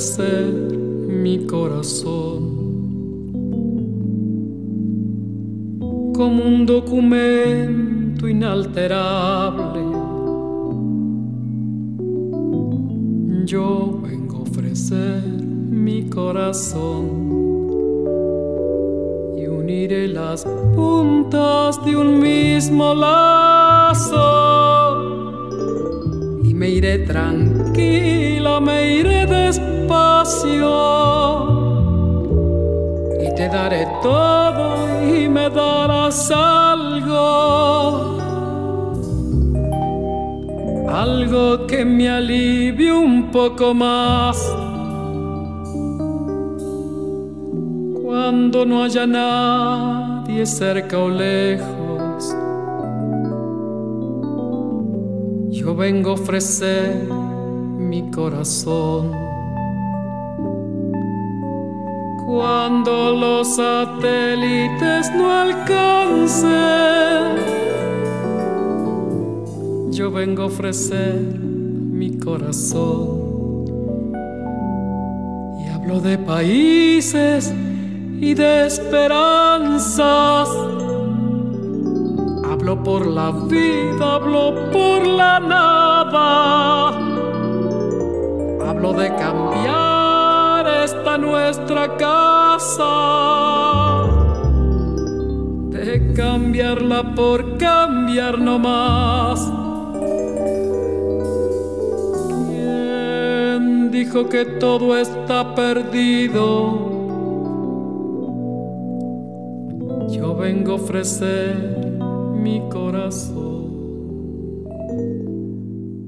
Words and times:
Mi 0.00 1.44
corazón 1.44 2.40
como 6.14 6.42
un 6.42 6.64
documento 6.64 8.26
inalterable. 8.26 9.82
Yo 13.44 14.00
vengo 14.02 14.38
a 14.38 14.40
ofrecer 14.40 15.22
mi 15.22 16.08
corazón 16.08 17.19
me 42.00 42.08
alivie 42.08 42.90
un 42.90 43.30
poco 43.30 43.74
más. 43.74 44.38
Cuando 48.02 48.64
no 48.64 48.84
haya 48.84 49.06
nadie 49.06 50.46
cerca 50.46 50.98
o 50.98 51.10
lejos, 51.10 52.34
yo 55.50 55.76
vengo 55.76 56.12
a 56.12 56.14
ofrecer 56.14 57.06
mi 57.76 58.10
corazón. 58.10 59.12
Cuando 62.26 63.12
los 63.12 63.56
satélites 63.56 65.12
no 65.14 65.30
alcancen, 65.30 66.50
yo 69.90 70.10
vengo 70.10 70.44
a 70.44 70.46
ofrecer 70.46 71.39
Y 75.58 75.68
hablo 75.68 76.00
de 76.00 76.18
países 76.18 77.52
y 78.20 78.34
de 78.34 78.66
esperanzas. 78.66 80.48
Hablo 82.44 82.82
por 82.84 83.06
la 83.06 83.32
vida, 83.32 84.14
hablo 84.14 84.70
por 84.70 85.06
la 85.06 85.40
nada. 85.40 86.88
Hablo 88.68 88.92
de 88.92 89.08
cambiar 89.16 90.66
esta 90.84 91.18
nuestra 91.18 91.96
casa. 91.96 92.92
De 95.70 96.12
cambiarla 96.14 97.14
por 97.14 97.58
cambiar 97.58 98.38
no 98.38 98.60
más. 98.60 99.69
Dijo 104.10 104.28
que 104.28 104.44
todo 104.44 104.98
está 104.98 105.54
perdido? 105.54 106.90
Yo 110.08 110.34
vengo 110.34 110.72
a 110.72 110.74
ofrecer 110.74 111.54
mi 112.34 112.68
corazón. 112.68 113.70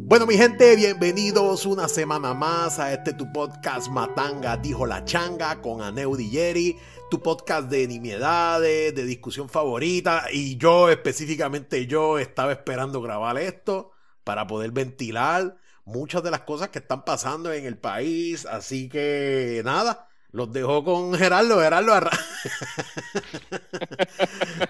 Bueno, 0.08 0.26
mi 0.26 0.36
gente, 0.36 0.74
bienvenidos 0.74 1.64
una 1.64 1.86
semana 1.86 2.34
más 2.34 2.80
a 2.80 2.92
este 2.92 3.12
tu 3.12 3.32
podcast 3.32 3.88
Matanga, 3.88 4.56
dijo 4.56 4.84
la 4.84 5.04
changa 5.04 5.62
con 5.62 5.80
Aneudi 5.80 6.28
Jerry, 6.28 6.76
tu 7.08 7.22
podcast 7.22 7.70
de 7.70 7.86
nimiedades, 7.86 8.92
de 8.96 9.04
discusión 9.04 9.48
favorita. 9.48 10.24
Y 10.32 10.56
yo, 10.56 10.90
específicamente 10.90 11.86
yo, 11.86 12.18
estaba 12.18 12.50
esperando 12.50 13.00
grabar 13.00 13.38
esto 13.38 13.92
para 14.24 14.48
poder 14.48 14.72
ventilar 14.72 15.56
muchas 15.92 16.22
de 16.22 16.30
las 16.30 16.40
cosas 16.40 16.70
que 16.70 16.78
están 16.80 17.04
pasando 17.04 17.52
en 17.52 17.66
el 17.66 17.78
país. 17.78 18.46
Así 18.46 18.88
que 18.88 19.62
nada, 19.64 20.08
los 20.30 20.52
dejo 20.52 20.82
con 20.82 21.14
Gerardo. 21.14 21.60
Gerardo, 21.60 21.92
arra... 21.92 22.10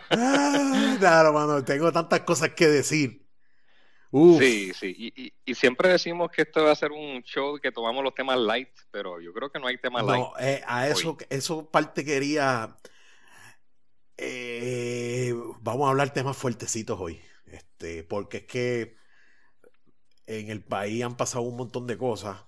claro, 0.98 1.32
mano, 1.32 1.64
tengo 1.64 1.92
tantas 1.92 2.20
cosas 2.20 2.50
que 2.50 2.66
decir. 2.66 3.22
Uf. 4.10 4.38
Sí, 4.40 4.72
sí, 4.74 4.94
y, 4.94 5.22
y, 5.24 5.32
y, 5.46 5.54
siempre 5.54 5.88
decimos 5.88 6.30
que 6.30 6.42
esto 6.42 6.62
va 6.62 6.72
a 6.72 6.76
ser 6.76 6.92
un 6.92 7.22
show 7.22 7.58
que 7.58 7.72
tomamos 7.72 8.04
los 8.04 8.14
temas 8.14 8.36
light, 8.38 8.68
pero 8.90 9.18
yo 9.22 9.32
creo 9.32 9.50
que 9.50 9.58
no 9.58 9.68
hay 9.68 9.78
temas 9.78 10.04
light. 10.04 10.20
No, 10.20 10.32
eh, 10.38 10.62
a 10.66 10.86
eso, 10.86 11.12
hoy. 11.12 11.26
eso 11.30 11.70
parte 11.70 12.04
quería. 12.04 12.76
Eh, 14.18 15.32
vamos 15.62 15.86
a 15.86 15.90
hablar 15.92 16.12
temas 16.12 16.36
fuertecitos 16.36 17.00
hoy, 17.00 17.22
este, 17.46 18.04
porque 18.04 18.38
es 18.38 18.44
que 18.44 19.01
en 20.26 20.50
el 20.50 20.62
país 20.62 21.02
han 21.02 21.16
pasado 21.16 21.42
un 21.42 21.56
montón 21.56 21.86
de 21.86 21.98
cosas. 21.98 22.38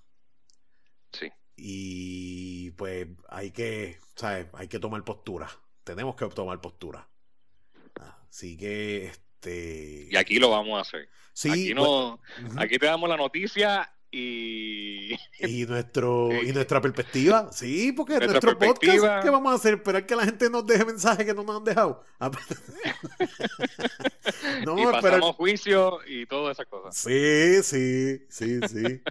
Sí. 1.13 1.31
Y 1.57 2.71
pues 2.73 3.07
hay 3.29 3.51
que, 3.51 3.99
¿sabes? 4.17 4.47
Hay 4.55 4.69
que 4.69 4.79
tomar 4.79 5.05
postura. 5.05 5.49
Tenemos 5.85 6.17
que 6.17 6.27
tomar 6.29 6.61
postura. 6.61 7.09
Así 8.29 8.57
que 8.57 9.07
este... 9.07 10.09
Y 10.11 10.17
aquí 10.17 10.39
lo 10.39 10.51
vamos 10.51 10.79
a 10.79 10.81
hacer. 10.81 11.09
Sí, 11.33 11.51
aquí, 11.51 11.75
no, 11.75 12.21
pues, 12.41 12.59
aquí 12.59 12.79
te 12.79 12.87
damos 12.87 13.09
la 13.09 13.17
noticia 13.17 13.93
y... 14.15 15.19
Y, 15.41 15.67
nuestro, 15.67 16.31
y 16.43 16.53
nuestra 16.53 16.81
perspectiva. 16.81 17.51
Sí, 17.53 17.93
porque 17.93 18.19
nuestro 18.19 18.59
podcast, 18.59 19.23
¿qué 19.23 19.31
vamos 19.31 19.53
a 19.53 19.57
hacer? 19.57 19.75
¿Esperar 19.75 20.07
que 20.07 20.17
la 20.17 20.25
gente 20.25 20.49
nos 20.49 20.67
deje 20.67 20.87
mensajes 20.87 21.27
que 21.27 21.35
no 21.35 21.43
nos 21.43 21.59
han 21.59 21.65
dejado? 21.65 22.03
no, 24.65 24.79
y 24.79 24.85
pasamos 24.85 25.03
pero... 25.03 25.33
juicio 25.35 25.99
y 26.07 26.25
todas 26.25 26.57
esas 26.57 26.67
cosas. 26.67 26.97
Sí, 26.97 27.63
sí, 27.63 28.25
sí, 28.31 28.61
sí. 28.67 29.03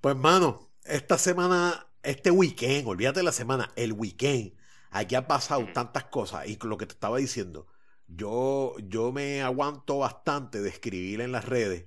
pues, 0.00 0.16
mano, 0.16 0.68
esta 0.84 1.16
semana, 1.16 1.86
este 2.02 2.32
weekend, 2.32 2.88
olvídate 2.88 3.20
de 3.20 3.24
la 3.24 3.32
semana, 3.32 3.70
el 3.76 3.92
weekend, 3.92 4.54
aquí 4.90 5.14
ha 5.14 5.28
pasado 5.28 5.60
mm. 5.60 5.72
tantas 5.74 6.04
cosas 6.04 6.48
y 6.48 6.58
lo 6.60 6.76
que 6.76 6.86
te 6.86 6.94
estaba 6.94 7.18
diciendo 7.18 7.68
yo, 8.08 8.74
yo 8.88 9.12
me 9.12 9.42
aguanto 9.42 9.98
bastante 9.98 10.60
de 10.60 10.70
escribir 10.70 11.20
en 11.20 11.30
las 11.30 11.44
redes 11.44 11.86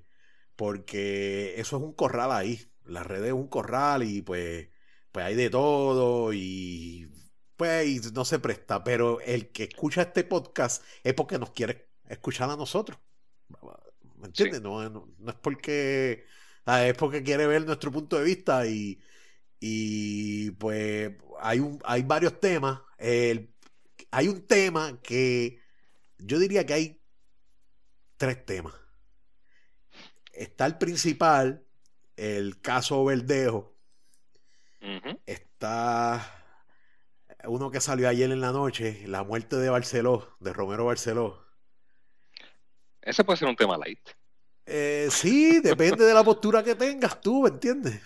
porque 0.61 1.59
eso 1.59 1.77
es 1.77 1.81
un 1.81 1.93
corral 1.93 2.31
ahí. 2.31 2.71
Las 2.85 3.07
redes 3.07 3.29
es 3.29 3.33
un 3.33 3.47
corral 3.47 4.03
y 4.03 4.21
pues, 4.21 4.69
pues 5.11 5.25
hay 5.25 5.33
de 5.33 5.49
todo 5.49 6.31
y 6.33 7.11
pues 7.55 8.13
no 8.13 8.23
se 8.25 8.37
presta. 8.37 8.83
Pero 8.83 9.19
el 9.21 9.51
que 9.51 9.63
escucha 9.63 10.03
este 10.03 10.23
podcast 10.23 10.83
es 11.03 11.15
porque 11.15 11.39
nos 11.39 11.49
quiere 11.49 11.89
escuchar 12.07 12.47
a 12.51 12.55
nosotros. 12.57 12.99
¿Me 14.17 14.27
entiendes? 14.27 14.59
Sí. 14.59 14.63
No, 14.63 14.87
no, 14.87 15.07
no, 15.17 15.31
es 15.31 15.37
porque 15.37 16.25
es 16.67 16.93
porque 16.95 17.23
quiere 17.23 17.47
ver 17.47 17.65
nuestro 17.65 17.91
punto 17.91 18.19
de 18.19 18.23
vista 18.23 18.67
y, 18.67 19.01
y 19.59 20.51
pues 20.51 21.11
hay, 21.39 21.59
un, 21.59 21.79
hay 21.85 22.03
varios 22.03 22.39
temas. 22.39 22.81
El, 22.99 23.51
hay 24.11 24.27
un 24.27 24.45
tema 24.45 25.01
que 25.01 25.59
yo 26.19 26.37
diría 26.37 26.67
que 26.67 26.73
hay 26.73 27.01
tres 28.17 28.45
temas. 28.45 28.80
Está 30.43 30.65
el 30.65 30.77
principal, 30.77 31.65
el 32.15 32.61
caso 32.61 33.05
Verdejo. 33.05 33.75
Está 35.25 36.41
uno 37.45 37.71
que 37.71 37.79
salió 37.79 38.09
ayer 38.09 38.31
en 38.31 38.41
la 38.41 38.51
noche, 38.51 39.03
la 39.07 39.23
muerte 39.23 39.55
de 39.57 39.69
Barceló, 39.69 40.35
de 40.39 40.53
Romero 40.53 40.85
Barceló. 40.85 41.43
Ese 43.01 43.23
puede 43.23 43.37
ser 43.37 43.47
un 43.47 43.55
tema 43.55 43.77
light. 43.77 44.09
Eh, 44.65 45.07
sí, 45.11 45.59
depende 45.59 46.05
de 46.05 46.13
la 46.13 46.23
postura 46.23 46.63
que 46.63 46.75
tengas 46.75 47.19
tú, 47.19 47.43
¿me 47.43 47.49
entiendes? 47.49 47.99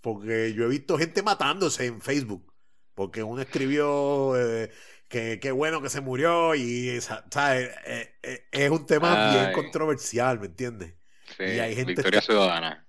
Porque 0.00 0.52
yo 0.52 0.64
he 0.64 0.68
visto 0.68 0.98
gente 0.98 1.22
matándose 1.22 1.86
en 1.86 2.00
Facebook. 2.00 2.52
Porque 2.94 3.22
uno 3.22 3.42
escribió 3.42 4.36
eh, 4.36 4.70
que 5.08 5.40
qué 5.40 5.50
bueno 5.50 5.82
que 5.82 5.88
se 5.88 6.00
murió 6.00 6.54
y 6.54 7.00
¿sabes? 7.00 7.70
Eh, 7.86 8.14
eh, 8.22 8.46
es 8.52 8.70
un 8.70 8.86
tema 8.86 9.30
bien 9.30 9.52
controversial, 9.52 10.38
¿me 10.38 10.46
entiendes? 10.46 10.94
Sí, 11.36 11.44
y 11.44 11.58
hay 11.58 11.74
gente 11.74 12.02
Victoria 12.02 12.20
Ciudadana. 12.20 12.86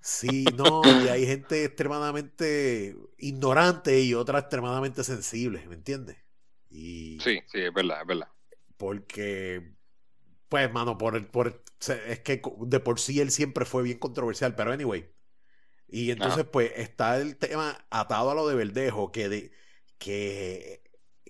Sí, 0.00 0.52
no, 0.56 0.92
y 0.94 1.08
hay 1.08 1.26
gente 1.26 1.64
extremadamente 1.64 2.96
ignorante 3.18 4.00
y 4.00 4.14
otra 4.14 4.38
extremadamente 4.40 5.04
sensible, 5.04 5.66
¿me 5.68 5.74
entiendes? 5.74 6.16
Y 6.70 7.20
sí, 7.24 7.40
sí, 7.46 7.60
es 7.60 7.72
verdad, 7.72 8.00
es 8.00 8.06
verdad. 8.06 8.28
Porque, 8.76 9.74
pues, 10.48 10.72
mano, 10.72 10.98
por, 10.98 11.30
por, 11.30 11.62
es 12.08 12.20
que 12.20 12.42
de 12.62 12.80
por 12.80 13.00
sí 13.00 13.20
él 13.20 13.30
siempre 13.32 13.66
fue 13.66 13.84
bien 13.84 13.98
controversial, 13.98 14.56
pero 14.56 14.72
anyway. 14.72 15.10
Y 15.88 16.12
entonces, 16.12 16.46
pues, 16.46 16.72
está 16.76 17.18
el 17.18 17.38
tema 17.38 17.86
atado 17.90 18.32
a 18.32 18.36
lo 18.36 18.48
de 18.48 18.56
Verdejo, 18.56 19.12
que, 19.12 19.28
de, 19.30 19.52
que, 19.98 20.84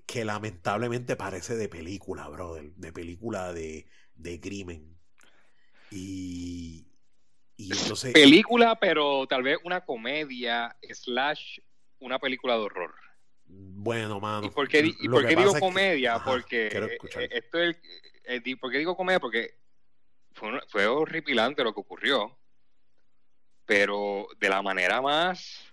que 0.06 0.24
lamentablemente 0.26 1.16
parece 1.16 1.56
de 1.56 1.68
película, 1.70 2.28
brother, 2.28 2.72
de 2.76 2.92
película 2.92 3.52
de, 3.54 3.88
de 4.14 4.40
crimen. 4.40 4.99
Y, 5.90 6.86
y 7.56 7.72
entonces... 7.72 8.12
Película, 8.12 8.78
pero 8.78 9.26
tal 9.26 9.42
vez 9.42 9.58
una 9.64 9.84
comedia, 9.84 10.76
slash, 10.82 11.58
una 11.98 12.18
película 12.18 12.54
de 12.54 12.60
horror. 12.60 12.94
Bueno, 13.46 14.20
mano. 14.20 14.46
¿Y 14.46 14.50
por 14.50 14.68
qué, 14.68 14.82
digo 14.82 15.58
comedia? 15.58 16.22
porque 16.24 16.66
esto 17.32 17.58
es 17.60 17.76
el, 18.24 18.58
¿Por 18.58 18.70
qué 18.70 18.78
digo 18.78 18.96
comedia? 18.96 19.18
Porque 19.18 19.54
fue, 20.32 20.60
fue 20.68 20.86
horripilante 20.86 21.64
lo 21.64 21.74
que 21.74 21.80
ocurrió 21.80 22.36
pero 23.70 24.26
de 24.40 24.48
la 24.48 24.62
manera 24.62 25.00
más... 25.00 25.72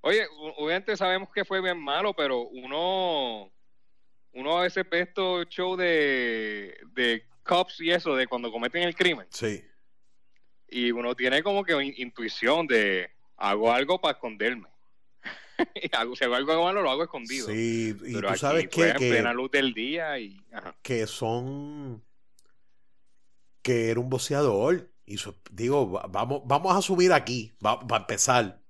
Oye, 0.00 0.26
obviamente 0.56 0.96
sabemos 0.96 1.28
que 1.32 1.44
fue 1.44 1.60
bien 1.60 1.78
malo, 1.78 2.12
pero 2.12 2.40
uno, 2.40 3.52
uno 4.32 4.58
a 4.58 4.62
veces 4.62 4.84
ve 4.90 5.02
estos 5.02 5.48
shows 5.48 5.78
de, 5.78 6.76
de 6.90 7.24
cops 7.42 7.80
y 7.80 7.90
eso, 7.90 8.14
de 8.16 8.26
cuando 8.26 8.50
cometen 8.50 8.82
el 8.82 8.94
crimen. 8.94 9.26
Sí. 9.30 9.62
Y 10.68 10.90
uno 10.90 11.14
tiene 11.14 11.42
como 11.42 11.64
que 11.64 11.94
intuición 11.96 12.66
de 12.66 13.10
hago 13.36 13.72
algo 13.72 14.00
para 14.00 14.14
esconderme. 14.14 14.68
si 16.16 16.24
hago 16.24 16.34
algo 16.34 16.64
malo, 16.64 16.82
lo 16.82 16.90
hago 16.90 17.04
escondido. 17.04 17.48
Sí, 17.48 17.94
y 18.04 18.12
tú 18.12 18.36
sabes 18.36 18.68
que, 18.68 18.90
en 18.90 18.96
plena 18.96 19.32
luz 19.32 19.50
del 19.50 19.74
día 19.74 20.18
y... 20.18 20.42
Que 20.82 21.06
son... 21.06 22.02
Que 23.62 23.90
era 23.90 24.00
un 24.00 24.08
boceador 24.08 24.92
y 25.04 25.16
digo, 25.50 26.00
vamos, 26.08 26.42
vamos 26.46 26.74
a 26.74 26.78
asumir 26.78 27.12
aquí, 27.12 27.52
va, 27.64 27.80
a 27.90 27.96
empezar, 27.96 28.61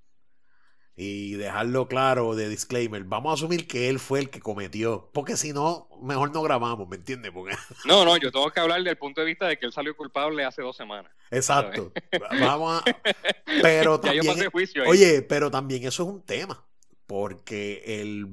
y 1.02 1.32
dejarlo 1.34 1.88
claro 1.88 2.34
de 2.34 2.48
disclaimer, 2.48 3.02
vamos 3.04 3.30
a 3.30 3.34
asumir 3.34 3.66
que 3.66 3.88
él 3.88 3.98
fue 3.98 4.20
el 4.20 4.30
que 4.30 4.40
cometió, 4.40 5.10
porque 5.12 5.36
si 5.36 5.52
no, 5.52 5.88
mejor 6.00 6.32
no 6.32 6.42
grabamos, 6.42 6.88
¿me 6.88 6.96
entiendes? 6.96 7.32
Porque... 7.32 7.54
No, 7.84 8.04
no, 8.04 8.16
yo 8.16 8.30
tengo 8.30 8.50
que 8.50 8.60
hablar 8.60 8.82
del 8.82 8.96
punto 8.96 9.20
de 9.20 9.26
vista 9.26 9.46
de 9.46 9.58
que 9.58 9.66
él 9.66 9.72
salió 9.72 9.96
culpable 9.96 10.44
hace 10.44 10.62
dos 10.62 10.76
semanas. 10.76 11.10
Exacto. 11.30 11.92
Vamos 12.40 12.82
a... 12.82 12.84
Pero 13.62 13.98
también... 13.98 14.48
Oye, 14.86 15.22
pero 15.22 15.50
también 15.50 15.84
eso 15.84 16.02
es 16.04 16.08
un 16.08 16.22
tema, 16.22 16.64
porque 17.06 18.00
el, 18.00 18.28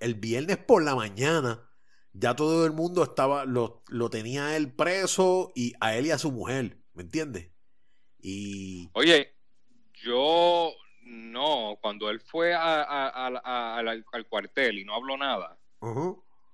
el 0.00 0.14
viernes 0.14 0.58
por 0.58 0.82
la 0.82 0.94
mañana 0.94 1.66
ya 2.12 2.34
todo 2.34 2.64
el 2.64 2.72
mundo 2.72 3.02
estaba, 3.02 3.44
lo, 3.44 3.82
lo 3.88 4.08
tenía 4.08 4.56
él 4.56 4.72
preso 4.72 5.52
y 5.54 5.74
a 5.80 5.96
él 5.96 6.06
y 6.06 6.10
a 6.10 6.18
su 6.18 6.32
mujer. 6.32 6.78
¿Me 6.94 7.02
entiendes? 7.02 7.50
Y. 8.18 8.88
Oye, 8.94 9.34
yo 10.02 10.72
no, 11.06 11.78
cuando 11.80 12.10
él 12.10 12.20
fue 12.20 12.52
al 12.54 14.26
cuartel 14.28 14.78
y 14.78 14.84
no 14.84 14.94
habló 14.94 15.16
nada, 15.16 15.56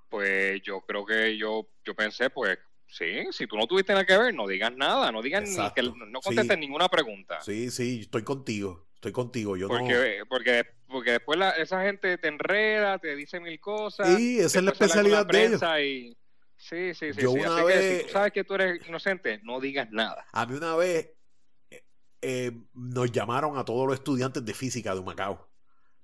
pues 0.09 0.63
yo 0.63 0.83
creo 0.83 1.05
que 1.07 1.37
yo, 1.37 1.69
yo 1.85 1.95
pensé, 1.95 2.31
pues 2.31 2.59
sí, 2.87 3.27
si 3.31 3.47
tú 3.47 3.57
no 3.57 3.67
tuviste 3.67 3.93
nada 3.93 4.05
que 4.05 4.19
ver, 4.19 4.35
no 4.35 4.47
digas 4.47 4.73
nada, 4.77 5.11
no 5.11 5.23
digas 5.23 5.49
ni 5.49 5.71
que 5.71 5.83
no 5.83 6.21
contestes 6.21 6.59
ninguna 6.59 6.89
pregunta. 6.89 7.41
Sí, 7.41 7.71
sí, 7.71 8.01
estoy 8.03 8.23
contigo, 8.23 8.87
estoy 8.95 9.13
contigo. 9.13 9.57
Yo 9.57 9.69
porque, 9.69 10.19
no... 10.19 10.27
porque, 10.27 10.67
porque 10.87 11.13
después 11.13 11.41
esa 11.59 11.83
gente 11.83 12.19
te 12.19 12.29
enreda, 12.29 12.99
te 12.99 13.17
dice 13.17 13.41
mil 13.41 13.59
cosas. 13.59 14.15
Sí, 14.17 14.39
esa 14.39 14.59
es 14.59 14.65
la 14.65 14.73
especialidad 14.73 15.27
de 15.27 15.47
ellos. 15.47 15.63
Y, 15.83 16.17
Sí, 16.63 16.95
sí, 16.95 17.13
sí. 17.13 17.21
Yo 17.21 17.33
una 17.33 17.65
vez, 17.65 17.99
si 17.99 18.07
tú 18.07 18.13
sabes 18.13 18.33
que 18.33 18.45
tú 18.45 18.55
eres 18.55 18.87
inocente, 18.87 19.41
no 19.43 19.59
digas 19.59 19.91
nada. 19.91 20.25
A 20.33 20.47
mí 20.47 20.55
una 20.55 20.77
vez 20.77 21.11
eh, 22.23 22.67
nos 22.75 23.13
llamaron 23.13 23.59
a 23.59 23.65
todos 23.65 23.87
los 23.87 23.95
estudiantes 23.95 24.45
de 24.45 24.55
física 24.55 24.95
de 24.95 25.03
Macao 25.03 25.49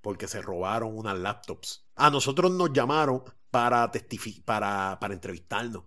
porque 0.00 0.28
se 0.28 0.42
robaron 0.42 0.96
unas 0.96 1.18
laptops. 1.18 1.88
A 1.96 2.10
nosotros 2.10 2.50
nos 2.52 2.72
llamaron 2.72 3.22
para, 3.50 3.90
para, 4.44 4.98
para 5.00 5.14
entrevistarnos. 5.14 5.84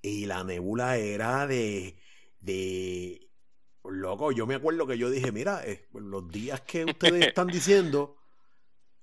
Y 0.00 0.26
la 0.26 0.44
nebula 0.44 0.96
era 0.96 1.46
de, 1.46 1.96
de... 2.40 3.30
Loco, 3.84 4.32
yo 4.32 4.46
me 4.46 4.54
acuerdo 4.54 4.86
que 4.86 4.96
yo 4.98 5.10
dije, 5.10 5.32
mira, 5.32 5.62
eh, 5.64 5.88
los 5.92 6.28
días 6.28 6.60
que 6.62 6.84
ustedes 6.84 7.26
están 7.28 7.48
diciendo 7.48 8.16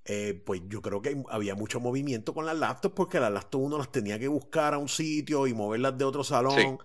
eh, 0.04 0.42
pues 0.44 0.62
yo 0.66 0.80
creo 0.80 1.02
que 1.02 1.22
había 1.28 1.54
mucho 1.54 1.78
movimiento 1.78 2.32
con 2.32 2.46
las 2.46 2.58
laptops 2.58 2.94
porque 2.94 3.20
las 3.20 3.30
laptops 3.30 3.64
uno 3.64 3.78
las 3.78 3.92
tenía 3.92 4.18
que 4.18 4.28
buscar 4.28 4.74
a 4.74 4.78
un 4.78 4.88
sitio 4.88 5.46
y 5.46 5.54
moverlas 5.54 5.96
de 5.98 6.04
otro 6.04 6.24
salón. 6.24 6.78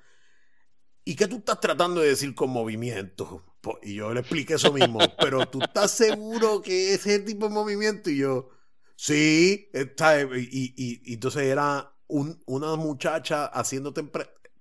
¿Y 1.03 1.15
qué 1.15 1.27
tú 1.27 1.37
estás 1.37 1.59
tratando 1.59 2.01
de 2.01 2.09
decir 2.09 2.35
con 2.35 2.49
movimiento? 2.49 3.43
Y 3.81 3.95
yo 3.95 4.13
le 4.13 4.21
expliqué 4.21 4.55
eso 4.55 4.71
mismo, 4.73 4.99
pero 5.19 5.45
tú 5.47 5.59
estás 5.61 5.91
seguro 5.91 6.61
que 6.61 6.93
ese 6.93 7.19
tipo 7.19 7.47
de 7.47 7.53
movimiento 7.53 8.09
y 8.09 8.17
yo, 8.17 8.49
sí, 8.95 9.69
está, 9.73 10.21
y, 10.21 11.01
entonces 11.13 11.43
era 11.43 11.91
una 12.07 12.75
muchacha 12.75 13.45
haciéndote 13.45 14.03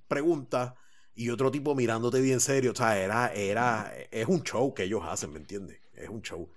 preguntas 0.08 0.74
y 1.14 1.30
otro 1.30 1.50
tipo 1.50 1.74
mirándote 1.74 2.20
bien 2.20 2.40
serio, 2.40 2.72
o 2.72 2.74
sea, 2.74 2.98
era, 2.98 3.32
era, 3.32 3.92
es 4.10 4.26
un 4.26 4.42
show 4.42 4.74
que 4.74 4.84
ellos 4.84 5.02
hacen, 5.04 5.32
¿me 5.32 5.38
entiendes? 5.38 5.80
Es 5.94 6.08
un 6.08 6.22
show 6.22 6.50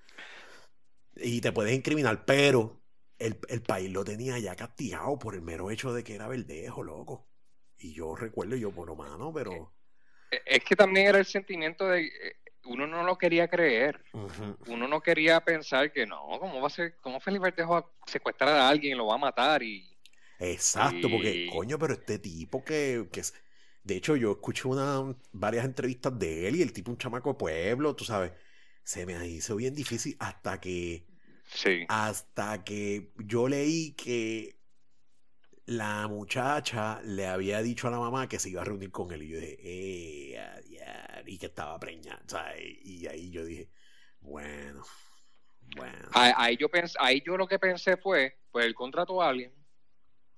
y 1.22 1.42
te 1.42 1.52
puedes 1.52 1.76
incriminar, 1.76 2.26
pero 2.26 2.82
el, 3.18 3.36
país 3.62 3.92
lo 3.92 4.04
tenía 4.04 4.38
ya 4.40 4.56
castigado 4.56 5.18
por 5.18 5.36
el 5.36 5.42
mero 5.42 5.72
hecho 5.72 5.94
de 5.94 6.04
que 6.04 6.16
era 6.16 6.28
verdejo, 6.28 6.84
loco. 6.84 7.28
Y 7.78 7.94
yo 7.94 8.16
recuerdo, 8.16 8.56
yo, 8.56 8.72
por 8.72 8.96
mano, 8.96 9.32
pero... 9.34 9.74
Eh, 10.32 10.42
es 10.46 10.64
que 10.64 10.76
también 10.76 11.08
era 11.08 11.20
el 11.20 11.26
sentimiento 11.26 11.88
de... 11.88 12.06
Eh, 12.06 12.36
uno 12.66 12.86
no 12.86 13.04
lo 13.04 13.18
quería 13.18 13.48
creer. 13.48 14.04
Uno 14.68 14.90
no 14.90 15.02
quería 15.02 15.40
pensar 15.40 15.92
que 15.94 16.06
no, 16.06 16.22
¿cómo 16.38 16.60
va 16.60 16.68
a 16.68 16.70
ser? 16.70 16.98
¿Cómo 17.02 17.22
Felipe 17.22 17.44
Verdejo 17.44 17.74
va 17.74 17.80
a 17.80 18.12
secuestrar 18.12 18.50
a 18.50 18.68
alguien 18.68 18.94
y 18.94 18.98
lo 18.98 19.06
va 19.06 19.16
a 19.16 19.20
matar? 19.20 19.64
y 19.64 19.90
Exacto, 20.38 21.10
porque, 21.10 21.48
coño, 21.52 21.80
pero 21.80 21.94
este 21.94 22.20
tipo 22.20 22.64
que... 22.64 23.08
que 23.12 23.22
de 23.84 23.96
hecho, 23.96 24.18
yo 24.18 24.34
escuché 24.34 24.68
una, 24.68 25.16
varias 25.32 25.64
entrevistas 25.64 26.20
de 26.20 26.50
él 26.50 26.58
y 26.58 26.62
el 26.62 26.74
tipo 26.74 26.92
un 26.92 26.98
chamaco 26.98 27.30
de 27.30 27.40
pueblo, 27.40 27.96
tú 27.96 28.04
sabes 28.04 28.34
se 28.88 29.06
me 29.06 29.28
hizo 29.28 29.58
bien 29.58 29.76
difícil 29.76 30.16
hasta 30.18 30.62
que. 30.62 31.06
Sí. 31.44 31.86
Hasta 31.90 32.64
que 32.64 33.12
yo 33.18 33.50
leí 33.50 33.92
que 33.92 34.57
la 35.68 36.08
muchacha 36.08 37.02
le 37.04 37.28
había 37.28 37.62
dicho 37.62 37.88
a 37.88 37.92
la 37.92 38.00
mamá 38.00 38.28
que 38.28 38.40
se 38.40 38.50
iba 38.50 38.62
a 38.62 38.66
reunir 38.66 38.92
con 38.92 39.12
él. 39.12 39.24
Y 39.24 39.30
yo 39.30 39.40
dije, 39.40 39.58
eh, 39.62 41.24
y 41.26 41.38
que 41.38 41.46
estaba 41.46 41.80
preñada. 41.80 42.22
Y 42.58 43.06
ahí 43.08 43.30
yo 43.30 43.46
dije, 43.46 43.70
bueno, 44.20 44.84
bueno. 45.76 46.10
Ahí, 46.14 46.58
yo 46.58 46.68
ahí 47.00 47.22
yo 47.26 47.38
lo 47.38 47.48
que 47.48 47.60
pensé 47.60 47.98
fue, 47.98 48.40
pues 48.52 48.66
él 48.66 48.74
contrató 48.74 49.22
a 49.22 49.30
alguien, 49.30 49.54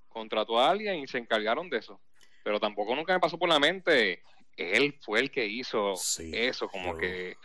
contrató 0.08 0.58
a 0.58 0.70
alguien 0.70 0.96
y 0.96 1.06
se 1.06 1.18
encargaron 1.18 1.70
de 1.70 1.78
eso. 1.78 2.00
Pero 2.42 2.60
tampoco 2.60 2.94
nunca 2.94 3.12
me 3.12 3.20
pasó 3.20 3.38
por 3.38 3.48
la 3.48 3.58
mente, 3.58 4.22
él 4.56 4.98
fue 5.00 5.20
el 5.20 5.30
que 5.30 5.46
hizo 5.46 5.94
eso, 6.18 6.68
como 6.68 6.96
que 6.96 7.36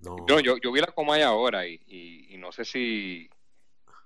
no. 0.00 0.40
yo, 0.40 0.56
yo 0.56 0.72
vi 0.72 0.80
la 0.80 0.86
Comay 0.86 1.22
ahora 1.22 1.66
y, 1.66 1.80
y, 1.86 2.36
no 2.38 2.52
sé 2.52 2.64
si. 2.64 3.28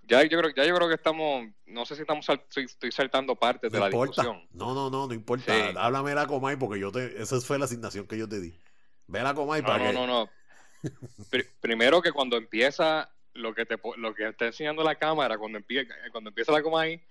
Ya 0.06 0.23
yo, 0.25 0.38
creo, 0.38 0.54
ya 0.54 0.64
yo 0.64 0.75
creo 0.75 0.88
que 0.88 0.94
estamos. 0.94 1.46
No 1.66 1.84
sé 1.87 1.94
si 1.94 2.02
estamos 2.02 2.26
estoy 2.28 2.92
saltando 2.92 3.37
partes 3.37 3.73
de 3.73 3.78
la 3.78 3.88
discusión. 3.88 4.46
No, 4.52 4.75
no, 4.75 4.90
no, 4.90 5.06
no 5.06 5.14
importa. 5.14 5.52
Háblame 5.76 6.14
la 6.14 6.26
Comay 6.26 6.56
porque 6.56 6.78
yo 6.78 6.92
te. 6.92 7.20
Esa 7.20 7.40
fue 7.40 7.58
la 7.58 7.64
asignación 7.64 8.06
que 8.06 8.18
yo 8.18 8.28
te 8.28 8.40
di. 8.40 8.58
Ve 9.06 9.23
la 9.23 9.34
Comay 9.34 9.62
no, 9.62 9.66
para 9.66 9.92
no, 9.92 10.06
No, 10.06 10.06
no, 10.06 10.30
primero 11.61 12.02
que 12.02 12.12
cuando 12.12 12.37
empieza. 12.37 13.11
Lo 13.37 13.52
que, 13.52 13.66
te, 13.66 13.76
lo 13.96 14.14
que 14.14 14.28
está 14.28 14.46
enseñando 14.46 14.84
la 14.84 14.94
cámara 14.94 15.37
cuando 15.37 15.58
empieza, 15.58 15.92
cuando 16.12 16.30
empieza 16.30 16.52
la 16.52 16.62
Comay, 16.62 17.02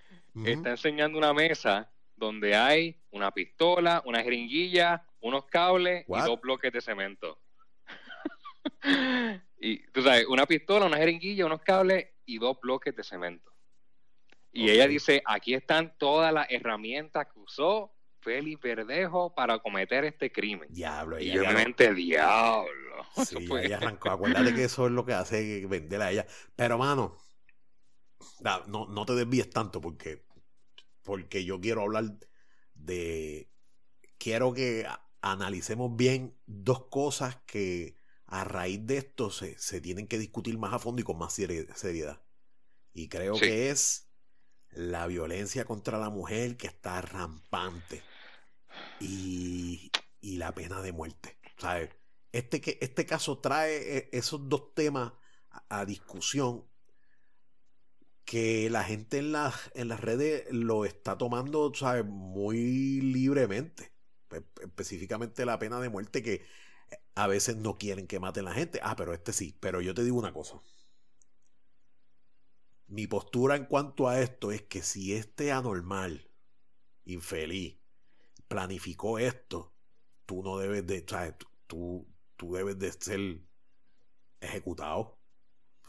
está 0.45 0.69
enseñando 0.69 1.17
una 1.17 1.33
mesa 1.33 1.91
donde 2.15 2.55
hay 2.55 2.97
una 3.11 3.31
pistola, 3.31 4.01
una 4.05 4.23
jeringuilla, 4.23 5.05
unos 5.19 5.43
cables 5.47 6.05
y 6.07 6.21
dos 6.21 6.39
bloques 6.39 6.71
de 6.71 6.79
cemento. 6.79 7.39
y 9.59 9.79
tú 9.87 10.01
sabes, 10.01 10.25
una 10.27 10.45
pistola, 10.45 10.85
una 10.85 10.95
jeringuilla, 10.95 11.45
unos 11.45 11.61
cables 11.61 12.12
y 12.25 12.37
dos 12.39 12.59
bloques 12.61 12.95
de 12.95 13.03
cemento. 13.03 13.51
Y 14.51 14.69
ella 14.69 14.87
dice, 14.87 15.23
aquí 15.25 15.55
están 15.55 15.97
todas 15.97 16.31
las 16.31 16.45
herramientas 16.49 17.27
que 17.33 17.39
usó 17.39 17.91
Félix 18.19 18.61
Verdejo 18.61 19.33
para 19.33 19.59
cometer 19.59 20.05
este 20.05 20.31
crimen. 20.31 20.69
Diablo. 20.71 21.19
Y 21.19 21.31
yo 21.31 21.43
mente, 21.51 21.93
diablo. 21.93 23.03
Sí, 23.25 23.35
ella 23.63 23.77
arrancó. 23.77 24.11
Acuérdate 24.11 24.53
que 24.53 24.65
eso 24.65 24.85
es 24.85 24.91
lo 24.91 25.05
que 25.05 25.13
hace 25.13 25.65
venderla 25.65 26.05
a 26.05 26.11
ella. 26.11 26.27
Pero, 26.55 26.77
mano, 26.77 27.17
no, 28.67 28.85
no 28.87 29.05
te 29.05 29.13
desvíes 29.13 29.49
tanto 29.49 29.81
porque, 29.81 30.23
porque 31.01 31.43
yo 31.43 31.59
quiero 31.59 31.81
hablar 31.81 32.05
de... 32.75 33.49
Quiero 34.19 34.53
que 34.53 34.87
analicemos 35.21 35.95
bien 35.95 36.37
dos 36.45 36.85
cosas 36.85 37.37
que 37.45 37.95
a 38.33 38.43
raíz 38.45 38.83
de 38.87 38.97
esto 38.97 39.29
se, 39.29 39.59
se 39.59 39.79
tienen 39.79 40.07
que 40.07 40.17
discutir 40.17 40.57
más 40.57 40.73
a 40.73 40.79
fondo 40.79 40.99
y 40.99 41.05
con 41.05 41.19
más 41.19 41.33
seriedad. 41.33 42.23
Y 42.91 43.07
creo 43.07 43.35
que 43.35 43.69
es 43.69 44.09
la 44.71 45.05
violencia 45.05 45.65
contra 45.65 45.99
la 45.99 46.09
mujer 46.09 46.57
que 46.57 46.65
está 46.65 46.99
rampante 47.03 48.01
y, 48.99 49.91
y 50.19 50.37
la 50.37 50.51
pena 50.55 50.81
de 50.81 50.91
muerte. 50.91 51.37
¿sabes? 51.57 51.91
Este, 52.31 52.59
que, 52.59 52.79
este 52.81 53.05
caso 53.05 53.37
trae 53.37 53.97
eh, 53.97 54.09
esos 54.11 54.49
dos 54.49 54.73
temas 54.73 55.13
a, 55.69 55.85
discusión 55.85 56.67
que 58.25 58.67
la 58.71 58.83
gente 58.83 59.19
en 59.19 59.31
las, 59.31 59.53
en 59.75 59.89
las 59.89 59.99
redes 59.99 60.47
lo 60.49 60.85
está 60.85 61.19
tomando 61.19 61.71
¿sabes? 61.75 62.03
muy 62.03 62.99
libremente. 62.99 63.93
Específicamente 64.59 65.45
la 65.45 65.59
pena 65.59 65.79
de 65.79 65.89
muerte 65.89 66.23
que 66.23 66.43
a 67.15 67.27
veces 67.27 67.57
no 67.57 67.77
quieren 67.77 68.07
que 68.07 68.19
maten 68.19 68.47
a 68.47 68.49
la 68.49 68.55
gente. 68.55 68.79
Ah, 68.83 68.95
pero 68.95 69.13
este 69.13 69.33
sí. 69.33 69.55
Pero 69.59 69.81
yo 69.81 69.93
te 69.93 70.03
digo 70.03 70.17
una 70.17 70.33
cosa. 70.33 70.61
Mi 72.87 73.07
postura 73.07 73.55
en 73.55 73.65
cuanto 73.65 74.07
a 74.07 74.21
esto 74.21 74.51
es 74.51 74.61
que 74.63 74.81
si 74.81 75.13
este 75.13 75.51
anormal, 75.51 76.29
infeliz, 77.05 77.77
planificó 78.47 79.19
esto, 79.19 79.73
tú 80.25 80.43
no 80.43 80.57
debes 80.57 80.85
de, 80.85 81.05
¿sabes? 81.07 81.35
Tú, 81.67 82.07
tú 82.35 82.53
debes 82.53 82.77
de 82.79 82.91
ser 82.91 83.41
ejecutado. 84.39 85.19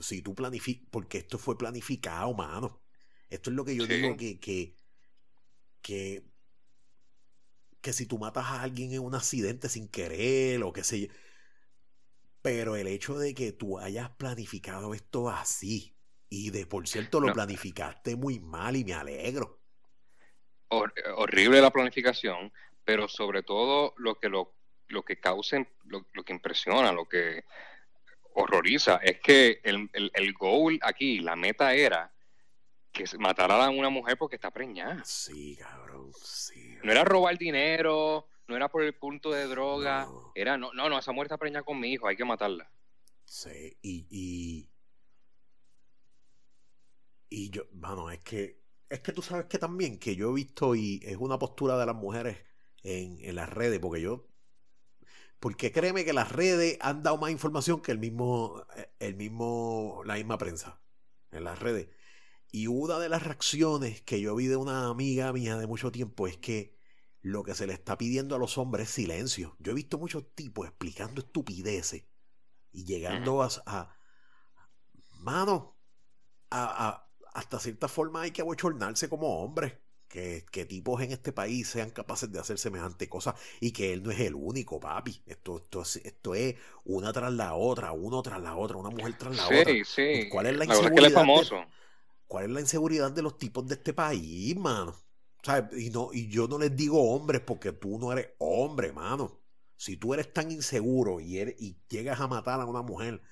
Si 0.00 0.23
tú 0.23 0.35
planificas, 0.35 0.88
porque 0.90 1.19
esto 1.19 1.38
fue 1.38 1.59
planificado, 1.59 2.33
mano. 2.35 2.83
Esto 3.28 3.50
es 3.50 3.57
lo 3.57 3.64
que 3.64 3.76
yo 3.76 3.87
digo 3.87 4.16
que, 4.16 4.38
que, 4.38 4.76
que, 5.83 6.25
que 7.84 7.92
si 7.92 8.06
tú 8.06 8.18
matas 8.18 8.46
a 8.46 8.62
alguien 8.62 8.94
en 8.94 9.00
un 9.00 9.14
accidente 9.14 9.68
sin 9.68 9.88
querer 9.88 10.62
o 10.62 10.72
qué 10.72 10.82
sé 10.82 11.00
yo. 11.02 11.08
Pero 12.40 12.76
el 12.76 12.86
hecho 12.86 13.18
de 13.18 13.34
que 13.34 13.52
tú 13.52 13.78
hayas 13.78 14.08
planificado 14.10 14.94
esto 14.94 15.28
así, 15.28 15.94
y 16.30 16.50
de 16.50 16.66
por 16.66 16.88
cierto, 16.88 17.20
lo 17.20 17.32
planificaste 17.32 18.16
muy 18.16 18.40
mal 18.40 18.74
y 18.74 18.84
me 18.84 18.94
alegro. 18.94 19.60
horrible 20.68 21.60
la 21.60 21.70
planificación, 21.70 22.50
pero 22.84 23.06
sobre 23.06 23.42
todo 23.42 23.92
lo 23.98 24.18
que 24.18 24.30
lo, 24.30 24.54
lo 24.88 25.02
que 25.02 25.20
causa, 25.20 25.58
lo, 25.84 26.04
que 26.24 26.32
impresiona, 26.32 26.90
lo 26.90 27.06
que 27.06 27.44
horroriza, 28.32 28.96
es 28.96 29.20
que 29.20 29.60
el, 29.62 29.90
el, 29.92 30.32
goal 30.32 30.80
aquí, 30.82 31.20
la 31.20 31.36
meta 31.36 31.74
era 31.74 32.13
que 32.94 33.04
matara 33.18 33.66
a 33.66 33.70
una 33.70 33.90
mujer 33.90 34.16
porque 34.16 34.36
está 34.36 34.50
preñada. 34.50 35.04
Sí, 35.04 35.56
cabrón, 35.56 36.12
sí. 36.14 36.78
No 36.82 36.92
era 36.92 37.04
robar 37.04 37.36
dinero, 37.36 38.26
no 38.48 38.56
era 38.56 38.68
por 38.68 38.82
el 38.82 38.94
punto 38.94 39.30
de 39.32 39.46
droga, 39.46 40.08
era, 40.34 40.56
no, 40.56 40.72
no, 40.72 40.88
no, 40.88 40.98
esa 40.98 41.12
mujer 41.12 41.26
está 41.26 41.36
preñada 41.36 41.64
con 41.64 41.78
mi 41.78 41.92
hijo, 41.92 42.06
hay 42.06 42.16
que 42.16 42.24
matarla. 42.24 42.70
Sí, 43.26 43.76
y 43.82 44.68
y 47.34 47.50
yo, 47.50 47.64
bueno, 47.72 48.10
es 48.10 48.20
que, 48.20 48.62
es 48.88 49.00
que 49.00 49.12
tú 49.12 49.20
sabes 49.20 49.46
que 49.46 49.58
también, 49.58 49.98
que 49.98 50.14
yo 50.14 50.30
he 50.30 50.34
visto 50.34 50.76
y 50.76 51.00
es 51.02 51.16
una 51.16 51.38
postura 51.38 51.76
de 51.76 51.86
las 51.86 51.96
mujeres 51.96 52.38
en, 52.82 53.18
en 53.20 53.34
las 53.34 53.48
redes, 53.48 53.80
porque 53.80 54.00
yo, 54.00 54.28
porque 55.40 55.72
créeme 55.72 56.04
que 56.04 56.12
las 56.12 56.30
redes 56.30 56.78
han 56.80 57.02
dado 57.02 57.18
más 57.18 57.30
información 57.32 57.82
que 57.82 57.92
el 57.92 57.98
mismo, 57.98 58.64
el 59.00 59.16
mismo, 59.16 60.02
la 60.04 60.14
misma 60.14 60.38
prensa 60.38 60.80
en 61.32 61.44
las 61.44 61.58
redes. 61.58 61.88
Y 62.54 62.68
una 62.68 63.00
de 63.00 63.08
las 63.08 63.25
reacciones 63.25 64.00
que 64.02 64.20
yo 64.20 64.37
vi 64.37 64.46
de 64.46 64.54
una 64.54 64.87
amiga 64.87 65.32
mía 65.32 65.56
de 65.56 65.66
mucho 65.66 65.90
tiempo 65.90 66.28
es 66.28 66.37
que 66.37 66.78
lo 67.20 67.42
que 67.42 67.52
se 67.52 67.66
le 67.66 67.73
está 67.73 67.99
pidiendo 67.99 68.37
a 68.37 68.38
los 68.38 68.58
hombres 68.58 68.87
es 68.87 68.94
silencio. 68.94 69.56
Yo 69.58 69.73
he 69.73 69.75
visto 69.75 69.99
muchos 69.99 70.37
tipos 70.37 70.68
explicando 70.68 71.20
estupideces 71.20 72.04
y 72.70 72.84
llegando 72.84 73.42
a, 73.42 73.49
a 73.66 73.96
mano, 75.18 75.76
a, 76.52 77.08
hasta 77.32 77.58
cierta 77.58 77.88
forma 77.88 78.23
hay 78.23 78.30
que 78.30 78.42
abochornarse 78.42 79.08
como 79.08 79.42
hombre. 79.42 79.82
Que, 80.06 80.46
que, 80.52 80.64
tipos 80.64 81.02
en 81.02 81.11
este 81.11 81.32
país 81.32 81.66
sean 81.66 81.90
capaces 81.90 82.30
de 82.30 82.38
hacer 82.38 82.56
semejante 82.56 83.08
cosa 83.08 83.34
y 83.58 83.73
que 83.73 83.92
él 83.92 84.04
no 84.04 84.12
es 84.12 84.20
el 84.20 84.37
único, 84.37 84.78
papi. 84.78 85.25
Esto, 85.26 85.56
esto, 85.56 85.82
es, 85.82 85.96
esto 85.96 86.37
es 86.37 86.54
una 86.84 87.12
tras 87.12 87.32
la 87.32 87.54
otra, 87.54 87.90
uno 87.90 88.23
tras 88.23 88.40
la 88.40 88.54
otra, 88.54 88.76
una 88.76 88.90
mujer 88.90 89.18
tras 89.18 89.37
la 89.37 89.46
otra. 89.46 89.75
Sí. 89.84 90.28
¿Cuál 90.30 90.46
es 90.46 90.56
la 90.56 90.66
inseguridad? 90.66 91.25
De, 91.25 91.66
¿Cuál 92.34 92.46
es 92.46 92.50
la 92.50 92.60
inseguridad 92.62 93.12
de 93.12 93.22
los 93.22 93.38
tipos 93.38 93.64
de 93.64 93.76
este 93.76 93.92
país, 93.94 94.56
mano? 94.56 94.92
Y, 95.78 95.90
no, 95.90 96.10
y 96.12 96.26
yo 96.26 96.48
no 96.48 96.58
les 96.58 96.74
digo 96.74 97.00
hombres 97.12 97.40
porque 97.42 97.70
tú 97.70 97.96
no 97.96 98.10
eres 98.10 98.30
hombre, 98.38 98.92
mano. 98.92 99.40
Si 99.76 99.98
tú 99.98 100.14
eres 100.14 100.32
tan 100.32 100.50
inseguro 100.50 101.20
y, 101.20 101.38
eres, 101.38 101.54
y 101.60 101.78
llegas 101.88 102.18
a 102.18 102.26
matar 102.26 102.60
a 102.60 102.66
una 102.66 102.82
mujer 102.82 103.22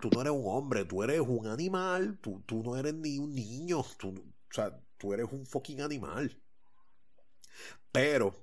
tú 0.00 0.08
no 0.10 0.22
eres 0.22 0.32
un 0.32 0.44
hombre, 0.46 0.86
tú 0.86 1.02
eres 1.02 1.20
un 1.20 1.46
animal, 1.48 2.18
tú, 2.22 2.44
tú 2.46 2.62
no 2.62 2.78
eres 2.78 2.94
ni 2.94 3.18
un 3.18 3.34
niño, 3.34 3.84
tú, 3.98 4.08
o 4.08 4.54
sea, 4.54 4.82
tú 4.96 5.12
eres 5.12 5.30
un 5.30 5.44
fucking 5.44 5.82
animal. 5.82 6.42
Pero 7.92 8.34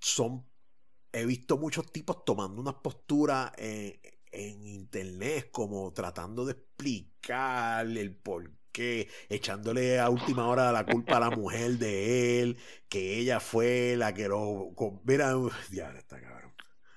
son, 0.00 0.42
he 1.12 1.26
visto 1.26 1.58
muchos 1.58 1.92
tipos 1.92 2.24
tomando 2.24 2.62
unas 2.62 2.76
posturas 2.76 3.52
en, 3.58 4.00
en 4.36 4.66
internet 4.66 5.48
como 5.50 5.92
tratando 5.92 6.44
de 6.44 6.52
explicar 6.52 7.86
el 7.86 8.14
por 8.14 8.52
qué, 8.72 9.08
echándole 9.30 9.98
a 9.98 10.10
última 10.10 10.46
hora 10.46 10.70
la 10.70 10.84
culpa 10.84 11.16
a 11.16 11.20
la 11.20 11.30
mujer 11.30 11.78
de 11.78 12.42
él, 12.42 12.58
que 12.88 13.18
ella 13.18 13.40
fue 13.40 13.96
la 13.96 14.12
que 14.12 14.28
lo... 14.28 14.72
Mira, 15.04 15.34
ya 15.72 15.90
está 15.96 16.20
cabrón. 16.20 16.52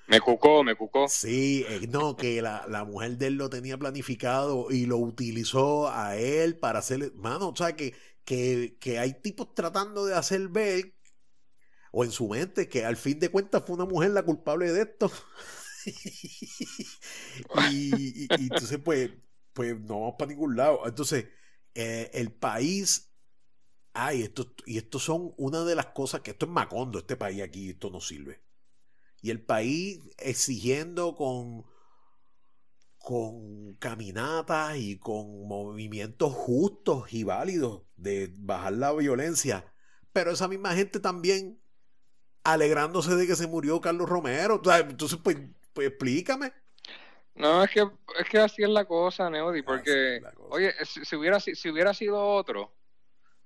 Me 0.08 0.20
cucó, 0.20 0.64
me 0.64 0.76
cucó. 0.76 1.08
Sí, 1.08 1.66
eh, 1.70 1.88
no, 1.88 2.18
que 2.18 2.42
la, 2.42 2.66
la, 2.68 2.84
mujer 2.84 3.18
de 3.18 3.28
él 3.28 3.36
lo 3.36 3.50
tenía 3.50 3.78
planificado 3.78 4.72
y 4.72 4.88
lo 4.88 4.98
utilizó 4.98 5.88
a 5.90 6.18
él 6.18 6.58
para 6.58 6.80
hacerle. 6.80 7.12
Mano, 7.16 7.50
o 7.50 7.56
sea, 7.56 7.76
que, 7.76 7.94
que, 8.26 8.76
que 8.80 8.98
hay 8.98 9.22
tipos 9.22 9.54
tratando 9.54 10.06
de 10.06 10.16
hacer 10.16 10.48
ver, 10.50 10.96
o 11.92 12.04
en 12.04 12.12
su 12.12 12.28
mente, 12.28 12.68
que 12.68 12.86
al 12.86 12.98
fin 12.98 13.20
de 13.20 13.30
cuentas 13.30 13.64
fue 13.66 13.76
una 13.76 13.86
mujer 13.86 14.10
la 14.12 14.24
culpable 14.24 14.72
de 14.74 14.82
esto. 14.82 15.12
y, 17.72 18.28
entonces, 18.30 18.80
pues, 18.84 19.12
pues 19.54 19.80
no 19.80 20.02
vamos 20.02 20.16
para 20.18 20.32
ningún 20.32 20.56
lado. 20.56 20.82
Entonces, 20.86 21.28
eh, 21.76 22.10
el 22.14 22.32
país. 22.32 23.06
Ay, 23.94 24.22
esto, 24.24 24.54
y 24.66 24.78
esto 24.78 25.00
son 25.00 25.34
una 25.38 25.64
de 25.66 25.76
las 25.76 25.88
cosas 25.88 26.22
que 26.22 26.32
esto 26.32 26.46
es 26.46 26.52
Macondo, 26.52 27.00
este 27.00 27.18
país 27.18 27.42
aquí, 27.42 27.72
esto 27.72 27.90
no 27.90 28.00
sirve 28.00 28.42
y 29.22 29.32
el 29.32 29.42
país 29.42 30.00
exigiendo 30.18 31.16
con, 31.16 31.66
con 32.98 33.76
caminatas 33.76 34.78
y 34.78 34.98
con 34.98 35.48
movimientos 35.48 36.34
justos 36.34 37.12
y 37.14 37.24
válidos 37.24 37.84
de 37.96 38.34
bajar 38.38 38.74
la 38.74 38.94
violencia. 38.94 39.74
Pero 40.14 40.32
esa 40.32 40.48
misma 40.48 40.74
gente 40.74 41.00
también 41.00 41.62
alegrándose 42.44 43.16
de 43.16 43.28
que 43.28 43.36
se 43.36 43.48
murió 43.48 43.82
Carlos 43.82 44.10
Romero. 44.10 44.62
Entonces, 44.64 45.20
pues, 45.24 45.38
pues, 45.74 45.90
explícame. 45.90 46.54
No, 47.40 47.64
es 47.64 47.72
que, 47.72 47.88
es 48.20 48.30
que 48.30 48.38
así 48.38 48.64
es 48.64 48.70
la 48.70 48.86
cosa, 48.86 49.30
Neody, 49.30 49.62
porque, 49.62 50.22
oye, 50.50 50.74
si, 50.84 51.16
hubiera, 51.16 51.40
si 51.40 51.70
hubiera 51.70 51.94
sido 51.94 52.22
otro, 52.22 52.76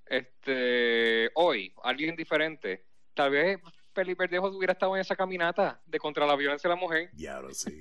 este, 0.08 1.30
hoy, 1.36 1.74
alguien 1.84 2.16
diferente, 2.16 2.86
tal 3.14 3.32
vez 3.32 3.60
Felipe 3.94 4.24
Verdejo 4.24 4.48
hubiera 4.48 4.74
estado 4.74 4.96
en 4.96 5.02
esa 5.02 5.16
caminata 5.16 5.80
de 5.86 6.00
contra 6.00 6.26
la 6.26 6.36
violencia 6.36 6.68
de 6.68 6.76
la 6.76 6.82
mujer. 6.82 7.12
Ya 7.14 7.40
lo 7.40 7.54
sé. 7.54 7.78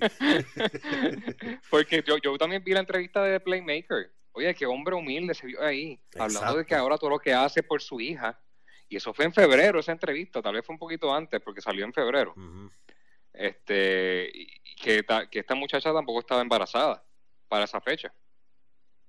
Porque 1.69 2.03
yo, 2.05 2.17
yo 2.17 2.37
también 2.37 2.63
vi 2.63 2.73
la 2.73 2.81
entrevista 2.81 3.23
de 3.23 3.39
Playmaker. 3.39 4.11
Oye, 4.33 4.53
qué 4.55 4.65
hombre 4.65 4.95
humilde 4.95 5.33
se 5.33 5.47
vio 5.47 5.61
ahí, 5.61 5.99
hablando 6.17 6.57
de 6.57 6.65
que 6.65 6.75
ahora 6.75 6.97
todo 6.97 7.11
lo 7.11 7.19
que 7.19 7.33
hace 7.33 7.61
por 7.63 7.81
su 7.81 7.99
hija. 7.99 8.39
Y 8.87 8.97
eso 8.97 9.13
fue 9.13 9.25
en 9.25 9.33
febrero, 9.33 9.79
esa 9.79 9.91
entrevista, 9.91 10.41
tal 10.41 10.53
vez 10.53 10.65
fue 10.65 10.73
un 10.73 10.79
poquito 10.79 11.13
antes, 11.13 11.41
porque 11.41 11.61
salió 11.61 11.85
en 11.85 11.93
febrero. 11.93 12.35
Este, 13.31 14.31
que, 14.83 15.05
que 15.31 15.39
esta 15.39 15.55
muchacha 15.55 15.93
tampoco 15.93 16.19
estaba 16.19 16.41
embarazada 16.41 17.03
para 17.47 17.63
esa 17.63 17.79
fecha. 17.79 18.13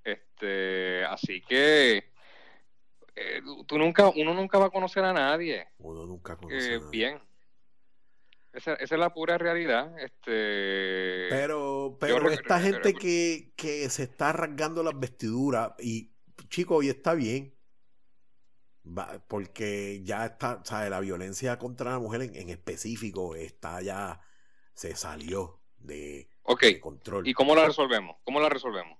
Este, 0.05 1.05
así 1.07 1.41
que 1.41 2.13
eh, 3.17 3.41
tú 3.67 3.79
nunca, 3.79 4.09
uno 4.09 4.35
nunca 4.35 4.59
va 4.59 4.67
a 4.67 4.71
conocer 4.71 5.05
a 5.05 5.13
nadie. 5.13 5.69
Uno 5.79 6.07
nunca 6.07 6.37
conoce 6.37 6.75
eh, 6.75 6.81
Bien. 6.91 7.21
esa, 8.53 8.75
es 8.75 8.91
la 8.93 9.13
pura 9.13 9.39
realidad. 9.39 9.99
Este, 9.99 11.29
pero 11.31 11.97
pero 11.99 12.31
esta 12.31 12.61
gente 12.61 12.95
que, 12.95 13.53
que 13.57 13.89
se 13.91 14.05
está 14.05 14.33
rasgando 14.33 14.83
las 14.83 14.99
vestiduras 14.99 15.73
y, 15.79 16.13
chico, 16.49 16.83
y 16.83 16.89
está 16.89 17.15
bien. 17.15 17.53
Porque 19.29 20.03
ya 20.05 20.27
está, 20.27 20.61
¿sabes? 20.63 20.91
La 20.91 21.01
violencia 21.01 21.59
contra 21.59 21.93
la 21.93 21.99
mujer 21.99 22.21
en, 22.35 22.51
específico 22.51 23.35
está 23.35 23.81
ya, 23.81 24.21
se 24.75 24.95
salió 24.95 25.64
de, 25.85 26.29
control. 26.81 27.27
¿Y 27.27 27.35
cómo 27.35 27.55
la 27.55 27.67
resolvemos? 27.67 28.17
¿Cómo 28.25 28.41
la 28.41 28.49
resolvemos? 28.49 28.99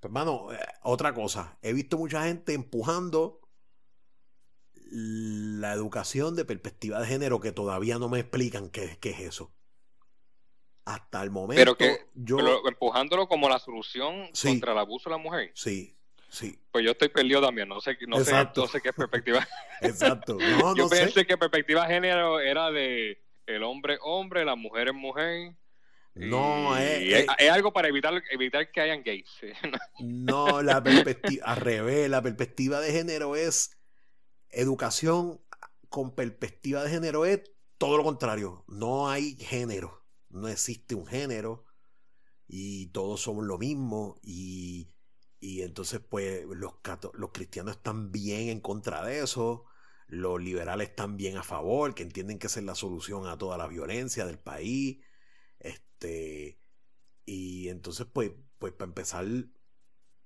Pues, 0.00 0.10
hermano, 0.10 0.52
eh, 0.52 0.58
otra 0.82 1.14
cosa. 1.14 1.58
He 1.62 1.72
visto 1.72 1.98
mucha 1.98 2.24
gente 2.24 2.54
empujando 2.54 3.40
la 4.90 5.72
educación 5.72 6.36
de 6.36 6.44
perspectiva 6.44 7.00
de 7.00 7.06
género 7.06 7.40
que 7.40 7.52
todavía 7.52 7.98
no 7.98 8.08
me 8.08 8.20
explican 8.20 8.68
qué, 8.68 8.98
qué 9.00 9.10
es 9.10 9.20
eso. 9.20 9.52
Hasta 10.84 11.22
el 11.22 11.30
momento. 11.30 11.60
Pero 11.60 11.76
que 11.76 12.06
yo. 12.14 12.38
empujándolo 12.66 13.28
como 13.28 13.48
la 13.48 13.58
solución 13.58 14.30
contra 14.42 14.72
el 14.72 14.78
abuso 14.78 15.08
de 15.08 15.16
la 15.16 15.22
mujer. 15.22 15.52
Sí, 15.54 15.96
sí. 16.28 16.58
Pues 16.72 16.84
yo 16.84 16.90
estoy 16.90 17.08
perdido 17.08 17.40
también. 17.40 17.68
No 17.68 17.80
sé, 17.80 17.96
no 18.08 18.22
sé, 18.24 18.32
no 18.56 18.66
sé 18.66 18.80
qué 18.80 18.92
perspectiva. 18.92 19.46
Exacto. 19.80 20.36
yo 20.76 20.88
pensé 20.88 21.24
que 21.24 21.38
perspectiva 21.38 21.86
de 21.86 21.94
género 21.94 22.40
era 22.40 22.70
de 22.72 23.22
el 23.46 23.62
hombre 23.62 23.98
hombre, 24.02 24.44
la 24.44 24.56
mujer 24.56 24.88
es 24.88 24.94
mujer. 24.94 25.54
No, 26.14 26.76
es, 26.76 27.26
es, 27.38 27.50
algo 27.50 27.72
para 27.72 27.88
evitar, 27.88 28.22
evitar 28.30 28.70
que 28.70 28.80
hayan 28.80 29.02
gays. 29.02 29.30
no, 30.00 30.62
la 30.62 30.82
perspectiva, 30.82 31.46
al 31.46 31.56
revés, 31.56 32.10
la 32.10 32.20
perspectiva 32.20 32.80
de 32.80 32.92
género 32.92 33.34
es 33.34 33.78
educación 34.50 35.40
con 35.92 36.14
perspectiva 36.14 36.82
de 36.82 36.90
género 36.90 37.26
es 37.26 37.42
todo 37.76 37.98
lo 37.98 38.02
contrario. 38.02 38.64
No 38.66 39.10
hay 39.10 39.36
género. 39.36 40.06
No 40.30 40.48
existe 40.48 40.94
un 40.94 41.06
género. 41.06 41.66
Y 42.48 42.86
todos 42.86 43.20
somos 43.20 43.44
lo 43.44 43.58
mismo. 43.58 44.16
Y, 44.22 44.88
y 45.38 45.60
entonces, 45.62 46.00
pues, 46.00 46.44
los, 46.46 46.72
los 47.14 47.30
cristianos 47.32 47.76
están 47.76 48.10
bien 48.10 48.48
en 48.48 48.60
contra 48.60 49.04
de 49.04 49.20
eso. 49.20 49.66
Los 50.06 50.40
liberales 50.40 50.88
están 50.88 51.16
bien 51.16 51.36
a 51.36 51.42
favor, 51.42 51.94
que 51.94 52.02
entienden 52.02 52.38
que 52.38 52.46
esa 52.46 52.60
es 52.60 52.66
la 52.66 52.74
solución 52.74 53.26
a 53.26 53.36
toda 53.36 53.58
la 53.58 53.66
violencia 53.66 54.24
del 54.24 54.38
país. 54.38 54.98
Este. 56.02 56.58
Y 57.24 57.68
entonces, 57.68 58.06
pues, 58.12 58.32
pues 58.58 58.72
para 58.72 58.88
empezar, 58.88 59.24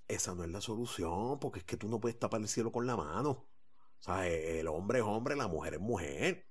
esa 0.08 0.34
no 0.34 0.44
es 0.44 0.50
la 0.50 0.60
solución, 0.60 1.38
porque 1.38 1.58
es 1.60 1.64
que 1.64 1.76
tú 1.76 1.88
no 1.88 2.00
puedes 2.00 2.18
tapar 2.18 2.40
el 2.40 2.48
cielo 2.48 2.72
con 2.72 2.86
la 2.86 2.96
mano. 2.96 3.30
O 3.30 4.02
sea, 4.02 4.26
e, 4.26 4.60
el 4.60 4.68
hombre 4.68 5.00
es 5.00 5.04
hombre, 5.04 5.36
la 5.36 5.48
mujer 5.48 5.74
es 5.74 5.80
mujer. 5.80 6.46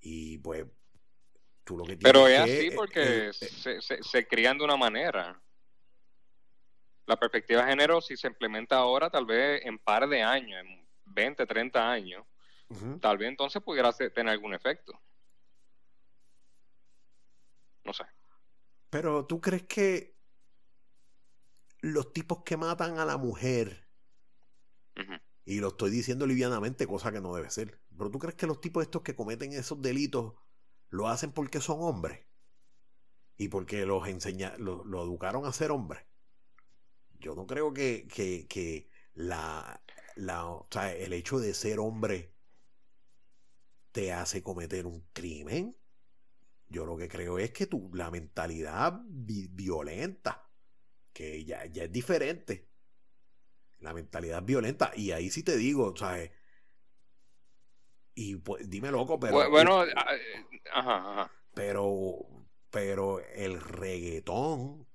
Y 0.00 0.38
pues, 0.38 0.66
tú 1.64 1.76
lo 1.76 1.84
que 1.84 1.96
tienes 1.96 2.12
Pero 2.12 2.28
es 2.28 2.40
así 2.40 2.70
porque 2.74 3.32
se, 3.32 3.80
se, 3.80 4.26
crían 4.26 4.56
de 4.56 4.64
una 4.64 4.76
manera. 4.76 5.40
La 7.06 7.18
perspectiva 7.18 7.62
de 7.62 7.70
género, 7.70 8.00
si 8.00 8.16
se 8.16 8.26
implementa 8.26 8.78
ahora, 8.78 9.10
tal 9.10 9.26
vez 9.26 9.64
en 9.64 9.78
par 9.78 10.08
de 10.08 10.22
años, 10.22 10.60
en 10.60 10.88
20, 11.04 11.46
30 11.46 11.90
años, 11.90 12.26
tal 13.00 13.18
vez 13.18 13.28
entonces 13.28 13.62
pudiera 13.62 13.92
tener 13.92 14.28
algún 14.28 14.54
efecto. 14.54 14.98
No 17.86 17.94
sé. 17.94 18.04
Pero 18.90 19.26
tú 19.26 19.40
crees 19.40 19.64
que 19.64 20.16
los 21.80 22.12
tipos 22.12 22.42
que 22.44 22.56
matan 22.56 22.98
a 22.98 23.04
la 23.04 23.16
mujer 23.16 23.86
y 25.44 25.60
lo 25.60 25.68
estoy 25.68 25.90
diciendo 25.90 26.26
livianamente, 26.26 26.86
cosa 26.86 27.12
que 27.12 27.20
no 27.20 27.34
debe 27.34 27.50
ser. 27.50 27.80
Pero 27.96 28.10
tú 28.10 28.18
crees 28.18 28.34
que 28.34 28.48
los 28.48 28.60
tipos 28.60 28.82
estos 28.82 29.02
que 29.02 29.14
cometen 29.14 29.52
esos 29.52 29.80
delitos 29.80 30.34
lo 30.90 31.08
hacen 31.08 31.32
porque 31.32 31.60
son 31.60 31.78
hombres 31.80 32.26
y 33.36 33.48
porque 33.48 33.86
los 33.86 34.08
enseña, 34.08 34.56
lo, 34.58 34.82
educaron 35.02 35.46
a 35.46 35.52
ser 35.52 35.70
hombres. 35.70 36.04
Yo 37.20 37.34
no 37.36 37.46
creo 37.46 37.72
que, 37.72 38.08
que, 38.08 38.90
la, 39.14 39.80
la, 40.16 40.46
o 40.46 40.66
sea, 40.70 40.92
el 40.92 41.12
hecho 41.12 41.38
de 41.38 41.54
ser 41.54 41.78
hombre 41.78 42.34
te 43.92 44.12
hace 44.12 44.42
cometer 44.42 44.86
un 44.86 45.06
crimen. 45.12 45.76
Yo 46.68 46.84
lo 46.84 46.96
que 46.96 47.08
creo 47.08 47.38
es 47.38 47.52
que 47.52 47.66
tu, 47.66 47.90
la 47.94 48.10
mentalidad 48.10 49.00
violenta, 49.06 50.50
que 51.12 51.44
ya, 51.44 51.64
ya 51.66 51.84
es 51.84 51.92
diferente, 51.92 52.68
la 53.78 53.94
mentalidad 53.94 54.42
violenta. 54.42 54.92
Y 54.94 55.12
ahí 55.12 55.30
sí 55.30 55.42
te 55.42 55.56
digo, 55.56 55.96
¿sabes? 55.96 56.30
Y 58.14 58.36
pues, 58.36 58.68
dime 58.68 58.90
loco, 58.90 59.20
pero. 59.20 59.48
Bueno, 59.50 59.80
ah, 59.80 60.16
ajá, 60.72 61.32
Pero, 61.54 62.26
pero 62.70 63.20
el 63.20 63.60
reggaetón 63.60 64.86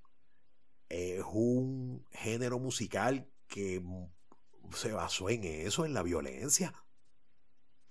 es 0.89 1.23
un 1.31 2.05
género 2.11 2.59
musical 2.59 3.29
que 3.47 3.81
se 4.73 4.91
basó 4.91 5.29
en 5.29 5.43
eso, 5.43 5.85
en 5.85 5.93
la 5.93 6.03
violencia. 6.03 6.73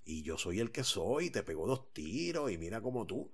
Y 0.04 0.22
yo 0.22 0.36
soy 0.36 0.60
el 0.60 0.72
que 0.72 0.84
soy, 0.84 1.30
te 1.30 1.42
pego 1.42 1.66
dos 1.66 1.92
tiros 1.92 2.50
y 2.50 2.58
mira 2.58 2.80
como 2.80 3.06
tú. 3.06 3.32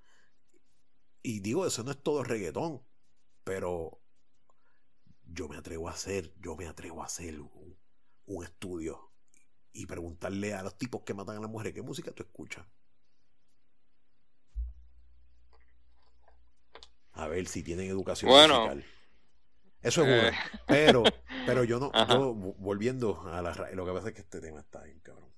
Y 1.23 1.41
digo, 1.41 1.67
eso 1.67 1.83
no 1.83 1.91
es 1.91 2.03
todo 2.03 2.23
reggaetón, 2.23 2.83
pero 3.45 4.01
yo 5.25 5.49
me 5.49 5.57
atrevo 5.57 5.89
a 5.89 5.93
hacer, 5.93 6.33
yo 6.41 6.57
me 6.57 6.67
atrevo 6.67 7.03
a 7.03 7.07
hacer 7.07 7.41
un, 7.41 7.77
estudio 8.45 9.13
y 9.73 9.87
preguntarle 9.87 10.55
a 10.55 10.63
los 10.63 10.77
tipos 10.77 11.03
que 11.03 11.15
matan 11.15 11.37
a 11.37 11.41
las 11.41 11.51
mujeres 11.51 11.75
qué 11.75 11.83
música 11.83 12.13
tú 12.13 12.23
escuchas. 12.23 12.67
A 17.13 17.29
ver 17.29 17.47
si 17.47 17.63
tienen 17.63 17.89
educación 17.89 18.31
musical. 18.31 18.85
Eso 19.83 20.03
es 20.03 20.09
bueno. 20.09 20.29
Eh. 20.29 20.33
Pero, 20.67 21.05
pero 21.47 21.65
yo 21.65 21.79
no, 21.79 21.93
yo 22.09 22.35
volviendo 22.35 23.23
a 23.29 23.41
la 23.41 23.53
lo 23.73 23.87
que 23.87 23.93
pasa 23.93 24.09
es 24.09 24.15
que 24.15 24.21
este 24.21 24.41
tema 24.41 24.61
está 24.61 24.83
bien, 24.83 25.01
cabrón. 25.01 25.33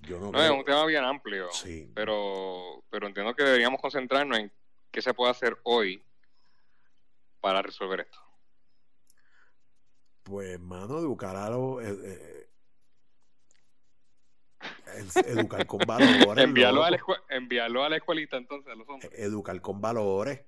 Yo 0.00 0.18
no, 0.18 0.38
es 0.38 0.50
un 0.50 0.64
tema 0.64 0.86
bien 0.86 1.04
amplio. 1.04 1.50
Sí. 1.52 1.90
Pero, 1.94 2.84
pero 2.90 3.06
entiendo 3.06 3.34
que 3.34 3.44
deberíamos 3.44 3.80
concentrarnos 3.80 4.38
en 4.38 4.52
qué 4.90 5.02
se 5.02 5.14
puede 5.14 5.30
hacer 5.30 5.58
hoy 5.64 6.04
para 7.40 7.62
resolver 7.62 8.00
esto 8.00 8.30
pues, 10.30 10.60
mano, 10.60 10.98
educar 10.98 11.34
a 11.34 11.50
los. 11.50 11.82
Eh, 11.82 11.98
eh, 12.02 12.48
educar 15.26 15.66
con 15.66 15.80
valores. 15.86 16.44
enviarlo, 16.44 16.84
a 16.84 16.90
la 16.90 17.00
enviarlo 17.30 17.82
a 17.82 17.88
la 17.88 17.96
escuelita 17.96 18.36
entonces 18.36 18.72
a 18.72 18.76
los 18.76 18.88
hombres. 18.88 19.10
Educar 19.14 19.60
con 19.60 19.80
valores. 19.80 20.44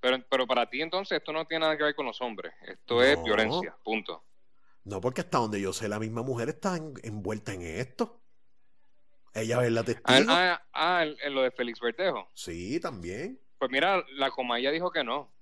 Pero, 0.00 0.24
pero 0.30 0.46
para 0.46 0.70
ti 0.70 0.80
entonces 0.80 1.18
esto 1.18 1.32
no 1.32 1.46
tiene 1.46 1.64
nada 1.64 1.76
que 1.76 1.82
ver 1.82 1.96
con 1.96 2.06
los 2.06 2.20
hombres. 2.20 2.54
Esto 2.62 3.02
es 3.02 3.20
violencia, 3.24 3.76
punto. 3.82 4.24
No, 4.84 5.00
porque 5.00 5.22
hasta 5.22 5.38
donde 5.38 5.60
yo 5.60 5.72
sé, 5.72 5.88
la 5.88 5.98
misma 5.98 6.22
mujer 6.22 6.50
está 6.50 6.76
envuelta 6.76 7.52
en 7.52 7.62
esto. 7.62 8.20
Ella 9.34 9.64
es 9.64 9.72
la 9.72 9.84
testigo. 9.84 10.26
Ah, 10.28 10.62
ah, 10.72 11.04
en, 11.04 11.34
lo 11.34 11.42
de 11.42 11.50
Félix 11.50 11.80
Vertejo. 11.80 12.28
Sí, 12.34 12.80
también. 12.80 13.40
Pues 13.58 13.70
mira, 13.70 14.04
la 14.12 14.30
Comaya 14.30 14.70
dijo 14.70 14.90
que 14.90 15.04
no. 15.04 15.32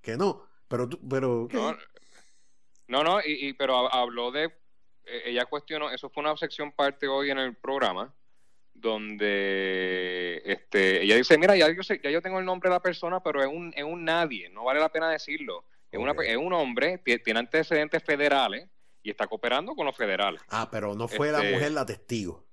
Que 0.00 0.16
no. 0.16 0.46
Pero, 0.68 0.88
pero 1.08 1.48
No, 2.88 3.04
no, 3.04 3.20
y, 3.24 3.52
pero 3.54 3.92
habló 3.92 4.30
de, 4.30 4.44
eh, 5.04 5.22
ella 5.26 5.46
cuestionó, 5.46 5.90
eso 5.90 6.10
fue 6.10 6.22
una 6.22 6.36
sección 6.36 6.72
parte 6.72 7.06
hoy 7.06 7.30
en 7.30 7.38
el 7.38 7.54
programa, 7.54 8.12
donde 8.74 10.42
este, 10.44 11.02
ella 11.02 11.16
dice, 11.16 11.38
mira, 11.38 11.56
ya 11.56 11.72
yo, 11.72 11.82
sé, 11.82 12.00
ya 12.02 12.10
yo 12.10 12.20
tengo 12.20 12.38
el 12.38 12.44
nombre 12.44 12.68
de 12.68 12.74
la 12.74 12.82
persona, 12.82 13.22
pero 13.22 13.40
es 13.40 13.48
un, 13.48 13.72
es 13.76 13.84
un 13.84 14.04
nadie, 14.04 14.48
no 14.50 14.64
vale 14.64 14.80
la 14.80 14.90
pena 14.90 15.08
decirlo. 15.10 15.64
Es, 15.90 16.00
una, 16.00 16.12
es 16.24 16.36
un 16.36 16.52
hombre, 16.52 16.98
tiene 16.98 17.40
antecedentes 17.40 18.02
federales 18.02 18.68
y 19.02 19.10
está 19.10 19.26
cooperando 19.26 19.74
con 19.74 19.86
los 19.86 19.96
federales. 19.96 20.42
Ah, 20.48 20.68
pero 20.70 20.94
no 20.94 21.06
fue 21.06 21.30
la 21.30 21.38
este, 21.38 21.52
mujer 21.52 21.72
la 21.72 21.86
testigo. 21.86 22.45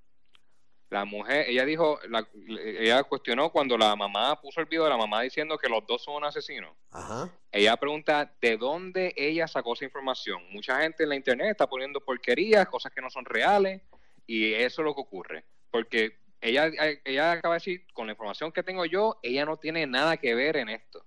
La 0.93 1.05
mujer, 1.05 1.49
ella 1.49 1.65
dijo, 1.65 1.99
la, 2.07 2.23
ella 2.45 3.03
cuestionó 3.03 3.49
cuando 3.49 3.75
la 3.79 3.95
mamá 3.95 4.39
puso 4.39 4.59
el 4.59 4.67
video 4.67 4.83
de 4.83 4.91
la 4.91 4.97
mamá 4.97 5.23
diciendo 5.23 5.57
que 5.57 5.67
los 5.67 5.83
dos 5.87 6.03
son 6.03 6.23
asesinos. 6.23 6.71
Ajá. 6.91 7.31
Ella 7.51 7.75
pregunta 7.77 8.31
de 8.39 8.57
dónde 8.57 9.11
ella 9.17 9.47
sacó 9.47 9.73
esa 9.73 9.85
información. 9.85 10.43
Mucha 10.51 10.79
gente 10.81 11.01
en 11.01 11.09
la 11.09 11.15
internet 11.15 11.47
está 11.49 11.67
poniendo 11.67 11.99
porquerías, 11.99 12.67
cosas 12.67 12.91
que 12.91 13.01
no 13.01 13.09
son 13.09 13.25
reales, 13.25 13.81
y 14.27 14.53
eso 14.53 14.83
es 14.83 14.85
lo 14.85 14.93
que 14.93 15.01
ocurre. 15.01 15.45
Porque 15.71 16.19
ella, 16.41 16.69
ella 17.03 17.31
acaba 17.31 17.55
de 17.55 17.59
decir, 17.59 17.87
con 17.93 18.05
la 18.05 18.13
información 18.13 18.51
que 18.51 18.61
tengo 18.61 18.85
yo, 18.85 19.17
ella 19.23 19.45
no 19.45 19.57
tiene 19.57 19.87
nada 19.87 20.17
que 20.17 20.35
ver 20.35 20.57
en 20.57 20.69
esto. 20.69 21.03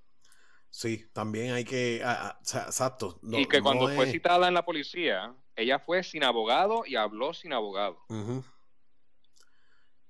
Sí, 0.69 1.09
también 1.13 1.53
hay 1.53 1.65
que, 1.65 2.03
ah, 2.05 2.37
ah, 2.37 2.67
exacto. 2.67 3.21
y 3.23 3.47
que 3.47 3.63
cuando 3.63 3.87
fue 3.91 4.11
citada 4.11 4.49
en 4.49 4.55
la 4.55 4.65
policía, 4.65 5.33
ella 5.55 5.79
fue 5.79 6.03
sin 6.03 6.25
abogado 6.25 6.83
y 6.85 6.97
habló 6.97 7.33
sin 7.35 7.53
abogado. 7.53 8.05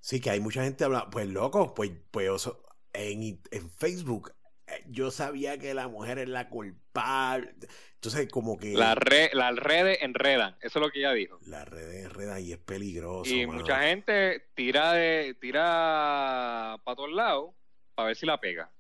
Sí, 0.07 0.21
que 0.21 0.31
hay 0.31 0.38
mucha 0.38 0.62
gente 0.62 0.85
habla, 0.85 1.11
pues 1.11 1.27
loco, 1.27 1.75
pues, 1.75 1.90
pues 2.12 2.49
en, 2.92 3.40
en 3.51 3.71
Facebook 3.73 4.33
eh, 4.69 4.85
yo 4.87 5.11
sabía 5.11 5.59
que 5.59 5.75
la 5.75 5.88
mujer 5.88 6.21
es 6.21 6.29
la 6.29 6.49
culpable. 6.49 7.53
Entonces, 7.95 8.29
como 8.31 8.57
que. 8.57 8.75
Las 8.75 8.97
red, 8.97 9.31
redes 9.57 9.99
enredan, 10.03 10.57
eso 10.61 10.79
es 10.79 10.87
lo 10.87 10.92
que 10.92 11.01
ella 11.01 11.12
dijo. 11.12 11.40
Las 11.49 11.69
redes 11.69 12.05
enredan 12.05 12.40
y 12.40 12.53
es 12.53 12.59
peligroso. 12.59 13.29
Y 13.29 13.49
mucha 13.49 13.81
gente 13.81 14.45
tira 14.55 14.92
de 14.92 15.37
tira 15.40 16.81
para 16.85 16.95
todos 16.95 17.11
lados 17.11 17.51
para 17.97 18.07
ver 18.07 18.16
si 18.16 18.27
la 18.27 18.38
pega. 18.38 18.71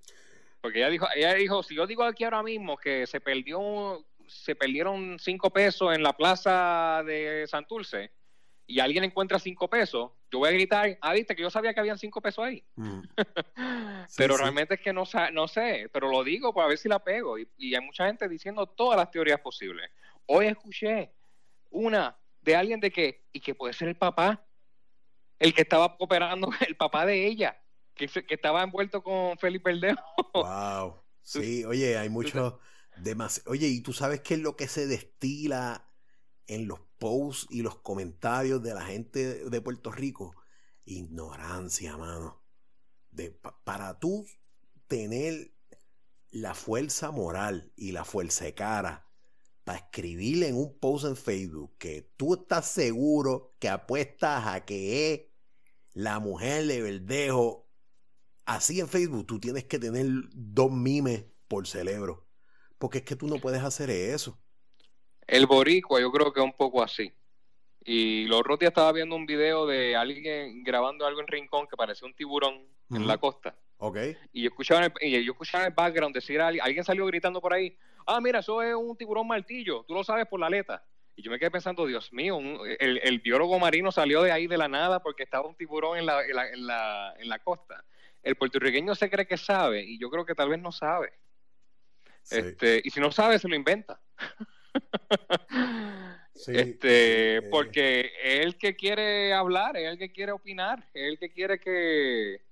Porque 0.60 0.78
ella 0.78 0.90
dijo, 0.90 1.08
ella 1.12 1.34
dijo, 1.34 1.64
si 1.64 1.74
yo 1.74 1.88
digo 1.88 2.04
aquí 2.04 2.22
ahora 2.22 2.44
mismo 2.44 2.76
que 2.76 3.04
se 3.08 3.20
perdió, 3.20 4.06
se 4.28 4.54
perdieron 4.54 5.18
cinco 5.18 5.50
pesos 5.50 5.92
en 5.92 6.04
la 6.04 6.16
plaza 6.16 7.02
de 7.04 7.48
Santurce, 7.48 8.12
y 8.66 8.80
alguien 8.80 9.04
encuentra 9.04 9.38
cinco 9.38 9.70
pesos, 9.70 10.10
yo 10.30 10.38
voy 10.40 10.48
a 10.48 10.52
gritar, 10.52 10.98
ah, 11.00 11.12
viste 11.12 11.36
que 11.36 11.42
yo 11.42 11.50
sabía 11.50 11.72
que 11.72 11.80
habían 11.80 11.98
cinco 11.98 12.20
pesos 12.20 12.44
ahí. 12.44 12.64
Mm. 12.74 13.00
pero 14.16 14.36
realmente 14.36 14.74
es 14.74 14.80
que 14.80 14.92
no, 14.92 15.04
no 15.32 15.48
sé, 15.48 15.88
pero 15.92 16.10
lo 16.10 16.24
digo 16.24 16.52
para 16.52 16.68
ver 16.68 16.78
si 16.78 16.88
la 16.88 17.02
pego. 17.02 17.38
Y, 17.38 17.74
hay 17.74 17.80
mucha 17.80 18.06
gente 18.06 18.28
diciendo 18.28 18.66
todas 18.66 18.96
las 18.96 19.10
teorías 19.10 19.40
posibles. 19.40 19.90
Hoy 20.26 20.46
escuché 20.46 21.12
una 21.70 22.16
de 22.42 22.56
alguien 22.56 22.80
de 22.80 22.90
que, 22.90 23.24
y 23.32 23.40
que 23.40 23.54
puede 23.54 23.72
ser 23.72 23.88
el 23.88 23.96
papá, 23.96 24.44
el 25.38 25.54
que 25.54 25.62
estaba 25.62 25.96
cooperando, 25.96 26.50
el 26.66 26.76
papá 26.76 27.06
de 27.06 27.26
ella, 27.26 27.60
que, 27.94 28.08
que 28.08 28.34
estaba 28.34 28.62
envuelto 28.62 29.02
con 29.02 29.38
Felipe 29.38 29.72
Verdejo. 29.72 30.02
wow. 30.34 31.02
Sí, 31.22 31.64
oye, 31.64 31.96
hay 31.98 32.08
mucho... 32.08 32.60
Oye, 33.46 33.66
¿y 33.66 33.80
tú 33.82 33.92
sabes 33.92 34.20
qué 34.20 34.34
es 34.34 34.40
lo 34.40 34.56
que 34.56 34.68
se 34.68 34.86
destila 34.86 35.86
en 36.46 36.68
los 36.68 36.80
posts 36.98 37.46
y 37.50 37.62
los 37.62 37.78
comentarios 37.78 38.62
de 38.62 38.74
la 38.74 38.82
gente 38.82 39.48
de 39.48 39.60
Puerto 39.60 39.90
Rico, 39.90 40.34
ignorancia, 40.84 41.96
mano. 41.96 42.42
De, 43.10 43.30
para 43.64 43.98
tú 43.98 44.26
tener 44.86 45.54
la 46.30 46.54
fuerza 46.54 47.10
moral 47.10 47.72
y 47.76 47.92
la 47.92 48.04
fuerza 48.04 48.44
de 48.44 48.54
cara 48.54 49.06
para 49.64 49.78
escribirle 49.78 50.46
en 50.48 50.56
un 50.56 50.78
post 50.78 51.06
en 51.06 51.16
Facebook 51.16 51.76
que 51.78 52.12
tú 52.16 52.34
estás 52.34 52.66
seguro 52.66 53.56
que 53.58 53.68
apuestas 53.68 54.46
a 54.46 54.64
que 54.64 55.12
es 55.12 55.20
la 55.92 56.20
mujer 56.20 56.66
de 56.66 56.82
Verdejo, 56.82 57.68
así 58.44 58.78
en 58.78 58.86
Facebook 58.86 59.26
tú 59.26 59.40
tienes 59.40 59.64
que 59.64 59.78
tener 59.78 60.06
dos 60.34 60.70
mimes 60.70 61.24
por 61.48 61.66
cerebro. 61.66 62.28
Porque 62.78 62.98
es 62.98 63.04
que 63.04 63.16
tú 63.16 63.26
no 63.26 63.40
puedes 63.40 63.62
hacer 63.62 63.90
eso. 63.90 64.38
El 65.26 65.46
boricua 65.46 66.00
yo 66.00 66.10
creo 66.12 66.32
que 66.32 66.40
es 66.40 66.44
un 66.44 66.52
poco 66.52 66.82
así. 66.82 67.12
Y 67.84 68.24
los 68.26 68.40
otros 68.40 68.58
días 68.58 68.70
estaba 68.70 68.92
viendo 68.92 69.14
un 69.14 69.26
video 69.26 69.66
de 69.66 69.94
alguien 69.94 70.64
grabando 70.64 71.06
algo 71.06 71.20
en 71.20 71.26
Rincón 71.28 71.68
que 71.68 71.76
parecía 71.76 72.06
un 72.06 72.14
tiburón 72.14 72.66
en 72.90 73.06
la 73.06 73.18
costa. 73.18 73.54
Ok. 73.78 73.98
Y 74.32 74.42
yo 74.42 74.48
escuchaba, 74.48 74.86
en 74.86 74.92
el, 75.00 75.08
y 75.08 75.24
yo 75.24 75.32
escuchaba 75.32 75.64
en 75.64 75.70
el 75.70 75.74
background 75.74 76.14
decir 76.14 76.40
a 76.40 76.48
alguien, 76.48 76.64
alguien 76.64 76.84
salió 76.84 77.06
gritando 77.06 77.40
por 77.40 77.52
ahí, 77.52 77.76
ah, 78.06 78.20
mira, 78.20 78.40
eso 78.40 78.62
es 78.62 78.74
un 78.74 78.96
tiburón 78.96 79.28
martillo, 79.28 79.84
tú 79.86 79.94
lo 79.94 80.02
sabes 80.02 80.26
por 80.26 80.40
la 80.40 80.46
aleta. 80.46 80.84
Y 81.14 81.22
yo 81.22 81.30
me 81.30 81.38
quedé 81.38 81.50
pensando, 81.50 81.86
Dios 81.86 82.12
mío, 82.12 82.38
el, 82.78 83.20
biólogo 83.20 83.58
marino 83.58 83.90
salió 83.90 84.22
de 84.22 84.32
ahí 84.32 84.46
de 84.46 84.58
la 84.58 84.68
nada 84.68 85.00
porque 85.00 85.22
estaba 85.22 85.48
un 85.48 85.54
tiburón 85.54 85.96
en 85.96 86.06
la, 86.06 86.22
en 86.22 86.36
la, 86.36 86.50
en 86.50 86.66
la, 86.66 87.14
en 87.18 87.28
la 87.28 87.38
costa. 87.38 87.84
El 88.22 88.36
puertorriqueño 88.36 88.94
se 88.94 89.08
cree 89.08 89.26
que 89.26 89.38
sabe 89.38 89.82
y 89.82 89.98
yo 89.98 90.10
creo 90.10 90.26
que 90.26 90.34
tal 90.34 90.50
vez 90.50 90.60
no 90.60 90.72
sabe. 90.72 91.12
Este, 92.30 92.82
y 92.84 92.90
si 92.90 93.00
no 93.00 93.12
sabe, 93.12 93.38
se 93.38 93.48
lo 93.48 93.54
inventa. 93.54 94.00
este, 96.46 97.36
eh, 97.36 97.42
porque 97.42 98.12
es 98.22 98.44
el 98.44 98.56
que 98.56 98.76
quiere 98.76 99.32
hablar, 99.32 99.76
es 99.76 99.88
el 99.88 99.98
que 99.98 100.12
quiere 100.12 100.32
opinar, 100.32 100.88
es 100.94 101.08
el 101.08 101.18
que 101.18 101.30
quiere 101.30 101.58
que. 101.58 102.42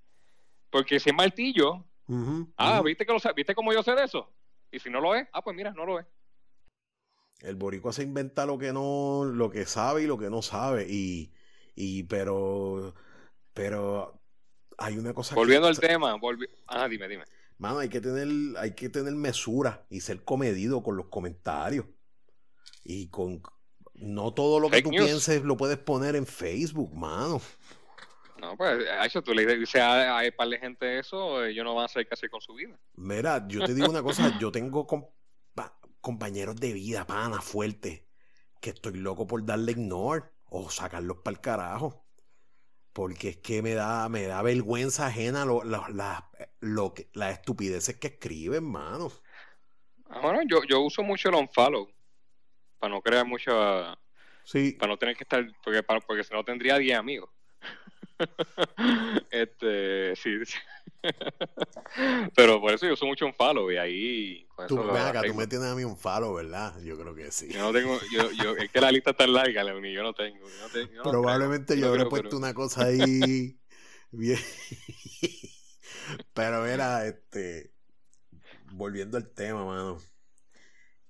Porque 0.70 0.98
si 0.98 1.10
es 1.10 1.16
martillo, 1.16 1.84
ah, 2.56 2.82
¿viste, 2.84 3.06
que 3.06 3.12
lo, 3.12 3.18
¿viste 3.34 3.54
cómo 3.54 3.72
yo 3.72 3.82
sé 3.82 3.94
de 3.94 4.04
eso? 4.04 4.32
Y 4.70 4.78
si 4.80 4.90
no 4.90 5.00
lo 5.00 5.14
es, 5.14 5.28
ah, 5.32 5.42
pues 5.42 5.54
mira, 5.56 5.72
no 5.72 5.86
lo 5.86 6.00
es. 6.00 6.06
El 7.40 7.56
boricua 7.56 7.92
se 7.92 8.02
inventa 8.02 8.46
lo 8.46 8.58
que 8.58 8.72
no, 8.72 9.24
lo 9.24 9.50
que 9.50 9.66
sabe 9.66 10.02
y 10.02 10.06
lo 10.06 10.18
que 10.18 10.30
no 10.30 10.42
sabe. 10.42 10.86
Y, 10.88 11.32
y 11.74 12.04
pero, 12.04 12.94
pero 13.52 14.20
hay 14.78 14.96
una 14.98 15.12
cosa 15.12 15.34
Volviendo 15.34 15.68
al 15.68 15.78
tema, 15.78 16.18
ah, 16.66 16.88
dime, 16.88 17.08
dime. 17.08 17.24
Mano, 17.58 17.78
hay 17.78 17.88
que 17.88 18.00
tener, 18.00 18.28
hay 18.58 18.74
que 18.74 18.88
tener 18.88 19.14
mesura 19.14 19.86
y 19.90 20.00
ser 20.00 20.24
comedido 20.24 20.82
con 20.82 20.96
los 20.96 21.06
comentarios. 21.06 21.86
Y 22.84 23.08
con 23.08 23.42
no 23.94 24.34
todo 24.34 24.60
lo 24.60 24.70
que 24.70 24.82
tú 24.82 24.90
pienses 24.90 25.42
lo 25.42 25.56
puedes 25.56 25.78
poner 25.78 26.16
en 26.16 26.26
Facebook, 26.26 26.94
mano. 26.94 27.40
No, 28.40 28.56
pues, 28.56 28.84
eso 29.04 29.22
tú 29.22 29.32
le 29.32 29.46
dices 29.56 29.80
a, 29.80 30.18
a 30.18 30.30
par 30.36 30.48
de 30.48 30.58
gente 30.58 30.98
eso, 30.98 31.44
ellos 31.44 31.64
no 31.64 31.74
van 31.74 31.86
a 31.86 31.88
saber 31.88 32.08
qué 32.08 32.14
hacer 32.14 32.30
con 32.30 32.40
su 32.40 32.54
vida. 32.54 32.78
Mira, 32.94 33.46
yo 33.48 33.64
te 33.64 33.74
digo 33.74 33.88
una 33.88 34.02
cosa, 34.02 34.38
yo 34.38 34.50
tengo 34.50 34.86
compañeros 36.00 36.56
de 36.56 36.72
vida, 36.72 37.06
pana, 37.06 37.40
fuerte, 37.40 38.06
que 38.60 38.70
estoy 38.70 38.94
loco 38.94 39.26
por 39.26 39.44
darle 39.46 39.72
ignore 39.72 40.24
o 40.50 40.68
sacarlos 40.68 41.18
para 41.18 41.36
el 41.36 41.40
carajo. 41.40 42.04
Porque 42.92 43.30
es 43.30 43.36
que 43.38 43.62
me 43.62 43.74
da, 43.74 44.08
me 44.08 44.24
da 44.24 44.42
vergüenza 44.42 45.06
ajena 45.06 45.44
lo, 45.44 45.62
lo, 45.64 46.94
que, 46.94 47.08
las 47.12 47.32
estupideces 47.32 47.96
que 47.96 48.08
escriben, 48.08 48.64
mano. 48.64 49.10
Ah, 50.10 50.20
bueno, 50.20 50.42
yo, 50.46 50.62
yo 50.68 50.80
uso 50.80 51.02
mucho 51.02 51.28
el 51.30 51.36
unfollow 51.36 51.88
para 52.78 52.94
no 52.94 53.02
crear 53.02 53.26
mucha. 53.26 53.98
Sí. 54.44 54.72
Para 54.72 54.92
no 54.92 54.98
tener 54.98 55.16
que 55.16 55.24
estar. 55.24 55.44
Porque, 55.62 55.82
para, 55.82 56.00
porque 56.00 56.24
si 56.24 56.32
no 56.32 56.44
tendría 56.44 56.78
10 56.78 56.98
amigos. 56.98 57.30
este, 59.30 60.14
sí, 60.16 60.38
Pero 62.36 62.60
por 62.60 62.72
eso 62.72 62.86
yo 62.86 62.94
uso 62.94 63.06
mucho 63.06 63.26
un 63.26 63.34
follow 63.34 63.70
y 63.70 63.76
ahí. 63.76 64.46
tú, 64.68 64.76
tú 64.76 65.34
me 65.34 65.46
tienes 65.46 65.68
a 65.68 65.74
mí 65.74 65.84
un 65.84 65.96
follow, 65.96 66.34
¿verdad? 66.34 66.78
Yo 66.82 66.98
creo 66.98 67.14
que 67.14 67.30
sí. 67.30 67.48
Yo 67.52 67.60
no 67.60 67.72
tengo. 67.72 67.98
Yo, 68.12 68.30
yo, 68.32 68.56
es 68.56 68.70
que 68.70 68.80
la 68.80 68.90
lista 68.90 69.10
está 69.10 69.26
larga, 69.26 69.64
Leoni, 69.64 69.92
yo 69.92 70.02
no 70.02 70.12
tengo. 70.12 70.46
Probablemente 71.02 71.78
yo 71.78 71.88
habré 71.88 72.06
puesto 72.06 72.36
una 72.36 72.54
cosa 72.54 72.86
ahí. 72.86 73.58
bien. 74.10 74.38
pero 76.32 76.66
era, 76.66 77.06
este. 77.06 77.72
Volviendo 78.72 79.16
al 79.16 79.30
tema, 79.30 79.64
mano. 79.64 79.98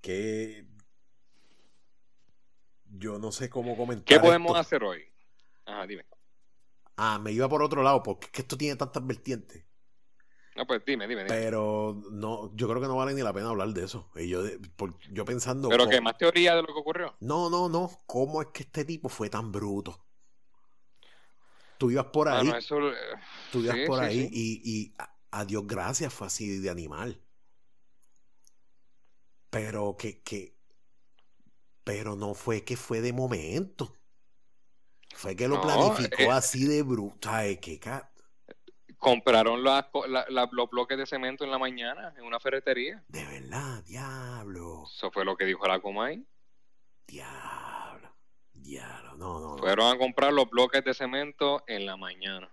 Que 0.01 0.65
yo 2.97 3.19
no 3.19 3.31
sé 3.31 3.49
cómo 3.49 3.77
comentar. 3.77 4.05
¿Qué 4.05 4.19
podemos 4.19 4.57
hacer 4.57 4.83
hoy? 4.83 5.03
Ajá, 5.65 5.85
dime. 5.87 6.05
Ah, 6.97 7.19
me 7.19 7.31
iba 7.31 7.49
por 7.49 7.61
otro 7.61 7.83
lado, 7.83 8.01
porque 8.03 8.27
es 8.27 8.31
que 8.31 8.41
esto 8.41 8.57
tiene 8.57 8.75
tantas 8.75 9.05
vertientes. 9.05 9.65
No, 10.55 10.65
pues 10.65 10.85
dime, 10.85 11.05
dime, 11.05 11.25
Pero 11.25 12.01
no, 12.11 12.55
yo 12.55 12.69
creo 12.69 12.81
que 12.81 12.87
no 12.87 12.95
vale 12.95 13.13
ni 13.13 13.21
la 13.21 13.33
pena 13.33 13.49
hablar 13.49 13.69
de 13.69 13.83
eso. 13.83 14.09
Y 14.15 14.29
yo, 14.29 14.41
yo 15.11 15.25
pensando. 15.25 15.67
¿Pero 15.67 15.89
qué? 15.89 15.99
¿Más 15.99 16.17
teoría 16.17 16.55
de 16.55 16.61
lo 16.61 16.67
que 16.67 16.79
ocurrió? 16.79 17.13
No, 17.19 17.49
no, 17.49 17.67
no. 17.67 17.91
¿Cómo 18.05 18.41
es 18.41 18.47
que 18.49 18.63
este 18.63 18.85
tipo 18.85 19.09
fue 19.09 19.29
tan 19.29 19.51
bruto? 19.51 20.05
Tú 21.77 21.91
ibas 21.91 22.05
por 22.05 22.29
ahí. 22.29 22.49
Tú 23.51 23.59
ibas 23.59 23.77
por 23.85 23.99
ahí 23.99 24.29
y, 24.31 24.61
y 24.63 24.95
a, 25.31 25.43
Dios 25.43 25.67
gracias 25.67 26.13
fue 26.13 26.27
así 26.27 26.59
de 26.59 26.69
animal. 26.69 27.21
Pero 29.49 29.97
que, 29.97 30.21
que, 30.21 30.54
pero 31.85 32.15
no 32.15 32.33
fue 32.33 32.65
que 32.65 32.75
fue 32.75 32.99
de 32.99 33.13
momento. 33.13 33.95
Fue 35.13 35.35
que 35.35 35.47
lo 35.47 35.61
planificó 35.61 36.23
eh, 36.23 36.31
así 36.31 36.65
de 36.65 36.81
bruta. 36.81 37.43
¿Qué 37.61 37.79
Compraron 38.97 39.63
los 39.63 40.69
bloques 40.71 40.97
de 40.97 41.05
cemento 41.05 41.45
en 41.45 41.51
la 41.51 41.59
mañana 41.59 42.13
en 42.17 42.25
una 42.25 42.39
ferretería. 42.39 43.03
De 43.07 43.23
verdad, 43.23 43.83
diablo. 43.83 44.85
Eso 44.91 45.11
fue 45.11 45.23
lo 45.23 45.37
que 45.37 45.45
dijo 45.45 45.65
la 45.67 45.79
Comay. 45.79 46.25
Diablo. 47.05 48.13
Diablo, 48.51 49.15
no, 49.15 49.39
no. 49.39 49.57
Fueron 49.57 49.95
a 49.95 49.97
comprar 49.99 50.33
los 50.33 50.49
bloques 50.49 50.83
de 50.83 50.93
cemento 50.95 51.63
en 51.67 51.85
la 51.85 51.95
mañana. 51.97 52.51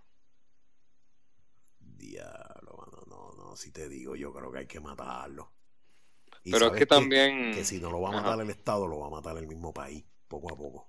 Diablo, 1.81 2.87
no, 2.92 3.03
no, 3.07 3.33
no. 3.33 3.57
Si 3.57 3.73
te 3.73 3.88
digo, 3.88 4.14
yo 4.14 4.31
creo 4.33 4.53
que 4.53 4.59
hay 4.59 4.66
que 4.66 4.79
matarlo. 4.79 5.51
Pero 6.44 6.66
es 6.66 6.72
que, 6.72 6.87
también. 6.87 7.52
Que 7.52 7.64
si 7.64 7.81
no 7.81 7.90
lo 7.90 8.00
va 8.00 8.09
a 8.11 8.12
matar 8.12 8.40
el 8.40 8.50
Estado, 8.50 8.87
lo 8.87 9.00
va 9.00 9.07
a 9.07 9.11
matar 9.11 9.37
el 9.38 9.46
mismo 9.46 9.72
país, 9.72 10.05
poco 10.28 10.52
a 10.52 10.57
poco. 10.57 10.88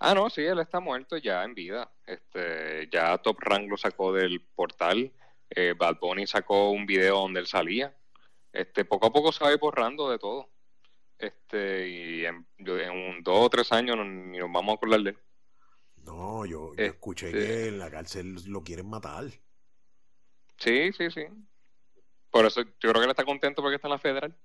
Ah, 0.00 0.14
no, 0.14 0.30
sí, 0.30 0.40
él 0.40 0.58
está 0.58 0.80
muerto 0.80 1.18
ya 1.18 1.44
en 1.44 1.54
vida. 1.54 1.92
Este, 2.06 2.88
ya 2.90 3.18
Top 3.18 3.38
Rank 3.40 3.68
lo 3.68 3.76
sacó 3.76 4.12
del 4.12 4.40
portal. 4.40 5.12
Eh, 5.50 5.74
Bad 5.76 5.98
Bunny 6.00 6.26
sacó 6.26 6.70
un 6.70 6.86
video 6.86 7.18
donde 7.18 7.40
él 7.40 7.46
salía. 7.46 7.94
Este, 8.52 8.84
poco 8.84 9.06
a 9.06 9.12
poco 9.12 9.30
se 9.30 9.44
va 9.44 9.54
borrando 9.56 10.10
de 10.10 10.18
todo. 10.18 10.48
Este, 11.18 11.88
y 11.88 12.24
en, 12.24 12.46
un 12.58 13.22
dos 13.22 13.46
o 13.46 13.50
tres 13.50 13.70
años 13.72 13.98
ni 14.06 14.38
nos 14.38 14.50
vamos 14.50 14.72
a 14.72 14.76
acordar 14.76 15.00
de 15.02 15.10
él. 15.10 15.18
No, 15.98 16.46
yo, 16.46 16.74
yo 16.74 16.82
escuché 16.82 17.26
este 17.26 17.38
que 17.38 17.68
en 17.68 17.78
la 17.78 17.90
cárcel 17.90 18.36
lo 18.46 18.64
quieren 18.64 18.88
matar. 18.88 19.26
Sí, 20.56 20.92
sí, 20.92 21.10
sí. 21.10 21.26
Por 22.30 22.46
eso 22.46 22.62
yo 22.62 22.90
creo 22.90 22.94
que 22.94 23.04
él 23.04 23.10
está 23.10 23.24
contento 23.24 23.62
porque 23.62 23.76
está 23.76 23.88
en 23.88 23.92
la 23.92 23.98
federal. 23.98 24.36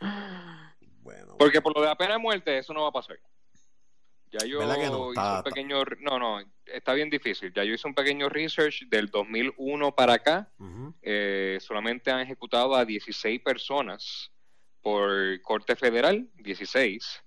bueno. 1.02 1.36
Porque 1.38 1.60
por 1.60 1.74
lo 1.74 1.80
de 1.80 1.88
la 1.88 1.96
pena 1.96 2.12
de 2.14 2.18
muerte, 2.18 2.58
eso 2.58 2.72
no 2.72 2.82
va 2.82 2.88
a 2.88 2.92
pasar. 2.92 3.18
Ya 4.32 4.46
yo 4.46 4.62
hice 4.62 4.88
un 4.88 5.42
pequeño. 5.42 5.84
No, 6.00 6.18
no. 6.18 6.40
está 6.64 6.94
bien 6.94 7.10
difícil. 7.10 7.52
Ya 7.52 7.64
yo 7.64 7.74
hice 7.74 7.86
un 7.86 7.94
pequeño 7.94 8.30
research 8.30 8.88
del 8.88 9.08
2001 9.08 9.94
para 9.94 10.14
acá. 10.14 10.50
Eh, 11.02 11.58
solamente 11.60 12.10
han 12.10 12.20
ejecutado 12.20 12.74
a 12.74 12.84
16 12.86 13.40
personas 13.42 14.32
por 14.80 15.40
corte 15.42 15.76
federal, 15.76 16.28
16. 16.36 17.22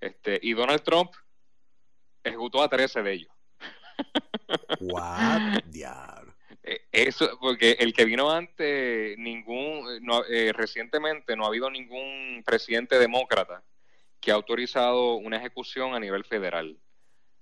Este, 0.00 0.38
y 0.42 0.54
Donald 0.54 0.82
Trump 0.82 1.10
ejecutó 2.22 2.62
a 2.62 2.68
13 2.68 3.02
de 3.02 3.12
ellos. 3.12 3.32
What? 4.80 5.56
Eh, 5.56 6.33
eso, 6.92 7.38
porque 7.40 7.72
el 7.78 7.92
que 7.92 8.04
vino 8.04 8.30
antes, 8.30 9.18
ningún, 9.18 10.00
eh, 10.30 10.52
recientemente 10.54 11.36
no 11.36 11.44
ha 11.44 11.48
habido 11.48 11.70
ningún 11.70 12.42
presidente 12.44 12.98
demócrata 12.98 13.62
que 14.20 14.30
ha 14.30 14.34
autorizado 14.34 15.16
una 15.16 15.36
ejecución 15.36 15.94
a 15.94 16.00
nivel 16.00 16.24
federal. 16.24 16.78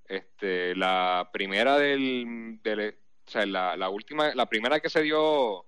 Este, 0.08 0.74
la 0.74 1.30
primera 1.32 1.78
del, 1.78 2.60
o 3.26 3.30
sea, 3.30 3.46
la, 3.46 3.76
la, 3.76 3.88
última, 3.88 4.34
la 4.34 4.46
primera 4.46 4.80
que 4.80 4.90
se 4.90 5.02
dio 5.02 5.64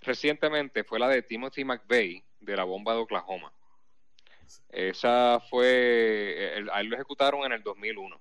recientemente 0.00 0.84
fue 0.84 1.00
la 1.00 1.08
de 1.08 1.22
Timothy 1.22 1.64
McVeigh 1.64 2.24
de 2.40 2.56
la 2.56 2.64
bomba 2.64 2.94
de 2.94 3.00
Oklahoma. 3.00 3.52
Esa 4.68 5.40
fue, 5.50 6.64
a 6.70 6.80
él 6.80 6.86
lo 6.88 6.96
ejecutaron 6.96 7.44
en 7.44 7.52
el 7.52 7.62
2001. 7.62 8.20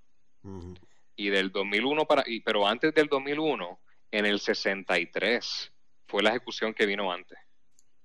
Y 1.15 1.29
del 1.29 1.51
2001 1.51 2.05
para, 2.05 2.23
y, 2.25 2.39
pero 2.39 2.67
antes 2.67 2.93
del 2.93 3.07
2001, 3.07 3.79
en 4.11 4.25
el 4.25 4.39
63 4.39 5.71
fue 6.07 6.21
la 6.21 6.29
ejecución 6.31 6.73
que 6.73 6.85
vino 6.85 7.11
antes. 7.11 7.37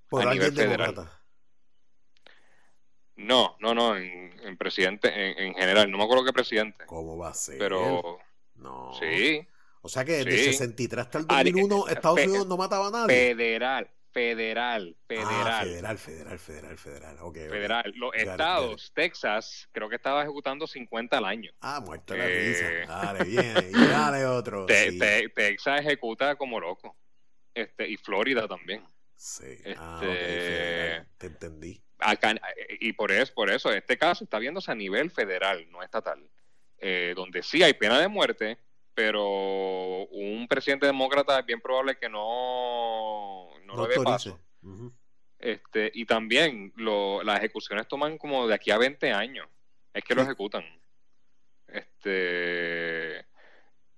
Por 0.08 0.26
a 0.26 0.32
nivel 0.32 0.52
federal. 0.52 1.10
No, 3.16 3.56
no, 3.60 3.74
no, 3.74 3.96
en, 3.96 4.56
presidente, 4.58 5.10
en, 5.42 5.54
general, 5.54 5.90
no 5.90 5.98
me 5.98 6.04
acuerdo 6.04 6.24
qué 6.24 6.32
presidente. 6.32 6.84
¿Cómo 6.86 7.16
va 7.16 7.30
a 7.30 7.34
ser? 7.34 7.58
Pero. 7.58 8.18
No. 8.54 8.92
Sí. 8.98 9.46
O 9.80 9.88
sea 9.88 10.04
que 10.04 10.24
desde 10.24 10.52
63 10.52 11.04
hasta 11.04 11.18
el 11.18 11.26
2001 11.26 11.88
Estados 11.88 12.20
Unidos 12.20 12.46
no 12.46 12.56
mataba 12.56 12.88
a 12.88 12.90
nadie. 12.90 13.34
Federal, 13.34 13.88
federal, 14.16 14.96
federal. 15.06 15.46
Ah, 15.46 15.62
federal, 15.62 15.98
federal, 15.98 16.38
federal, 16.38 16.78
federal. 16.78 17.16
Okay, 17.20 17.48
federal. 17.50 17.92
Los 17.96 18.14
estados, 18.14 18.90
Texas, 18.94 19.68
creo 19.72 19.90
que 19.90 19.96
estaba 19.96 20.22
ejecutando 20.22 20.66
50 20.66 21.18
al 21.18 21.26
año. 21.26 21.52
Ah, 21.60 21.82
muerto 21.84 22.16
la 22.16 22.26
eh... 22.26 22.38
risa. 22.38 23.02
Dale, 23.02 23.24
bien. 23.24 23.68
Y 23.68 23.86
dale 23.86 24.24
otro. 24.24 24.64
Texas 24.64 25.80
ejecuta 25.80 26.34
como 26.36 26.58
loco. 26.58 26.96
Este, 27.52 27.86
y 27.86 27.98
Florida 27.98 28.48
también. 28.48 28.82
Sí. 29.14 29.58
Ah, 29.76 30.00
este... 30.02 31.06
Te 31.18 31.26
entendí 31.26 31.82
acá, 31.98 32.34
y 32.80 32.92
por 32.94 33.12
eso, 33.12 33.34
por 33.34 33.50
eso, 33.50 33.70
este 33.72 33.98
caso 33.98 34.24
está 34.24 34.38
viéndose 34.38 34.70
a 34.70 34.74
nivel 34.74 35.10
federal, 35.10 35.66
no 35.70 35.82
estatal, 35.82 36.26
eh, 36.78 37.12
donde 37.16 37.42
sí 37.42 37.62
hay 37.62 37.72
pena 37.74 37.98
de 37.98 38.08
muerte, 38.08 38.58
pero 38.94 40.04
un 40.06 40.46
presidente 40.48 40.86
demócrata 40.86 41.38
es 41.38 41.46
bien 41.46 41.60
probable 41.60 41.96
que 41.96 42.08
no, 42.08 43.48
no, 43.66 43.76
lo 43.76 43.86
dé 43.86 44.00
paso. 44.02 44.40
este, 45.38 45.90
y 45.94 46.06
también 46.06 46.72
lo, 46.76 47.22
las 47.22 47.38
ejecuciones 47.38 47.88
toman 47.88 48.18
como 48.18 48.46
de 48.46 48.54
aquí 48.54 48.70
a 48.70 48.78
20 48.78 49.12
años, 49.12 49.48
es 49.92 50.04
que 50.04 50.14
lo 50.14 50.22
ejecutan. 50.22 50.64
Este 51.66 53.26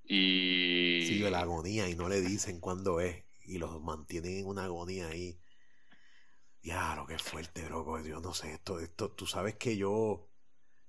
y 0.05 1.05
sigue 1.07 1.31
la 1.31 1.41
agonía 1.41 1.87
y 1.89 1.95
no 1.95 2.09
le 2.09 2.23
dicen 2.23 2.61
cuándo 2.61 2.99
es 3.01 3.25
y 3.45 3.59
los 3.59 3.81
mantienen 3.83 4.39
en 4.39 4.47
una 4.47 4.65
agonía 4.65 5.09
ahí 5.09 5.39
lo 6.97 7.07
que 7.07 7.19
fuerte, 7.19 7.65
bro. 7.65 8.05
Yo 8.05 8.21
no 8.21 8.35
sé, 8.35 8.53
esto, 8.53 8.79
esto, 8.81 9.11
tú 9.11 9.27
sabes 9.27 9.57
que 9.57 9.77
yo, 9.77 10.29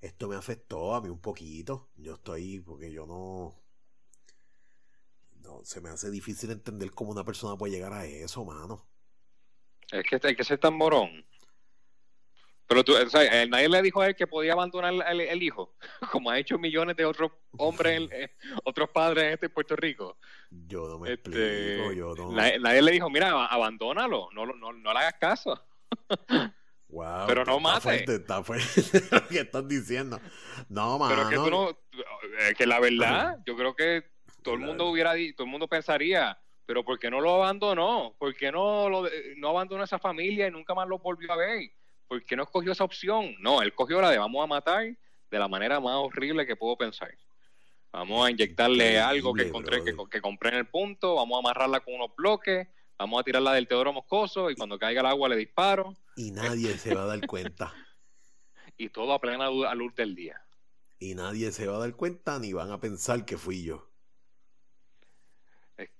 esto 0.01 0.27
me 0.27 0.35
afectó 0.35 0.95
a 0.95 1.01
mí 1.01 1.09
un 1.09 1.21
poquito. 1.21 1.89
Yo 1.95 2.15
estoy, 2.15 2.59
porque 2.59 2.91
yo 2.91 3.05
no, 3.05 3.55
no, 5.39 5.63
se 5.63 5.81
me 5.81 5.89
hace 5.89 6.09
difícil 6.09 6.51
entender 6.51 6.91
cómo 6.91 7.11
una 7.11 7.23
persona 7.23 7.57
puede 7.57 7.73
llegar 7.73 7.93
a 7.93 8.05
eso, 8.05 8.43
mano. 8.45 8.87
Es 9.91 10.03
que 10.03 10.19
hay 10.27 10.35
que 10.35 10.43
ser 10.43 10.59
tan 10.59 10.75
morón. 10.75 11.25
Pero 12.69 12.83
tú, 12.83 12.95
o 12.95 13.09
sea, 13.09 13.23
eh, 13.23 13.47
nadie 13.47 13.67
le 13.67 13.81
dijo 13.81 13.99
a 13.99 14.07
él 14.07 14.15
que 14.15 14.27
podía 14.27 14.53
abandonar 14.53 14.93
el, 15.09 15.41
hijo, 15.41 15.75
como 16.11 16.29
ha 16.29 16.37
hecho 16.37 16.59
millones 16.59 16.95
de 16.95 17.03
otros 17.03 17.31
hombres, 17.57 18.07
eh, 18.11 18.29
otros 18.63 18.89
padres 18.89 19.23
en 19.23 19.33
este 19.33 19.49
Puerto 19.49 19.75
Rico. 19.75 20.17
Yo 20.51 20.87
no 20.87 20.99
me 20.99 21.13
este, 21.13 21.77
explico, 21.77 21.93
yo 21.93 22.13
no. 22.13 22.31
Nadie, 22.31 22.81
le 22.83 22.91
dijo, 22.91 23.09
mira, 23.09 23.45
abandónalo, 23.45 24.29
no, 24.33 24.45
no, 24.45 24.71
no 24.71 24.93
le 24.93 24.99
hagas 24.99 25.15
caso. 25.19 25.59
Wow, 26.91 27.27
pero 27.27 27.45
no 27.45 27.59
más 27.59 27.85
Está 27.85 28.43
fuerte, 28.43 29.03
lo 29.11 29.27
que 29.27 29.41
estás 29.41 29.67
diciendo. 29.67 30.19
No, 30.69 30.97
mano. 30.97 31.13
Pero 31.15 31.29
que 31.29 31.35
tú 31.35 31.51
no. 31.51 31.77
Que 32.57 32.65
la 32.65 32.79
verdad, 32.79 33.37
yo 33.45 33.55
creo 33.55 33.75
que 33.75 34.08
todo 34.43 34.55
el 34.55 34.61
mundo 34.61 34.87
hubiera 34.87 35.13
todo 35.35 35.45
el 35.45 35.51
mundo 35.51 35.67
pensaría, 35.67 36.37
pero 36.65 36.83
¿por 36.83 36.99
qué 36.99 37.09
no 37.09 37.19
lo 37.19 37.35
abandonó? 37.35 38.15
¿Por 38.17 38.35
qué 38.35 38.51
no, 38.51 38.89
lo, 38.89 39.07
no 39.37 39.49
abandonó 39.49 39.81
a 39.81 39.85
esa 39.85 39.99
familia 39.99 40.47
y 40.47 40.51
nunca 40.51 40.73
más 40.73 40.87
lo 40.87 40.99
volvió 40.99 41.31
a 41.31 41.35
ver? 41.35 41.71
¿Por 42.07 42.23
qué 42.23 42.35
no 42.35 42.43
escogió 42.43 42.71
esa 42.71 42.83
opción? 42.83 43.35
No, 43.39 43.61
él 43.61 43.73
cogió 43.73 44.01
la 44.01 44.09
de 44.09 44.17
vamos 44.17 44.43
a 44.43 44.47
matar 44.47 44.85
de 45.29 45.39
la 45.39 45.47
manera 45.47 45.79
más 45.79 45.95
horrible 45.95 46.45
que 46.45 46.55
puedo 46.55 46.77
pensar. 46.77 47.15
Vamos 47.91 48.25
a 48.25 48.31
inyectarle 48.31 48.99
algo 48.99 49.33
que 49.33 49.43
encontré, 49.43 49.83
que, 49.83 49.95
que, 50.09 50.21
compré 50.21 50.49
en 50.49 50.55
el 50.55 50.67
punto, 50.67 51.15
vamos 51.15 51.37
a 51.37 51.39
amarrarla 51.39 51.79
con 51.79 51.95
unos 51.95 52.15
bloques, 52.15 52.67
vamos 52.97 53.19
a 53.19 53.23
tirarla 53.23 53.53
del 53.53 53.67
Teodoro 53.67 53.93
Moscoso 53.93 54.51
y 54.51 54.55
cuando 54.55 54.77
caiga 54.77 55.01
el 55.01 55.07
agua 55.07 55.29
le 55.29 55.37
disparo. 55.37 55.95
Y 56.15 56.31
nadie 56.31 56.77
se 56.77 56.93
va 56.93 57.03
a 57.03 57.07
dar 57.07 57.25
cuenta. 57.25 57.73
y 58.77 58.89
todo 58.89 59.13
a 59.13 59.19
plena 59.19 59.49
luz 59.49 59.95
del 59.95 60.15
día. 60.15 60.41
Y 60.99 61.15
nadie 61.15 61.51
se 61.51 61.67
va 61.67 61.77
a 61.77 61.79
dar 61.79 61.95
cuenta 61.95 62.39
ni 62.39 62.53
van 62.53 62.71
a 62.71 62.79
pensar 62.79 63.25
que 63.25 63.37
fui 63.37 63.63
yo. 63.63 63.88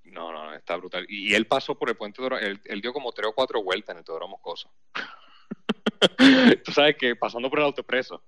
No, 0.04 0.32
no, 0.32 0.54
está 0.54 0.76
brutal. 0.76 1.06
Y, 1.10 1.34
él 1.34 1.48
pasó 1.48 1.78
por 1.78 1.90
el 1.90 1.96
puente 1.96 2.22
de 2.22 2.28
él, 2.42 2.62
él, 2.66 2.82
dio 2.82 2.94
como 2.94 3.12
tres 3.12 3.28
o 3.28 3.34
cuatro 3.34 3.64
vueltas 3.64 3.94
en 3.94 4.00
el 4.00 4.04
Teodoro 4.04 4.28
Moscoso. 4.28 4.72
Tú 6.66 6.72
sabes 6.72 6.96
que 6.98 7.16
pasando 7.16 7.50
por 7.50 7.60
el 7.60 7.66
autopreso. 7.66 8.24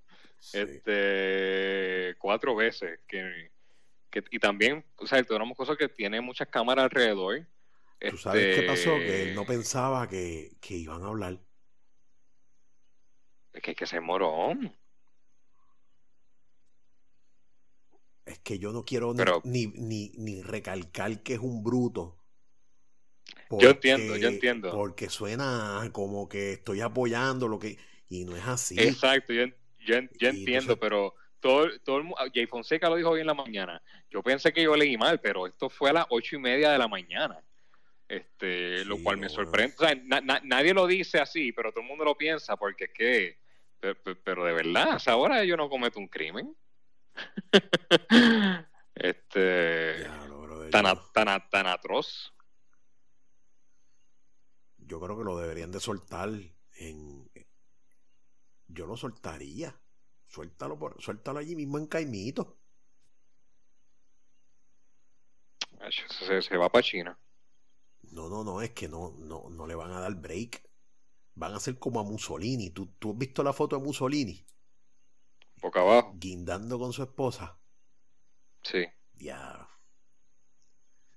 Este, 0.52 2.14
cuatro 2.18 2.54
veces. 2.54 3.00
Que, 3.06 3.50
que, 4.10 4.24
y 4.30 4.38
también, 4.38 4.84
o 4.96 5.06
sea, 5.06 5.18
el 5.18 5.26
Teodoro 5.26 5.46
Moscoso 5.46 5.76
que 5.76 5.88
tiene 5.88 6.20
muchas 6.20 6.48
cámaras 6.48 6.84
alrededor 6.84 7.46
¿Tú 8.10 8.16
sabes 8.16 8.58
qué 8.58 8.66
pasó? 8.66 8.96
Que 8.96 9.22
él 9.22 9.34
no 9.34 9.42
este 9.42 9.54
pensaba 9.54 10.08
que, 10.08 10.50
iban 10.70 11.02
a 11.02 11.08
hablar. 11.08 11.38
Es 13.52 13.62
que 13.62 13.74
que 13.74 13.86
ser 13.86 14.00
morón. 14.00 14.74
Es 18.24 18.38
que 18.38 18.58
yo 18.58 18.72
no 18.72 18.84
quiero 18.84 19.14
ni, 19.44 19.66
ni, 19.66 20.12
ni, 20.16 20.42
recalcar 20.42 21.22
que 21.22 21.34
es 21.34 21.40
un 21.40 21.64
bruto. 21.64 22.16
yo 23.50 23.70
entiendo, 23.70 24.16
yo 24.16 24.28
entiendo. 24.28 24.70
Porque 24.70 25.08
suena 25.08 25.88
como 25.92 26.28
que 26.28 26.52
estoy 26.52 26.80
apoyando 26.80 27.48
lo 27.48 27.58
que. 27.58 27.78
Y 28.08 28.24
no 28.24 28.36
es 28.36 28.46
así. 28.46 28.76
Exacto, 28.78 29.32
yo, 29.32 29.96
entiendo, 29.96 30.78
pero 30.78 31.14
todo, 31.40 31.68
todo 31.80 31.98
el, 31.98 32.06
Jay 32.32 32.46
Fonseca 32.46 32.88
lo 32.88 32.96
dijo 32.96 33.10
hoy 33.10 33.20
en 33.20 33.26
la 33.26 33.34
mañana. 33.34 33.82
Yo 34.10 34.22
pensé 34.22 34.52
que 34.52 34.62
yo 34.62 34.76
leí 34.76 34.96
mal, 34.96 35.20
pero 35.20 35.46
esto 35.46 35.68
fue 35.68 35.90
a 35.90 35.94
las 35.94 36.06
ocho 36.10 36.36
y 36.36 36.38
media 36.38 36.70
de 36.70 36.78
la 36.78 36.88
mañana 36.88 37.42
este, 38.12 38.84
lo 38.84 39.02
cual 39.02 39.16
me 39.16 39.30
sorprende. 39.30 39.74
nadie 40.44 40.74
lo 40.74 40.86
dice 40.86 41.18
así, 41.18 41.50
pero 41.52 41.72
todo 41.72 41.80
el 41.80 41.88
mundo 41.88 42.04
lo 42.04 42.14
piensa 42.14 42.56
porque 42.56 42.84
es 42.84 42.90
que, 42.90 43.38
pero, 44.22 44.44
de 44.44 44.52
verdad, 44.52 45.00
ahora 45.06 45.44
yo 45.44 45.56
no 45.56 45.70
cometo 45.70 45.98
un 45.98 46.08
crimen. 46.08 46.54
este, 48.94 50.06
tan, 50.70 50.84
tan, 51.12 51.50
tan 51.50 51.66
atroz. 51.66 52.32
Yo 54.78 55.00
creo 55.00 55.16
que 55.16 55.24
lo 55.24 55.38
deberían 55.38 55.70
de 55.70 55.80
soltar 55.80 56.30
en... 56.76 57.30
Yo 58.68 58.86
lo 58.86 58.96
soltaría. 58.96 59.78
Suéltalo, 60.26 60.78
por, 60.78 61.00
suéltalo 61.00 61.38
allí 61.38 61.54
mismo 61.54 61.78
en 61.78 61.86
Caimito. 61.86 62.58
Se, 66.08 66.42
se 66.42 66.56
va 66.56 66.70
para 66.70 66.82
China. 66.82 67.18
No, 68.12 68.28
no, 68.28 68.44
no, 68.44 68.60
es 68.60 68.70
que 68.70 68.88
no, 68.88 69.14
no, 69.18 69.48
no 69.50 69.66
le 69.66 69.74
van 69.74 69.92
a 69.92 70.00
dar 70.00 70.14
break. 70.14 70.62
Van 71.34 71.54
a 71.54 71.60
ser 71.60 71.78
como 71.78 72.00
a 72.00 72.04
Mussolini. 72.04 72.70
¿Tú, 72.70 72.86
tú 72.98 73.12
has 73.12 73.18
visto 73.18 73.42
la 73.42 73.52
foto 73.52 73.76
de 73.76 73.82
Mussolini? 73.82 74.44
Boca 75.62 75.80
abajo. 75.80 76.12
Guindando 76.16 76.78
con 76.78 76.92
su 76.92 77.04
esposa. 77.04 77.56
Sí. 78.64 78.84
Ya. 79.14 79.68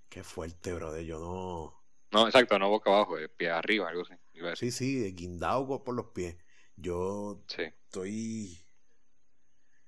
Qué 0.08 0.24
fuerte, 0.24 0.72
brother. 0.74 1.04
Yo 1.04 1.20
no. 1.20 1.84
No, 2.12 2.28
exacto, 2.28 2.58
no 2.60 2.70
boca 2.70 2.92
abajo, 2.92 3.18
pie 3.36 3.50
arriba, 3.50 3.90
algo 3.90 4.04
así. 4.04 4.14
Sí, 4.56 4.72
sí, 4.72 5.14
guindado 5.14 5.84
por 5.84 5.96
los 5.96 6.12
pies. 6.12 6.38
Yo 6.78 7.44
sí. 7.48 7.64
estoy. 7.64 8.66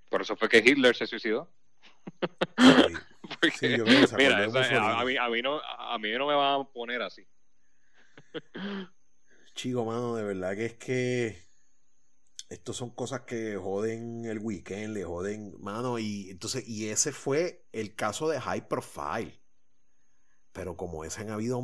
Por 0.10 0.24
eso 0.24 0.36
fue 0.36 0.50
que 0.50 0.58
Hitler 0.58 0.96
se 0.96 1.06
suicidó. 1.06 1.54
mira, 4.18 4.44
a, 4.44 5.06
mí, 5.06 5.18
a, 5.18 5.30
mí 5.30 5.42
no, 5.42 5.62
a 5.62 5.98
mí 6.00 6.12
no 6.18 6.28
me 6.28 6.34
van 6.34 6.62
a 6.62 6.64
poner 6.66 7.02
así. 7.02 7.28
Chico, 9.54 9.86
mano, 9.86 10.16
de 10.16 10.24
verdad 10.24 10.56
que 10.56 10.66
es 10.66 10.74
que 10.74 11.47
estos 12.50 12.78
son 12.78 12.92
cosas 12.92 13.22
que 13.22 13.58
joden 13.58 14.26
el 14.26 14.40
weekend, 14.40 14.94
le 14.94 15.04
joden, 15.04 15.54
mano, 15.60 16.00
y 16.00 16.30
entonces, 16.30 16.68
y 16.68 16.90
ese 16.90 17.12
fue 17.12 17.66
el 17.74 17.96
caso 17.96 18.30
de 18.30 18.40
High 18.40 18.68
Profile. 18.68 19.40
Pero 20.54 20.78
como 20.78 21.04
ese 21.04 21.22
han 21.22 21.30
habido 21.30 21.64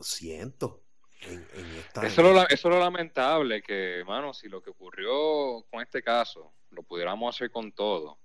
cientos. 0.00 0.78
En, 1.22 1.46
esta 1.78 2.06
eso, 2.06 2.22
lo, 2.22 2.42
eso 2.42 2.68
es 2.68 2.74
lo 2.74 2.78
lamentable, 2.78 3.62
que, 3.62 4.04
mano, 4.06 4.34
si 4.34 4.48
lo 4.48 4.62
que 4.62 4.70
ocurrió 4.70 5.64
con 5.70 5.80
este 5.80 6.02
caso 6.02 6.52
lo 6.70 6.82
pudiéramos 6.82 7.34
hacer 7.34 7.50
con 7.50 7.72
todo, 7.72 8.18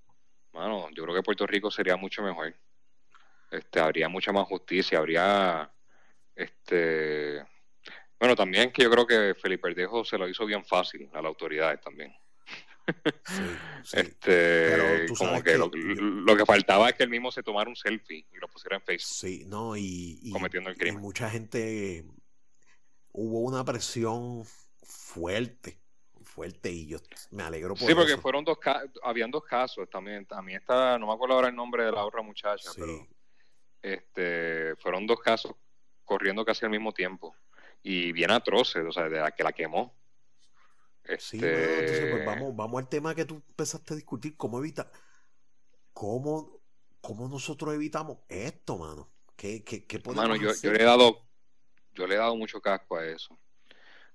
mano, 0.52 0.90
yo 0.94 1.04
creo 1.04 1.16
que 1.16 1.24
Puerto 1.24 1.48
Rico 1.48 1.72
sería 1.72 1.96
mucho 1.96 2.22
mejor. 2.22 2.54
Este, 3.50 3.80
habría 3.80 4.10
mucha 4.10 4.34
más 4.34 4.48
justicia, 4.48 4.98
habría, 4.98 5.72
este, 6.36 7.46
bueno, 8.22 8.36
también 8.36 8.72
que 8.72 8.84
yo 8.84 8.92
creo 8.92 9.08
que 9.08 9.34
Felipe 9.34 9.70
Verdejo 9.70 10.06
se 10.06 10.16
lo 10.16 10.28
hizo 10.28 10.46
bien 10.46 10.64
fácil 10.64 11.10
a 11.12 11.24
las 11.24 11.26
autoridades 11.26 11.82
también. 11.82 12.14
Este, 13.94 15.06
como 15.18 15.42
que, 15.42 15.58
lo, 15.58 15.72
que 16.36 16.46
faltaba 16.46 16.90
es 16.90 16.96
que 16.96 17.04
él 17.04 17.10
mismo 17.10 17.32
se 17.32 17.42
tomara 17.42 17.70
un 17.70 17.76
selfie 17.76 18.28
y 18.32 18.38
lo 18.38 18.48
pusiera 18.48 18.76
en 18.76 18.84
Facebook. 18.84 19.16
Sí, 19.16 19.44
no, 19.48 19.76
y, 19.76 20.30
cometiendo 20.32 20.70
el 20.70 20.78
crimen. 20.78 21.00
Y 21.00 21.02
mucha 21.02 21.30
gente 21.30 22.04
hubo 23.12 23.40
una 23.40 23.64
presión 23.64 24.44
fuerte, 24.84 25.80
fuerte 26.22 26.70
y 26.70 26.88
yo 26.88 26.98
me 27.32 27.44
alegro 27.44 27.76
por 27.76 27.88
Sí, 27.88 27.96
porque 27.96 28.18
fueron 28.18 28.44
dos 28.44 28.60
habían 29.04 29.32
dos 29.32 29.46
casos 29.46 29.90
también, 29.90 30.26
también 30.26 30.60
está, 30.60 31.00
no 31.00 31.08
me 31.08 31.14
acuerdo 31.14 31.36
ahora 31.36 31.48
el 31.48 31.56
nombre 31.56 31.86
de 31.86 31.92
la 31.92 32.06
otra 32.06 32.22
muchacha, 32.22 32.70
pero 32.76 33.08
este 33.82 34.76
fueron 34.76 35.08
dos 35.08 35.20
casos 35.22 35.56
corriendo 36.04 36.46
casi 36.46 36.66
al 36.66 36.72
mismo 36.72 36.92
tiempo 36.92 37.36
y 37.84 38.12
bien 38.12 38.32
atroces, 38.32 38.86
o 38.86 38.92
sea, 38.92 39.10
de 39.10 39.20
la 39.20 39.32
que 39.32 39.44
la 39.44 39.54
quemó. 39.54 39.96
Sí, 41.18 41.38
entonces 41.38 42.00
pues, 42.00 42.22
este 42.22 42.26
vamos, 42.26 42.56
vamos 42.56 42.82
al 42.82 42.88
tema 42.88 43.16
que 43.16 43.26
tú 43.26 43.36
empezaste 43.36 43.94
a 43.94 43.98
discutir, 43.98 44.38
cómo 44.38 44.60
evita, 44.60 44.92
cómo, 45.94 46.62
cómo 47.02 47.28
nosotros 47.28 47.74
evitamos 47.74 48.20
esto, 48.30 48.78
mano. 48.78 49.10
¿Qué, 49.36 49.64
qué, 49.64 49.86
qué 49.86 50.00
podemos 50.00 50.28
mano, 50.28 50.42
yo, 50.42 50.52
yo, 50.54 50.72
le 50.72 50.82
he 50.82 50.86
dado, 50.86 51.26
yo 51.94 52.06
le 52.06 52.16
he 52.16 52.18
dado 52.18 52.36
mucho 52.36 52.62
casco 52.62 52.98
a 52.98 53.06
eso. 53.06 53.38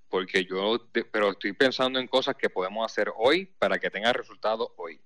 Porque 0.08 0.44
yo, 0.44 0.88
pero 1.10 1.32
estoy 1.32 1.52
pensando 1.52 1.98
en 1.98 2.06
cosas 2.06 2.36
que 2.36 2.48
podemos 2.48 2.90
hacer 2.90 3.12
hoy 3.16 3.46
para 3.46 3.78
que 3.78 3.90
tenga 3.90 4.12
resultados 4.12 4.68
hoy. 4.76 5.00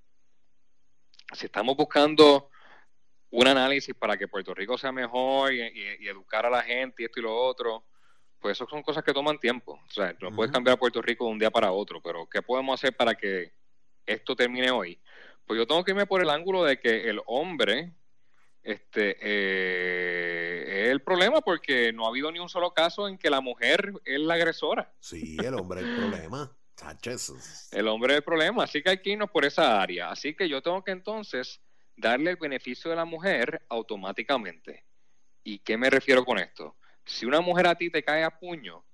Si 1.32 1.46
estamos 1.46 1.74
buscando 1.74 2.50
un 3.30 3.46
análisis 3.46 3.94
para 3.94 4.18
que 4.18 4.28
Puerto 4.28 4.52
Rico 4.52 4.76
sea 4.76 4.92
mejor 4.92 5.54
y, 5.54 5.62
y 6.00 6.08
educar 6.08 6.44
a 6.44 6.50
la 6.50 6.62
gente 6.62 7.02
y 7.02 7.06
esto 7.06 7.20
y 7.20 7.22
lo 7.22 7.34
otro, 7.34 7.86
pues 8.40 8.56
eso 8.56 8.66
son 8.68 8.82
cosas 8.82 9.04
que 9.04 9.12
toman 9.12 9.38
tiempo. 9.38 9.80
O 9.86 9.92
sea, 9.92 10.14
no 10.20 10.34
puedes 10.34 10.52
cambiar 10.52 10.74
a 10.74 10.78
Puerto 10.78 11.02
Rico 11.02 11.26
de 11.26 11.32
un 11.32 11.38
día 11.38 11.50
para 11.50 11.72
otro, 11.72 12.00
pero 12.02 12.26
¿qué 12.28 12.42
podemos 12.42 12.80
hacer 12.80 12.96
para 12.96 13.14
que 13.14 13.52
esto 14.06 14.34
termine 14.34 14.70
hoy? 14.70 14.98
Pues 15.46 15.58
yo 15.58 15.66
tengo 15.66 15.84
que 15.84 15.92
irme 15.92 16.06
por 16.06 16.22
el 16.22 16.30
ángulo 16.30 16.64
de 16.64 16.78
que 16.78 17.08
el 17.08 17.20
hombre 17.26 17.92
este, 18.62 19.16
eh, 19.20 20.84
es 20.84 20.90
el 20.90 21.02
problema 21.02 21.40
porque 21.40 21.92
no 21.92 22.06
ha 22.06 22.08
habido 22.08 22.30
ni 22.32 22.38
un 22.38 22.48
solo 22.48 22.72
caso 22.72 23.08
en 23.08 23.18
que 23.18 23.30
la 23.30 23.40
mujer 23.40 23.92
es 24.04 24.20
la 24.20 24.34
agresora. 24.34 24.92
Sí, 25.00 25.36
el 25.38 25.54
hombre 25.54 25.80
es 25.80 25.86
el 25.86 25.96
problema. 25.96 26.56
el 27.72 27.88
hombre 27.88 28.14
es 28.14 28.18
el 28.18 28.24
problema, 28.24 28.64
así 28.64 28.82
que 28.82 28.90
hay 28.90 29.02
que 29.02 29.10
irnos 29.10 29.30
por 29.30 29.44
esa 29.44 29.82
área. 29.82 30.10
Así 30.10 30.34
que 30.34 30.48
yo 30.48 30.62
tengo 30.62 30.82
que 30.82 30.92
entonces 30.92 31.60
darle 31.94 32.30
el 32.30 32.36
beneficio 32.36 32.90
de 32.90 32.96
la 32.96 33.04
mujer 33.04 33.62
automáticamente. 33.68 34.84
¿Y 35.44 35.58
qué 35.58 35.76
me 35.76 35.90
refiero 35.90 36.24
con 36.24 36.38
esto? 36.38 36.76
Si 37.04 37.26
una 37.26 37.40
mujer 37.40 37.66
a 37.66 37.74
ti 37.74 37.90
te 37.90 38.02
cae 38.02 38.24
a 38.24 38.38
puño 38.38 38.84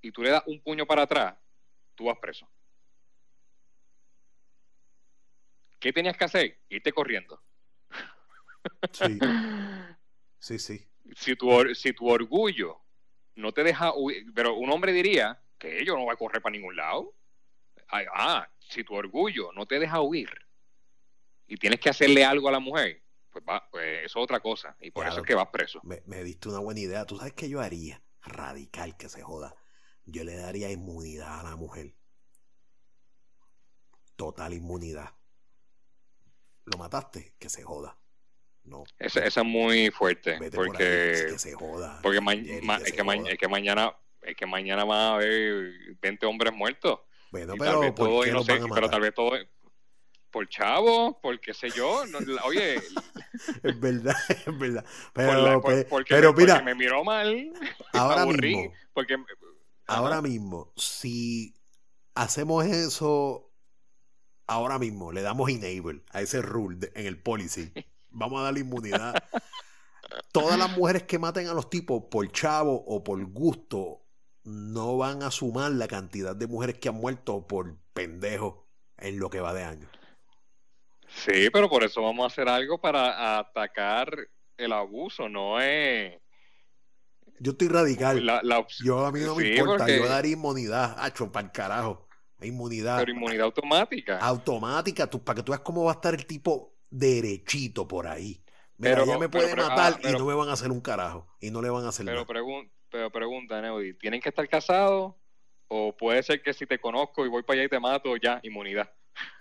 y 0.00 0.10
tú 0.10 0.22
le 0.22 0.30
das 0.30 0.42
un 0.46 0.60
puño 0.60 0.86
para 0.86 1.02
atrás, 1.02 1.36
tú 1.94 2.04
vas 2.04 2.18
preso. 2.18 2.48
¿Qué 5.78 5.92
tenías 5.92 6.16
que 6.16 6.24
hacer? 6.24 6.60
Irte 6.68 6.92
corriendo. 6.92 7.42
Sí. 8.92 9.18
Sí, 10.42 10.58
sí. 10.58 10.84
Si 11.14 11.36
tu, 11.36 11.72
si 11.72 11.92
tu 11.92 12.08
orgullo 12.08 12.80
no 13.36 13.52
te 13.52 13.62
deja 13.62 13.94
huir, 13.94 14.26
pero 14.34 14.56
un 14.56 14.70
hombre 14.70 14.92
diría 14.92 15.40
que 15.56 15.78
ello 15.78 15.96
no 15.96 16.06
va 16.06 16.14
a 16.14 16.16
correr 16.16 16.42
para 16.42 16.52
ningún 16.52 16.74
lado. 16.74 17.14
ah, 17.88 18.50
si 18.58 18.82
tu 18.82 18.94
orgullo 18.94 19.52
no 19.52 19.66
te 19.66 19.78
deja 19.78 20.00
huir 20.00 20.30
y 21.46 21.56
tienes 21.56 21.78
que 21.78 21.90
hacerle 21.90 22.24
algo 22.24 22.48
a 22.48 22.52
la 22.52 22.58
mujer, 22.58 23.01
pues, 23.32 23.44
va, 23.48 23.68
pues 23.70 24.04
eso 24.04 24.18
es 24.18 24.24
otra 24.24 24.40
cosa. 24.40 24.76
Y 24.80 24.90
por 24.90 25.06
eso 25.06 25.20
es 25.20 25.26
que 25.26 25.34
vas 25.34 25.48
preso. 25.48 25.80
Me, 25.82 26.02
me 26.06 26.22
diste 26.22 26.48
una 26.48 26.58
buena 26.58 26.80
idea. 26.80 27.04
¿Tú 27.06 27.16
sabes 27.16 27.32
qué 27.32 27.48
yo 27.48 27.60
haría? 27.60 28.02
Radical 28.22 28.96
que 28.96 29.08
se 29.08 29.22
joda. 29.22 29.56
Yo 30.04 30.24
le 30.24 30.36
daría 30.36 30.70
inmunidad 30.70 31.40
a 31.40 31.42
la 31.42 31.56
mujer. 31.56 31.94
Total 34.16 34.52
inmunidad. 34.52 35.10
¿Lo 36.64 36.78
mataste? 36.78 37.34
Que 37.38 37.48
se 37.48 37.62
joda. 37.62 37.98
No. 38.64 38.84
Esa, 38.98 39.24
es 39.24 39.36
muy 39.44 39.90
fuerte. 39.90 40.38
porque. 40.54 41.26
que 41.30 41.38
se 41.38 41.52
joda. 41.54 41.98
Porque 42.02 42.18
es, 42.18 42.92
que 42.92 43.02
mañana. 43.02 43.96
Es 44.20 44.36
que 44.36 44.46
mañana 44.46 44.84
va 44.84 45.08
a 45.08 45.14
haber 45.14 45.96
20 46.00 46.26
hombres 46.26 46.52
muertos. 46.52 47.00
Bueno, 47.32 47.54
pero, 47.58 47.94
¿por 47.94 48.28
no 48.28 48.44
sé, 48.44 48.60
pero 48.72 48.90
tal 48.90 49.00
vez 49.00 49.14
todo, 49.14 49.32
por 50.30 50.48
chavo, 50.48 51.20
por 51.20 51.40
qué 51.40 51.54
sé 51.54 51.70
yo. 51.70 52.02
oye. 52.44 52.80
es 53.62 53.80
verdad, 53.80 54.16
es 54.46 54.58
verdad. 54.58 54.84
Pero, 55.12 55.60
porque, 55.88 56.32
mira. 56.36 56.62
me 56.62 56.74
miró 56.74 57.04
mal. 57.04 57.52
Ahora 57.92 58.26
mismo. 58.26 58.72
Porque, 58.92 59.16
ahora 59.86 60.20
mismo, 60.20 60.72
si 60.76 61.54
hacemos 62.14 62.64
eso 62.66 63.50
ahora 64.46 64.78
mismo, 64.78 65.12
le 65.12 65.22
damos 65.22 65.48
enable 65.48 66.02
a 66.10 66.20
ese 66.20 66.42
rule 66.42 66.92
en 66.94 67.06
el 67.06 67.18
policy. 67.18 67.72
Vamos 68.10 68.40
a 68.40 68.44
darle 68.44 68.60
inmunidad. 68.60 69.14
Todas 70.30 70.58
las 70.58 70.76
mujeres 70.76 71.04
que 71.04 71.18
maten 71.18 71.48
a 71.48 71.54
los 71.54 71.70
tipos 71.70 72.04
por 72.10 72.30
chavo 72.32 72.84
o 72.86 73.02
por 73.02 73.24
gusto 73.24 74.02
no 74.44 74.96
van 74.98 75.22
a 75.22 75.30
sumar 75.30 75.72
la 75.72 75.88
cantidad 75.88 76.36
de 76.36 76.46
mujeres 76.46 76.78
que 76.78 76.88
han 76.88 76.96
muerto 76.96 77.46
por 77.46 77.76
pendejo 77.94 78.66
en 78.98 79.18
lo 79.18 79.30
que 79.30 79.40
va 79.40 79.54
de 79.54 79.64
año. 79.64 79.88
Sí, 81.14 81.50
pero 81.52 81.68
por 81.68 81.84
eso 81.84 82.02
vamos 82.02 82.24
a 82.24 82.26
hacer 82.26 82.48
algo 82.48 82.80
para 82.80 83.38
atacar 83.38 84.16
el 84.56 84.72
abuso, 84.72 85.28
no 85.28 85.60
es... 85.60 86.18
Yo 87.38 87.52
estoy 87.52 87.68
radical. 87.68 88.22
yo 88.84 89.04
a 89.04 89.12
mí 89.12 89.20
no 89.20 89.34
me 89.34 89.48
importa, 89.48 89.88
yo 89.88 90.06
daría 90.06 90.32
inmunidad, 90.32 90.96
hacho, 90.98 91.30
para 91.30 91.46
el 91.46 91.52
carajo. 91.52 92.08
Inmunidad. 92.40 92.98
Pero 92.98 93.12
inmunidad 93.12 93.44
automática. 93.46 94.18
Automática, 94.18 95.08
tú, 95.08 95.22
para 95.22 95.36
que 95.36 95.42
tú 95.42 95.52
veas 95.52 95.62
cómo 95.62 95.84
va 95.84 95.92
a 95.92 95.94
estar 95.94 96.14
el 96.14 96.26
tipo 96.26 96.76
derechito 96.88 97.86
por 97.86 98.06
ahí. 98.06 98.42
Mira, 98.76 98.94
pero, 98.94 99.04
ella 99.04 99.18
me 99.18 99.28
puede 99.28 99.54
matar 99.54 100.00
ah, 100.02 100.08
y 100.08 100.12
no 100.12 100.24
me 100.24 100.34
van 100.34 100.48
a 100.48 100.52
hacer 100.52 100.70
un 100.70 100.80
carajo. 100.80 101.26
Y 101.40 101.50
no 101.50 101.62
le 101.62 101.70
van 101.70 101.84
a 101.84 101.88
hacer 101.88 102.06
pero 102.06 102.24
nada. 102.24 102.68
pero 102.90 103.10
pregunta, 103.10 103.60
Neudi, 103.60 103.94
¿tienen 103.94 104.20
que 104.20 104.28
estar 104.28 104.48
casados? 104.48 105.14
¿O 105.68 105.96
puede 105.96 106.22
ser 106.22 106.42
que 106.42 106.52
si 106.52 106.66
te 106.66 106.78
conozco 106.78 107.24
y 107.24 107.28
voy 107.28 107.42
para 107.42 107.58
allá 107.60 107.66
y 107.66 107.68
te 107.68 107.80
mato, 107.80 108.16
ya, 108.16 108.40
inmunidad? 108.42 108.90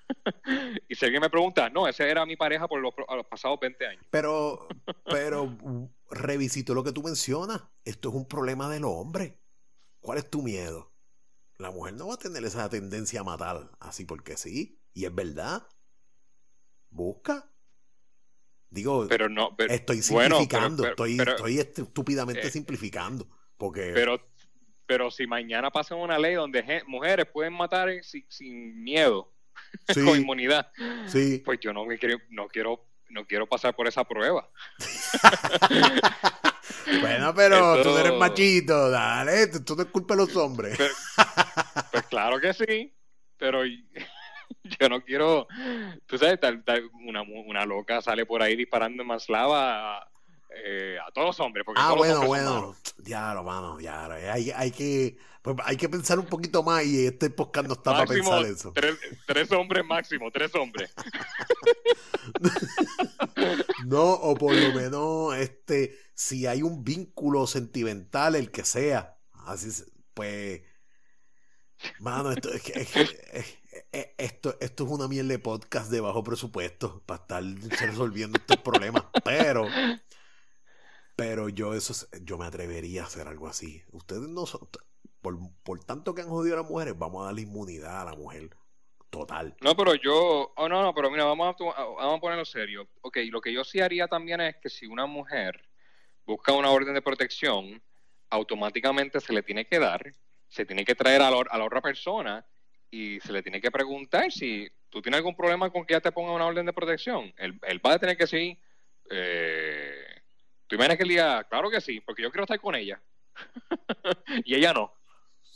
y 0.90 0.96
si 0.96 1.06
alguien 1.06 1.22
me 1.22 1.30
pregunta, 1.30 1.70
no, 1.70 1.88
esa 1.88 2.06
era 2.06 2.26
mi 2.26 2.36
pareja 2.36 2.68
por 2.68 2.82
los, 2.82 2.94
pasados 3.30 3.60
20 3.60 3.88
años. 3.88 4.06
Pero, 4.10 4.68
pero 5.06 5.58
revisito 6.10 6.74
lo 6.74 6.84
que 6.84 6.92
tú 6.92 7.04
mencionas. 7.04 7.62
Esto 7.84 8.10
es 8.10 8.16
un 8.16 8.28
problema 8.28 8.70
del 8.70 8.86
hombre. 8.86 9.40
¿Cuál 10.00 10.18
es 10.18 10.30
tu 10.30 10.42
miedo? 10.42 10.92
La 11.58 11.72
mujer 11.72 11.94
no 11.94 12.08
va 12.08 12.16
a 12.16 12.18
tener 12.18 12.44
esa 12.44 12.70
tendencia 12.70 13.22
a 13.22 13.24
matar 13.24 13.70
así 13.80 14.06
porque 14.06 14.38
sí. 14.38 14.80
Y 14.94 15.06
es 15.06 15.14
verdad. 15.14 15.68
Busca. 16.90 17.48
Digo, 18.70 19.06
pero 19.10 19.28
no, 19.28 19.54
estoy 19.58 20.02
simplificando, 20.02 20.88
estoy, 20.88 21.20
estoy 21.20 21.60
estúpidamente 21.60 22.48
eh, 22.48 22.52
simplificando. 22.52 23.28
Porque... 23.58 23.92
Pero, 23.94 24.18
pero 24.86 25.12
si 25.12 25.28
mañana 25.28 25.70
pasa 25.72 25.94
una 25.94 26.18
ley 26.18 26.36
donde 26.36 26.82
mujeres 26.88 27.26
pueden 27.26 27.52
matar 27.52 27.90
sin 28.30 28.82
miedo, 28.82 29.31
con 29.94 30.20
inmunidad. 30.20 30.72
Sí. 31.08 31.42
Pues 31.44 31.60
yo 31.60 31.74
no 31.74 31.86
me 31.86 31.98
quiero, 31.98 32.18
no 32.30 32.48
quiero, 32.48 32.86
no 33.10 33.26
quiero 33.26 33.48
pasar 33.48 33.76
por 33.76 33.88
esa 33.88 34.04
prueba. 34.04 34.50
bueno, 37.02 37.34
pero 37.36 37.82
tú 37.82 37.98
eres 37.98 38.14
machito, 38.14 38.90
dale, 38.90 39.48
tú 39.48 39.76
no 39.76 39.84
es 39.84 39.90
culpa 39.90 40.16
de 40.16 40.26
los 40.26 40.36
hombres. 40.36 40.78
pues 41.92 42.04
claro 42.08 42.40
que 42.40 42.54
sí, 42.54 42.94
pero 43.38 43.64
yo 43.66 44.90
no 44.90 45.04
quiero, 45.04 45.48
tú 46.06 46.18
sabes, 46.18 46.40
una, 47.06 47.22
una 47.22 47.66
loca 47.66 48.02
sale 48.02 48.26
por 48.26 48.42
ahí 48.42 48.56
disparando 48.56 49.02
en 49.02 49.08
Maslava 49.08 50.12
eh, 50.54 50.98
a 51.06 51.12
todos 51.12 51.28
los 51.28 51.40
hombres. 51.40 51.66
Porque 51.66 51.82
ah, 51.84 51.94
bueno, 51.94 52.26
bueno. 52.26 52.76
Ya, 53.00 53.34
mano, 53.42 53.80
ya. 53.80 54.06
Hay, 54.32 54.52
hay, 54.52 54.72
que, 54.72 55.18
pues, 55.42 55.58
hay 55.64 55.78
que 55.78 55.90
pensar 55.90 56.20
un 56.20 56.28
poquito 56.28 56.64
más 56.64 56.86
y 56.86 57.08
este 57.08 57.30
podcast 57.30 57.68
no 57.68 57.74
está 57.74 57.92
para 57.92 58.06
pensar 58.06 58.46
eso. 58.46 58.74
Tres, 59.26 59.52
hombres 59.52 59.86
máximo, 59.86 60.32
tres 60.32 60.54
hombres. 60.56 60.94
no, 63.86 64.04
o 64.04 64.36
por 64.36 64.54
lo 64.54 64.74
menos, 64.74 65.36
este, 65.36 65.98
si 66.14 66.46
hay 66.46 66.62
un 66.62 66.84
vínculo 66.84 67.48
sentimental, 67.48 68.36
el 68.36 68.52
que 68.52 68.64
sea, 68.64 69.18
así, 69.46 69.70
pues, 70.14 70.62
mano, 72.00 72.32
esto 72.32 72.54
es 72.54 72.62
que, 72.62 72.88
eh, 73.92 74.16
esto, 74.18 74.58
esto 74.60 74.84
es 74.84 74.90
una 74.90 75.08
miel 75.08 75.28
de 75.28 75.40
podcast 75.40 75.90
de 75.90 76.02
bajo 76.02 76.24
presupuesto 76.24 77.02
para 77.06 77.22
estar 77.22 77.44
resolviendo 77.80 78.38
estos 78.38 78.58
problemas, 78.58 79.06
pero 79.24 79.66
pero 81.22 81.50
yo 81.50 81.76
eso 81.76 82.08
yo 82.24 82.40
me 82.40 82.46
atrevería 82.46 83.04
a 83.04 83.06
hacer 83.06 83.28
algo 83.28 83.48
así. 83.48 83.84
Ustedes 83.92 84.28
no 84.28 84.48
son 84.48 84.68
por, 85.22 85.38
por 85.64 85.84
tanto 85.84 86.14
que 86.14 86.22
han 86.22 86.30
jodido 86.30 86.56
a 86.56 86.62
las 86.62 86.70
mujeres, 86.70 86.98
vamos 86.98 87.22
a 87.22 87.26
darle 87.26 87.42
inmunidad 87.42 88.02
a 88.02 88.06
la 88.06 88.14
mujer 88.14 88.50
total. 89.10 89.56
No, 89.62 89.76
pero 89.76 89.94
yo, 89.96 90.54
oh 90.56 90.70
no, 90.70 90.82
no, 90.82 90.94
pero 90.94 91.12
mira, 91.12 91.26
vamos 91.26 91.56
a, 91.60 91.84
vamos 91.84 92.18
a 92.18 92.20
ponerlo 92.22 92.46
serio. 92.46 92.88
Ok, 93.02 93.18
lo 93.30 93.42
que 93.42 93.54
yo 93.54 93.64
sí 93.64 93.80
haría 93.80 94.08
también 94.08 94.42
es 94.42 94.56
que 94.58 94.70
si 94.70 94.88
una 94.88 95.06
mujer 95.06 95.64
busca 96.26 96.54
una 96.54 96.72
orden 96.72 96.94
de 96.94 97.02
protección, 97.02 97.82
automáticamente 98.30 99.20
se 99.20 99.34
le 99.34 99.44
tiene 99.44 99.66
que 99.66 99.80
dar, 99.80 100.12
se 100.48 100.66
tiene 100.66 100.86
que 100.86 100.96
traer 100.96 101.22
a 101.22 101.30
la, 101.30 101.44
a 101.50 101.58
la 101.58 101.66
otra 101.66 101.82
persona 101.82 102.46
y 102.90 103.20
se 103.20 103.32
le 103.32 103.44
tiene 103.44 103.62
que 103.62 103.72
preguntar 103.72 104.32
si 104.32 104.70
tú 104.90 105.02
tienes 105.02 105.20
algún 105.20 105.36
problema 105.36 105.70
con 105.70 105.86
que 105.86 105.94
ella 105.94 106.02
te 106.02 106.12
ponga 106.12 106.34
una 106.34 106.46
orden 106.46 106.66
de 106.66 106.74
protección. 106.74 107.34
El, 107.38 107.60
el 107.64 107.86
va 107.86 107.94
a 107.94 108.00
tener 108.00 108.18
que 108.18 108.24
decir, 108.24 108.58
eh, 109.10 110.06
tú 110.68 110.76
imaginas 110.76 110.98
que 110.98 111.04
el 111.04 111.10
día, 111.10 111.46
claro 111.50 111.70
que 111.70 111.82
sí, 111.82 112.00
porque 112.02 112.24
yo 112.24 112.32
quiero 112.32 112.44
estar 112.44 112.60
con 112.60 112.76
ella. 112.76 113.02
y 114.46 114.56
ella 114.56 114.74
no. 114.74 114.94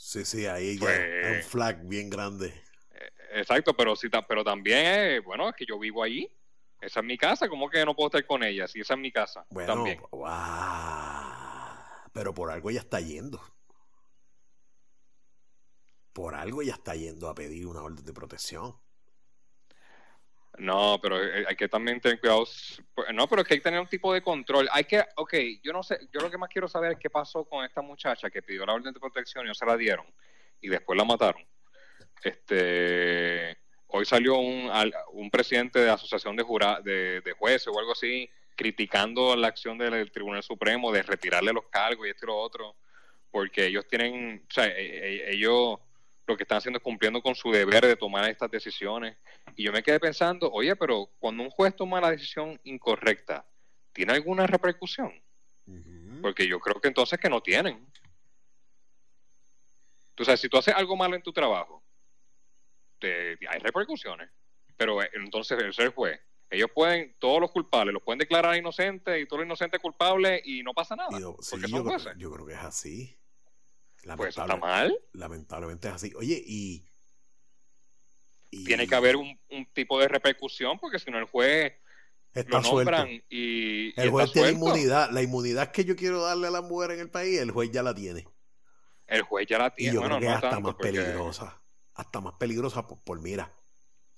Sí, 0.05 0.23
sí, 0.23 0.45
ahí 0.45 0.77
pues, 0.77 0.99
es 0.99 1.37
un 1.37 1.49
flag 1.49 1.87
bien 1.87 2.11
grande. 2.11 2.53
Eh, 2.91 3.11
exacto, 3.39 3.75
pero, 3.75 3.95
sí, 3.95 4.07
pero 4.27 4.43
también, 4.43 5.23
bueno, 5.23 5.49
es 5.49 5.55
que 5.55 5.65
yo 5.65 5.79
vivo 5.79 6.03
allí. 6.03 6.31
Esa 6.79 6.99
es 6.99 7.05
mi 7.07 7.17
casa, 7.17 7.49
¿cómo 7.49 7.67
que 7.67 7.83
no 7.83 7.95
puedo 7.95 8.09
estar 8.09 8.23
con 8.27 8.43
ella? 8.43 8.67
Si 8.67 8.81
esa 8.81 8.93
es 8.93 8.99
mi 8.99 9.11
casa. 9.11 9.47
Bueno, 9.49 9.73
también. 9.73 9.99
pero 12.13 12.35
por 12.35 12.51
algo 12.51 12.69
ella 12.69 12.81
está 12.81 12.99
yendo 12.99 13.41
por 16.13 16.35
algo 16.35 16.61
ella 16.61 16.75
está 16.75 16.95
yendo 16.95 17.27
a 17.27 17.33
pedir 17.33 17.65
una 17.65 17.81
orden 17.81 18.05
de 18.05 18.13
protección. 18.13 18.73
No, 20.57 20.99
pero 21.01 21.21
eh, 21.21 21.45
hay 21.47 21.55
que 21.55 21.67
también 21.67 21.99
tener 21.99 22.19
cuidado. 22.19 22.45
Pues, 22.93 23.13
no, 23.13 23.27
pero 23.27 23.41
es 23.41 23.47
que 23.47 23.55
hay 23.55 23.59
que 23.59 23.63
tener 23.63 23.79
un 23.79 23.87
tipo 23.87 24.13
de 24.13 24.21
control. 24.21 24.69
Hay 24.71 24.85
que, 24.85 25.03
ok, 25.15 25.33
yo 25.63 25.73
no 25.73 25.83
sé, 25.83 25.99
yo 26.13 26.21
lo 26.21 26.31
que 26.31 26.37
más 26.37 26.49
quiero 26.49 26.67
saber 26.67 26.93
es 26.93 26.99
qué 26.99 27.09
pasó 27.09 27.43
con 27.45 27.65
esta 27.65 27.81
muchacha 27.81 28.29
que 28.29 28.41
pidió 28.41 28.65
la 28.65 28.73
orden 28.73 28.93
de 28.93 28.99
protección 28.99 29.45
y 29.45 29.49
no 29.49 29.53
se 29.53 29.65
la 29.65 29.75
dieron 29.77 30.05
y 30.61 30.69
después 30.69 30.97
la 30.97 31.05
mataron. 31.05 31.43
Este, 32.23 33.57
hoy 33.87 34.05
salió 34.05 34.37
un, 34.37 34.71
un 35.13 35.29
presidente 35.29 35.79
de 35.79 35.87
la 35.87 35.93
asociación 35.93 36.35
de, 36.35 36.43
jura, 36.43 36.79
de, 36.81 37.21
de 37.21 37.31
jueces 37.33 37.67
o 37.67 37.79
algo 37.79 37.91
así 37.91 38.29
criticando 38.55 39.35
la 39.35 39.47
acción 39.47 39.77
del 39.77 40.11
Tribunal 40.11 40.43
Supremo 40.43 40.91
de 40.91 41.03
retirarle 41.03 41.53
los 41.53 41.65
cargos 41.65 42.07
y 42.07 42.09
esto 42.09 42.25
y 42.25 42.27
lo 42.27 42.37
otro, 42.37 42.75
porque 43.29 43.65
ellos 43.67 43.85
tienen, 43.87 44.45
o 44.49 44.53
sea, 44.53 44.67
e, 44.67 45.27
e, 45.27 45.33
ellos 45.33 45.79
lo 46.27 46.35
que 46.35 46.43
están 46.43 46.57
haciendo 46.57 46.77
es 46.77 46.83
cumpliendo 46.83 47.21
con 47.21 47.35
su 47.35 47.51
deber 47.51 47.85
de 47.85 47.95
tomar 47.95 48.29
estas 48.29 48.49
decisiones. 48.49 49.17
Y 49.55 49.63
yo 49.63 49.71
me 49.71 49.83
quedé 49.83 49.99
pensando, 49.99 50.51
oye, 50.51 50.75
pero 50.75 51.09
cuando 51.19 51.43
un 51.43 51.49
juez 51.49 51.75
toma 51.75 52.01
la 52.01 52.11
decisión 52.11 52.59
incorrecta, 52.63 53.45
¿tiene 53.93 54.13
alguna 54.13 54.47
repercusión? 54.47 55.13
Porque 56.21 56.47
yo 56.47 56.59
creo 56.59 56.81
que 56.81 56.87
entonces 56.87 57.19
que 57.19 57.29
no 57.29 57.41
tienen. 57.41 57.87
Entonces, 60.09 60.39
si 60.39 60.49
tú 60.49 60.57
haces 60.57 60.73
algo 60.73 60.95
malo 60.95 61.15
en 61.15 61.21
tu 61.21 61.33
trabajo, 61.33 61.83
te, 62.99 63.37
hay 63.47 63.59
repercusiones. 63.59 64.29
Pero 64.77 65.01
eh, 65.01 65.09
entonces 65.13 65.59
el 65.61 65.73
ser 65.73 65.93
juez, 65.93 66.19
ellos 66.49 66.69
pueden, 66.73 67.15
todos 67.19 67.39
los 67.39 67.51
culpables, 67.51 67.93
los 67.93 68.03
pueden 68.03 68.19
declarar 68.19 68.55
inocentes 68.55 69.21
y 69.21 69.25
todos 69.27 69.39
los 69.39 69.47
inocentes 69.47 69.79
culpables 69.79 70.41
y 70.45 70.63
no 70.63 70.73
pasa 70.73 70.95
nada. 70.95 71.09
yo, 71.19 71.37
yo 72.17 72.31
creo 72.31 72.45
que 72.45 72.53
es 72.53 72.59
así 72.59 73.17
pues 74.15 74.37
está 74.37 74.55
mal. 74.57 74.97
Lamentablemente 75.13 75.87
es 75.87 75.93
así. 75.93 76.13
Oye, 76.15 76.41
y, 76.45 76.85
Tiene 78.65 78.87
que 78.87 78.95
haber 78.95 79.15
un, 79.15 79.37
tipo 79.73 79.99
de 79.99 80.07
repercusión 80.07 80.79
porque 80.79 80.99
si 80.99 81.11
no 81.11 81.17
el 81.17 81.25
juez 81.25 81.73
lo 82.33 82.61
nombran 82.61 83.07
y, 83.29 83.99
El 83.99 84.09
juez 84.09 84.31
tiene 84.31 84.51
inmunidad. 84.51 85.09
La 85.11 85.21
inmunidad 85.21 85.71
que 85.71 85.85
yo 85.85 85.95
quiero 85.95 86.21
darle 86.21 86.47
a 86.47 86.51
la 86.51 86.61
mujer 86.61 86.91
en 86.91 86.99
el 86.99 87.09
país, 87.09 87.39
el 87.39 87.51
juez 87.51 87.71
ya 87.71 87.83
la 87.83 87.95
tiene. 87.95 88.27
El 89.07 89.21
juez 89.23 89.47
ya 89.47 89.57
la 89.57 89.73
tiene. 89.73 89.91
Y 89.91 89.95
yo 89.95 90.01
creo 90.01 90.19
que 90.19 90.25
es 90.25 90.31
hasta 90.31 90.59
más 90.59 90.75
peligrosa. 90.75 91.61
Hasta 91.93 92.21
más 92.21 92.33
peligrosa 92.33 92.87
por, 92.87 93.21
mira. 93.21 93.51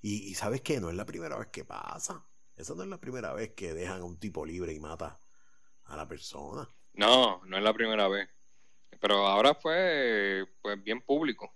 Y, 0.02 0.30
y, 0.30 0.34
¿sabes 0.36 0.62
qué? 0.62 0.80
No 0.80 0.90
es 0.90 0.96
la 0.96 1.06
primera 1.06 1.38
vez 1.38 1.48
que 1.48 1.64
pasa. 1.64 2.26
Esa 2.56 2.74
no 2.74 2.84
es 2.84 2.90
la 2.90 3.00
primera 3.00 3.34
vez 3.34 3.54
que 3.54 3.74
dejan 3.74 4.02
a 4.02 4.06
un 4.06 4.20
tipo 4.20 4.46
libre 4.46 4.74
y 4.74 4.80
mata 4.80 5.20
a 5.86 5.96
la 5.96 6.08
persona. 6.08 6.68
No, 6.94 7.42
no 7.46 7.58
es 7.58 7.64
la 7.64 7.74
primera 7.74 8.08
vez. 8.08 8.28
Pero 9.00 9.28
ahora 9.28 9.54
fue 9.54 10.46
pues 10.62 10.82
bien 10.84 11.02
público 11.02 11.54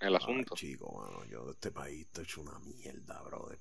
el 0.00 0.16
asunto. 0.16 0.54
chico, 0.56 0.92
mano, 0.92 1.24
yo 1.26 1.44
de 1.46 1.52
este 1.52 1.70
país 1.70 2.06
estoy 2.06 2.24
hecho 2.24 2.40
una 2.40 2.58
mierda, 2.58 3.22
brother. 3.22 3.58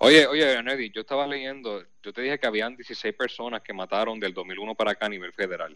Oye, 0.00 0.26
oye, 0.26 0.62
Neddy, 0.62 0.90
yo 0.90 1.00
estaba 1.00 1.26
leyendo, 1.26 1.82
yo 2.02 2.12
te 2.12 2.20
dije 2.20 2.38
que 2.38 2.46
habían 2.46 2.76
16 2.76 3.14
personas 3.14 3.62
que 3.62 3.72
mataron 3.72 4.20
del 4.20 4.34
2001 4.34 4.74
para 4.74 4.92
acá 4.92 5.06
a 5.06 5.08
nivel 5.08 5.32
federal. 5.32 5.74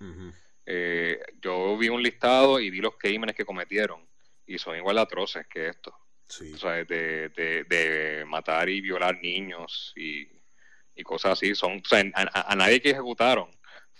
Eh, 0.66 1.20
yo 1.40 1.76
vi 1.78 1.88
un 1.88 2.02
listado 2.02 2.60
y 2.60 2.70
vi 2.70 2.80
los 2.80 2.96
crímenes 2.98 3.34
que 3.34 3.44
cometieron 3.44 4.06
y 4.46 4.58
son 4.58 4.76
igual 4.76 4.98
atroces 4.98 5.46
que 5.46 5.68
esto. 5.68 5.94
Sí. 6.28 6.52
O 6.52 6.58
sea, 6.58 6.84
de, 6.84 7.30
de, 7.30 8.24
matar 8.26 8.68
y 8.68 8.80
violar 8.80 9.20
niños 9.22 9.92
y, 9.96 10.28
cosas 11.02 11.32
así. 11.32 11.54
Son, 11.54 11.78
o 11.78 11.88
sea, 11.88 12.02
a 12.14 12.56
nadie 12.56 12.80
que 12.80 12.90
ejecutaron 12.90 13.50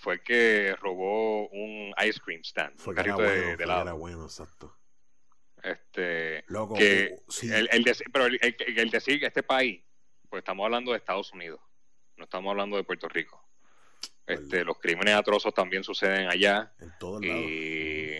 fue 0.05 0.22
que 0.22 0.76
robó 0.82 1.48
un 1.48 1.94
ice 2.07 2.20
cream 2.20 2.42
stand, 2.44 2.76
fue 2.76 2.92
un 2.92 2.96
carrito 2.96 3.22
de, 3.22 3.55
helado. 3.55 3.80
Era 3.80 3.92
bueno, 3.94 4.24
exacto. 4.24 4.76
Este, 5.62 6.44
Loco, 6.48 6.74
que 6.74 7.16
uh, 7.26 7.52
el, 7.55 7.68
el 7.72 7.96
pero 8.12 8.26
el, 8.26 8.38
el, 8.42 8.90
decir 8.90 9.18
que 9.18 9.24
este 9.24 9.42
país, 9.42 9.82
pues 10.28 10.42
estamos 10.42 10.62
hablando 10.66 10.92
de 10.92 10.98
Estados 10.98 11.32
Unidos, 11.32 11.59
no 12.18 12.24
estamos 12.24 12.50
hablando 12.50 12.76
de 12.76 12.84
Puerto 12.84 13.09
Rico. 13.09 13.48
Este, 14.26 14.62
los 14.62 14.78
crímenes 14.78 15.14
atrozos 15.14 15.55
también 15.55 15.82
suceden 15.82 16.28
allá. 16.28 16.74
En 16.78 16.92
todos 16.98 17.24
lados. 17.24 17.40
Y, 17.40 18.18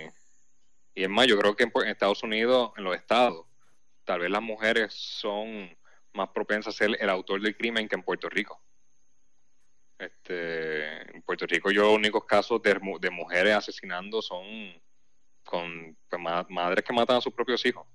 y 0.95 1.03
es 1.03 1.09
más, 1.11 1.27
yo 1.27 1.39
creo 1.39 1.55
que 1.55 1.65
en, 1.65 1.89
Estados 1.89 2.23
Unidos, 2.23 2.73
en 2.79 2.85
los 2.85 2.97
estados, 2.97 3.45
tal 4.05 4.21
vez 4.21 4.31
las 4.31 4.43
mujeres 4.43 4.95
son 4.95 5.77
más 6.15 6.31
propensas 6.31 6.75
a 6.75 6.79
ser 6.79 6.97
el 6.99 7.11
autor 7.11 7.43
del 7.43 7.55
crimen 7.55 7.89
que 7.89 7.97
en 7.97 8.03
Puerto 8.03 8.31
Rico. 8.31 8.64
Este, 9.99 11.17
en 11.17 11.23
Puerto 11.23 11.47
Rico 11.47 11.71
yo 11.71 11.83
los 11.83 11.95
únicos 11.95 12.25
casos 12.25 12.61
de, 12.63 12.79
de 13.01 13.11
mujeres 13.11 13.55
asesinando 13.55 14.21
son 14.21 14.45
con 15.45 15.97
pues, 16.09 16.23
madres 16.49 16.85
que 16.85 16.93
matan 16.93 17.19
a 17.19 17.21
sus 17.21 17.33
propios 17.33 17.65
hijos. 17.65 17.87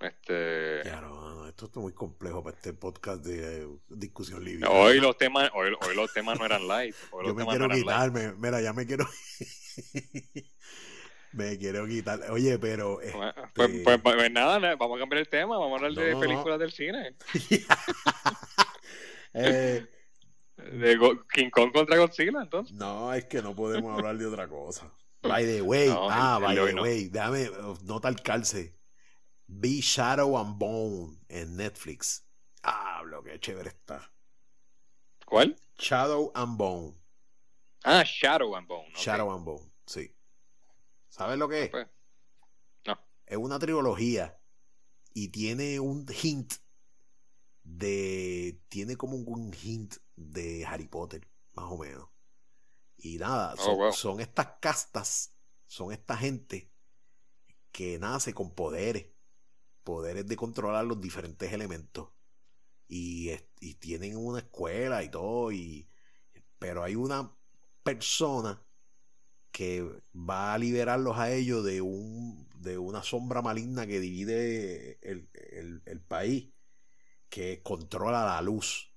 Este... 0.00 0.80
Claro, 0.82 1.48
esto 1.48 1.66
es 1.66 1.76
muy 1.76 1.92
complejo 1.92 2.42
para 2.42 2.56
este 2.56 2.72
podcast 2.72 3.24
de 3.24 3.62
eh, 3.62 3.66
discusión 3.88 4.44
libre. 4.44 4.68
Hoy 4.68 5.00
los 5.00 5.16
temas, 5.16 5.50
hoy, 5.54 5.70
los 5.94 6.12
temas 6.12 6.38
no 6.38 6.46
eran 6.46 6.68
light. 6.68 6.94
Yo 7.24 7.34
me 7.34 7.46
quiero 7.46 7.68
quitarme, 7.68 8.32
mira, 8.38 8.60
ya 8.60 8.72
me 8.72 8.86
quiero. 8.86 9.08
me 11.32 11.58
quiero 11.58 11.86
quitar. 11.86 12.30
Oye, 12.30 12.58
pero. 12.60 13.00
Este 13.00 13.18
pues, 13.54 13.70
pues, 13.82 14.00
pues, 14.00 14.30
nada, 14.30 14.76
vamos 14.76 14.98
a 14.98 15.00
cambiar 15.00 15.20
el 15.20 15.28
tema, 15.28 15.58
vamos 15.58 15.82
a 15.82 15.86
hablar 15.86 16.04
de 16.04 16.16
películas 16.16 16.60
del 16.60 16.70
cine. 16.70 17.16
eh, 19.34 19.84
de 20.58 20.98
King 21.32 21.50
Kong 21.50 21.72
contra 21.72 21.96
Godzilla, 21.96 22.42
entonces. 22.42 22.76
No, 22.76 23.12
es 23.14 23.24
que 23.26 23.40
no 23.42 23.54
podemos 23.54 23.96
hablar 23.96 24.18
de 24.18 24.26
otra 24.26 24.48
cosa. 24.48 24.92
By 25.22 25.44
the 25.44 25.62
way, 25.62 25.88
ah, 25.90 26.38
by 26.40 26.54
the 26.54 26.74
way, 26.74 27.08
déjame, 27.08 27.50
nota 27.84 28.08
el 28.08 28.20
calce. 28.22 28.74
Be 29.46 29.80
Shadow 29.80 30.38
and 30.38 30.58
Bone 30.58 31.18
en 31.28 31.56
Netflix. 31.56 32.24
Ah, 32.62 33.02
lo 33.04 33.22
que 33.22 33.38
chévere 33.40 33.70
está. 33.70 34.12
¿Cuál? 35.24 35.56
Shadow 35.78 36.30
and 36.34 36.56
Bone. 36.56 36.94
Ah, 37.84 38.04
Shadow 38.04 38.54
and 38.56 38.66
Bone. 38.66 38.92
Shadow 38.94 39.34
and 39.34 39.44
Bone, 39.44 39.72
sí. 39.86 40.14
¿Sabes 41.08 41.38
lo 41.38 41.48
que 41.48 41.64
es? 41.64 41.70
Pues, 41.70 41.86
no. 42.86 42.98
Es 43.26 43.36
una 43.36 43.58
trilogía 43.58 44.38
y 45.14 45.28
tiene 45.28 45.80
un 45.80 46.06
hint 46.22 46.54
de. 47.76 48.60
Tiene 48.68 48.96
como 48.96 49.16
un 49.16 49.52
hint 49.54 49.96
de 50.16 50.64
Harry 50.66 50.88
Potter, 50.88 51.28
más 51.52 51.66
o 51.70 51.78
menos. 51.78 52.08
Y 52.96 53.18
nada, 53.18 53.54
oh, 53.58 53.92
son, 53.92 54.20
estas 54.20 54.58
castas, 54.60 55.34
son 55.66 55.92
esta 55.92 56.16
gente 56.16 56.72
que 57.70 57.98
nace 57.98 58.34
con 58.34 58.54
poderes, 58.54 59.06
poderes 59.84 60.26
de 60.26 60.36
controlar 60.36 60.84
los 60.84 61.00
diferentes 61.00 61.52
elementos. 61.52 62.08
Y, 62.88 63.30
y 63.60 63.74
tienen 63.74 64.16
una 64.16 64.38
escuela 64.40 65.04
y 65.04 65.10
todo, 65.10 65.52
y, 65.52 65.88
pero 66.58 66.82
hay 66.82 66.96
una 66.96 67.36
persona 67.82 68.64
que 69.52 69.82
va 70.14 70.54
a 70.54 70.58
liberarlos 70.58 71.18
a 71.18 71.32
ellos 71.32 71.64
de, 71.64 71.82
un, 71.82 72.48
de 72.56 72.78
una 72.78 73.02
sombra 73.02 73.42
maligna 73.42 73.86
que 73.86 74.00
divide 74.00 74.98
el, 75.02 75.28
el, 75.34 75.82
el 75.84 76.00
país, 76.00 76.52
que 77.28 77.62
controla 77.62 78.24
la 78.24 78.42
luz. 78.42 78.92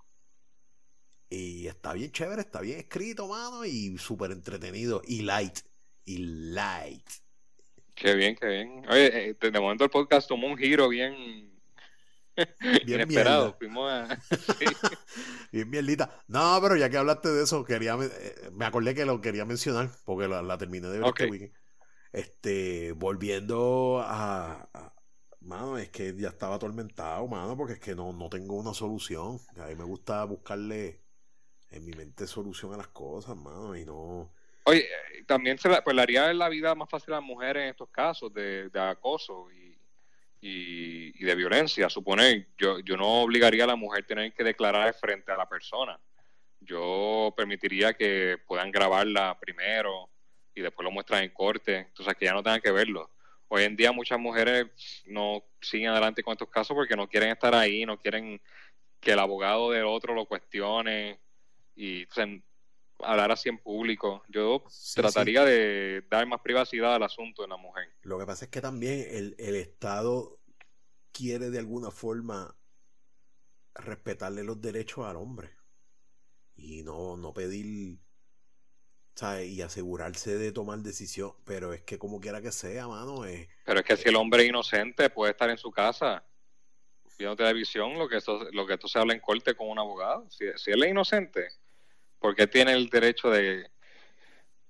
Y 1.30 1.68
está 1.68 1.94
bien 1.94 2.12
chévere, 2.12 2.42
está 2.42 2.60
bien 2.62 2.80
escrito, 2.80 3.28
mano, 3.28 3.64
y 3.66 3.98
súper 3.98 4.32
entretenido. 4.32 5.02
Y 5.06 5.22
light. 5.22 5.60
Y 6.04 6.18
light. 6.18 7.10
Qué 7.96 8.16
bien, 8.16 8.36
qué 8.36 8.48
bien. 8.48 8.86
Oye, 8.90 9.30
eh, 9.30 9.38
de 9.40 9.60
momento 9.60 9.84
el 9.84 9.90
podcast 9.90 10.28
tomó 10.28 10.48
un 10.48 10.58
giro 10.58 10.90
bien. 10.90 11.52
Bien 12.86 13.02
esperado, 13.02 13.56
fuimos 13.58 13.92
a... 13.92 14.20
Bien 15.52 15.70
mierdita. 15.70 16.24
No, 16.28 16.60
pero 16.62 16.76
ya 16.76 16.90
que 16.90 16.98
hablaste 16.98 17.30
de 17.30 17.44
eso, 17.44 17.64
quería 17.66 17.98
eh, 18.02 18.50
me 18.54 18.66
acordé 18.66 18.96
que 18.96 19.06
lo 19.06 19.22
quería 19.22 19.46
mencionar, 19.46 19.90
porque 20.06 20.28
la, 20.28 20.58
terminé 20.58 20.88
de 20.88 21.00
ver 21.00 21.08
este 21.08 21.26
weekend. 21.28 21.54
Este, 22.14 22.92
volviendo 22.94 24.02
a, 24.04 24.94
Mano, 25.42 25.78
es 25.78 25.89
que 25.89 26.16
ya 26.16 26.30
estaba 26.30 26.56
atormentado, 26.56 27.28
mano, 27.28 27.58
porque 27.58 27.74
es 27.74 27.80
que 27.80 27.96
no, 27.96 28.14
no 28.14 28.30
tengo 28.30 28.56
una 28.56 28.74
solución. 28.74 29.39
A 29.58 29.68
mí 29.68 29.76
me 29.76 29.84
gusta 29.84 30.24
buscarle 30.24 31.02
en 31.72 31.86
mi 31.86 31.94
mente 31.94 32.28
solución 32.28 32.74
a 32.74 32.78
las 32.78 32.89
cosas, 32.89 33.36
mano, 33.36 33.76
y 33.76 33.84
no... 33.84 34.32
Oye, 34.66 34.82
eh, 34.82 35.24
también 35.26 35.58
se 35.58 35.68
la, 35.68 35.84
pues, 35.84 35.98
haría 35.98 36.32
la 36.34 36.48
vida 36.48 36.76
más 36.76 36.89
fácil 36.89 37.14
a 37.14 37.18
las 37.18 37.26
mujeres 37.26 37.64
en 37.64 37.70
estos 37.70 37.89
casos 37.89 38.32
de, 38.32 38.70
acoso 38.76 39.48
y, 39.52 39.76
y, 40.42 41.24
de 41.24 41.36
violencia. 41.36 41.89
Suponer, 41.89 42.50
yo, 42.58 42.80
yo 42.80 42.96
no 42.96 43.24
obligaría 43.24 43.64
a 43.64 43.68
la 43.68 43.76
mujer 43.76 44.04
a 44.04 44.08
tener 44.08 44.34
que 44.34 44.44
declarar 44.44 44.94
frente 44.94 45.32
a 45.32 45.38
la 45.38 45.50
persona. 45.50 46.00
Yo 46.60 47.34
permitiría 47.36 47.94
que 47.94 48.38
puedan 48.46 48.72
grabarla 48.72 49.39
primero 49.39 50.12
y 50.54 50.62
después 50.62 50.84
lo 50.84 50.92
muestran 50.92 51.24
en 51.24 51.32
corte, 51.32 51.78
entonces 51.78 52.14
que 52.16 52.26
ya 52.26 52.34
no 52.34 52.44
tengan 52.44 52.62
que 52.62 52.72
verlo. 52.72 53.10
Hoy 53.54 53.64
en 53.64 53.76
día 53.76 53.91
muchas 53.91 54.18
mujeres 54.18 54.68
no 55.08 55.43
siguen 55.60 55.89
adelante 55.89 56.24
con 56.24 56.32
estos 56.32 56.47
casos 56.47 56.74
porque 56.74 56.95
no 56.95 57.10
quieren 57.10 57.32
estar 57.32 57.54
ahí, 57.54 57.86
no 57.86 57.99
quieren 57.99 58.41
que 58.97 59.12
el 59.12 59.20
abogado 59.20 59.72
del 59.72 59.84
otro 59.84 60.16
lo 60.16 60.26
cuestione 60.26 61.20
y 61.76 62.08
hablar 62.99 63.34
así 63.34 63.49
en 63.49 63.58
público. 63.58 64.24
Yo 64.30 64.64
trataría 64.95 65.43
de 65.43 66.02
dar 66.10 66.26
más 66.28 66.39
privacidad 66.39 66.95
al 66.95 67.04
asunto 67.04 67.41
de 67.41 67.49
la 67.49 67.58
mujer. 67.58 67.89
Lo 68.04 68.18
que 68.18 68.26
pasa 68.26 68.45
es 68.45 68.52
que 68.52 68.62
también 68.62 69.06
el, 69.10 69.36
el 69.38 69.56
Estado 69.56 70.39
quiere 71.12 71.49
de 71.49 71.60
alguna 71.60 71.91
forma 71.91 72.56
respetarle 73.76 74.45
los 74.45 74.62
derechos 74.62 75.06
al 75.06 75.18
hombre 75.18 75.49
y 76.56 76.84
no, 76.84 77.18
no 77.18 77.34
pedir 77.34 77.99
y 79.43 79.62
asegurarse 79.62 80.36
de 80.38 80.51
tomar 80.51 80.80
decisión, 80.80 81.34
pero 81.45 81.74
es 81.74 81.82
que 81.82 81.99
como 81.99 82.20
quiera 82.20 82.41
que 82.41 82.51
sea, 82.51 82.88
mano, 82.88 83.26
es... 83.26 83.47
Pero 83.66 83.80
es 83.80 83.86
que 83.86 83.95
si 83.95 84.09
el 84.09 84.16
hombre 84.16 84.43
es 84.43 84.49
inocente 84.49 85.09
puede 85.12 85.32
estar 85.32 85.49
en 85.49 85.57
su 85.57 85.72
casa 85.72 86.24
viendo 87.20 87.36
televisión, 87.36 87.99
lo 87.99 88.09
que 88.09 88.18
esto, 88.18 88.49
lo 88.51 88.66
que 88.66 88.74
esto 88.74 88.88
se 88.88 88.97
habla 88.97 89.14
en 89.14 89.20
corte 89.20 89.53
con 89.53 89.70
un 89.70 89.78
abogado. 89.78 90.28
Si, 90.32 90.45
él 90.72 90.84
es 90.84 90.89
inocente, 90.89 91.49
¿por 92.20 92.36
qué 92.36 92.47
tiene 92.47 92.74
el 92.74 92.89
derecho 92.89 93.30
de... 93.30 93.70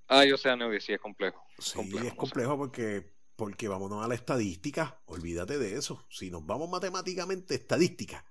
Ah, 0.07 0.25
yo 0.25 0.37
sé, 0.37 0.53
Neudi, 0.57 0.81
sí 0.81 0.91
es 0.91 0.99
complejo. 0.99 1.41
Sí, 1.57 1.79
es 2.05 2.13
complejo 2.15 2.57
porque, 2.57 3.09
porque 3.37 3.69
vámonos 3.69 4.03
a 4.03 4.09
la 4.09 4.15
estadística, 4.15 4.99
olvídate 5.05 5.57
de 5.57 5.77
eso. 5.77 6.05
Si 6.09 6.29
nos 6.29 6.45
vamos 6.45 6.69
matemáticamente, 6.69 7.55
estadística, 7.55 8.25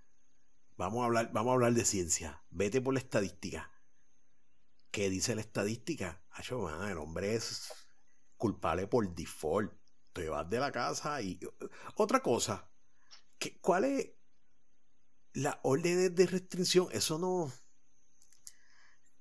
vamos 0.76 1.02
a 1.02 1.06
hablar, 1.06 1.30
vamos 1.32 1.52
a 1.52 1.54
hablar 1.54 1.72
de 1.72 1.86
ciencia, 1.86 2.42
vete 2.50 2.82
por 2.82 2.92
la 2.92 3.00
estadística 3.00 3.70
¿Qué 4.91 5.09
dice 5.09 5.34
la 5.34 5.41
estadística? 5.41 6.22
el 6.88 6.99
hombre 6.99 7.34
es 7.34 7.72
culpable 8.36 8.86
por 8.86 9.14
default. 9.14 9.72
Te 10.12 10.28
vas 10.28 10.49
de 10.49 10.59
la 10.59 10.72
casa 10.72 11.20
y... 11.22 11.38
Otra 11.95 12.20
cosa, 12.20 12.68
¿cuál 13.61 13.84
es 13.84 14.11
la 15.34 15.61
orden 15.62 16.14
de 16.14 16.26
restricción? 16.26 16.88
Eso 16.93 17.18
no... 17.18 17.53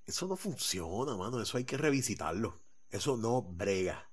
Eso 0.05 0.27
no 0.27 0.35
funciona, 0.35 1.15
mano. 1.15 1.39
Eso 1.39 1.57
hay 1.59 1.65
que 1.65 1.77
revisitarlo. 1.77 2.59
Eso 2.89 3.15
no 3.15 3.43
brega. 3.43 4.09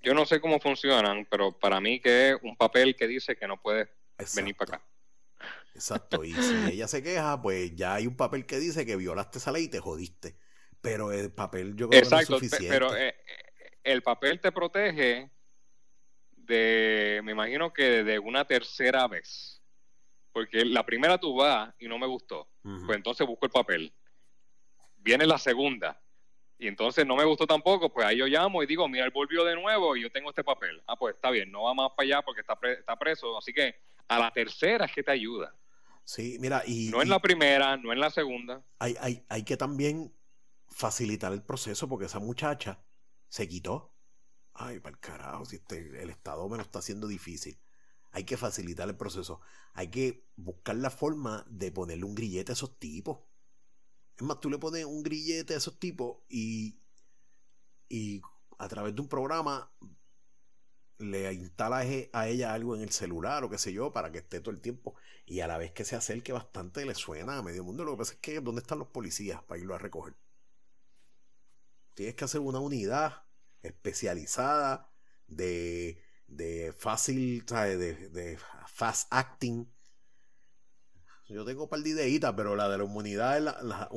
Yo 0.00 0.14
no 0.14 0.26
sé 0.26 0.40
cómo 0.40 0.58
funcionan, 0.58 1.28
pero 1.30 1.56
para 1.56 1.80
mí 1.80 2.00
que 2.00 2.30
es 2.30 2.36
un 2.42 2.56
papel 2.56 2.96
que 2.96 3.06
dice 3.06 3.36
que 3.36 3.46
no 3.46 3.62
puedes 3.62 3.88
venir 4.34 4.56
para 4.56 4.76
acá. 4.78 4.86
Exacto. 5.74 6.24
Y 6.24 6.32
si 6.34 6.72
ella 6.72 6.88
se 6.88 7.04
queja, 7.04 7.40
pues 7.40 7.74
ya 7.76 7.94
hay 7.94 8.08
un 8.08 8.16
papel 8.16 8.46
que 8.46 8.58
dice 8.58 8.84
que 8.84 8.96
violaste 8.96 9.38
esa 9.38 9.52
ley 9.52 9.64
y 9.64 9.68
te 9.68 9.78
jodiste. 9.78 10.36
Pero 10.82 11.12
el 11.12 11.32
papel 11.32 11.74
yo 11.76 11.88
creo 11.88 12.02
que 12.02 12.10
no 12.10 12.18
es 12.18 12.26
suficiente. 12.26 12.68
Pero 12.68 12.94
eh, 12.94 13.14
el 13.84 14.02
papel 14.02 14.40
te 14.40 14.52
protege 14.52 15.30
de, 16.32 17.20
me 17.24 17.32
imagino 17.32 17.72
que 17.72 18.02
de 18.04 18.18
una 18.18 18.44
tercera 18.44 19.06
vez. 19.08 19.62
Porque 20.32 20.64
la 20.64 20.84
primera 20.84 21.18
tú 21.18 21.36
vas 21.36 21.72
y 21.78 21.86
no 21.86 21.98
me 21.98 22.06
gustó. 22.06 22.48
Pues 22.62 22.96
entonces 22.96 23.26
busco 23.26 23.46
el 23.46 23.52
papel. 23.52 23.94
Viene 24.96 25.26
la 25.26 25.38
segunda. 25.38 26.00
Y 26.58 26.68
entonces 26.68 27.06
no 27.06 27.16
me 27.16 27.24
gustó 27.24 27.44
tampoco, 27.44 27.92
pues 27.92 28.06
ahí 28.06 28.18
yo 28.18 28.26
llamo 28.26 28.62
y 28.62 28.66
digo, 28.66 28.88
mira, 28.88 29.04
él 29.04 29.10
volvió 29.10 29.44
de 29.44 29.56
nuevo 29.56 29.96
y 29.96 30.02
yo 30.02 30.12
tengo 30.12 30.30
este 30.30 30.44
papel. 30.44 30.80
Ah, 30.86 30.96
pues 30.96 31.16
está 31.16 31.30
bien, 31.30 31.50
no 31.50 31.64
va 31.64 31.74
más 31.74 31.90
para 31.96 32.06
allá 32.06 32.22
porque 32.22 32.40
está, 32.40 32.56
está 32.78 32.96
preso. 32.96 33.36
Así 33.36 33.52
que 33.52 33.74
a 34.08 34.18
la 34.18 34.30
tercera 34.30 34.86
es 34.86 34.92
que 34.92 35.02
te 35.02 35.10
ayuda. 35.10 35.54
Sí, 36.04 36.36
mira, 36.40 36.62
y... 36.66 36.88
No 36.90 37.02
en 37.02 37.08
la 37.08 37.18
primera, 37.18 37.76
no 37.76 37.92
en 37.92 38.00
la 38.00 38.10
segunda. 38.10 38.62
Hay, 38.78 38.94
hay, 39.00 39.24
hay 39.28 39.44
que 39.44 39.56
también 39.56 40.12
facilitar 40.72 41.32
el 41.32 41.42
proceso 41.42 41.88
porque 41.88 42.06
esa 42.06 42.18
muchacha 42.18 42.82
se 43.28 43.48
quitó. 43.48 43.94
Ay, 44.54 44.80
para 44.80 44.94
el 44.94 45.00
carajo, 45.00 45.44
si 45.44 45.56
este, 45.56 46.02
el 46.02 46.10
Estado 46.10 46.48
me 46.48 46.56
lo 46.56 46.62
está 46.62 46.80
haciendo 46.80 47.06
difícil. 47.06 47.58
Hay 48.10 48.24
que 48.24 48.36
facilitar 48.36 48.88
el 48.88 48.96
proceso. 48.96 49.40
Hay 49.72 49.88
que 49.88 50.26
buscar 50.36 50.76
la 50.76 50.90
forma 50.90 51.46
de 51.48 51.72
ponerle 51.72 52.04
un 52.04 52.14
grillete 52.14 52.52
a 52.52 52.54
esos 52.54 52.78
tipos. 52.78 53.20
Es 54.16 54.22
más, 54.22 54.40
tú 54.40 54.50
le 54.50 54.58
pones 54.58 54.84
un 54.84 55.02
grillete 55.02 55.54
a 55.54 55.56
esos 55.56 55.78
tipos 55.78 56.18
y, 56.28 56.78
y 57.88 58.20
a 58.58 58.68
través 58.68 58.94
de 58.94 59.00
un 59.00 59.08
programa 59.08 59.72
le 60.98 61.32
instalas 61.32 61.86
a 62.12 62.28
ella 62.28 62.54
algo 62.54 62.76
en 62.76 62.82
el 62.82 62.90
celular 62.90 63.44
o 63.44 63.50
qué 63.50 63.58
sé 63.58 63.72
yo 63.72 63.92
para 63.92 64.12
que 64.12 64.18
esté 64.18 64.40
todo 64.40 64.54
el 64.54 64.60
tiempo 64.60 64.94
y 65.26 65.40
a 65.40 65.46
la 65.48 65.58
vez 65.58 65.72
que 65.72 65.84
se 65.84 65.96
acerque 65.96 66.32
bastante 66.32 66.84
le 66.84 66.94
suena 66.94 67.38
a 67.38 67.42
medio 67.42 67.64
mundo. 67.64 67.84
Lo 67.84 67.92
que 67.92 67.98
pasa 67.98 68.12
es 68.14 68.18
que 68.20 68.40
¿dónde 68.40 68.60
están 68.60 68.78
los 68.78 68.88
policías 68.88 69.42
para 69.42 69.60
irlo 69.60 69.74
a 69.74 69.78
recoger? 69.78 70.14
Tienes 71.94 72.14
que 72.14 72.24
hacer 72.24 72.40
una 72.40 72.58
unidad 72.58 73.24
especializada 73.62 74.90
de, 75.26 76.02
de 76.26 76.72
fácil, 76.76 77.44
De, 77.46 77.76
de, 77.76 78.38
fast 78.66 79.08
acting. 79.10 79.66
Yo 81.28 81.44
tengo 81.44 81.64
un 81.64 81.68
par 81.68 81.80
de 81.80 81.90
ideitas, 81.90 82.34
pero 82.36 82.56
la 82.56 82.68
de 82.68 82.78
la 82.78 82.84
inmunidad 82.84 83.38
es 83.38 83.44
la, 83.44 83.58
la, 83.62 83.88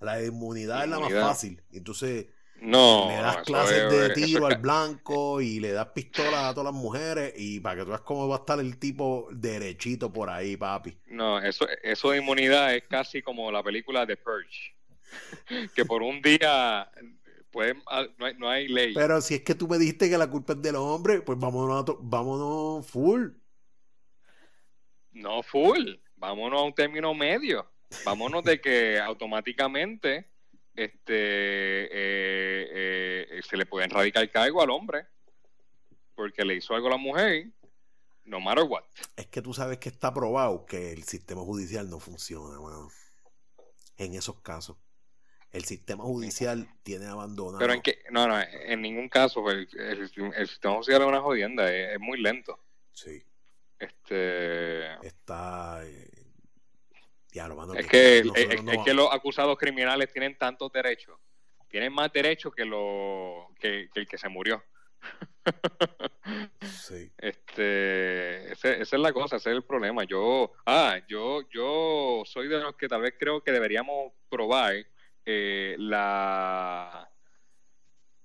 la 0.00 0.16
de 0.16 0.26
inmunidad, 0.26 0.84
es 0.84 0.90
la 0.90 0.98
más 0.98 1.12
fácil. 1.12 1.62
Entonces, 1.70 2.26
no, 2.60 3.08
le 3.08 3.16
das 3.16 3.38
clases 3.38 3.90
de 3.90 4.10
tiro 4.10 4.46
al 4.46 4.56
blanco 4.60 5.40
y 5.40 5.60
le 5.60 5.72
das 5.72 5.88
pistolas 5.88 6.44
a 6.44 6.54
todas 6.54 6.72
las 6.72 6.82
mujeres 6.82 7.32
y 7.36 7.60
para 7.60 7.76
que 7.76 7.82
tú 7.82 7.88
veas 7.88 8.02
cómo 8.02 8.28
va 8.28 8.36
a 8.36 8.38
estar 8.40 8.58
el 8.60 8.78
tipo 8.78 9.28
derechito 9.32 10.12
por 10.12 10.28
ahí, 10.28 10.56
papi. 10.56 10.98
No, 11.06 11.38
eso, 11.38 11.66
eso 11.82 12.10
de 12.10 12.18
inmunidad 12.18 12.74
es 12.74 12.84
casi 12.84 13.22
como 13.22 13.50
la 13.50 13.62
película 13.62 14.04
de 14.04 14.16
Purge. 14.16 14.79
que 15.74 15.84
por 15.84 16.02
un 16.02 16.22
día 16.22 16.90
pueden, 17.50 17.82
ah, 17.86 18.06
no, 18.38 18.48
hay, 18.48 18.68
ley. 18.68 18.94
Pero 18.94 19.20
si 19.20 19.34
es 19.34 19.42
que 19.42 19.54
tú 19.54 19.68
me 19.68 19.78
dijiste 19.78 20.08
que 20.08 20.18
la 20.18 20.30
culpa 20.30 20.54
es 20.54 20.62
del 20.62 20.76
hombre, 20.76 21.22
pues 21.22 21.38
vámonos, 21.38 21.84
vámonos 22.00 22.86
full. 22.86 23.28
No 25.12 25.42
full, 25.42 25.94
vámonos 26.16 26.60
a 26.60 26.64
un 26.64 26.74
término 26.74 27.12
medio. 27.14 27.68
Vámonos 28.04 28.44
de 28.44 28.60
que 28.60 29.00
automáticamente 29.00 30.28
este 30.76 31.12
eh, 31.12 32.68
eh, 32.72 33.40
se 33.42 33.56
le 33.56 33.66
puede 33.66 33.86
erradicar 33.86 34.30
cargo 34.30 34.62
al 34.62 34.70
hombre 34.70 35.06
porque 36.14 36.44
le 36.44 36.54
hizo 36.54 36.74
algo 36.74 36.86
a 36.86 36.92
la 36.92 36.96
mujer 36.96 37.48
no 38.24 38.40
matter 38.40 38.64
what. 38.64 38.84
Es 39.16 39.26
que 39.26 39.42
tú 39.42 39.52
sabes 39.52 39.78
que 39.78 39.88
está 39.88 40.14
probado 40.14 40.64
que 40.64 40.92
el 40.92 41.02
sistema 41.02 41.42
judicial 41.42 41.90
no 41.90 41.98
funciona, 41.98 42.56
En 43.96 44.14
esos 44.14 44.40
casos 44.40 44.76
el 45.52 45.64
sistema 45.64 46.04
judicial 46.04 46.68
tiene 46.82 47.06
abandonado. 47.06 47.58
Pero 47.58 47.72
en 47.72 47.82
que, 47.82 48.04
no, 48.10 48.28
no, 48.28 48.38
en 48.40 48.82
ningún 48.82 49.08
caso, 49.08 49.50
el, 49.50 49.68
sistema 49.68 50.74
judicial 50.76 51.02
es 51.02 51.08
una 51.08 51.20
jodienda, 51.20 51.72
es, 51.72 51.98
muy 51.98 52.20
lento. 52.20 52.58
Sí. 52.92 53.22
Este. 53.78 54.94
Está. 55.06 55.80
Eh, 55.84 56.10
es, 57.76 57.86
que, 57.86 58.18
es, 58.18 58.84
que 58.84 58.94
los 58.94 59.12
acusados 59.12 59.56
criminales 59.56 60.12
tienen 60.12 60.36
tantos 60.36 60.70
derechos. 60.72 61.18
Tienen 61.68 61.92
más 61.92 62.12
derechos 62.12 62.52
que, 62.52 62.64
lo, 62.64 63.48
que, 63.60 63.88
el 63.94 64.08
que 64.08 64.18
se 64.18 64.28
murió. 64.28 64.62
sí. 66.62 67.12
Este, 67.16 68.52
esa 68.52 68.72
es 68.80 68.92
la 68.92 69.12
cosa, 69.12 69.36
ese 69.36 69.50
es 69.50 69.56
el 69.56 69.62
problema. 69.62 70.02
Yo, 70.04 70.52
ah, 70.66 70.98
yo, 71.08 71.48
yo 71.50 72.22
soy 72.26 72.48
de 72.48 72.58
los 72.58 72.74
que 72.74 72.88
tal 72.88 73.02
vez 73.02 73.14
creo 73.18 73.42
que 73.42 73.52
deberíamos 73.52 74.12
probar 74.28 74.74
eh, 75.32 75.76
la 75.78 77.10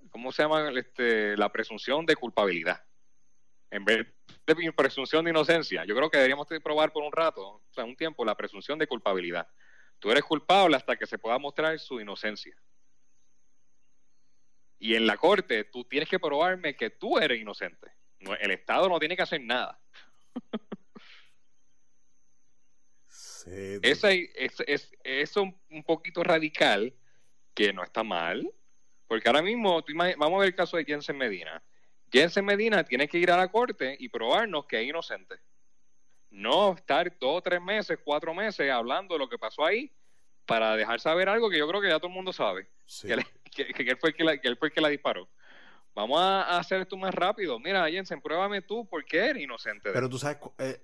¿cómo 0.10 0.32
se 0.32 0.44
llama? 0.44 0.72
Este, 0.78 1.36
la 1.36 1.52
presunción 1.52 2.06
de 2.06 2.16
culpabilidad. 2.16 2.82
En 3.70 3.84
vez 3.84 4.08
de 4.46 4.72
presunción 4.72 5.26
de 5.26 5.32
inocencia, 5.32 5.84
yo 5.84 5.94
creo 5.94 6.10
que 6.10 6.18
deberíamos 6.18 6.48
probar 6.64 6.94
por 6.94 7.04
un 7.04 7.12
rato, 7.12 7.62
un 7.78 7.96
tiempo, 7.98 8.24
la 8.24 8.36
presunción 8.36 8.80
de 8.80 8.88
culpabilidad. 8.88 9.46
Tú 10.00 10.12
eres 10.12 10.24
culpable 10.24 10.78
hasta 10.78 10.96
que 10.96 11.06
se 11.06 11.18
pueda 11.18 11.38
mostrar 11.38 11.78
su 11.80 12.00
inocencia. 12.00 12.56
Y 14.80 14.96
en 14.96 15.06
la 15.06 15.18
corte, 15.18 15.66
tú 15.66 15.84
tienes 15.84 16.08
que 16.08 16.20
probarme 16.20 16.76
que 16.76 16.92
tú 16.92 17.18
eres 17.18 17.42
inocente. 17.42 17.92
el 18.40 18.52
Estado 18.52 18.88
no 18.88 19.00
tiene 19.00 19.18
que 19.18 19.24
hacer 19.24 19.42
nada. 19.42 19.80
Sí, 23.46 23.80
Esa 23.82 24.12
es, 24.12 24.60
es, 24.66 24.92
es, 25.04 25.38
un 25.38 25.84
poquito 25.86 26.24
radical, 26.24 26.94
que 27.54 27.72
no 27.72 27.84
está 27.84 28.04
mal, 28.04 28.52
porque 29.08 29.30
ahora 29.30 29.42
mismo, 29.42 29.84
vamos 30.18 30.38
a 30.38 30.40
ver 30.40 30.48
el 30.48 30.56
caso 30.56 30.78
de 30.78 30.86
Jensen 30.86 31.18
Medina. 31.18 31.64
Jensen 32.12 32.46
Medina 32.46 32.84
tiene 32.84 33.08
que 33.08 33.18
ir 33.18 33.32
a 33.32 33.38
la 33.38 33.48
corte 33.50 33.96
y 34.00 34.10
probarnos 34.10 34.66
que 34.66 34.82
es 34.82 34.88
inocente. 34.88 35.36
No 36.30 36.74
estar 36.74 37.18
dos, 37.20 37.42
tres 37.44 37.62
meses, 37.62 37.98
cuatro 38.04 38.34
meses 38.34 38.70
hablando 38.72 39.16
de 39.16 39.20
lo 39.20 39.30
que 39.30 39.38
pasó 39.38 39.66
ahí 39.66 39.92
para 40.46 40.76
dejar 40.76 41.00
saber 41.00 41.30
algo 41.30 41.50
que 41.50 41.58
yo 41.58 41.68
creo 41.68 41.82
que 41.82 41.90
ya 41.90 41.98
todo 41.98 42.08
el 42.08 42.14
mundo 42.14 42.34
sabe. 42.34 42.68
Que, 43.02 43.14
él 43.14 43.98
fue 43.98 44.10
el 44.10 44.16
que, 44.16 44.24
la, 44.24 44.38
que 44.38 44.48
él 44.48 44.58
fue 44.58 44.68
el 44.68 44.74
que 44.74 44.82
la 44.82 44.90
disparó. 44.90 45.30
Vamos 45.94 46.20
a 46.20 46.58
hacer 46.58 46.82
esto 46.82 46.98
más 46.98 47.14
rápido. 47.14 47.58
Mira, 47.58 47.90
Jensen, 47.90 48.20
pruébame 48.20 48.62
tú 48.62 48.86
por 48.86 49.06
qué 49.06 49.28
eres 49.28 49.44
inocente. 49.44 49.92
Pero 49.94 50.10
tú 50.10 50.20
sabes, 50.20 50.38
eh, 50.58 50.78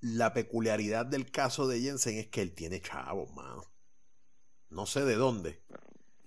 la 0.00 0.32
peculiaridad 0.32 1.06
del 1.06 1.30
caso 1.30 1.68
de 1.68 1.80
Jensen 1.80 2.18
es 2.18 2.28
que 2.28 2.42
él 2.42 2.52
tiene 2.52 2.80
chavos, 2.80 3.32
mano. 3.34 3.64
No 4.70 4.86
sé 4.86 5.04
de 5.04 5.16
dónde, 5.16 5.60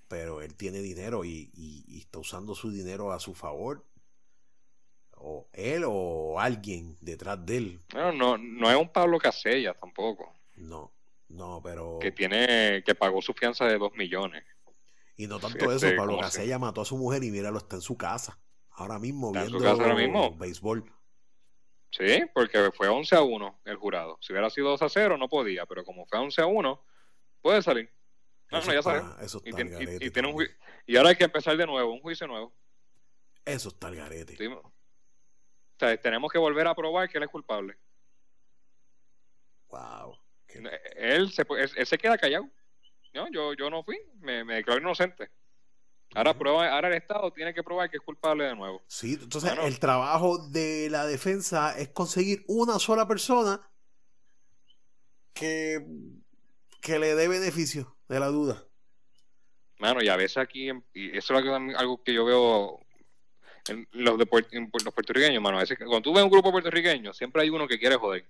pero 0.07 0.41
él 0.41 0.55
tiene 0.55 0.79
dinero 0.79 1.25
y, 1.25 1.51
está 1.97 2.19
usando 2.19 2.55
su 2.55 2.71
dinero 2.71 3.11
a 3.11 3.19
su 3.19 3.33
favor. 3.33 3.85
O 5.25 5.47
él 5.53 5.83
o 5.87 6.39
alguien 6.39 6.97
detrás 6.99 7.43
de 7.45 7.57
él. 7.57 7.81
No, 7.93 8.11
no, 8.11 8.37
no 8.37 8.69
es 8.69 8.75
un 8.75 8.89
Pablo 8.89 9.17
Casella 9.17 9.73
tampoco. 9.73 10.35
No, 10.57 10.91
no, 11.29 11.61
pero. 11.63 11.97
Que 12.01 12.11
tiene, 12.11 12.83
que 12.85 12.93
pagó 12.93 13.21
su 13.21 13.33
fianza 13.33 13.65
de 13.65 13.77
dos 13.77 13.93
millones. 13.93 14.43
Y 15.15 15.27
no 15.27 15.39
tanto 15.39 15.71
eso, 15.71 15.87
Pablo 15.95 16.19
Casella 16.19 16.59
mató 16.59 16.81
a 16.81 16.85
su 16.85 16.97
mujer 16.97 17.23
y 17.23 17.31
míralo, 17.31 17.57
está 17.59 17.77
en 17.77 17.81
su 17.81 17.95
casa. 17.95 18.37
Ahora 18.71 18.99
mismo 18.99 19.31
viendo 19.31 20.35
béisbol. 20.35 20.91
Sí, 21.93 22.25
porque 22.33 22.71
fue 22.71 22.87
11 22.87 23.15
a 23.15 23.21
1 23.21 23.59
el 23.65 23.75
jurado. 23.77 24.17
Si 24.19 24.33
hubiera 24.33 24.49
sido 24.49 24.69
2 24.69 24.81
a 24.81 24.89
0 24.89 25.17
no 25.17 25.29
podía, 25.29 25.67
pero 25.67 25.83
como 25.83 26.07
fue 26.07 26.17
11 26.17 26.41
a 26.41 26.47
1, 26.47 26.83
puede 27.41 27.61
salir. 27.61 27.91
No, 28.51 28.61
no, 28.61 28.73
ya 28.73 28.81
sabes. 28.81 29.03
Eso 29.21 29.41
y, 29.45 29.49
y, 29.49 30.09
tiene 30.09 30.33
un 30.33 30.47
y 30.87 30.97
ahora 30.97 31.09
hay 31.09 31.15
que 31.15 31.23
empezar 31.23 31.55
de 31.55 31.67
nuevo, 31.67 31.93
un 31.93 32.01
juicio 32.01 32.25
nuevo. 32.25 32.51
Eso 33.45 33.69
está 33.69 33.89
el 33.89 33.95
garete. 33.95 34.47
O 34.47 34.63
sea, 35.77 35.95
tenemos 35.97 36.31
que 36.31 36.39
volver 36.39 36.65
a 36.67 36.73
probar 36.75 37.07
que 37.09 37.17
él 37.19 37.23
es 37.25 37.29
culpable. 37.29 37.77
Wow. 39.69 40.17
Él 40.95 41.31
se, 41.31 41.45
él 41.77 41.85
se 41.85 41.97
queda 41.97 42.17
callado. 42.17 42.49
No, 43.13 43.29
yo, 43.31 43.53
yo 43.53 43.69
no 43.69 43.83
fui, 43.83 43.99
me, 44.19 44.43
me 44.43 44.55
declaro 44.55 44.81
inocente. 44.81 45.29
Ahora, 46.15 46.37
prueba, 46.37 46.69
ahora 46.69 46.89
el 46.89 46.95
Estado 46.95 47.31
tiene 47.31 47.53
que 47.53 47.63
probar 47.63 47.89
que 47.89 47.97
es 47.97 48.03
culpable 48.03 48.45
de 48.45 48.55
nuevo. 48.55 48.81
Sí, 48.87 49.17
entonces 49.21 49.51
el 49.63 49.79
trabajo 49.79 50.37
de 50.37 50.89
la 50.89 51.05
defensa 51.05 51.77
es 51.77 51.89
conseguir 51.89 52.43
una 52.47 52.77
sola 52.79 53.07
persona 53.07 53.61
que, 55.33 55.85
que 56.81 56.99
le 56.99 57.15
dé 57.15 57.27
beneficio 57.27 57.95
de 58.07 58.19
la 58.19 58.27
duda. 58.27 58.63
Mano, 59.79 60.03
y 60.03 60.07
a 60.07 60.15
veces 60.15 60.37
aquí, 60.37 60.69
y 60.93 61.17
eso 61.17 61.37
es 61.37 61.75
algo 61.75 62.03
que 62.03 62.13
yo 62.13 62.25
veo 62.25 62.79
en 63.67 63.87
los, 63.91 64.17
de, 64.17 64.27
los 64.85 64.93
puertorriqueños, 64.93 65.41
mano. 65.41 65.57
A 65.57 65.61
veces, 65.61 65.77
cuando 65.77 66.01
tú 66.01 66.13
ves 66.13 66.23
un 66.23 66.29
grupo 66.29 66.51
puertorriqueño, 66.51 67.13
siempre 67.13 67.41
hay 67.41 67.49
uno 67.49 67.67
que 67.67 67.79
quiere 67.79 67.95
joder. 67.95 68.25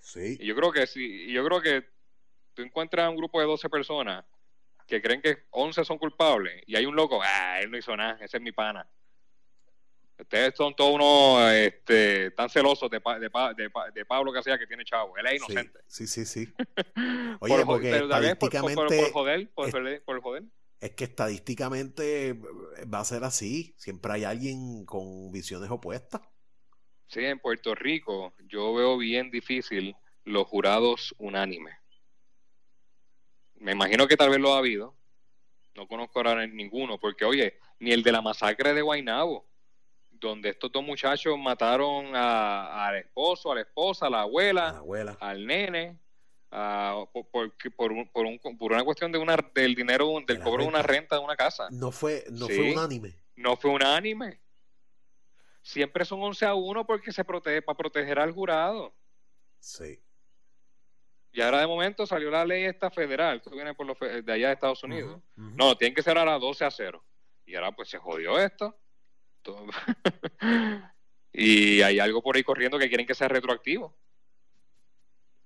Sí. 0.00 0.36
Y 0.40 0.46
yo 0.46 0.54
creo 0.54 0.72
que 0.72 0.86
sí, 0.86 1.32
yo 1.32 1.44
creo 1.44 1.60
que 1.60 1.88
tú 2.54 2.62
encuentras 2.62 3.08
un 3.08 3.16
grupo 3.16 3.40
de 3.40 3.46
12 3.46 3.68
personas 3.68 4.24
que 4.88 5.02
creen 5.02 5.20
que 5.20 5.44
11 5.50 5.84
son 5.84 5.98
culpables 5.98 6.62
y 6.66 6.74
hay 6.74 6.86
un 6.86 6.96
loco, 6.96 7.20
ah, 7.22 7.60
él 7.60 7.70
no 7.70 7.76
hizo 7.76 7.96
nada, 7.96 8.18
ese 8.20 8.38
es 8.38 8.42
mi 8.42 8.52
pana. 8.52 8.88
Ustedes 10.18 10.54
son 10.56 10.74
todos 10.74 10.96
unos 10.96 11.52
este, 11.52 12.32
tan 12.32 12.50
celosos 12.50 12.90
de, 12.90 12.98
de, 12.98 13.30
de, 13.56 13.70
de 13.94 14.04
Pablo 14.04 14.32
que 14.32 14.42
sea 14.42 14.58
que 14.58 14.66
tiene 14.66 14.84
chavo. 14.84 15.16
Él 15.16 15.26
es 15.26 15.34
inocente. 15.36 15.78
Sí, 15.86 16.08
sí, 16.08 16.24
sí. 16.24 16.52
Oye, 17.40 17.64
porque 17.64 17.96
estadísticamente... 17.96 18.74
Por, 18.74 19.12
joder, 19.12 19.48
por, 19.54 19.86
es, 19.86 20.00
por 20.00 20.20
joder. 20.20 20.42
Es 20.80 20.90
que 20.90 21.04
estadísticamente 21.04 22.36
va 22.92 22.98
a 22.98 23.04
ser 23.04 23.22
así. 23.22 23.74
Siempre 23.76 24.12
hay 24.12 24.24
alguien 24.24 24.84
con 24.86 25.30
visiones 25.30 25.70
opuestas. 25.70 26.22
Sí, 27.06 27.24
en 27.24 27.38
Puerto 27.38 27.76
Rico 27.76 28.34
yo 28.48 28.74
veo 28.74 28.98
bien 28.98 29.30
difícil 29.30 29.94
los 30.24 30.48
jurados 30.48 31.14
unánimes. 31.18 31.77
Me 33.60 33.72
imagino 33.72 34.06
que 34.06 34.16
tal 34.16 34.30
vez 34.30 34.40
lo 34.40 34.54
ha 34.54 34.58
habido. 34.58 34.94
No 35.74 35.86
conozco 35.86 36.18
ahora 36.18 36.46
ninguno, 36.46 36.98
porque 36.98 37.24
oye, 37.24 37.58
ni 37.78 37.92
el 37.92 38.02
de 38.02 38.12
la 38.12 38.20
masacre 38.20 38.74
de 38.74 38.82
Guainabo, 38.82 39.46
donde 40.10 40.50
estos 40.50 40.72
dos 40.72 40.82
muchachos 40.82 41.38
mataron 41.38 42.14
al 42.14 42.96
esposo, 42.96 43.52
a 43.52 43.54
la 43.54 43.60
esposa, 43.60 44.06
a 44.06 44.10
la 44.10 44.22
abuela, 44.22 44.82
al 45.20 45.46
nene, 45.46 45.98
por, 46.50 47.52
por, 47.76 47.92
una 48.72 48.84
cuestión 48.84 49.12
de 49.12 49.18
una, 49.18 49.36
del 49.54 49.74
dinero, 49.74 50.12
del 50.26 50.40
cobro 50.40 50.64
de 50.64 50.68
una 50.68 50.82
renta 50.82 51.16
de 51.16 51.24
una 51.24 51.36
casa. 51.36 51.68
No 51.70 51.92
fue, 51.92 52.24
no 52.30 52.46
fue 52.46 52.72
unánime. 52.72 53.14
No 53.36 53.56
fue 53.56 53.70
unánime. 53.70 54.40
Siempre 55.62 56.04
son 56.04 56.22
11 56.22 56.46
a 56.46 56.54
1 56.54 56.86
porque 56.86 57.12
se 57.12 57.24
protege, 57.24 57.62
para 57.62 57.76
proteger 57.76 58.18
al 58.18 58.32
jurado. 58.32 58.94
Sí. 59.60 60.00
Y 61.32 61.40
ahora 61.40 61.60
de 61.60 61.66
momento 61.66 62.06
salió 62.06 62.30
la 62.30 62.44
ley 62.44 62.64
esta 62.64 62.90
federal, 62.90 63.42
que 63.42 63.50
viene 63.50 63.74
por 63.74 63.86
los 63.86 63.98
de 63.98 64.32
allá 64.32 64.48
de 64.48 64.54
Estados 64.54 64.82
Unidos. 64.82 65.20
No, 65.36 65.76
tienen 65.76 65.94
que 65.94 66.02
ser 66.02 66.18
ahora 66.18 66.38
12 66.38 66.64
a 66.64 66.70
0. 66.70 67.04
Y 67.46 67.54
ahora 67.54 67.72
pues 67.72 67.88
se 67.88 67.98
jodió 67.98 68.38
esto. 68.38 68.78
y 71.32 71.80
hay 71.82 71.98
algo 72.00 72.22
por 72.22 72.36
ahí 72.36 72.42
corriendo 72.42 72.78
que 72.78 72.88
quieren 72.88 73.06
que 73.06 73.14
sea 73.14 73.28
retroactivo. 73.28 73.96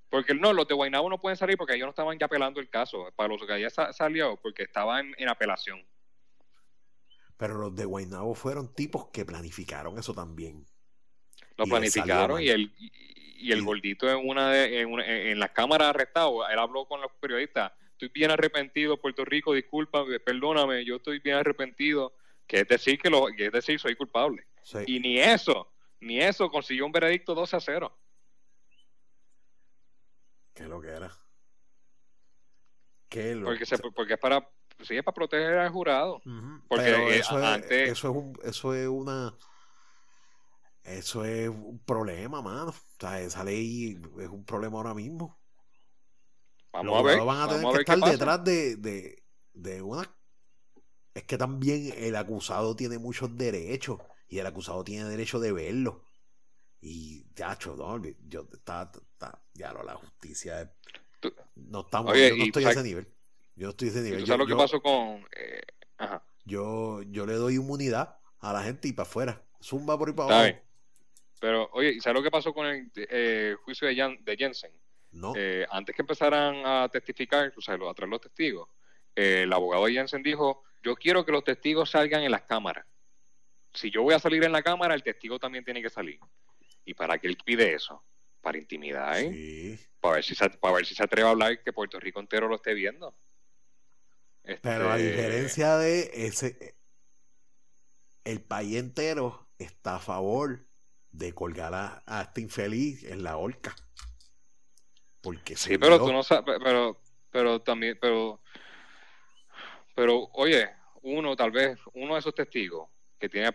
Porque 0.08 0.34
no, 0.34 0.52
los 0.52 0.68
de 0.68 0.74
Guaynabo 0.74 1.08
no 1.08 1.20
pueden 1.20 1.36
salir 1.36 1.56
porque 1.56 1.74
ellos 1.74 1.86
no 1.86 1.90
estaban 1.90 2.18
ya 2.18 2.26
apelando 2.26 2.60
el 2.60 2.68
caso. 2.68 3.08
Para 3.16 3.30
los 3.30 3.44
que 3.46 3.52
allá 3.52 3.70
salió, 3.92 4.36
porque 4.36 4.64
estaban 4.64 5.14
en, 5.16 5.28
apelación. 5.28 5.82
Pero 7.36 7.54
los 7.54 7.74
de 7.74 7.86
Guaynabo 7.86 8.34
fueron 8.34 8.74
tipos 8.74 9.06
que 9.06 9.24
planificaron 9.24 9.98
eso 9.98 10.12
también. 10.12 10.66
Lo 11.56 11.64
planificaron 11.64 12.42
y 12.42 12.48
el, 12.48 12.74
y 12.76 12.92
el 13.50 13.64
gordito 13.64 14.08
en 14.08 14.28
una, 14.28 14.50
de, 14.50 14.82
en, 14.82 15.00
en, 15.00 15.38
la 15.40 15.52
cámara 15.52 15.88
arrestado, 15.88 16.46
él 16.48 16.58
habló 16.58 16.84
con 16.84 17.00
los 17.00 17.10
periodistas, 17.18 17.72
estoy 17.90 18.08
bien 18.08 18.30
arrepentido, 18.30 19.00
Puerto 19.00 19.24
Rico, 19.24 19.54
disculpa, 19.54 20.04
perdóname, 20.24 20.84
yo 20.84 20.96
estoy 20.96 21.18
bien 21.18 21.36
arrepentido, 21.36 22.14
que 22.46 22.60
es 22.60 22.68
decir 22.68 23.00
que 23.00 23.10
lo, 23.10 23.28
es 23.28 23.52
decir, 23.52 23.80
soy 23.80 23.96
culpable. 23.96 24.46
Y 24.86 25.00
ni 25.00 25.18
eso, 25.18 25.72
ni 26.00 26.20
eso 26.20 26.48
consiguió 26.48 26.86
un 26.86 26.92
veredicto 26.92 27.34
12 27.34 27.56
a 27.56 27.60
0. 27.60 27.98
¿Qué 30.54 30.64
lo 30.64 30.80
que 30.80 30.88
era? 30.88 31.10
¿Qué 33.08 33.34
lo 33.34 33.46
porque, 33.46 33.64
porque 33.94 34.12
es 34.14 34.18
para 34.18 34.48
sí, 34.82 34.96
es 34.96 35.02
para 35.02 35.14
proteger 35.14 35.58
al 35.58 35.70
jurado. 35.70 36.20
Porque 36.68 37.18
eso, 37.18 37.36
antes... 37.36 37.90
eso, 37.90 38.10
es 38.10 38.16
un, 38.16 38.38
eso 38.44 38.74
es 38.74 38.88
una 38.88 39.34
eso 40.84 41.24
es 41.24 41.48
un 41.48 41.78
problema, 41.84 42.42
mano. 42.42 42.70
O 42.70 43.00
sea, 43.00 43.20
esa 43.20 43.44
ley 43.44 43.98
es 44.18 44.28
un 44.28 44.44
problema 44.44 44.78
ahora 44.78 44.94
mismo. 44.94 45.38
Vamos 46.72 46.98
a 46.98 47.02
ver. 47.02 47.20
van 47.20 47.40
a 47.40 47.48
tener 47.48 47.72
que 47.72 47.80
estar 47.80 47.98
detrás 47.98 48.44
de, 48.44 49.22
de, 49.52 49.82
una. 49.82 50.10
Es 51.14 51.24
que 51.24 51.36
también 51.36 51.92
el 51.96 52.16
acusado 52.16 52.74
tiene 52.74 52.98
muchos 52.98 53.36
derechos 53.36 54.00
y 54.28 54.38
el 54.38 54.46
acusado 54.46 54.82
tiene 54.82 55.08
derecho 55.08 55.38
de 55.38 55.52
verlo. 55.52 56.04
Y, 56.80 57.26
ya, 57.34 57.56
no, 57.76 58.02
yo 58.26 58.48
está, 58.52 58.90
ya 59.54 59.72
lo, 59.72 59.84
la 59.84 59.94
justicia. 59.94 60.74
no 61.54 61.82
estamos, 61.82 62.16
yo 62.16 62.36
no 62.36 62.44
estoy 62.44 62.64
a 62.64 62.70
ese 62.70 62.82
nivel. 62.82 63.08
Yo 63.54 63.66
no 63.66 63.70
estoy 63.70 63.88
a 63.88 63.90
ese 63.92 64.00
nivel. 64.00 64.26
¿Sabes 64.26 64.38
lo 64.38 64.46
que 64.46 64.56
pasó 64.56 64.80
con.? 64.80 65.24
Eh, 65.36 65.62
yo, 66.44 67.02
yo 67.02 67.26
le 67.26 67.34
doy 67.34 67.56
inmunidad 67.56 68.18
a 68.40 68.52
la 68.52 68.62
gente 68.62 68.88
y 68.88 68.92
para 68.92 69.08
afuera. 69.08 69.42
Zumba 69.62 69.96
por 69.96 70.08
ahí 70.08 70.14
para 70.14 70.40
abajo. 70.40 70.58
Pero, 71.42 71.68
oye, 71.72 72.00
¿sabes 72.00 72.14
lo 72.14 72.22
que 72.22 72.30
pasó 72.30 72.54
con 72.54 72.68
el 72.68 72.88
eh, 72.94 73.56
juicio 73.64 73.88
de, 73.88 73.96
Jan, 73.96 74.16
de 74.24 74.36
Jensen? 74.36 74.70
No. 75.10 75.32
Eh, 75.36 75.66
antes 75.72 75.92
que 75.92 76.02
empezaran 76.02 76.64
a 76.64 76.88
testificar, 76.88 77.52
o 77.56 77.60
sea, 77.60 77.74
a 77.74 77.94
traer 77.94 78.08
los 78.08 78.20
testigos, 78.20 78.68
eh, 79.16 79.40
el 79.42 79.52
abogado 79.52 79.86
de 79.86 79.94
Jensen 79.94 80.22
dijo, 80.22 80.62
yo 80.84 80.94
quiero 80.94 81.26
que 81.26 81.32
los 81.32 81.42
testigos 81.42 81.90
salgan 81.90 82.22
en 82.22 82.30
las 82.30 82.42
cámaras. 82.42 82.86
Si 83.74 83.90
yo 83.90 84.04
voy 84.04 84.14
a 84.14 84.20
salir 84.20 84.44
en 84.44 84.52
la 84.52 84.62
cámara, 84.62 84.94
el 84.94 85.02
testigo 85.02 85.40
también 85.40 85.64
tiene 85.64 85.82
que 85.82 85.90
salir. 85.90 86.20
¿Y 86.84 86.94
para 86.94 87.18
qué 87.18 87.26
él 87.26 87.36
pide 87.44 87.74
eso? 87.74 88.04
Para 88.40 88.58
intimidad, 88.58 89.18
¿eh? 89.18 89.32
Sí. 89.32 89.88
Para 89.98 90.14
ver, 90.14 90.24
si 90.24 90.36
se, 90.36 90.48
para 90.48 90.74
ver 90.74 90.86
si 90.86 90.94
se 90.94 91.02
atreve 91.02 91.26
a 91.26 91.32
hablar 91.32 91.60
que 91.60 91.72
Puerto 91.72 91.98
Rico 91.98 92.20
entero 92.20 92.46
lo 92.46 92.54
esté 92.54 92.72
viendo. 92.72 93.16
Pero 94.44 94.92
a 94.92 94.96
este, 94.96 95.10
diferencia 95.10 95.76
de 95.76 96.08
ese, 96.14 96.76
el 98.22 98.40
país 98.42 98.76
entero 98.76 99.48
está 99.58 99.96
a 99.96 100.00
favor 100.00 100.70
de 101.12 101.32
colgar 101.34 101.72
a, 101.74 102.22
este 102.22 102.40
infeliz 102.40 103.04
en 103.04 103.22
la 103.22 103.36
horca. 103.36 103.74
Porque 105.20 105.54
sí, 105.56 105.78
pero 105.78 105.98
tú 105.98 106.12
no 106.12 106.22
sabes, 106.22 106.58
pero, 106.62 107.00
pero 107.30 107.60
también, 107.60 107.96
pero, 108.00 108.40
pero, 109.94 110.28
oye, 110.32 110.68
uno, 111.02 111.36
tal 111.36 111.52
vez, 111.52 111.78
uno 111.94 112.14
de 112.14 112.20
esos 112.20 112.34
testigos 112.34 112.88
que 113.18 113.28
tiene 113.28 113.52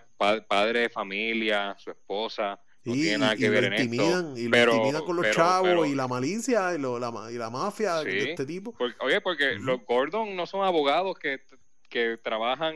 padre 0.47 0.81
de 0.81 0.89
familia, 0.89 1.75
su 1.77 1.89
esposa, 1.89 2.61
no 2.87 2.93
tiene 2.93 3.17
nada 3.17 3.35
que 3.35 3.49
ver 3.49 3.65
en 3.65 3.73
esto. 3.73 4.37
Y 4.37 4.47
lo 4.47 4.75
intimidan 4.75 5.03
con 5.03 5.17
los 5.17 5.31
chavos 5.31 5.87
y 5.87 5.95
la 5.95 6.07
malicia 6.07 6.73
y, 6.73 6.77
la, 6.77 7.27
y 7.29 7.33
la 7.33 7.49
mafia 7.49 7.95
de 7.95 8.31
este 8.31 8.45
tipo. 8.45 8.73
oye, 9.01 9.19
porque 9.19 9.55
los 9.55 9.83
Gordon 9.85 10.35
no 10.37 10.45
son 10.45 10.63
abogados 10.63 11.19
que, 11.19 11.41
que 11.89 12.17
trabajan 12.23 12.75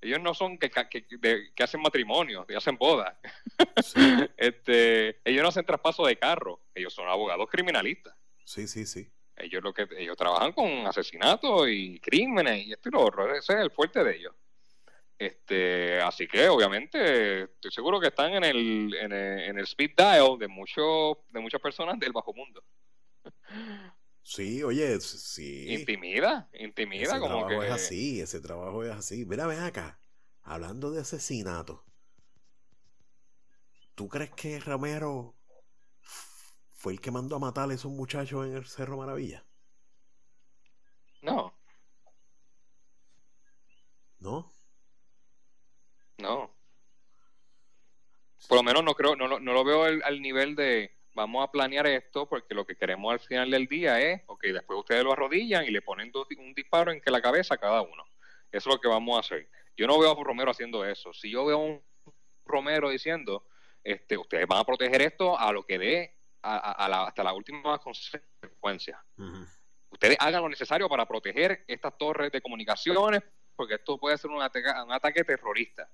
ellos 0.00 0.20
no 0.20 0.34
son 0.34 0.58
que, 0.58 0.70
que, 0.70 1.06
que 1.54 1.62
hacen 1.62 1.80
matrimonio, 1.80 2.46
que 2.46 2.56
hacen 2.56 2.76
bodas. 2.76 3.16
este, 4.36 5.20
ellos 5.24 5.42
no 5.42 5.48
hacen 5.48 5.66
traspaso 5.66 6.06
de 6.06 6.16
carro, 6.16 6.60
ellos 6.74 6.94
son 6.94 7.08
abogados 7.08 7.48
criminalistas. 7.50 8.14
Sí, 8.44 8.68
sí, 8.68 8.86
sí. 8.86 9.10
Ellos 9.36 9.62
lo 9.62 9.72
que 9.72 9.86
ellos 9.96 10.16
trabajan 10.16 10.52
con 10.52 10.86
asesinatos 10.86 11.68
y 11.68 12.00
crímenes 12.00 12.66
y 12.66 12.72
esto 12.72 12.88
y 12.88 12.92
lo 12.92 13.00
otro, 13.02 13.34
ese 13.34 13.52
es 13.54 13.60
el 13.60 13.70
fuerte 13.70 14.02
de 14.02 14.16
ellos. 14.16 14.34
Este, 15.18 16.00
así 16.00 16.28
que 16.28 16.48
obviamente 16.48 17.42
estoy 17.42 17.72
seguro 17.72 18.00
que 18.00 18.08
están 18.08 18.32
en 18.34 18.44
el, 18.44 18.94
en 18.94 19.12
el, 19.12 19.40
en 19.40 19.58
el 19.58 19.64
speed 19.64 19.90
dial 19.96 20.38
de 20.38 20.46
muchos 20.46 21.18
de 21.30 21.40
muchas 21.40 21.60
personas 21.60 21.98
del 21.98 22.12
bajo 22.12 22.32
mundo. 22.32 22.62
Sí, 24.22 24.62
oye, 24.62 25.00
sí. 25.00 25.72
Intimida, 25.72 26.48
intimida 26.52 27.02
ese 27.02 27.18
como 27.18 27.46
trabajo 27.46 27.62
es 27.62 27.70
así, 27.70 28.20
ese 28.20 28.40
trabajo 28.40 28.84
es 28.84 28.90
así. 28.90 29.24
Mira, 29.24 29.46
ven 29.46 29.60
acá, 29.60 29.98
hablando 30.42 30.90
de 30.90 31.00
asesinato. 31.00 31.84
¿Tú 33.94 34.08
crees 34.08 34.30
que 34.30 34.60
Romero 34.60 35.34
fue 36.76 36.92
el 36.92 37.00
que 37.00 37.10
mandó 37.10 37.36
a 37.36 37.40
matar 37.40 37.70
a 37.70 37.74
esos 37.74 37.90
muchachos 37.90 38.46
en 38.46 38.54
el 38.54 38.66
Cerro 38.66 38.98
Maravilla? 38.98 39.44
No. 41.22 41.54
¿No? 44.20 44.54
No. 46.18 46.54
Por 48.46 48.58
lo 48.58 48.62
menos 48.62 48.84
no 48.84 48.94
creo, 48.94 49.16
no, 49.16 49.26
no, 49.26 49.52
lo 49.52 49.64
veo 49.64 49.84
al 49.84 50.22
nivel 50.22 50.54
de 50.54 50.97
vamos 51.18 51.42
a 51.42 51.50
planear 51.50 51.86
esto 51.88 52.28
porque 52.28 52.54
lo 52.54 52.64
que 52.64 52.76
queremos 52.76 53.12
al 53.12 53.18
final 53.18 53.50
del 53.50 53.66
día 53.66 54.00
es, 54.00 54.22
ok, 54.26 54.44
después 54.44 54.78
ustedes 54.78 55.02
lo 55.02 55.12
arrodillan 55.12 55.64
y 55.64 55.70
le 55.70 55.82
ponen 55.82 56.12
un 56.38 56.54
disparo 56.54 56.92
en 56.92 57.00
que 57.00 57.10
la 57.10 57.20
cabeza 57.20 57.54
a 57.54 57.58
cada 57.58 57.82
uno. 57.82 58.04
Eso 58.52 58.70
es 58.70 58.76
lo 58.76 58.80
que 58.80 58.86
vamos 58.86 59.16
a 59.16 59.20
hacer. 59.20 59.48
Yo 59.76 59.88
no 59.88 59.98
veo 59.98 60.12
a 60.12 60.24
Romero 60.24 60.52
haciendo 60.52 60.84
eso. 60.84 61.12
Si 61.12 61.28
yo 61.30 61.44
veo 61.44 61.56
a 61.56 61.64
un 61.64 61.82
Romero 62.46 62.88
diciendo, 62.88 63.44
este, 63.82 64.16
ustedes 64.16 64.46
van 64.46 64.60
a 64.60 64.64
proteger 64.64 65.02
esto 65.02 65.36
a 65.38 65.52
lo 65.52 65.66
que 65.66 65.78
dé 65.78 66.14
hasta 66.40 67.24
la 67.24 67.32
última 67.32 67.78
consecuencia. 67.78 69.04
Ustedes 69.90 70.16
hagan 70.20 70.42
lo 70.42 70.48
necesario 70.48 70.88
para 70.88 71.06
proteger 71.06 71.64
estas 71.66 71.98
torres 71.98 72.30
de 72.30 72.40
comunicaciones 72.40 73.22
porque 73.56 73.74
esto 73.74 73.98
puede 73.98 74.16
ser 74.16 74.30
un, 74.30 74.36
un 74.36 74.92
ataque 74.92 75.24
terrorista 75.24 75.90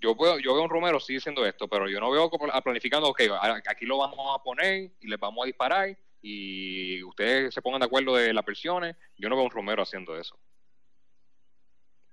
yo 0.00 0.14
veo, 0.14 0.38
yo 0.38 0.54
veo 0.54 0.64
un 0.64 0.70
Romero 0.70 0.98
sí 0.98 1.14
diciendo 1.14 1.44
esto, 1.44 1.68
pero 1.68 1.88
yo 1.88 2.00
no 2.00 2.10
veo 2.10 2.30
planificando, 2.62 3.08
ok, 3.08 3.22
aquí 3.68 3.84
lo 3.84 3.98
vamos 3.98 4.18
a 4.34 4.42
poner 4.42 4.92
y 5.00 5.06
les 5.06 5.18
vamos 5.18 5.44
a 5.44 5.46
disparar 5.46 5.96
y 6.22 7.02
ustedes 7.02 7.54
se 7.54 7.62
pongan 7.62 7.80
de 7.80 7.86
acuerdo 7.86 8.14
de 8.16 8.32
las 8.32 8.44
versiones. 8.44 8.96
Yo 9.16 9.28
no 9.28 9.36
veo 9.36 9.44
un 9.44 9.50
Romero 9.50 9.82
haciendo 9.82 10.16
eso. 10.18 10.38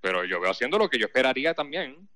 Pero 0.02 0.26
yo 0.26 0.40
veo 0.40 0.52
haciendo 0.52 0.78
lo 0.78 0.90
que 0.90 1.00
yo 1.00 1.08
esperaría 1.08 1.54
también 1.54 2.08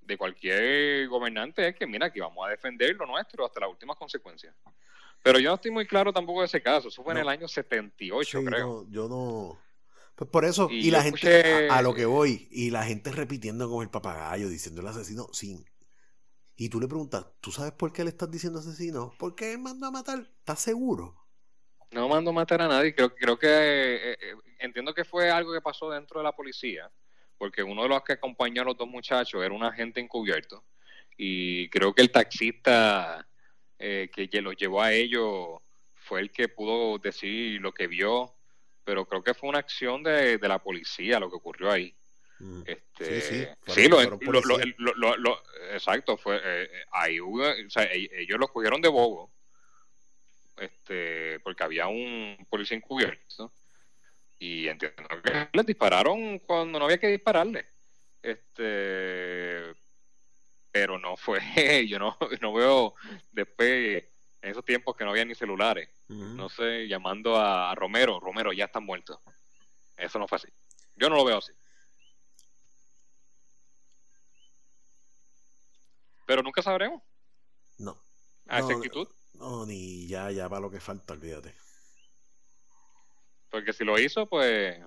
de 0.00 0.16
cualquier 0.16 1.08
gobernante, 1.08 1.68
es 1.68 1.74
que 1.74 1.86
mira, 1.86 2.06
aquí 2.06 2.20
vamos 2.20 2.46
a 2.46 2.50
defender 2.50 2.94
lo 2.94 3.06
nuestro 3.06 3.44
hasta 3.44 3.60
las 3.60 3.70
últimas 3.70 3.96
consecuencias. 3.96 4.54
Pero 5.22 5.40
yo 5.40 5.50
no 5.50 5.56
estoy 5.56 5.72
muy 5.72 5.86
claro 5.86 6.12
tampoco 6.12 6.40
de 6.40 6.46
ese 6.46 6.62
caso. 6.62 6.88
Eso 6.88 7.02
fue 7.02 7.12
en 7.14 7.20
el 7.20 7.28
año 7.28 7.48
78, 7.48 8.44
creo. 8.44 8.86
yo 8.88 9.08
no. 9.08 9.58
Pues 10.16 10.30
por 10.30 10.46
eso, 10.46 10.68
y, 10.70 10.90
la 10.90 11.02
gente, 11.02 11.68
a, 11.68 11.82
lo 11.82 11.94
que 11.94 12.06
voy, 12.06 12.48
y 12.50 12.70
la 12.70 12.84
gente 12.84 13.12
repitiendo 13.12 13.68
como 13.68 13.82
el 13.82 13.90
papagayo, 13.90 14.48
diciendo 14.48 14.80
el 14.80 14.86
asesino 14.86 15.28
sin. 15.32 15.62
Y 16.56 16.70
tú 16.70 16.80
le 16.80 16.88
preguntas, 16.88 17.26
¿tú 17.42 17.52
sabes 17.52 17.72
por 17.72 17.92
qué 17.92 18.02
le 18.02 18.08
estás 18.08 18.30
diciendo 18.30 18.60
asesino? 18.60 19.12
Porque 19.18 19.52
él 19.52 19.58
mandó 19.58 19.86
a 19.86 19.90
matar, 19.90 20.26
¿estás 20.38 20.60
seguro? 20.60 21.14
No 21.90 22.08
mandó 22.08 22.30
a 22.30 22.32
matar 22.32 22.62
a 22.62 22.68
nadie, 22.68 22.94
creo, 22.94 23.14
creo 23.14 23.38
que 23.38 23.46
eh, 23.46 24.12
eh, 24.12 24.34
entiendo 24.60 24.94
que 24.94 25.04
fue 25.04 25.30
algo 25.30 25.52
que 25.52 25.60
pasó 25.60 25.90
dentro 25.90 26.18
de 26.18 26.24
la 26.24 26.32
policía, 26.32 26.90
porque 27.36 27.62
uno 27.62 27.82
de 27.82 27.90
los 27.90 28.02
que 28.02 28.14
acompañó 28.14 28.62
a 28.62 28.64
los 28.64 28.76
dos 28.78 28.88
muchachos 28.88 29.44
era 29.44 29.54
un 29.54 29.64
agente 29.64 30.00
encubierto, 30.00 30.64
y 31.18 31.68
creo 31.68 31.94
que 31.94 32.00
el 32.00 32.10
taxista 32.10 33.28
eh, 33.78 34.08
que 34.10 34.40
los 34.40 34.56
llevó 34.56 34.80
a 34.80 34.94
ellos 34.94 35.58
fue 35.92 36.20
el 36.20 36.30
que 36.30 36.48
pudo 36.48 36.96
decir 36.96 37.60
lo 37.60 37.72
que 37.72 37.86
vio 37.86 38.35
pero 38.86 39.04
creo 39.04 39.20
que 39.20 39.34
fue 39.34 39.48
una 39.48 39.58
acción 39.58 40.04
de, 40.04 40.38
la 40.40 40.60
policía 40.60 41.18
lo 41.18 41.28
que 41.28 41.34
ocurrió 41.34 41.72
ahí. 41.72 41.92
Mm. 42.38 42.62
Este, 42.64 43.20
sí, 43.20 43.46
sí, 43.66 43.88
lo, 43.88 44.00
exacto, 45.72 46.16
fue 46.16 46.36
eh, 46.36 46.70
eh, 46.70 46.84
ahí 46.92 47.20
hubo, 47.20 47.42
o 47.42 47.70
sea, 47.70 47.82
e, 47.82 48.08
ellos 48.12 48.38
lo 48.38 48.46
cogieron 48.46 48.80
de 48.80 48.88
bobo, 48.88 49.32
este, 50.58 51.40
porque 51.40 51.64
había 51.64 51.88
un 51.88 52.46
policía 52.48 52.76
encubierto 52.76 53.52
y 54.38 54.68
entiendo 54.68 55.02
que 55.24 55.48
les 55.52 55.66
dispararon 55.66 56.38
cuando 56.38 56.78
no 56.78 56.84
había 56.84 56.98
que 56.98 57.08
dispararle, 57.08 57.66
este, 58.22 59.74
pero 60.70 60.96
no 60.96 61.16
fue, 61.16 61.40
yo 61.88 61.98
no, 61.98 62.16
no 62.40 62.52
veo 62.52 62.94
después 63.32 64.04
en 64.42 64.50
esos 64.50 64.64
tiempos 64.64 64.96
que 64.96 65.04
no 65.04 65.10
había 65.10 65.24
ni 65.24 65.34
celulares, 65.34 65.88
no 66.08 66.48
sé, 66.48 66.86
llamando 66.86 67.36
a, 67.36 67.74
Romero, 67.74 68.20
Romero 68.20 68.52
ya 68.52 68.66
está 68.66 68.80
muerto. 68.80 69.20
Eso 69.96 70.18
no 70.18 70.28
fue 70.28 70.36
así. 70.36 70.48
Yo 70.94 71.08
no 71.08 71.16
lo 71.16 71.24
veo 71.24 71.38
así. 71.38 71.52
Pero 76.26 76.42
nunca 76.42 76.62
sabremos. 76.62 77.02
No. 77.78 78.00
A 78.46 78.58
esa 78.58 78.72
actitud. 78.72 79.08
No, 79.34 79.66
ni 79.66 80.06
ya, 80.06 80.30
ya 80.30 80.48
va 80.48 80.60
lo 80.60 80.70
que 80.70 80.80
falta, 80.80 81.14
olvídate. 81.14 81.54
Porque 83.50 83.72
si 83.72 83.84
lo 83.84 83.98
hizo, 83.98 84.26
pues. 84.26 84.78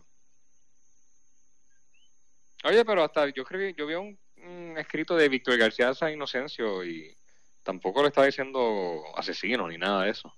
Oye, 2.63 2.83
pero 2.83 3.03
hasta 3.03 3.29
yo 3.29 3.45
creo 3.45 3.73
yo 3.75 3.87
vi 3.87 3.95
un, 3.95 4.19
un 4.37 4.77
escrito 4.77 5.15
de 5.15 5.29
Víctor 5.29 5.57
García 5.57 5.93
San 5.93 6.11
Inocencio 6.11 6.83
y 6.83 7.17
tampoco 7.63 8.01
le 8.01 8.09
estaba 8.09 8.27
diciendo 8.27 9.03
asesino 9.15 9.67
ni 9.67 9.77
nada 9.77 10.03
de 10.03 10.11
eso. 10.11 10.33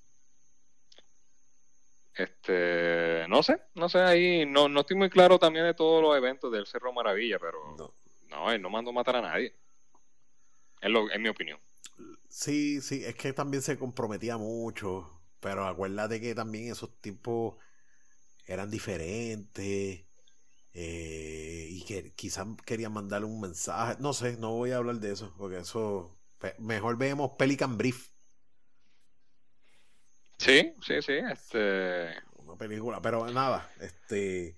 Este, 2.14 3.26
no 3.30 3.42
sé, 3.42 3.62
no 3.76 3.88
sé, 3.88 4.00
ahí 4.00 4.46
no, 4.46 4.68
no 4.68 4.82
estoy 4.82 4.98
muy 4.98 5.10
claro 5.10 5.40
también 5.40 5.66
de 5.66 5.74
todos 5.74 6.02
los 6.02 6.16
eventos 6.16 6.52
del 6.52 6.68
Cerro 6.68 6.92
Maravilla, 6.92 7.40
pero 7.40 7.76
no, 7.78 7.94
no 8.28 8.52
él 8.52 8.62
no 8.62 8.70
mandó 8.70 8.92
matar 8.92 9.16
a 9.16 9.22
nadie. 9.22 9.56
Es, 10.82 10.90
lo, 10.90 11.10
es 11.10 11.20
mi 11.20 11.30
opinión. 11.30 11.60
Sí, 12.28 12.82
sí, 12.82 13.04
es 13.06 13.16
que 13.16 13.34
también 13.34 13.62
se 13.64 13.78
comprometía 13.78 14.38
mucho, 14.38 15.22
pero 15.40 15.66
acuérdate 15.66 16.20
que 16.20 16.36
también 16.36 16.72
esos 16.72 17.00
tiempos 17.00 17.56
eran 18.46 18.70
diferentes 18.70 20.06
eh, 20.74 21.68
y 21.70 21.84
que 21.86 22.14
quizás 22.14 22.48
querían 22.66 22.94
mandarle 22.94 23.28
un 23.28 23.40
mensaje, 23.40 23.98
no 24.00 24.14
sé, 24.14 24.38
no 24.38 24.52
voy 24.52 24.72
a 24.72 24.78
hablar 24.78 24.98
de 24.98 25.12
eso, 25.12 25.34
porque 25.38 25.58
eso 25.58 26.18
mejor 26.60 26.98
vemos 26.98 27.32
Pelican 27.38 27.78
Brief. 27.78 28.10
Sí, 30.38 30.74
sí, 30.82 31.02
sí. 31.02 31.14
Este... 31.14 32.10
Una 32.38 32.56
película, 32.56 33.02
pero 33.02 33.30
nada, 33.32 33.70
este. 33.80 34.56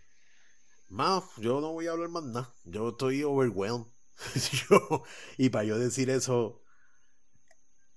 Más, 0.88 1.24
yo 1.38 1.60
no 1.60 1.74
voy 1.74 1.88
a 1.88 1.92
hablar 1.92 2.10
más 2.10 2.24
nada. 2.24 2.50
Yo 2.64 2.90
estoy 2.90 3.24
overwhelmed. 3.24 3.88
y 5.38 5.50
para 5.50 5.66
yo 5.66 5.78
decir 5.78 6.10
eso, 6.10 6.64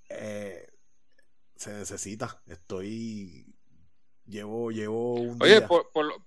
eh, 0.08 0.68
se 1.54 1.72
necesita. 1.72 2.42
Estoy. 2.46 3.54
Llevo, 4.26 4.70
llevo 4.70 5.14
un. 5.14 5.42
Oye, 5.42 5.62
Por, 5.62 5.90
por, 5.92 6.06
lo, 6.06 6.26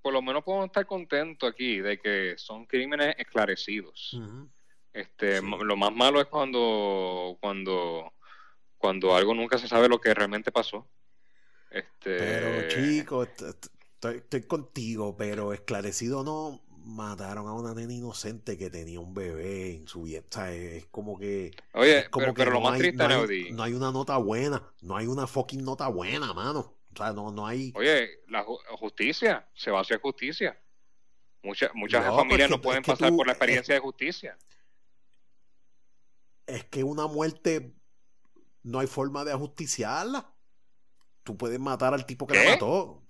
por, 0.00 0.12
lo, 0.12 0.22
menos 0.22 0.42
podemos 0.42 0.66
estar 0.66 0.86
contentos 0.86 1.50
aquí 1.50 1.80
de 1.80 1.98
que 1.98 2.34
son 2.38 2.64
crímenes 2.64 3.14
esclarecidos. 3.18 4.18
Este, 4.94 5.42
lo 5.42 5.76
más 5.76 5.92
malo 5.92 6.20
es 6.20 6.28
cuando, 6.28 7.36
cuando, 7.40 8.12
cuando 8.78 9.16
algo 9.16 9.34
nunca 9.34 9.58
se 9.58 9.66
sabe 9.66 9.88
lo 9.88 10.00
que 10.00 10.14
realmente 10.14 10.52
pasó. 10.52 10.88
Este... 11.68 12.16
Pero 12.16 12.68
chico, 12.68 13.24
estoy, 13.24 14.42
contigo, 14.46 15.16
pero 15.16 15.52
esclarecido 15.52 16.22
no 16.22 16.62
mataron 16.84 17.48
a 17.48 17.54
una 17.54 17.74
nena 17.74 17.92
inocente 17.92 18.56
que 18.56 18.70
tenía 18.70 19.00
un 19.00 19.14
bebé 19.14 19.74
en 19.74 19.88
su 19.88 20.02
vida. 20.02 20.22
es 20.52 20.86
como 20.86 21.18
que. 21.18 21.50
Oye, 21.72 22.08
pero, 22.36 22.52
lo 22.52 22.60
más 22.60 22.78
triste, 22.78 22.96
no 22.96 23.22
hay, 23.22 23.50
no 23.50 23.62
hay, 23.64 23.72
una 23.72 23.90
nota 23.90 24.16
buena. 24.18 24.62
No 24.80 24.96
hay 24.96 25.08
una 25.08 25.26
fucking 25.26 25.64
nota 25.64 25.88
buena, 25.88 26.32
mano. 26.32 26.72
O 26.92 26.96
sea, 26.96 27.12
no, 27.12 27.32
no 27.32 27.48
hay. 27.48 27.72
Oye, 27.74 28.20
la 28.28 28.44
justicia, 28.78 29.48
se 29.54 29.72
va 29.72 29.78
a 29.78 29.82
hacer 29.82 30.00
justicia. 30.00 30.56
Muchas 31.42 31.74
muchas 31.74 32.04
familias 32.04 32.48
no 32.48 32.60
pueden 32.60 32.84
pasar 32.84 33.12
por 33.16 33.26
la 33.26 33.32
experiencia 33.32 33.74
de 33.74 33.80
justicia 33.80 34.38
es 36.46 36.64
que 36.64 36.84
una 36.84 37.06
muerte 37.06 37.74
no 38.62 38.78
hay 38.80 38.86
forma 38.86 39.24
de 39.24 39.32
ajusticiarla. 39.32 40.34
Tú 41.22 41.36
puedes 41.36 41.58
matar 41.58 41.94
al 41.94 42.06
tipo 42.06 42.26
que 42.26 42.34
la 42.34 42.50
mató. 42.50 43.02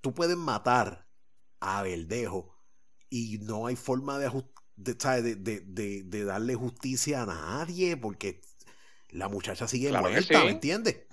Tú 0.00 0.12
puedes 0.14 0.36
matar 0.36 1.06
a 1.60 1.82
Verdejo 1.82 2.54
y 3.08 3.38
no 3.38 3.66
hay 3.66 3.76
forma 3.76 4.18
de, 4.18 4.28
de, 4.76 6.24
darle 6.24 6.54
justicia 6.54 7.22
a 7.22 7.26
nadie, 7.26 7.96
porque 7.96 8.40
la 9.10 9.28
muchacha 9.28 9.66
sigue 9.68 9.92
muerta, 9.92 10.44
¿me 10.44 10.50
entiendes? 10.50 11.06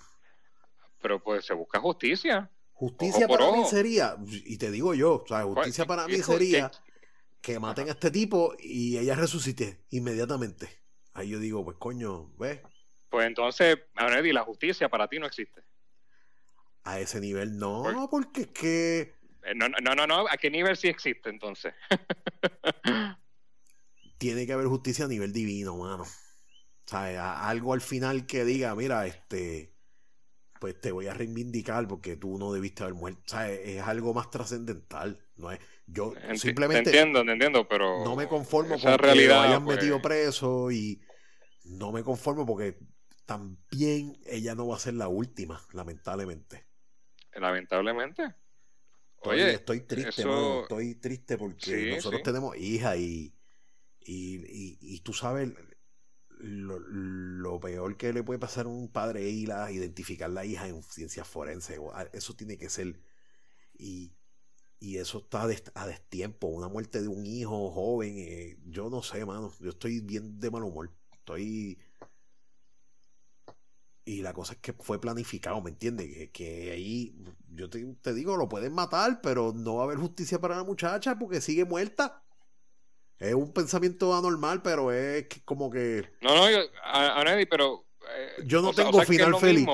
Pero 1.02 1.22
pues 1.24 1.46
se 1.46 1.54
busca 1.54 1.80
justicia. 1.80 2.52
Justicia 2.74 3.28
para 3.28 3.52
mí 3.52 3.64
sería, 3.70 4.18
y 4.28 4.58
te 4.58 4.72
digo 4.72 4.94
yo, 4.94 5.22
o 5.24 5.28
sea, 5.28 5.44
pues, 5.44 5.56
justicia 5.56 5.86
para 5.86 6.08
mí 6.08 6.18
sería 6.18 6.72
que 7.40 7.60
maten 7.60 7.90
a 7.90 7.92
este 7.92 8.12
tipo 8.12 8.56
y 8.60 8.98
ella 8.98 9.16
resucite 9.16 9.86
inmediatamente. 9.92 10.81
Ahí 11.14 11.30
yo 11.30 11.40
digo, 11.40 11.64
pues 11.64 11.78
coño, 11.78 12.32
¿ves? 12.38 12.62
Pues 13.10 13.28
entonces, 13.28 13.78
y 14.24 14.32
la 14.32 14.44
justicia 14.44 14.90
para 14.90 15.08
ti 15.08 15.20
no 15.20 15.26
existe. 15.26 15.62
A 16.84 17.00
ese 17.00 17.20
nivel 17.20 17.58
no, 17.58 18.08
porque 18.10 18.42
es 18.42 18.48
que... 18.48 19.16
Eh, 19.44 19.54
no, 19.56 19.68
no, 19.70 19.96
no, 19.96 20.08
no, 20.08 20.28
¿a 20.30 20.38
qué 20.38 20.50
nivel 20.50 20.78
sí 20.78 20.88
existe 20.88 21.30
entonces? 21.30 21.74
Tiene 24.18 24.46
que 24.46 24.54
haber 24.54 24.68
justicia 24.68 25.06
a 25.06 25.08
nivel 25.08 25.34
divino, 25.34 25.78
mano. 25.78 26.04
O 26.04 26.90
sea, 26.90 27.48
algo 27.48 27.74
al 27.74 27.82
final 27.82 28.26
que 28.26 28.46
diga, 28.46 28.76
mira, 28.76 29.06
este, 29.06 29.74
pues 30.62 30.80
te 30.80 30.92
voy 30.92 31.08
a 31.08 31.14
reivindicar 31.16 31.88
porque 31.88 32.16
tú 32.16 32.38
no 32.38 32.54
debiste 32.54 32.84
haber 32.84 32.94
muerto. 32.94 33.22
O 33.26 33.30
sea, 33.30 33.52
es, 33.52 33.82
algo 33.82 34.14
más 34.14 34.30
trascendental. 34.30 35.20
No 35.42 35.52
es, 35.52 35.60
yo 35.88 36.14
simplemente. 36.36 36.92
Te 36.92 36.98
entiendo, 36.98 37.26
te 37.26 37.32
entiendo, 37.32 37.68
pero. 37.68 38.04
No 38.04 38.16
me 38.16 38.28
conformo 38.28 38.80
con 38.80 38.98
que 38.98 39.28
lo 39.28 39.40
hayan 39.40 39.66
pues 39.66 39.78
metido 39.78 40.02
preso 40.02 40.72
y 40.72 41.02
no 41.64 41.92
me 41.92 42.04
conformo 42.04 42.46
porque 42.46 42.78
también 43.26 44.18
ella 44.26 44.56
no 44.56 44.68
va 44.68 44.76
a 44.76 44.80
ser 44.80 44.94
la 44.94 45.08
última, 45.08 45.62
lamentablemente. 45.74 46.66
Lamentablemente. 47.34 48.36
Oye, 49.24 49.54
estoy 49.54 49.82
triste, 49.82 50.24
estoy 50.24 50.96
triste 50.96 51.38
porque 51.38 51.94
nosotros 51.96 52.24
tenemos 52.24 52.58
hija 52.58 52.98
y, 52.98 53.34
y, 54.00 54.78
y, 54.82 55.00
tú 55.02 55.14
sabes 55.14 55.54
lo, 56.40 57.60
peor 57.60 57.98
que 57.98 58.14
le 58.14 58.24
puede 58.24 58.40
pasar 58.40 58.66
a 58.66 58.70
un 58.70 58.92
padre 58.92 59.22
a 59.54 59.72
identificar 59.72 60.30
la 60.30 60.44
hija 60.44 60.68
en 60.68 60.82
ciencias 60.82 61.28
forenses. 61.28 61.80
Eso 62.14 62.34
tiene 62.36 62.58
que 62.58 62.70
ser. 62.70 63.00
Y, 63.78 64.12
y 64.82 64.98
eso 64.98 65.20
está 65.20 65.44
a 65.44 65.88
destiempo. 65.88 66.48
Una 66.48 66.68
muerte 66.68 67.02
de 67.04 67.08
un 67.08 67.24
hijo 67.24 67.70
joven. 67.70 68.16
Eh, 68.18 68.58
yo 68.66 68.90
no 68.90 69.04
sé, 69.04 69.24
mano. 69.24 69.54
Yo 69.60 69.70
estoy 69.70 70.02
bien 70.02 70.40
de 70.40 70.50
mal 70.50 70.64
humor. 70.64 70.90
Estoy. 71.14 71.78
Y 74.04 74.24
la 74.24 74.34
cosa 74.34 74.54
es 74.54 74.60
que 74.60 74.74
fue 74.74 75.00
planificado, 75.00 75.62
¿me 75.62 75.70
entiendes? 75.70 76.32
Que, 76.32 76.72
ahí, 76.72 77.16
yo 77.50 77.70
te, 77.70 77.86
te, 78.02 78.14
digo, 78.16 78.36
lo 78.36 78.50
pueden 78.50 78.74
matar, 78.74 79.22
pero 79.22 79.54
no 79.56 79.76
va 79.76 79.84
a 79.84 79.86
haber 79.86 80.00
justicia 80.00 80.42
para 80.42 80.56
la 80.56 80.64
muchacha 80.64 81.18
porque 81.18 81.42
sigue 81.42 81.64
muerta. 81.64 82.24
Es 83.20 83.36
un 83.36 83.54
pensamiento 83.54 84.18
anormal, 84.18 84.64
pero 84.64 84.92
es 84.92 85.28
como 85.46 85.70
que. 85.70 86.10
No, 86.22 86.34
no, 86.34 86.50
yo, 86.50 86.58
a, 86.84 87.24
nadie, 87.24 87.46
pero. 87.46 87.86
Eh, 88.18 88.44
yo 88.46 88.64
no 88.64 88.74
tengo 88.74 89.00
final 89.04 89.36
feliz. 89.36 89.68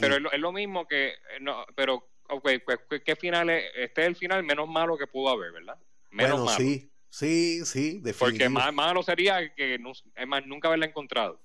pero 0.00 0.16
es 0.16 0.40
lo, 0.40 0.50
mismo 0.50 0.88
que. 0.88 1.14
No, 1.40 1.64
pero, 1.76 2.11
ok, 2.32 2.50
pues, 2.64 3.02
¿qué 3.04 3.16
final 3.16 3.50
es? 3.50 3.64
Este 3.74 4.02
es 4.02 4.06
el 4.08 4.16
final 4.16 4.42
menos 4.42 4.68
malo 4.68 4.96
que 4.96 5.06
pudo 5.06 5.30
haber, 5.30 5.52
¿verdad? 5.52 5.78
Menos 6.10 6.42
bueno, 6.42 6.56
sí, 6.56 6.90
sí, 7.08 7.64
sí, 7.64 8.00
definitivamente. 8.00 8.44
Porque 8.44 8.48
más 8.48 8.72
malo 8.72 9.02
sería 9.02 9.54
que 9.54 9.74
es 9.74 10.26
más, 10.26 10.46
nunca 10.46 10.68
haberla 10.68 10.86
encontrado. 10.86 11.40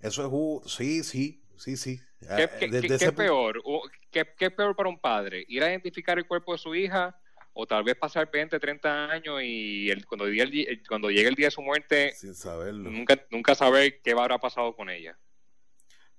Eso 0.00 0.62
es. 0.66 0.72
Sí, 0.72 1.02
sí, 1.02 1.42
sí, 1.56 1.76
sí. 1.76 2.00
¿Qué, 2.20 2.70
qué, 2.98 3.12
peor? 3.12 3.62
¿Qué, 4.10 4.24
¿Qué 4.36 4.50
peor 4.50 4.76
para 4.76 4.88
un 4.88 4.98
padre? 4.98 5.44
¿Ir 5.48 5.62
a 5.62 5.70
identificar 5.70 6.18
el 6.18 6.26
cuerpo 6.26 6.52
de 6.52 6.58
su 6.58 6.74
hija? 6.74 7.18
o 7.54 7.66
tal 7.66 7.84
vez 7.84 7.96
pasar 7.96 8.28
20, 8.30 8.58
30 8.58 9.10
años 9.10 9.40
y 9.42 9.88
el, 9.88 10.04
cuando, 10.06 10.26
llegue 10.26 10.68
el, 10.68 10.86
cuando 10.86 11.08
llegue 11.08 11.28
el 11.28 11.34
día 11.36 11.46
de 11.46 11.52
su 11.52 11.62
muerte, 11.62 12.12
sin 12.12 12.34
saberlo. 12.34 12.90
Nunca, 12.90 13.24
nunca 13.30 13.54
saber 13.54 14.00
qué 14.02 14.10
habrá 14.10 14.38
pasado 14.38 14.74
con 14.74 14.90
ella. 14.90 15.16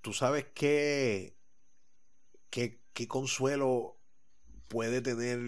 Tú 0.01 0.13
sabes 0.13 0.45
qué, 0.55 1.35
qué, 2.49 2.79
qué 2.93 3.07
consuelo 3.07 3.94
puede 4.67 5.01
tener 5.01 5.39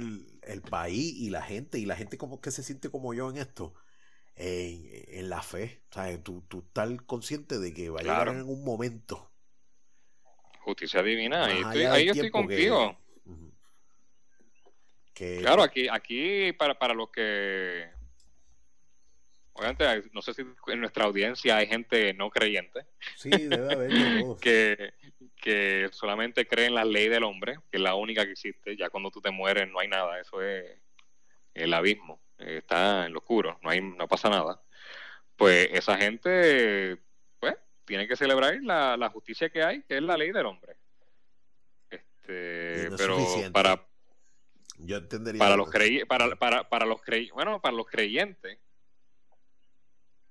el 0.43 0.61
país 0.61 1.13
y 1.15 1.30
la 1.30 1.41
gente, 1.41 1.80
y 1.80 1.86
la 1.86 1.95
gente 1.95 2.18
como 2.18 2.41
que 2.41 2.51
se 2.51 2.63
siente 2.63 2.89
como 2.89 3.13
yo 3.13 3.30
en 3.30 3.38
esto, 3.38 3.74
en, 4.36 5.30
la 5.30 5.41
fe. 5.41 5.82
O 5.91 5.93
sea, 5.93 6.24
tú, 6.24 6.43
tú 6.47 6.59
estás 6.59 6.89
consciente 7.05 7.59
de 7.59 7.74
que 7.74 7.89
va 7.89 7.99
a 7.99 8.03
llegar 8.03 8.28
en 8.30 8.47
un 8.47 8.63
momento. 8.63 9.32
Justicia 10.61 11.01
divina, 11.01 11.45
ahí, 11.45 12.05
yo 12.05 12.13
estoy 12.13 12.32
contigo. 12.32 12.97
Claro, 15.13 15.63
aquí, 15.63 15.88
aquí 15.88 16.53
para, 16.53 16.78
para 16.78 16.93
los 16.93 17.09
que... 17.09 17.96
Obviamente, 19.57 20.09
no 20.13 20.21
sé 20.21 20.33
si 20.33 20.43
en 20.67 20.79
nuestra 20.79 21.05
audiencia 21.05 21.57
hay 21.57 21.65
gente 21.65 22.13
no 22.13 22.29
creyente. 22.29 22.85
Sí, 23.15 23.29
debe 23.31 23.73
haber 23.73 23.91
que, 24.41 24.93
que 25.35 25.89
solamente 25.91 26.47
cree 26.47 26.67
en 26.67 26.75
la 26.75 26.85
ley 26.85 27.09
del 27.09 27.23
hombre, 27.23 27.57
que 27.71 27.77
es 27.77 27.81
la 27.81 27.95
única 27.95 28.23
que 28.23 28.33
existe. 28.33 28.77
Ya 28.77 28.89
cuando 28.89 29.09
tú 29.09 29.19
te 29.19 29.31
mueres 29.31 29.67
no 29.69 29.79
hay 29.79 29.87
nada, 29.87 30.19
eso 30.19 30.41
es 30.43 30.63
el 31.55 31.73
abismo, 31.73 32.21
está 32.37 33.07
en 33.07 33.13
lo 33.13 33.19
oscuro, 33.19 33.59
no, 33.63 33.71
hay, 33.71 33.81
no 33.81 34.07
pasa 34.07 34.29
nada. 34.29 34.61
Pues 35.35 35.69
esa 35.71 35.97
gente, 35.97 36.97
pues, 37.39 37.55
tiene 37.83 38.07
que 38.07 38.15
celebrar 38.15 38.59
la, 38.61 38.95
la 38.95 39.09
justicia 39.09 39.49
que 39.49 39.63
hay, 39.63 39.81
que 39.81 39.97
es 39.97 40.03
la 40.03 40.17
ley 40.17 40.31
del 40.31 40.45
hombre. 40.45 40.77
Este, 41.89 42.91
pero 42.95 43.17
para 43.51 43.87
yo 44.79 44.97
entendería. 44.97 45.39
Para 45.39 45.55
los, 45.55 45.69
para, 46.07 46.35
para, 46.35 46.69
para 46.69 46.85
los 46.85 47.01
bueno, 47.33 47.59
para 47.59 47.75
los 47.75 47.87
creyentes 47.87 48.59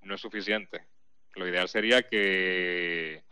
no 0.07 0.15
es 0.15 0.21
suficiente. 0.21 0.87
Lo 1.35 1.47
ideal 1.47 1.69
sería 1.69 2.03
que 2.09 3.25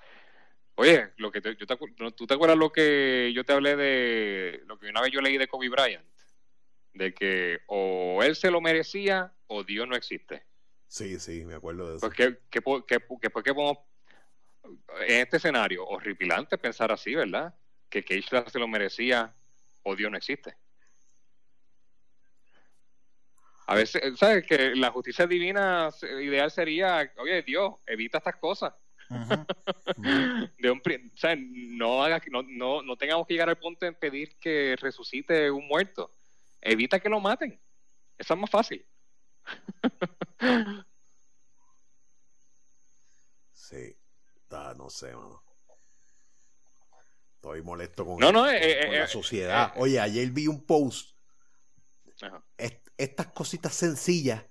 Oye, 0.77 1.12
lo 1.18 1.31
que 1.31 1.41
yo 1.41 1.66
te, 1.66 1.77
¿tú 2.12 2.27
te 2.27 2.35
acuerdas 2.35 2.59
lo 2.59 2.72
que 2.72 3.33
yo 3.35 3.45
te 3.45 3.53
hablé 3.53 3.77
de 3.77 4.62
lo 4.66 4.79
que 4.79 4.89
una 4.89 5.01
vez 5.01 5.12
yo 5.12 5.20
leí 5.20 5.39
de 5.39 5.47
Kobe 5.47 5.68
Bryant? 5.68 6.05
De 6.93 7.14
que 7.14 7.61
o 7.66 8.22
él 8.22 8.35
se 8.35 8.51
lo 8.51 8.61
merecía 8.61 9.33
o 9.47 9.62
Dios 9.62 9.87
no 9.87 9.95
existe. 9.95 10.45
Sí, 10.89 11.18
sí, 11.20 11.45
me 11.45 11.55
acuerdo 11.55 11.91
de 11.91 11.97
eso. 11.97 12.07
Pues 12.07 12.16
que, 12.16 12.39
que, 12.51 12.61
que, 12.87 13.01
que, 13.20 13.31
podemos, 13.31 13.79
en 15.07 15.20
este 15.20 15.37
escenario, 15.37 15.87
horripilante 15.87 16.59
pensar 16.59 16.91
así, 16.91 17.14
¿verdad? 17.14 17.55
Que 17.89 18.05
Keisha 18.05 18.49
se 18.49 18.59
lo 18.59 18.66
merecía 18.66 19.35
o 19.83 19.95
Dios 19.95 20.11
no 20.11 20.16
existe. 20.16 20.57
A 23.67 23.75
veces, 23.75 24.19
¿sabes? 24.19 24.45
Que 24.47 24.75
la 24.77 24.91
justicia 24.91 25.27
divina 25.27 25.89
ideal 26.21 26.51
sería, 26.51 27.11
oye, 27.17 27.43
Dios, 27.43 27.75
evita 27.87 28.19
estas 28.19 28.37
cosas. 28.37 28.75
de 30.59 30.71
un, 30.71 30.79
o 30.79 31.17
sea, 31.17 31.37
no, 31.37 32.03
haga, 32.03 32.23
no, 32.31 32.43
no, 32.43 32.83
no 32.83 32.97
tengamos 32.97 33.27
que 33.27 33.35
llegar 33.35 33.49
al 33.49 33.59
punto 33.59 33.85
de 33.87 33.93
pedir 33.93 34.37
que 34.39 34.77
resucite 34.81 35.51
un 35.51 35.67
muerto. 35.67 36.15
Evita 36.61 37.01
que 37.01 37.09
lo 37.09 37.21
maten. 37.21 37.59
Eso 38.19 38.35
es 38.35 38.41
más 38.41 38.51
fácil. 38.51 38.85
sí, 43.53 43.97
no 44.77 44.91
sé, 44.91 45.15
mano. 45.15 45.43
Estoy 47.37 47.62
molesto 47.62 48.07
con, 48.07 48.19
no, 48.19 48.33
no, 48.33 48.47
la 48.47 48.57
eh, 48.57 49.03
eh, 49.03 49.07
sociedad. 49.07 49.73
Eh, 49.75 49.81
Oye, 49.81 50.01
ayer 50.01 50.31
vi 50.31 50.47
un 50.47 50.65
post. 50.65 51.15
Ajá 52.23 52.43
estas 52.97 53.28
cositas 53.28 53.74
sencillas 53.74 54.45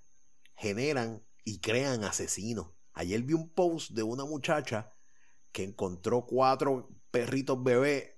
generan 0.55 1.23
y 1.43 1.59
crean 1.59 2.03
asesinos. 2.03 2.71
Ayer 2.93 3.21
vi 3.23 3.33
un 3.33 3.49
post 3.49 3.91
de 3.91 4.03
una 4.03 4.25
muchacha 4.25 4.93
que 5.51 5.63
encontró 5.63 6.25
cuatro 6.25 6.89
perritos 7.11 7.61
bebés 7.63 8.11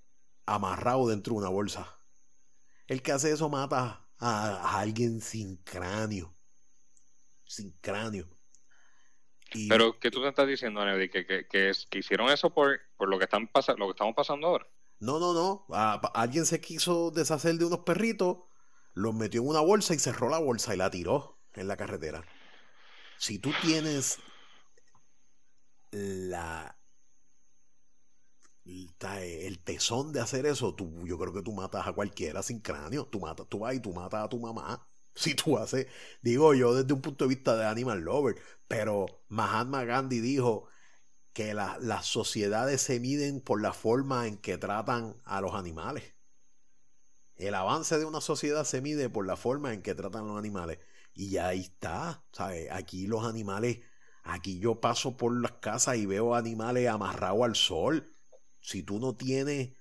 amarrados 0.45 1.09
dentro 1.09 1.33
de 1.33 1.39
una 1.39 1.49
bolsa. 1.49 1.99
El 2.87 3.01
que 3.01 3.11
hace 3.11 3.31
eso 3.31 3.49
mata 3.49 4.07
a, 4.19 4.79
alguien 4.79 5.21
sin 5.21 5.57
cráneo. 5.57 6.35
Sin 7.45 7.71
cráneo. 7.81 8.27
Pero, 9.69 9.99
¿qué 9.99 10.11
tú 10.11 10.21
te 10.21 10.27
estás 10.27 10.47
diciendo, 10.47 10.81
Andy? 10.81 11.09
¿Que, 11.09 11.25
que, 11.25 11.71
hicieron 11.93 12.29
eso 12.29 12.49
por, 12.53 12.79
por 12.97 13.07
lo, 13.07 13.17
que 13.17 13.25
están 13.25 13.49
lo 13.77 13.85
que 13.85 13.91
estamos 13.91 14.15
pasando 14.15 14.47
ahora? 14.47 14.67
No, 14.99 15.19
no, 15.19 15.33
no. 15.33 15.65
alguien 16.13 16.45
se 16.45 16.59
quiso 16.59 17.11
deshacer 17.11 17.55
de 17.55 17.65
unos 17.65 17.79
perritos 17.79 18.37
los 18.95 19.13
metió 19.13 19.41
en 19.41 19.49
una 19.49 19.61
bolsa 19.61 19.93
y 19.93 19.99
cerró 19.99 20.29
la 20.29 20.39
bolsa 20.39 20.73
y 20.73 20.77
la 20.77 20.89
tiró 20.89 21.37
en 21.53 21.67
la 21.67 21.77
carretera. 21.77 22.25
Si 23.19 23.39
tú 23.39 23.51
tienes 23.61 24.19
la 25.91 26.75
el 29.11 29.59
tesón 29.63 30.11
de 30.11 30.21
hacer 30.21 30.45
eso, 30.45 30.73
tú, 30.73 31.05
yo 31.05 31.17
creo 31.19 31.33
que 31.33 31.43
tú 31.43 31.51
matas 31.53 31.87
a 31.87 31.93
cualquiera 31.93 32.41
sin 32.41 32.59
cráneo. 32.59 33.05
Tú, 33.07 33.19
matas, 33.19 33.47
tú 33.47 33.59
vas 33.59 33.75
y 33.75 33.79
tú 33.79 33.93
matas 33.93 34.25
a 34.25 34.29
tu 34.29 34.39
mamá. 34.39 34.87
Si 35.17 35.33
tú 35.33 35.57
haces, 35.57 35.87
digo 36.21 36.53
yo 36.53 36.75
desde 36.75 36.93
un 36.93 36.99
punto 37.01 37.23
de 37.23 37.29
vista 37.29 37.55
de 37.55 37.65
animal 37.65 38.01
lover, 38.01 38.35
pero 38.67 39.05
Mahatma 39.29 39.85
Gandhi 39.85 40.19
dijo 40.19 40.67
que 41.33 41.53
las 41.53 42.05
sociedades 42.05 42.81
se 42.81 42.99
miden 42.99 43.41
por 43.41 43.61
la 43.61 43.73
forma 43.73 44.27
en 44.27 44.37
que 44.37 44.57
tratan 44.57 45.15
a 45.25 45.41
los 45.41 45.55
animales. 45.55 46.14
El 47.35 47.53
avance 47.55 47.97
de 47.97 48.05
una 48.05 48.21
sociedad 48.21 48.63
se 48.63 48.81
mide 48.81 49.09
por 49.09 49.25
la 49.25 49.35
forma 49.35 49.73
en 49.73 49.81
que 49.81 49.95
tratan 49.95 50.27
los 50.27 50.37
animales. 50.37 50.79
Y 51.13 51.37
ahí 51.37 51.61
está, 51.61 52.25
¿sabes? 52.31 52.69
Aquí 52.71 53.07
los 53.07 53.25
animales, 53.25 53.79
aquí 54.23 54.59
yo 54.59 54.79
paso 54.79 55.17
por 55.17 55.39
las 55.39 55.53
casas 55.53 55.97
y 55.97 56.05
veo 56.05 56.35
animales 56.35 56.87
amarrados 56.89 57.43
al 57.43 57.55
sol. 57.55 58.15
Si 58.61 58.83
tú 58.83 58.99
no 58.99 59.15
tienes 59.15 59.73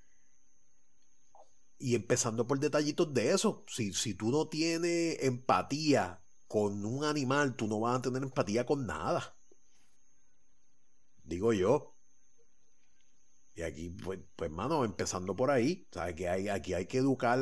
y 1.78 1.94
empezando 1.94 2.46
por 2.46 2.58
detallitos 2.60 3.12
de 3.12 3.32
eso, 3.32 3.64
si, 3.68 3.92
si 3.92 4.14
tú 4.14 4.30
no 4.30 4.48
tienes 4.48 5.22
empatía 5.22 6.22
con 6.46 6.84
un 6.84 7.04
animal, 7.04 7.56
tú 7.56 7.66
no 7.66 7.80
vas 7.80 7.98
a 7.98 8.02
tener 8.02 8.22
empatía 8.22 8.64
con 8.64 8.86
nada. 8.86 9.36
Digo 11.24 11.52
yo. 11.52 11.93
Y 13.54 13.62
aquí, 13.62 13.90
pues, 13.90 14.18
pues 14.36 14.50
mano, 14.50 14.84
empezando 14.84 15.36
por 15.36 15.50
ahí, 15.50 15.86
¿sabes? 15.92 16.14
Que 16.14 16.28
hay, 16.28 16.48
aquí 16.48 16.74
hay 16.74 16.86
que 16.86 16.98
educar 16.98 17.38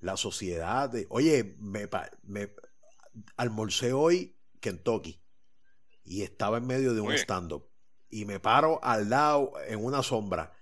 la 0.00 0.16
sociedad. 0.16 0.92
oye, 1.08 1.56
me, 1.58 1.88
me 2.24 2.52
almorcé 3.36 3.92
hoy 3.92 4.36
Kentucky 4.60 5.22
y 6.04 6.22
estaba 6.22 6.58
en 6.58 6.66
medio 6.66 6.94
de 6.94 7.00
un 7.00 7.12
stand-up 7.12 7.68
y 8.10 8.24
me 8.24 8.40
paro 8.40 8.80
al 8.82 9.10
lado 9.10 9.52
en 9.66 9.84
una 9.84 10.02
sombra. 10.02 10.52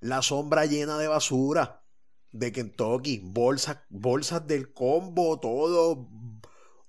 La 0.00 0.22
sombra 0.22 0.66
llena 0.66 0.98
de 0.98 1.08
basura 1.08 1.84
de 2.30 2.50
Kentucky, 2.50 3.20
bolsas, 3.22 3.78
bolsas 3.90 4.46
del 4.46 4.72
combo, 4.72 5.38
todo 5.38 6.08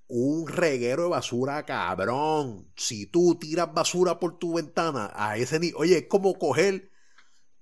un 0.08 0.48
reguero 0.48 1.04
de 1.04 1.10
basura, 1.10 1.66
cabrón. 1.66 2.72
Si 2.76 3.08
tú 3.08 3.36
tiras 3.36 3.74
basura 3.74 4.20
por 4.20 4.38
tu 4.38 4.56
ventana 4.56 5.12
a 5.14 5.38
ese 5.38 5.60
nivel, 5.60 5.76
oye, 5.78 5.98
es 5.98 6.08
como 6.08 6.36
coger, 6.36 6.92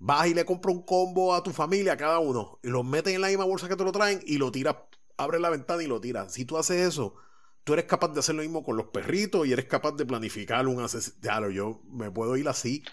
vas 0.02 0.28
y 0.28 0.34
le 0.34 0.46
compras 0.46 0.76
un 0.76 0.84
combo 0.84 1.34
a 1.34 1.44
tu 1.44 1.52
familia, 1.52 1.94
a 1.94 1.98
cada 1.98 2.20
uno, 2.20 2.60
y 2.64 2.70
lo 2.70 2.84
metes 2.84 3.14
en 3.14 3.22
la 3.22 3.28
misma 3.28 3.46
bolsa 3.46 3.70
que 3.70 3.76
te 3.76 3.84
lo 3.84 3.92
traen 3.92 4.22
y 4.26 4.38
lo 4.38 4.52
tiras, 4.52 4.76
abres 5.18 5.42
la 5.42 5.50
ventana 5.50 5.82
y 5.84 5.88
lo 5.88 6.02
tiras. 6.02 6.34
Si 6.34 6.46
tú 6.46 6.58
haces 6.58 6.88
eso, 6.88 7.16
tú 7.64 7.74
eres 7.74 7.86
capaz 7.86 8.10
de 8.10 8.20
hacer 8.20 8.36
lo 8.36 8.42
mismo 8.42 8.64
con 8.64 8.78
los 8.78 8.88
perritos 8.88 9.48
y 9.48 9.54
eres 9.54 9.66
capaz 9.66 9.94
de 9.94 10.06
planificar 10.06 10.68
un 10.68 10.82
asesinato. 10.82 11.50
Yo 11.50 11.82
me 11.90 12.12
puedo 12.12 12.36
ir 12.36 12.48
así 12.48 12.84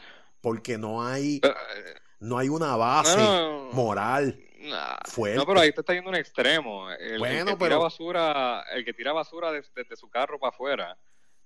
porque 0.40 0.78
no 0.78 1.04
hay, 1.04 1.40
eh, 1.42 1.54
no 2.20 2.38
hay 2.38 2.48
una 2.48 2.76
base 2.76 3.18
moral 3.72 4.38
no, 4.61 5.46
pero 5.46 5.61
ahí 5.61 5.72
te 5.72 5.80
está 5.80 5.94
yendo 5.94 6.11
un 6.11 6.16
extremo. 6.16 6.90
El, 6.90 7.22
que 7.22 7.56
tira 7.56 7.78
basura, 7.78 8.64
el 8.72 8.84
que 8.84 8.92
tira 8.92 9.12
basura 9.12 9.52
desde, 9.52 9.96
su 9.96 10.09
carro 10.09 10.38
para 10.38 10.50
afuera, 10.50 10.98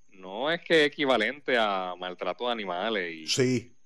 no 0.08 0.50
es 0.50 0.60
que 0.60 0.82
es 0.82 0.86
equivalente 0.88 1.56
a 1.58 1.94
maltrato 1.98 2.46
de 2.46 2.52
animales. 2.52 3.14
Y... 3.14 3.26
Sí, 3.26 3.76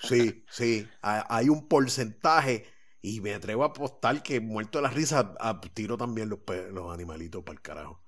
sí, 0.00 0.44
sí. 0.50 0.88
Hay 1.02 1.48
un 1.48 1.68
porcentaje 1.68 2.66
y 3.00 3.20
me 3.20 3.34
atrevo 3.34 3.64
a 3.64 3.66
apostar 3.66 4.22
que 4.22 4.40
muerto 4.40 4.78
de 4.78 4.82
la 4.82 4.90
risa 4.90 5.34
tiro 5.74 5.96
también 5.96 6.28
los, 6.28 6.40
los 6.72 6.92
animalitos 6.92 7.42
para 7.42 7.56
el 7.56 7.62
carajo. 7.62 8.02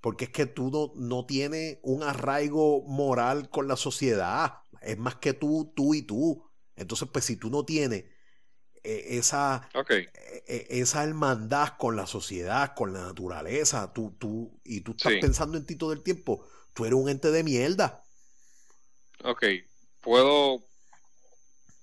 Porque 0.00 0.24
es 0.24 0.30
que 0.30 0.46
tú 0.46 0.70
no, 0.70 0.92
no 0.96 1.26
tienes 1.26 1.78
un 1.82 2.02
arraigo 2.02 2.82
moral 2.82 3.48
con 3.50 3.68
la 3.68 3.76
sociedad. 3.76 4.54
Es 4.80 4.98
más 4.98 5.16
que 5.16 5.32
tú, 5.32 5.72
tú 5.76 5.94
y 5.94 6.02
tú. 6.02 6.44
Entonces, 6.74 7.08
pues 7.12 7.24
si 7.24 7.36
tú 7.36 7.50
no 7.50 7.64
tienes 7.64 8.04
e, 8.84 9.16
esa, 9.16 9.68
e, 9.88 10.10
e, 10.46 10.80
esa 10.80 11.04
hermandad 11.04 11.74
con 11.78 11.94
la 11.94 12.06
sociedad, 12.06 12.74
con 12.74 12.92
la 12.92 13.02
naturaleza, 13.02 13.92
tú, 13.92 14.16
tú, 14.18 14.60
y 14.64 14.80
tú 14.80 14.92
estás 14.92 15.12
pensando 15.20 15.56
en 15.56 15.64
ti 15.64 15.76
todo 15.76 15.92
el 15.92 16.02
tiempo, 16.02 16.44
tú 16.74 16.84
eres 16.84 16.98
un 16.98 17.08
ente 17.08 17.30
de 17.30 17.44
mierda. 17.44 18.02
Ok, 19.24 19.44
puedo... 20.00 20.64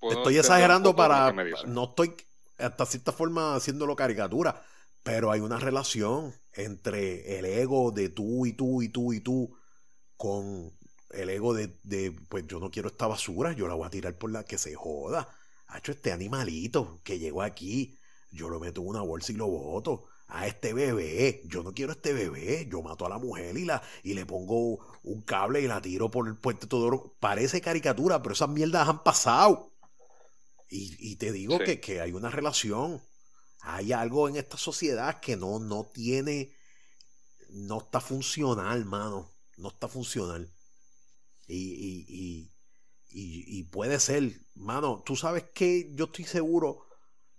estoy 0.02 0.38
exagerando 0.38 0.94
para... 0.94 1.34
No 1.66 1.84
estoy 1.84 2.14
hasta 2.58 2.86
cierta 2.86 3.12
forma 3.12 3.54
haciéndolo 3.54 3.96
caricatura, 3.96 4.62
pero 5.02 5.30
hay 5.30 5.40
una 5.40 5.58
relación 5.58 6.34
entre 6.52 7.38
el 7.38 7.44
ego 7.46 7.90
de 7.90 8.10
tú 8.10 8.44
y 8.46 8.52
tú 8.52 8.82
y 8.82 8.88
tú 8.90 9.12
y 9.12 9.20
tú 9.20 9.56
con 10.16 10.72
el 11.10 11.30
ego 11.30 11.54
de, 11.54 11.78
de 11.82 12.12
pues 12.28 12.46
yo 12.46 12.60
no 12.60 12.70
quiero 12.70 12.88
esta 12.88 13.06
basura, 13.06 13.52
yo 13.52 13.66
la 13.66 13.74
voy 13.74 13.86
a 13.86 13.90
tirar 13.90 14.16
por 14.16 14.30
la 14.30 14.44
que 14.44 14.58
se 14.58 14.74
joda 14.74 15.28
hecho 15.76 15.92
este 15.92 16.12
animalito 16.12 17.00
que 17.04 17.18
llegó 17.18 17.42
aquí, 17.42 17.98
yo 18.30 18.48
lo 18.48 18.60
meto 18.60 18.80
en 18.80 18.88
una 18.88 19.02
bolsa 19.02 19.32
y 19.32 19.36
lo 19.36 19.46
boto. 19.46 20.06
A 20.32 20.46
este 20.46 20.72
bebé, 20.72 21.42
yo 21.46 21.64
no 21.64 21.72
quiero 21.74 21.90
este 21.90 22.12
bebé, 22.12 22.68
yo 22.70 22.82
mato 22.82 23.04
a 23.04 23.08
la 23.08 23.18
mujer 23.18 23.56
y, 23.56 23.64
la, 23.64 23.82
y 24.04 24.14
le 24.14 24.26
pongo 24.26 24.78
un 25.02 25.22
cable 25.22 25.60
y 25.60 25.66
la 25.66 25.82
tiro 25.82 26.08
por 26.08 26.28
el 26.28 26.36
puente 26.36 26.68
todo. 26.68 27.16
Parece 27.18 27.60
caricatura, 27.60 28.22
pero 28.22 28.34
esas 28.34 28.48
mierdas 28.48 28.88
han 28.88 29.02
pasado. 29.02 29.69
Y, 30.72 31.16
te 31.16 31.32
digo 31.32 31.58
que, 31.58 31.80
que, 31.80 32.00
hay 32.00 32.12
una 32.12 32.30
relación. 32.30 33.02
Hay 33.60 33.92
algo 33.92 34.28
en 34.28 34.36
esta 34.36 34.56
sociedad 34.56 35.20
que 35.20 35.36
no, 35.36 35.58
no 35.58 35.90
tiene, 35.92 36.54
no 37.48 37.78
está 37.78 38.00
funcional, 38.00 38.84
mano. 38.84 39.30
No 39.56 39.68
está 39.68 39.88
funcional. 39.88 40.48
y, 41.48 42.06
y 42.08 42.50
y, 43.12 43.64
puede 43.64 43.98
ser, 43.98 44.40
mano, 44.54 45.02
tú 45.04 45.16
sabes 45.16 45.44
que 45.52 45.90
yo 45.94 46.06
estoy 46.06 46.24
seguro 46.24 46.86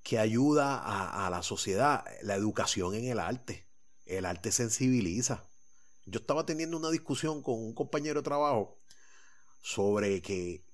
que 0.04 0.20
ayuda 0.20 0.82
a, 1.26 1.30
la 1.30 1.44
sociedad 1.44 2.04
la 2.24 2.36
educación 2.36 2.96
en 2.96 3.06
el 3.06 3.20
arte. 3.20 3.68
El 4.06 4.26
arte 4.26 4.52
sensibiliza. 4.52 5.46
Yo 6.06 6.20
estaba 6.20 6.46
teniendo 6.46 6.76
una 6.76 6.90
discusión 6.90 7.42
con 7.42 7.56
un 7.56 7.74
compañero 7.74 8.20
de 8.20 8.26
trabajo 8.26 8.80
sobre 9.62 10.22
que, 10.22 10.66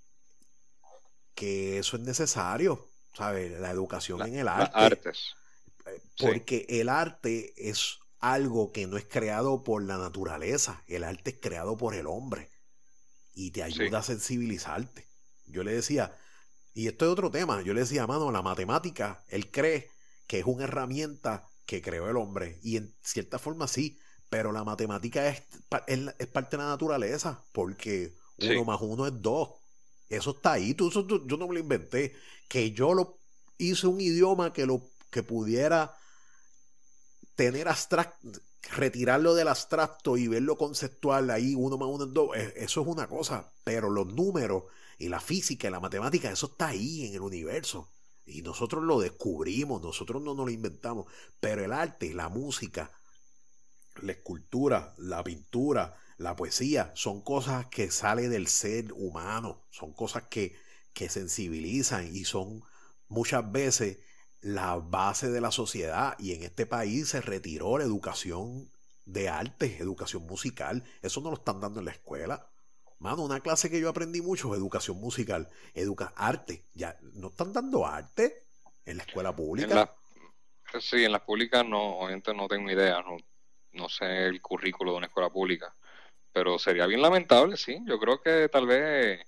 que 1.37 1.77
eso 1.77 1.97
es 1.97 2.03
necesario, 2.03 2.89
¿sabes? 3.13 3.59
La 3.61 3.69
educación 3.69 4.23
en 4.23 4.39
el 4.39 4.47
arte. 4.47 4.71
artes. 4.73 5.35
Eh, 5.85 6.01
porque 6.19 6.65
el 6.67 6.89
arte 6.89 7.53
es 7.55 7.99
algo 8.19 8.71
que 8.71 8.87
no 8.87 8.97
es 8.97 9.05
creado 9.05 9.63
por 9.63 9.83
la 9.83 9.99
naturaleza, 9.99 10.83
el 10.87 11.03
arte 11.03 11.29
es 11.29 11.37
creado 11.39 11.77
por 11.77 11.93
el 11.93 12.07
hombre 12.07 12.49
y 13.35 13.51
te 13.51 13.61
ayuda 13.61 13.99
a 13.99 14.03
sensibilizarte. 14.03 15.05
Yo 15.45 15.63
le 15.63 15.73
decía, 15.73 16.17
y 16.73 16.87
esto 16.87 17.05
es 17.05 17.11
otro 17.11 17.29
tema, 17.29 17.61
yo 17.61 17.75
le 17.75 17.81
decía, 17.81 18.07
mano, 18.07 18.31
la 18.31 18.41
matemática, 18.41 19.23
él 19.29 19.51
cree 19.51 19.91
que 20.25 20.39
es 20.39 20.45
una 20.45 20.63
herramienta 20.63 21.47
que 21.67 21.83
creó 21.83 22.09
el 22.09 22.17
hombre, 22.17 22.59
y 22.63 22.77
en 22.77 22.95
cierta 23.03 23.37
forma 23.37 23.67
sí, 23.67 23.99
pero 24.29 24.51
la 24.51 24.63
matemática 24.63 25.27
es, 25.27 25.43
es, 25.85 26.27
parte 26.27 26.57
de 26.57 26.63
la 26.63 26.69
naturaleza, 26.69 27.43
porque 27.51 28.15
uno 28.39 28.65
más 28.65 28.81
uno 28.81 29.05
es 29.05 29.21
dos. 29.21 29.49
Eso 30.09 30.31
está 30.31 30.53
ahí, 30.53 30.73
tú, 30.73 30.89
yo 31.25 31.37
no 31.37 31.47
me 31.47 31.55
lo 31.55 31.59
inventé. 31.59 32.15
Que 32.47 32.71
yo 32.71 32.93
lo 32.93 33.19
hice 33.57 33.87
un 33.87 33.99
idioma 33.99 34.53
que 34.53 34.65
lo 34.65 34.89
que 35.09 35.23
pudiera 35.23 35.97
tener 37.35 37.67
abstracto, 37.67 38.29
retirarlo 38.75 39.33
del 39.35 39.47
abstracto 39.47 40.17
y 40.17 40.27
verlo 40.27 40.57
conceptual 40.57 41.29
ahí, 41.29 41.55
uno 41.55 41.77
más 41.77 41.89
uno 41.89 42.05
en 42.05 42.13
dos, 42.13 42.35
eh, 42.35 42.53
eso 42.57 42.81
es 42.81 42.87
una 42.87 43.07
cosa, 43.07 43.51
pero 43.63 43.89
los 43.89 44.07
números 44.07 44.63
y 44.97 45.09
la 45.09 45.19
física 45.19 45.67
y 45.67 45.71
la 45.71 45.79
matemática, 45.79 46.31
eso 46.31 46.47
está 46.47 46.69
ahí 46.69 47.05
en 47.05 47.13
el 47.13 47.21
universo. 47.21 47.91
Y 48.25 48.41
nosotros 48.41 48.83
lo 48.83 48.99
descubrimos, 48.99 49.81
nosotros 49.81 50.21
no 50.21 50.33
nos 50.33 50.45
lo 50.45 50.51
inventamos, 50.51 51.05
pero 51.39 51.63
el 51.63 51.71
arte, 51.71 52.13
la 52.13 52.27
música, 52.27 52.91
la 54.01 54.11
escultura, 54.11 54.93
la 54.97 55.23
pintura, 55.23 55.95
la 56.17 56.35
poesía, 56.35 56.91
son 56.95 57.21
cosas 57.21 57.67
que 57.67 57.91
salen 57.91 58.31
del 58.31 58.47
ser 58.47 58.91
humano, 58.93 59.63
son 59.69 59.93
cosas 59.93 60.23
que, 60.23 60.55
que 60.93 61.09
sensibilizan 61.09 62.13
y 62.15 62.25
son 62.25 62.63
muchas 63.07 63.49
veces 63.51 63.99
la 64.41 64.75
base 64.75 65.29
de 65.29 65.41
la 65.41 65.51
sociedad 65.51 66.15
y 66.19 66.33
en 66.33 66.43
este 66.43 66.65
país 66.65 67.09
se 67.09 67.21
retiró 67.21 67.77
la 67.77 67.83
educación 67.83 68.69
de 69.05 69.29
arte, 69.29 69.77
educación 69.79 70.25
musical. 70.25 70.83
Eso 71.01 71.21
no 71.21 71.29
lo 71.29 71.37
están 71.37 71.61
dando 71.61 71.79
en 71.79 71.85
la 71.85 71.91
escuela. 71.91 72.49
Mano, 72.99 73.23
una 73.23 73.39
clase 73.39 73.69
que 73.69 73.79
yo 73.79 73.89
aprendí 73.89 74.21
mucho, 74.21 74.53
educación 74.55 74.99
musical, 74.99 75.47
educa 75.73 76.13
arte. 76.15 76.63
Ya 76.73 76.97
no 77.13 77.27
están 77.27 77.53
dando 77.53 77.85
arte 77.85 78.43
en 78.85 78.97
la 78.97 79.03
escuela 79.03 79.35
pública. 79.35 79.93
sí, 80.79 81.03
en 81.03 81.11
la 81.11 81.23
pública 81.23 81.63
no, 81.63 81.99
obviamente 81.99 82.33
no 82.33 82.47
tengo 82.47 82.69
idea, 82.71 83.01
no, 83.01 83.17
no 83.73 83.89
sé 83.89 84.25
el 84.25 84.41
currículo 84.41 84.91
de 84.91 84.97
una 84.97 85.07
escuela 85.07 85.29
pública, 85.29 85.75
pero 86.31 86.59
sería 86.59 86.85
bien 86.85 87.01
lamentable, 87.01 87.57
sí. 87.57 87.79
Yo 87.85 87.99
creo 87.99 88.21
que 88.21 88.49
tal 88.49 88.67
vez 88.67 89.19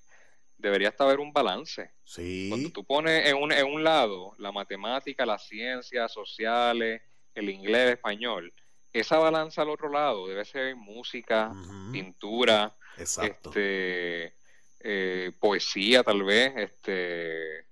debería 0.58 0.90
estar 0.90 1.08
haber 1.08 1.20
un 1.20 1.34
balance. 1.34 1.92
Sí. 2.04 2.48
Cuando 2.50 2.70
tú 2.72 2.84
pones 2.84 3.28
en 3.28 3.38
un, 3.38 3.52
en 3.52 3.66
un 3.66 3.84
lado 3.84 4.36
la 4.38 4.52
matemática, 4.52 5.26
las 5.26 5.48
ciencias 5.48 6.12
sociales, 6.12 7.02
el 7.34 7.50
inglés, 7.50 7.88
el 7.88 7.94
español, 7.94 8.54
esa 8.92 9.18
balanza 9.18 9.62
al 9.62 9.70
otro 9.70 9.90
lado 9.90 10.28
debe 10.28 10.46
ser 10.46 10.76
música, 10.76 11.54
pintura, 11.92 12.76
este, 12.98 14.34
eh, 14.80 15.32
poesía 15.40 16.04
tal 16.04 16.24
vez, 16.24 16.54
este, 16.58 17.68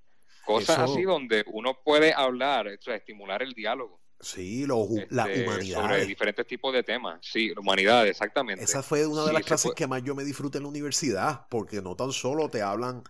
cosas 0.45 0.80
así 0.80 1.03
donde 1.03 1.43
uno 1.47 1.82
puede 1.84 2.13
hablar, 2.13 2.67
estimular 2.67 3.41
el 3.41 3.53
diálogo. 3.53 3.99
Sí, 4.20 4.65
lo, 4.65 4.88
la 5.09 5.30
este, 5.30 5.43
humanidad. 5.43 5.82
Sobre 5.82 6.05
diferentes 6.05 6.47
tipos 6.47 6.74
de 6.74 6.84
temas. 6.84 7.20
Sí, 7.22 7.53
la 7.53 7.61
humanidad, 7.61 8.07
exactamente. 8.07 8.63
Esa 8.63 8.82
fue 8.82 9.05
una 9.05 9.26
de 9.26 9.34
las 9.34 9.43
clases 9.43 9.74
que 9.76 9.86
más 9.86 10.03
yo 10.03 10.15
me 10.15 10.24
disfruté 10.24 10.57
en 10.57 10.63
la 10.63 10.70
universidad, 10.70 11.47
porque 11.49 11.82
no 11.82 11.95
tan 11.95 12.11
solo 12.11 12.49
te 12.49 12.61
hablan, 12.61 13.03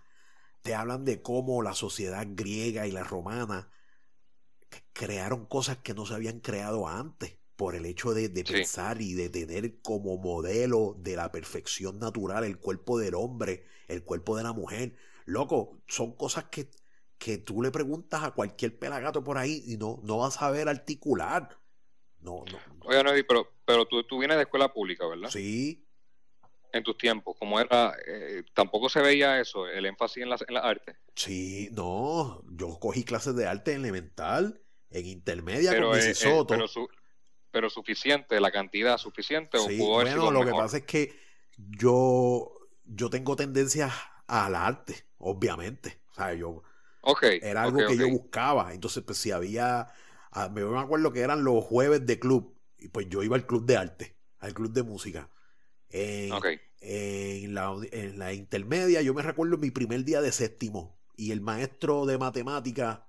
te 0.62 0.76
hablan 0.76 1.06
de 1.06 1.22
cómo 1.22 1.62
la 1.62 1.74
sociedad 1.74 2.26
griega 2.30 2.88
y 2.88 2.92
la 2.92 3.04
romana 3.04 3.70
crearon 4.94 5.46
cosas 5.46 5.78
que 5.78 5.94
no 5.94 6.06
se 6.06 6.14
habían 6.14 6.40
creado 6.40 6.88
antes. 6.88 7.38
por 7.56 7.74
el 7.74 7.88
hecho 7.88 8.14
de, 8.14 8.30
pensar 8.30 9.02
y 9.02 9.16
de 9.16 9.32
tener 9.32 9.82
como 9.82 10.18
modelo 10.18 10.96
de 11.00 11.16
la 11.16 11.32
perfección 11.32 11.98
natural 11.98 12.44
el 12.44 12.60
cuerpo 12.60 13.00
del 13.00 13.16
hombre, 13.16 13.66
el 13.88 14.04
cuerpo 14.04 14.38
de 14.38 14.44
la 14.44 14.54
mujer. 14.54 14.96
Loco, 15.26 15.82
son 15.88 16.12
cosas 16.16 16.44
que, 16.52 16.70
que 17.18 17.38
tú 17.38 17.62
le 17.62 17.72
preguntas 17.72 18.24
a 18.24 18.32
cualquier 18.32 18.78
pelagato 18.78 19.24
por 19.24 19.38
ahí 19.38 19.64
y 19.66 19.78
no, 19.78 20.00
no 20.04 20.20
vas 20.20 20.38
a 20.38 20.40
saber 20.40 20.70
articular. 20.70 21.58
No, 22.20 22.44
no. 22.52 22.60
Oye, 22.86 23.04
no, 23.04 23.12
pero, 23.28 23.52
pero 23.66 23.86
tú, 23.86 24.04
tú 24.04 24.20
vienes 24.20 24.38
de 24.38 24.44
escuela 24.44 24.72
pública, 24.72 25.08
¿verdad? 25.08 25.30
Sí. 25.30 25.84
En 26.72 26.84
tus 26.84 26.98
tiempos, 26.98 27.36
¿cómo 27.40 27.60
era? 27.60 27.96
Eh, 28.06 28.44
tampoco 28.54 28.90
se 28.90 29.02
veía 29.02 29.40
eso, 29.40 29.68
el 29.68 29.86
énfasis 29.86 30.24
en 30.24 30.30
la, 30.30 30.38
en 30.48 30.54
la 30.54 30.60
arte. 30.60 30.98
Sí, 31.16 31.70
no, 31.72 32.44
yo 32.52 32.78
cogí 32.80 33.04
clases 33.04 33.36
de 33.36 33.48
arte 33.48 33.74
elemental, 33.74 34.62
en 34.90 35.06
intermedia 35.06 35.72
con 35.72 35.98
eh, 35.98 36.12
eh 36.12 36.46
pero, 36.48 36.66
pero 37.52 37.70
suficiente, 37.70 38.40
la 38.40 38.52
cantidad 38.52 38.98
suficiente. 38.98 39.58
Sí, 39.60 39.80
o 39.82 39.88
bueno, 39.88 40.32
lo 40.32 40.46
que 40.46 40.52
pasa 40.52 40.78
es 40.78 40.84
que 40.84 41.18
yo, 41.58 42.52
yo 42.84 43.10
tengo 43.10 43.36
tendencias 43.36 43.94
al 44.28 44.56
arte, 44.56 45.06
obviamente. 45.18 46.02
O 46.12 46.14
sea, 46.14 46.34
yo 46.34 46.64
era 47.40 47.64
algo 47.64 47.86
que 47.86 47.98
yo 47.98 48.10
buscaba. 48.10 48.74
Entonces, 48.74 49.04
pues 49.04 49.18
si 49.18 49.32
había, 49.32 49.88
ah, 50.32 50.50
me 50.50 50.62
acuerdo 50.80 51.12
que 51.14 51.22
eran 51.22 51.44
los 51.44 51.64
jueves 51.64 52.06
de 52.06 52.20
club, 52.20 52.56
y 52.78 52.90
pues 52.90 53.08
yo 53.10 53.24
iba 53.24 53.36
al 53.36 53.46
club 53.46 53.66
de 53.66 53.78
arte, 53.78 54.18
al 54.40 54.54
club 54.54 54.72
de 54.74 54.84
música. 54.84 55.30
En, 55.90 56.48
en, 56.82 57.54
la, 57.56 57.76
en 57.92 58.20
la 58.20 58.34
intermedia, 58.34 59.02
yo 59.02 59.14
me 59.14 59.22
recuerdo 59.24 59.58
mi 59.58 59.72
primer 59.72 60.04
día 60.06 60.22
de 60.22 60.32
séptimo, 60.32 61.00
y 61.16 61.32
el 61.32 61.42
maestro 61.42 62.06
de 62.06 62.18
matemáticas 62.18 63.00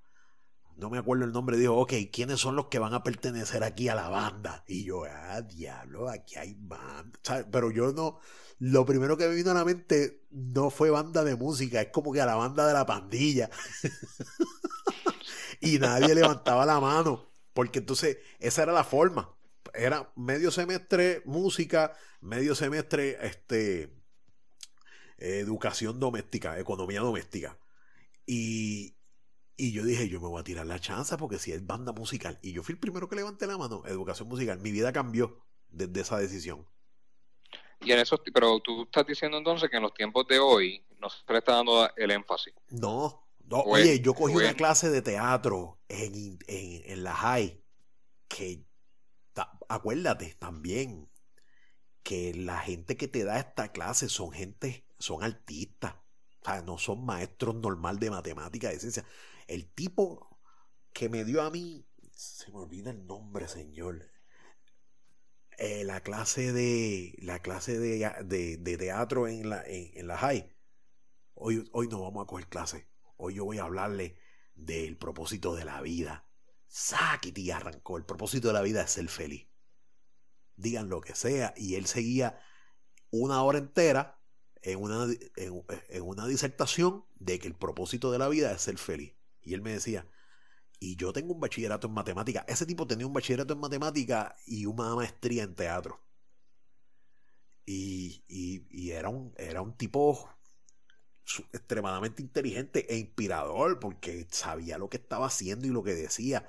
no 0.79 0.91
me 0.91 0.99
acuerdo 0.99 1.24
el 1.24 1.33
nombre, 1.33 1.57
dijo, 1.57 1.76
ok, 1.76 1.93
¿quiénes 2.12 2.39
son 2.39 2.55
los 2.55 2.66
que 2.66 2.79
van 2.79 2.95
a 2.95 3.03
pertenecer 3.03 3.64
aquí 3.64 3.89
a 3.89 3.97
la 3.97 4.09
banda? 4.09 4.62
Y 4.68 4.85
yo, 4.85 5.03
ah, 5.11 5.43
diablo, 5.43 6.09
aquí 6.09 6.37
hay 6.37 6.55
banda. 6.57 7.18
Pero 7.51 7.72
yo 7.72 7.93
no, 7.93 8.20
lo 8.61 8.87
primero 8.87 9.16
que 9.16 9.26
me 9.26 9.35
vino 9.35 9.51
a 9.51 9.55
la 9.55 9.64
mente 9.64 10.22
no 10.31 10.70
fue 10.70 10.91
banda 10.91 11.24
de 11.24 11.35
música, 11.35 11.81
es 11.81 11.89
como 11.89 12.12
que 12.12 12.20
a 12.20 12.26
la 12.26 12.37
banda 12.37 12.64
de 12.64 12.74
la 12.74 12.87
pandilla. 12.87 13.51
y 15.61 15.81
nadie 15.81 16.14
levantaba 16.14 16.64
la 16.64 16.79
mano, 16.79 17.29
porque 17.55 17.81
entonces 17.81 18.18
esa 18.39 18.62
era 18.62 18.72
la 18.72 18.85
forma. 18.85 19.35
Era 19.74 20.12
medio 20.14 20.53
semestre 20.53 21.22
música, 21.24 21.93
medio 22.20 22.55
semestre 22.55 23.18
este, 23.26 23.93
educación 25.18 25.99
doméstica, 25.99 26.57
economía 26.61 27.01
doméstica. 27.01 27.59
Y, 28.26 28.98
y 29.61 29.73
yo 29.73 29.85
dije, 29.85 30.09
yo 30.09 30.21
me 30.21 30.29
voy 30.29 30.41
a 30.41 30.45
tirar 30.45 30.67
la 30.67 30.79
chanza 30.79 31.17
porque 31.17 31.41
si 31.41 31.51
es 31.51 31.67
banda 31.67 31.93
musical. 31.93 32.39
Y 32.43 32.53
yo 32.53 32.63
fui 32.63 32.75
el 32.75 32.79
primero 32.79 33.09
que 33.09 33.17
levanté 33.17 33.45
la 33.49 33.59
mano, 33.59 33.83
educación 33.87 34.29
musical. 34.29 34.61
Mi 34.61 34.71
vida 34.71 34.93
cambió 34.93 35.45
desde 35.69 36.01
esa 36.01 36.17
decisión. 36.17 36.65
Y 37.81 37.91
en 37.91 37.99
eso, 37.99 38.23
pero 38.33 38.61
tú 38.61 38.85
estás 38.85 39.05
diciendo 39.05 39.37
entonces 39.37 39.69
que 39.69 39.77
en 39.77 39.83
los 39.83 39.95
tiempos 39.95 40.29
de 40.29 40.39
hoy 40.39 40.87
no 41.01 41.11
se 41.11 41.19
está 41.19 41.57
dando 41.57 41.91
el 41.97 42.11
énfasis. 42.13 42.55
No, 42.71 43.29
no 43.47 43.63
oye, 43.63 43.99
yo 43.99 44.15
cogí 44.15 44.37
una 44.37 44.55
clase 44.55 44.91
de 44.91 45.03
teatro 45.03 45.81
en, 45.89 46.39
en, 46.47 47.03
la 47.03 47.15
high 47.15 47.61
que, 48.29 48.65
acuérdate 49.69 50.37
también 50.39 51.11
que 52.05 52.33
la 52.33 52.61
gente 52.61 52.97
que 52.97 53.09
te 53.09 53.25
da 53.25 53.41
esta 53.41 53.73
clase 53.73 54.09
son 54.09 54.31
gente, 54.31 54.87
son 55.01 55.25
artistas. 55.25 55.95
O 56.43 56.45
sea, 56.45 56.63
no 56.63 56.79
son 56.79 57.05
maestros 57.05 57.57
normal 57.57 57.99
de 57.99 58.11
matemática, 58.11 58.69
de 58.69 58.79
ciencia. 58.79 59.05
El 59.49 59.67
tipo 59.73 60.39
que 60.93 61.09
me 61.09 61.25
dio 61.25 61.43
a 61.43 61.51
mí, 61.51 61.89
se 62.13 62.53
me 62.53 62.59
olvida 62.59 62.91
el 62.91 63.07
nombre, 63.07 63.49
señor. 63.49 64.05
Eh, 65.57 65.85
la 65.85 66.03
clase 66.03 66.53
de 66.53 67.17
la 67.23 67.41
clase 67.41 67.79
de, 67.79 68.77
teatro 68.79 69.27
en 69.27 69.49
la, 69.49 69.65
en, 69.67 70.07
la 70.07 70.19
high. 70.19 70.55
Hoy, 71.35 71.69
hoy 71.73 71.89
no 71.89 72.03
vamos 72.03 72.23
a 72.23 72.27
coger 72.27 72.47
clase. 72.49 72.89
Hoy 73.17 73.35
yo 73.35 73.47
voy 73.47 73.59
a 73.59 73.65
hablarle 73.65 74.19
del 74.55 74.99
propósito 74.99 75.57
de 75.57 75.65
la 75.65 75.81
vida. 75.81 76.29
Sakiti 76.67 77.51
arrancó. 77.51 77.97
El 77.97 78.05
propósito 78.05 78.49
de 78.49 78.55
la 78.55 78.63
vida 78.63 78.83
es 78.83 78.91
ser 78.91 79.09
feliz. 79.09 79.49
Digan 80.57 80.91
lo 80.91 81.01
que 81.01 81.15
sea. 81.15 81.55
Y 81.57 81.77
él 81.77 81.87
seguía 81.87 82.39
una 83.11 83.43
hora 83.43 83.59
entera 83.59 84.21
en 84.61 84.83
una, 84.83 85.07
en 85.37 86.03
una 86.03 86.27
disertación 86.27 87.07
de 87.15 87.39
que 87.39 87.49
el 87.49 87.55
propósito 87.55 88.13
de 88.13 88.19
la 88.19 88.29
vida 88.29 88.53
es 88.53 88.61
ser 88.61 88.77
feliz. 88.77 89.18
Y 89.49 89.55
él 89.55 89.63
me 89.63 89.73
decía, 89.73 90.07
y 90.79 90.97
yo 90.97 91.13
tengo 91.13 91.33
un 91.33 91.41
bachillerato 91.41 91.89
en 91.89 91.95
matemática. 91.95 92.45
Ese 92.49 92.67
tipo 92.67 92.87
tenía 92.87 93.07
un 93.07 93.13
bachillerato 93.13 93.55
en 93.55 93.61
matemática 93.61 94.37
y 94.47 94.67
una 94.67 94.95
maestría 94.95 95.45
en 95.45 95.55
teatro. 95.55 96.01
Y, 97.65 98.25
y, 98.29 98.91
era, 98.91 99.09
un, 99.09 99.35
era 99.37 99.63
un 99.63 99.77
tipo 99.77 100.31
extremadamente 101.53 102.23
inteligente 102.23 102.87
e 102.93 102.97
inspirador 102.99 103.79
porque 103.79 104.27
sabía 104.31 104.79
lo 104.79 104.89
que 104.89 104.97
estaba 104.99 105.27
haciendo 105.27 105.67
y 105.67 105.71
lo 105.71 105.83
que 105.83 105.95
decía. 105.95 106.49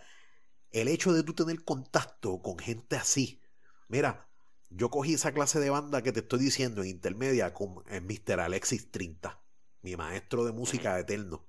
El 0.71 0.87
hecho 0.87 1.13
de 1.13 1.23
tú 1.23 1.33
tener 1.33 1.63
contacto 1.63 2.41
con 2.41 2.59
gente 2.59 2.95
así. 2.95 3.41
Mira, 3.87 4.29
yo 4.69 4.89
cogí 4.89 5.15
esa 5.15 5.33
clase 5.33 5.59
de 5.59 5.69
banda 5.69 6.03
que 6.03 6.11
te 6.11 6.19
estoy 6.21 6.39
diciendo 6.39 6.83
en 6.83 6.89
intermedia 6.89 7.53
con 7.53 7.83
Mr. 7.85 8.39
Alexis 8.41 8.91
30, 8.91 9.41
mi 9.81 9.95
maestro 9.95 10.45
de 10.45 10.51
música 10.51 10.99
eterno. 10.99 11.48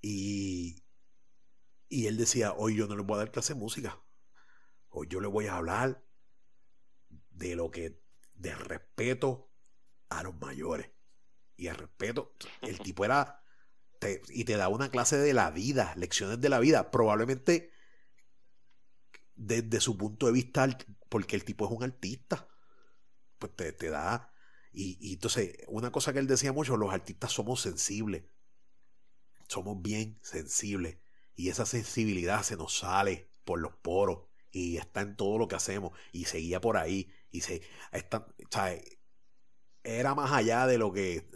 Y, 0.00 0.84
y 1.88 2.06
él 2.06 2.16
decía, 2.16 2.52
hoy 2.52 2.76
yo 2.76 2.86
no 2.86 2.96
le 2.96 3.02
voy 3.02 3.16
a 3.16 3.18
dar 3.18 3.32
clase 3.32 3.54
de 3.54 3.60
música. 3.60 4.00
Hoy 4.88 5.08
yo 5.08 5.20
le 5.20 5.28
voy 5.28 5.46
a 5.46 5.56
hablar 5.56 6.04
de 7.30 7.56
lo 7.56 7.70
que, 7.70 8.02
de 8.34 8.54
respeto 8.54 9.50
a 10.08 10.22
los 10.22 10.38
mayores. 10.40 10.90
Y 11.56 11.66
el 11.68 11.76
respeto, 11.76 12.36
el 12.62 12.78
tipo 12.80 13.04
era, 13.04 13.42
y 14.28 14.44
te 14.44 14.56
da 14.56 14.68
una 14.68 14.90
clase 14.90 15.18
de 15.18 15.32
la 15.34 15.50
vida, 15.50 15.94
lecciones 15.96 16.40
de 16.40 16.48
la 16.48 16.60
vida. 16.60 16.90
Probablemente 16.90 17.72
desde 19.34 19.80
su 19.80 19.96
punto 19.96 20.26
de 20.26 20.32
vista, 20.32 20.68
porque 21.08 21.36
el 21.36 21.44
tipo 21.44 21.64
es 21.66 21.72
un 21.72 21.82
artista, 21.82 22.48
pues 23.38 23.54
te, 23.54 23.72
te 23.72 23.90
da... 23.90 24.32
Y, 24.70 24.98
y 25.00 25.14
entonces, 25.14 25.56
una 25.66 25.90
cosa 25.90 26.12
que 26.12 26.18
él 26.18 26.26
decía 26.26 26.52
mucho, 26.52 26.76
los 26.76 26.92
artistas 26.92 27.32
somos 27.32 27.62
sensibles 27.62 28.24
somos 29.48 29.80
bien 29.82 30.18
sensibles 30.22 30.98
y 31.34 31.48
esa 31.48 31.66
sensibilidad 31.66 32.42
se 32.42 32.56
nos 32.56 32.78
sale 32.78 33.30
por 33.44 33.60
los 33.60 33.74
poros 33.76 34.28
y 34.50 34.76
está 34.76 35.00
en 35.00 35.16
todo 35.16 35.38
lo 35.38 35.48
que 35.48 35.56
hacemos 35.56 35.92
y 36.12 36.24
seguía 36.26 36.60
por 36.60 36.76
ahí 36.76 37.12
y 37.30 37.40
se 37.40 37.62
está, 37.92 38.26
era 39.82 40.14
más 40.14 40.32
allá 40.32 40.66
de 40.66 40.78
lo 40.78 40.92
que 40.92 41.28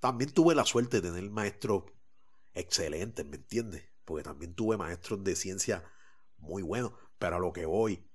también 0.00 0.32
tuve 0.32 0.54
la 0.54 0.64
suerte 0.64 1.00
de 1.00 1.10
tener 1.10 1.30
maestros 1.30 1.84
excelentes, 2.54 3.24
¿me 3.26 3.36
entiendes? 3.36 3.84
Porque 4.04 4.22
también 4.22 4.54
tuve 4.54 4.76
maestros 4.76 5.22
de 5.24 5.36
ciencia 5.36 5.84
muy 6.38 6.62
buenos, 6.62 6.92
pero 7.18 7.36
a 7.36 7.40
lo 7.40 7.52
que 7.52 7.66
voy 7.66 8.08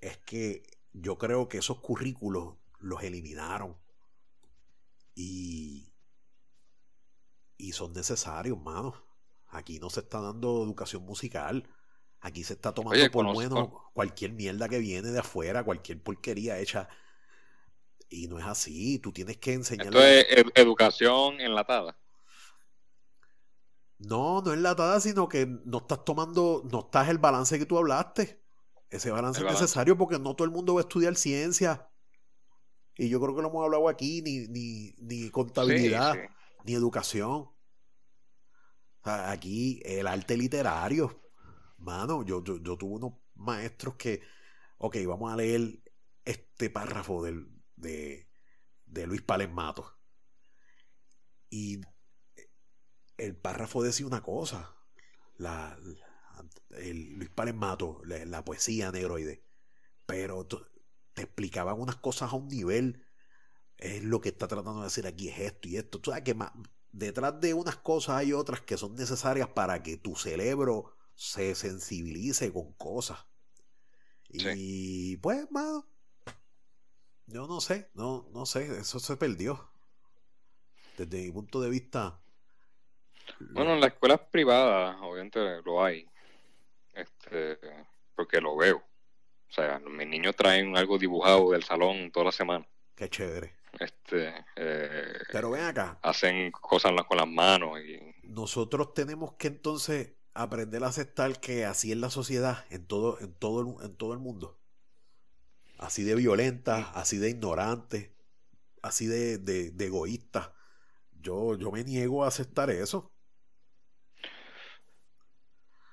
es 0.00 0.18
que 0.18 0.62
yo 0.92 1.18
creo 1.18 1.48
que 1.48 1.58
esos 1.58 1.80
currículos 1.80 2.56
los 2.78 3.02
eliminaron 3.02 3.76
y 5.14 5.92
y 7.58 7.72
son 7.72 7.92
necesarios, 7.92 8.60
mano. 8.60 8.94
Aquí 9.48 9.78
no 9.78 9.90
se 9.90 10.00
está 10.00 10.20
dando 10.20 10.62
educación 10.62 11.02
musical. 11.04 11.68
Aquí 12.20 12.44
se 12.44 12.54
está 12.54 12.72
tomando 12.72 13.10
por 13.10 13.32
bueno 13.32 13.90
cualquier 13.94 14.32
mierda 14.32 14.68
que 14.68 14.78
viene 14.78 15.10
de 15.10 15.20
afuera, 15.20 15.64
cualquier 15.64 16.02
porquería 16.02 16.58
hecha. 16.58 16.88
Y 18.08 18.28
no 18.28 18.38
es 18.38 18.44
así. 18.44 18.98
Tú 18.98 19.12
tienes 19.12 19.38
que 19.38 19.52
enseñar. 19.52 19.86
Esto 19.86 20.04
es 20.04 20.26
educación 20.54 21.40
enlatada. 21.40 21.98
No, 23.98 24.42
no 24.42 24.52
enlatada, 24.52 25.00
sino 25.00 25.28
que 25.28 25.46
no 25.46 25.78
estás 25.78 26.04
tomando, 26.04 26.62
no 26.70 26.80
estás 26.80 27.08
el 27.08 27.18
balance 27.18 27.58
que 27.58 27.66
tú 27.66 27.78
hablaste. 27.78 28.42
Ese 28.90 29.10
balance 29.10 29.40
es 29.40 29.50
necesario 29.50 29.96
porque 29.96 30.18
no 30.18 30.34
todo 30.36 30.44
el 30.44 30.52
mundo 30.52 30.74
va 30.74 30.80
a 30.80 30.82
estudiar 30.82 31.16
ciencia. 31.16 31.88
Y 32.96 33.08
yo 33.08 33.20
creo 33.20 33.34
que 33.34 33.42
lo 33.42 33.48
hemos 33.48 33.64
hablado 33.64 33.88
aquí, 33.88 34.22
ni, 34.22 34.46
ni, 34.48 34.94
ni 34.98 35.30
contabilidad 35.30 36.16
ni 36.66 36.74
educación. 36.74 37.50
aquí 39.02 39.80
el 39.84 40.06
arte 40.06 40.36
literario, 40.36 41.22
mano, 41.78 42.24
yo, 42.24 42.42
yo, 42.42 42.76
tuve 42.76 42.96
unos 42.96 43.14
maestros 43.34 43.94
que, 43.96 44.20
ok, 44.78 44.96
vamos 45.06 45.32
a 45.32 45.36
leer 45.36 45.80
este 46.24 46.68
párrafo 46.70 47.22
del, 47.22 47.48
de, 47.76 48.28
de 48.84 49.06
Luis 49.06 49.22
Mato 49.50 49.98
Y 51.48 51.80
el 53.16 53.36
párrafo 53.36 53.82
decía 53.82 54.06
una 54.06 54.22
cosa, 54.22 54.74
la, 55.36 55.78
el 56.70 57.14
Luis 57.14 57.30
Mato 57.54 58.00
la, 58.04 58.24
la 58.24 58.44
poesía 58.44 58.90
negroide, 58.90 59.44
pero 60.04 60.46
te 61.14 61.22
explicaban 61.22 61.80
unas 61.80 61.96
cosas 61.96 62.32
a 62.32 62.36
un 62.36 62.48
nivel 62.48 63.05
es 63.78 64.02
lo 64.02 64.20
que 64.20 64.30
está 64.30 64.48
tratando 64.48 64.80
de 64.80 64.84
decir 64.84 65.06
aquí, 65.06 65.28
es 65.28 65.38
esto 65.38 65.68
y 65.68 65.76
esto. 65.76 66.00
Tú 66.00 66.10
sabes 66.10 66.24
que 66.24 66.36
detrás 66.92 67.40
de 67.40 67.54
unas 67.54 67.76
cosas 67.76 68.16
hay 68.16 68.32
otras 68.32 68.60
que 68.60 68.76
son 68.76 68.94
necesarias 68.94 69.48
para 69.48 69.82
que 69.82 69.96
tu 69.96 70.16
cerebro 70.16 70.96
se 71.14 71.54
sensibilice 71.54 72.52
con 72.52 72.72
cosas. 72.74 73.18
Y 74.28 75.16
pues, 75.18 75.50
mano, 75.50 75.86
yo 77.26 77.46
no 77.46 77.60
sé, 77.60 77.90
no, 77.94 78.28
no 78.32 78.46
sé, 78.46 78.78
eso 78.78 78.98
se 78.98 79.16
perdió. 79.16 79.68
Desde 80.96 81.24
mi 81.24 81.30
punto 81.30 81.60
de 81.60 81.68
vista. 81.68 82.18
Bueno, 83.40 83.74
en 83.74 83.80
las 83.80 83.92
escuelas 83.92 84.20
privadas, 84.30 84.96
obviamente 85.02 85.40
lo 85.62 85.82
hay. 85.82 86.08
Este, 86.94 87.58
porque 88.14 88.40
lo 88.40 88.56
veo. 88.56 88.78
O 88.78 89.52
sea, 89.52 89.78
mis 89.78 90.08
niños 90.08 90.34
traen 90.34 90.76
algo 90.76 90.98
dibujado 90.98 91.50
del 91.50 91.62
salón 91.62 92.10
toda 92.10 92.26
la 92.26 92.32
semana. 92.32 92.66
Qué 92.94 93.08
chévere. 93.10 93.54
Este, 93.78 94.32
eh, 94.56 95.18
Pero 95.32 95.50
ven 95.50 95.64
acá. 95.64 95.98
Hacen 96.02 96.50
cosas 96.50 96.92
con 97.08 97.18
las 97.18 97.28
manos. 97.28 97.78
Y... 97.80 97.98
Nosotros 98.24 98.94
tenemos 98.94 99.34
que 99.34 99.48
entonces 99.48 100.12
aprender 100.34 100.84
a 100.84 100.88
aceptar 100.88 101.40
que 101.40 101.64
así 101.64 101.92
es 101.92 101.98
la 101.98 102.10
sociedad 102.10 102.64
en 102.70 102.86
todo, 102.86 103.18
en 103.20 103.32
todo, 103.34 103.60
el, 103.60 103.84
en 103.86 103.96
todo 103.96 104.12
el 104.12 104.18
mundo. 104.18 104.58
Así 105.78 106.04
de 106.04 106.14
violenta, 106.14 106.90
así 106.94 107.18
de 107.18 107.30
ignorante, 107.30 108.14
así 108.82 109.06
de, 109.06 109.38
de, 109.38 109.70
de 109.70 109.86
egoísta. 109.86 110.54
Yo, 111.20 111.56
yo 111.56 111.70
me 111.70 111.84
niego 111.84 112.24
a 112.24 112.28
aceptar 112.28 112.70
eso. 112.70 113.12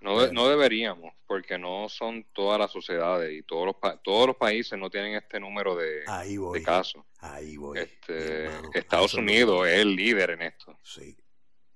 No, 0.04 0.28
no 0.34 0.50
deberíamos, 0.50 1.14
porque 1.26 1.58
no 1.58 1.88
son 1.88 2.26
todas 2.34 2.60
las 2.60 2.70
sociedades 2.70 3.32
y 3.32 3.42
todos 3.44 3.68
los, 3.68 4.02
todos 4.04 4.28
los 4.28 4.36
países 4.36 4.78
no 4.78 4.90
tienen 4.90 5.16
este 5.16 5.40
número 5.40 5.78
de, 5.78 6.04
casos. 6.62 7.06
Ahí 7.20 7.56
voy. 7.56 7.80
Este, 7.80 8.50
Estados 8.78 9.14
Unidos 9.14 9.66
es 9.66 9.80
el 9.80 9.96
líder 9.96 10.32
en 10.32 10.42
esto. 10.42 10.78
Sí, 10.84 11.16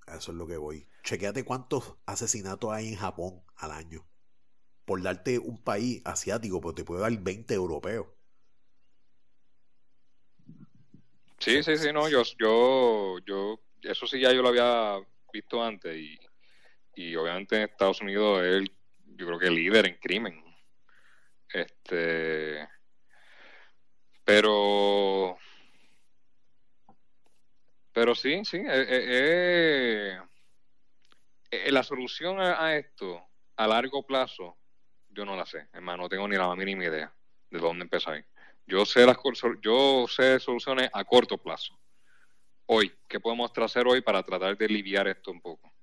eso 0.05 0.31
es 0.31 0.37
lo 0.37 0.45
que 0.45 0.57
voy. 0.57 0.85
Chequéate 1.03 1.45
cuántos 1.45 1.95
asesinatos 2.05 2.69
hay 2.73 2.89
en 2.89 2.97
Japón 2.97 3.41
al 3.55 3.71
año. 3.71 4.05
Por 4.83 5.01
darte 5.01 5.39
un 5.39 5.63
país 5.63 6.01
asiático, 6.03 6.59
pues 6.59 6.75
te 6.75 6.83
puedo 6.83 6.99
dar 6.99 7.17
20 7.17 7.53
europeos. 7.53 8.07
Sí, 11.39 11.63
sí, 11.63 11.77
sí, 11.77 11.93
no, 11.93 12.09
yo, 12.09 12.23
yo, 12.37 13.19
yo, 13.25 13.61
eso 13.83 14.05
sí 14.05 14.19
ya 14.19 14.33
yo 14.33 14.41
lo 14.41 14.49
había 14.49 14.97
visto 15.31 15.63
antes 15.63 15.95
y 15.95 16.19
y 16.97 17.15
obviamente 17.15 17.55
en 17.55 17.61
Estados 17.69 18.01
Unidos 18.01 18.39
es 18.43 18.55
el, 18.55 18.71
yo 19.15 19.27
creo 19.27 19.39
que 19.39 19.47
el 19.47 19.55
líder 19.55 19.85
en 19.85 19.97
crimen. 19.97 20.43
Este, 21.53 22.67
pero, 24.25 25.37
pero 27.93 28.15
sí, 28.15 28.43
sí, 28.43 28.57
eh, 28.57 28.85
eh, 28.89 30.19
eh, 31.51 31.71
la 31.71 31.83
solución 31.83 32.41
a, 32.41 32.75
esto 32.75 33.23
a 33.55 33.67
largo 33.67 34.03
plazo, 34.03 34.57
yo 35.09 35.23
no 35.23 35.35
la 35.35 35.45
sé, 35.45 35.67
hermano, 35.73 36.03
no 36.03 36.09
tengo 36.09 36.27
ni 36.27 36.35
la 36.35 36.53
mínima 36.55 36.85
idea 36.85 37.13
de 37.51 37.59
dónde 37.59 37.83
empezar. 37.83 38.25
Yo 38.65 38.85
sé 38.85 39.05
las 39.05 39.17
yo 39.61 40.07
sé 40.07 40.39
soluciones 40.39 40.89
a 40.91 41.03
corto 41.05 41.37
plazo. 41.37 41.79
Hoy, 42.65 42.91
¿qué 43.07 43.19
podemos 43.19 43.51
hacer 43.55 43.87
hoy 43.87 44.01
para 44.01 44.23
tratar 44.23 44.57
de 44.57 44.65
aliviar 44.65 45.07
esto 45.07 45.31
un 45.31 45.39
poco? 45.39 45.76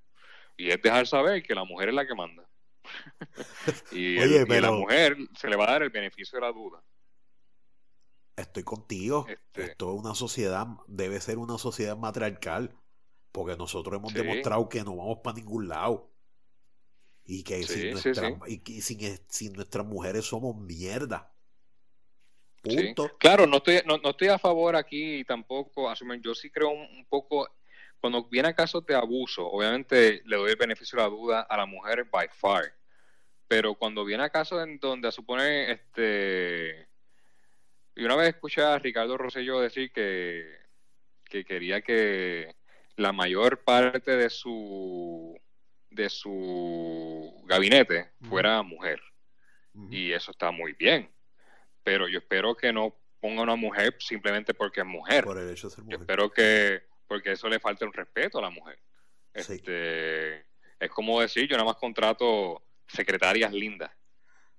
Y 0.57 0.69
es 0.69 0.81
dejar 0.81 1.07
saber 1.07 1.43
que 1.43 1.55
la 1.55 1.63
mujer 1.63 1.89
es 1.89 1.95
la 1.95 2.07
que 2.07 2.15
manda. 2.15 2.47
y, 3.91 4.19
a 4.19 4.61
la 4.61 4.71
mujer 4.71 5.17
se 5.37 5.49
le 5.49 5.55
va 5.55 5.65
a 5.65 5.71
dar 5.71 5.83
el 5.83 5.89
beneficio 5.89 6.39
de 6.39 6.45
la 6.45 6.51
duda. 6.51 6.83
Estoy 8.35 8.63
contigo. 8.63 9.25
Este 9.27 9.63
Esto 9.63 9.93
es 9.93 9.99
una 9.99 10.13
sociedad, 10.13 10.67
debe 10.87 11.19
ser 11.21 11.37
una 11.37 11.57
sociedad 11.57 11.97
matriarcal. 11.97 12.75
Porque 13.31 13.57
nosotros 13.57 13.97
hemos 13.97 14.13
demostrado 14.13 14.69
que 14.69 14.83
no 14.83 14.95
vamos 14.95 15.19
para 15.23 15.35
ningún 15.35 15.67
lado. 15.67 16.09
Y 17.25 17.43
que, 17.43 17.63
sin, 17.63 17.91
nuestra, 17.91 18.37
y 18.47 18.81
sin, 18.81 19.53
nuestras 19.53 19.85
mujeres 19.85 20.25
somos 20.25 20.55
mierda. 20.55 21.33
Punto. 22.61 23.11
Claro, 23.17 23.45
no 23.45 23.57
estoy, 23.57 23.81
no, 23.85 23.99
estoy 24.09 24.29
a 24.29 24.39
favor 24.39 24.75
aquí 24.75 25.23
tampoco. 25.25 25.91
Yo 26.21 26.33
sí 26.33 26.49
creo 26.49 26.69
un 26.69 27.05
poco 27.09 27.49
cuando 28.05 28.29
viene 28.29 28.49
a 28.49 28.53
casos 28.53 28.85
de 28.85 28.93
abuso, 28.93 29.47
obviamente 29.47 30.21
le 30.25 30.37
doy 30.37 30.51
el 30.51 30.57
beneficio 30.57 30.95
de 30.95 31.03
la 31.05 31.09
duda 31.09 31.41
a 31.41 31.57
la 31.57 31.65
mujer 31.65 32.03
by 32.03 32.29
far. 32.31 32.71
Pero 33.47 33.73
cuando 33.73 34.05
viene 34.05 34.23
a 34.23 34.29
casos 34.29 34.63
en 34.63 34.77
donde 34.77 35.11
supone 35.11 35.71
este 35.71 36.87
y 37.95 38.03
una 38.03 38.15
vez 38.15 38.27
escuché 38.27 38.61
a 38.61 38.77
Ricardo 38.77 39.17
Rosselló 39.17 39.59
decir 39.59 39.91
que, 39.91 40.55
que 41.23 41.43
quería 41.45 41.81
que 41.81 42.55
la 42.95 43.11
mayor 43.11 43.63
parte 43.63 44.15
de 44.15 44.29
su 44.29 45.35
de 45.89 46.07
su 46.11 47.41
gabinete 47.45 48.11
fuera 48.21 48.61
mujer. 48.61 49.01
Y 49.89 50.11
eso 50.11 50.29
está 50.29 50.51
muy 50.51 50.73
bien. 50.73 51.09
Pero 51.83 52.07
yo 52.07 52.19
espero 52.19 52.55
que 52.55 52.71
no 52.71 52.95
ponga 53.19 53.41
una 53.41 53.55
mujer 53.55 53.95
simplemente 53.97 54.53
porque 54.53 54.81
es 54.81 54.85
mujer. 54.85 55.23
Por 55.23 55.39
el 55.39 55.49
hecho 55.49 55.69
de 55.69 55.75
ser 55.75 55.83
mujer. 55.85 55.97
Yo 55.97 56.03
espero 56.03 56.31
que 56.31 56.83
porque 57.07 57.33
eso 57.33 57.47
le 57.49 57.59
falta 57.59 57.85
un 57.85 57.93
respeto 57.93 58.39
a 58.39 58.41
la 58.41 58.49
mujer. 58.49 58.79
Este, 59.33 60.45
Es 60.79 60.89
como 60.89 61.21
decir, 61.21 61.47
yo 61.47 61.57
nada 61.57 61.69
más 61.69 61.77
contrato 61.77 62.63
secretarias 62.87 63.51
lindas. 63.51 63.91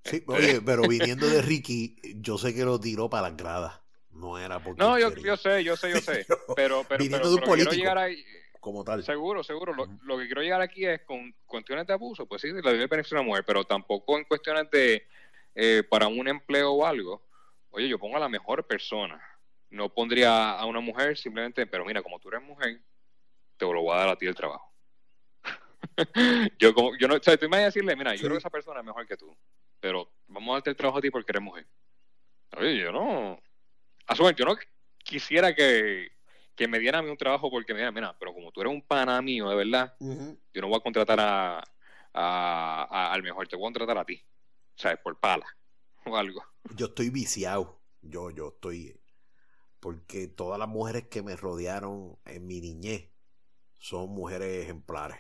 Sí, 0.04 0.16
este, 0.16 0.32
oye, 0.32 0.60
pero 0.60 0.82
viniendo 0.88 1.26
de 1.26 1.42
Ricky, 1.42 1.96
yo 2.16 2.38
sé 2.38 2.54
que 2.54 2.64
lo 2.64 2.78
tiró 2.78 3.08
para 3.08 3.28
las 3.28 3.36
gradas. 3.36 3.80
No 4.10 4.38
era 4.38 4.60
porque. 4.60 4.82
No, 4.82 4.98
yo, 4.98 5.14
yo, 5.14 5.36
sé, 5.36 5.62
yo 5.62 5.76
sé, 5.76 5.90
yo 5.90 6.00
sé. 6.00 6.26
Pero, 6.56 6.84
pero, 6.88 7.02
viniendo 7.02 7.28
de 7.28 7.34
un 7.34 7.42
político, 7.42 7.74
llegar 7.74 7.98
ahí, 7.98 8.24
como 8.60 8.82
tal. 8.82 9.04
Seguro, 9.04 9.44
seguro. 9.44 9.74
Lo, 9.74 10.18
que 10.18 10.24
quiero 10.24 10.40
llegar 10.40 10.62
aquí 10.62 10.86
es 10.86 11.02
con 11.02 11.34
cuestiones 11.44 11.86
de 11.86 11.92
abuso, 11.92 12.26
pues 12.26 12.40
sí, 12.40 12.48
le 12.48 12.62
doy 12.62 12.80
el 12.80 12.88
beneficio 12.88 13.18
a 13.18 13.20
la 13.20 13.26
mujer, 13.26 13.44
pero 13.46 13.64
tampoco 13.64 14.16
en 14.16 14.24
cuestiones 14.24 14.70
de 14.70 15.06
eh, 15.54 15.82
para 15.88 16.08
un 16.08 16.26
empleo 16.28 16.72
o 16.72 16.86
algo. 16.86 17.22
Oye, 17.70 17.88
yo 17.88 17.98
pongo 17.98 18.16
a 18.16 18.20
la 18.20 18.28
mejor 18.30 18.66
persona 18.66 19.22
no 19.76 19.92
pondría 19.92 20.52
a 20.52 20.64
una 20.66 20.80
mujer 20.80 21.16
simplemente, 21.16 21.66
pero 21.66 21.84
mira, 21.84 22.02
como 22.02 22.18
tú 22.18 22.28
eres 22.28 22.42
mujer, 22.42 22.80
te 23.56 23.64
lo 23.64 23.82
voy 23.82 23.94
a 23.94 24.00
dar 24.00 24.08
a 24.08 24.16
ti 24.16 24.26
el 24.26 24.34
trabajo. 24.34 24.72
yo 26.58 26.74
como, 26.74 26.96
yo 26.96 27.08
no, 27.08 27.14
o 27.14 27.22
sea, 27.22 27.36
tú 27.36 27.48
me 27.48 27.56
vas 27.56 27.60
a 27.60 27.64
decirle, 27.66 27.94
mira, 27.96 28.14
yo 28.14 28.22
creo 28.22 28.32
que 28.32 28.38
esa 28.38 28.50
persona 28.50 28.80
es 28.80 28.86
mejor 28.86 29.06
que 29.06 29.16
tú, 29.16 29.36
pero 29.80 30.10
vamos 30.26 30.50
a 30.50 30.52
darte 30.54 30.70
el 30.70 30.76
trabajo 30.76 30.98
a 30.98 31.02
ti 31.02 31.10
porque 31.10 31.32
eres 31.32 31.42
mujer. 31.42 31.66
Oye, 32.56 32.78
yo 32.78 32.92
no, 32.92 33.40
a 34.06 34.14
yo 34.32 34.44
no 34.44 34.56
quisiera 34.98 35.54
que, 35.54 36.10
que 36.54 36.68
me 36.68 36.78
dieran 36.78 37.00
a 37.00 37.02
mí 37.02 37.10
un 37.10 37.16
trabajo 37.16 37.50
porque 37.50 37.72
me 37.72 37.80
digan, 37.80 37.94
mira, 37.94 38.16
pero 38.18 38.32
como 38.32 38.50
tú 38.52 38.60
eres 38.60 38.72
un 38.72 38.82
pana 38.82 39.20
mío, 39.22 39.48
de 39.48 39.56
verdad, 39.56 39.94
yo 40.00 40.60
no 40.62 40.68
voy 40.68 40.78
a 40.78 40.82
contratar 40.82 41.20
a, 41.20 41.62
a, 42.12 43.12
al 43.12 43.22
mejor, 43.22 43.46
te 43.46 43.56
voy 43.56 43.64
a 43.64 43.66
contratar 43.66 43.98
a 43.98 44.04
ti, 44.04 44.22
¿sabes? 44.74 44.98
Por 44.98 45.18
pala 45.18 45.46
o 46.04 46.16
algo. 46.16 46.42
Yo 46.74 46.86
estoy 46.86 47.10
viciado, 47.10 47.80
yo, 48.00 48.30
yo 48.30 48.48
estoy 48.48 48.98
porque 49.86 50.26
todas 50.26 50.58
las 50.58 50.68
mujeres 50.68 51.06
que 51.06 51.22
me 51.22 51.36
rodearon 51.36 52.18
en 52.24 52.44
mi 52.44 52.60
niñez 52.60 53.08
son 53.78 54.10
mujeres 54.10 54.64
ejemplares. 54.64 55.18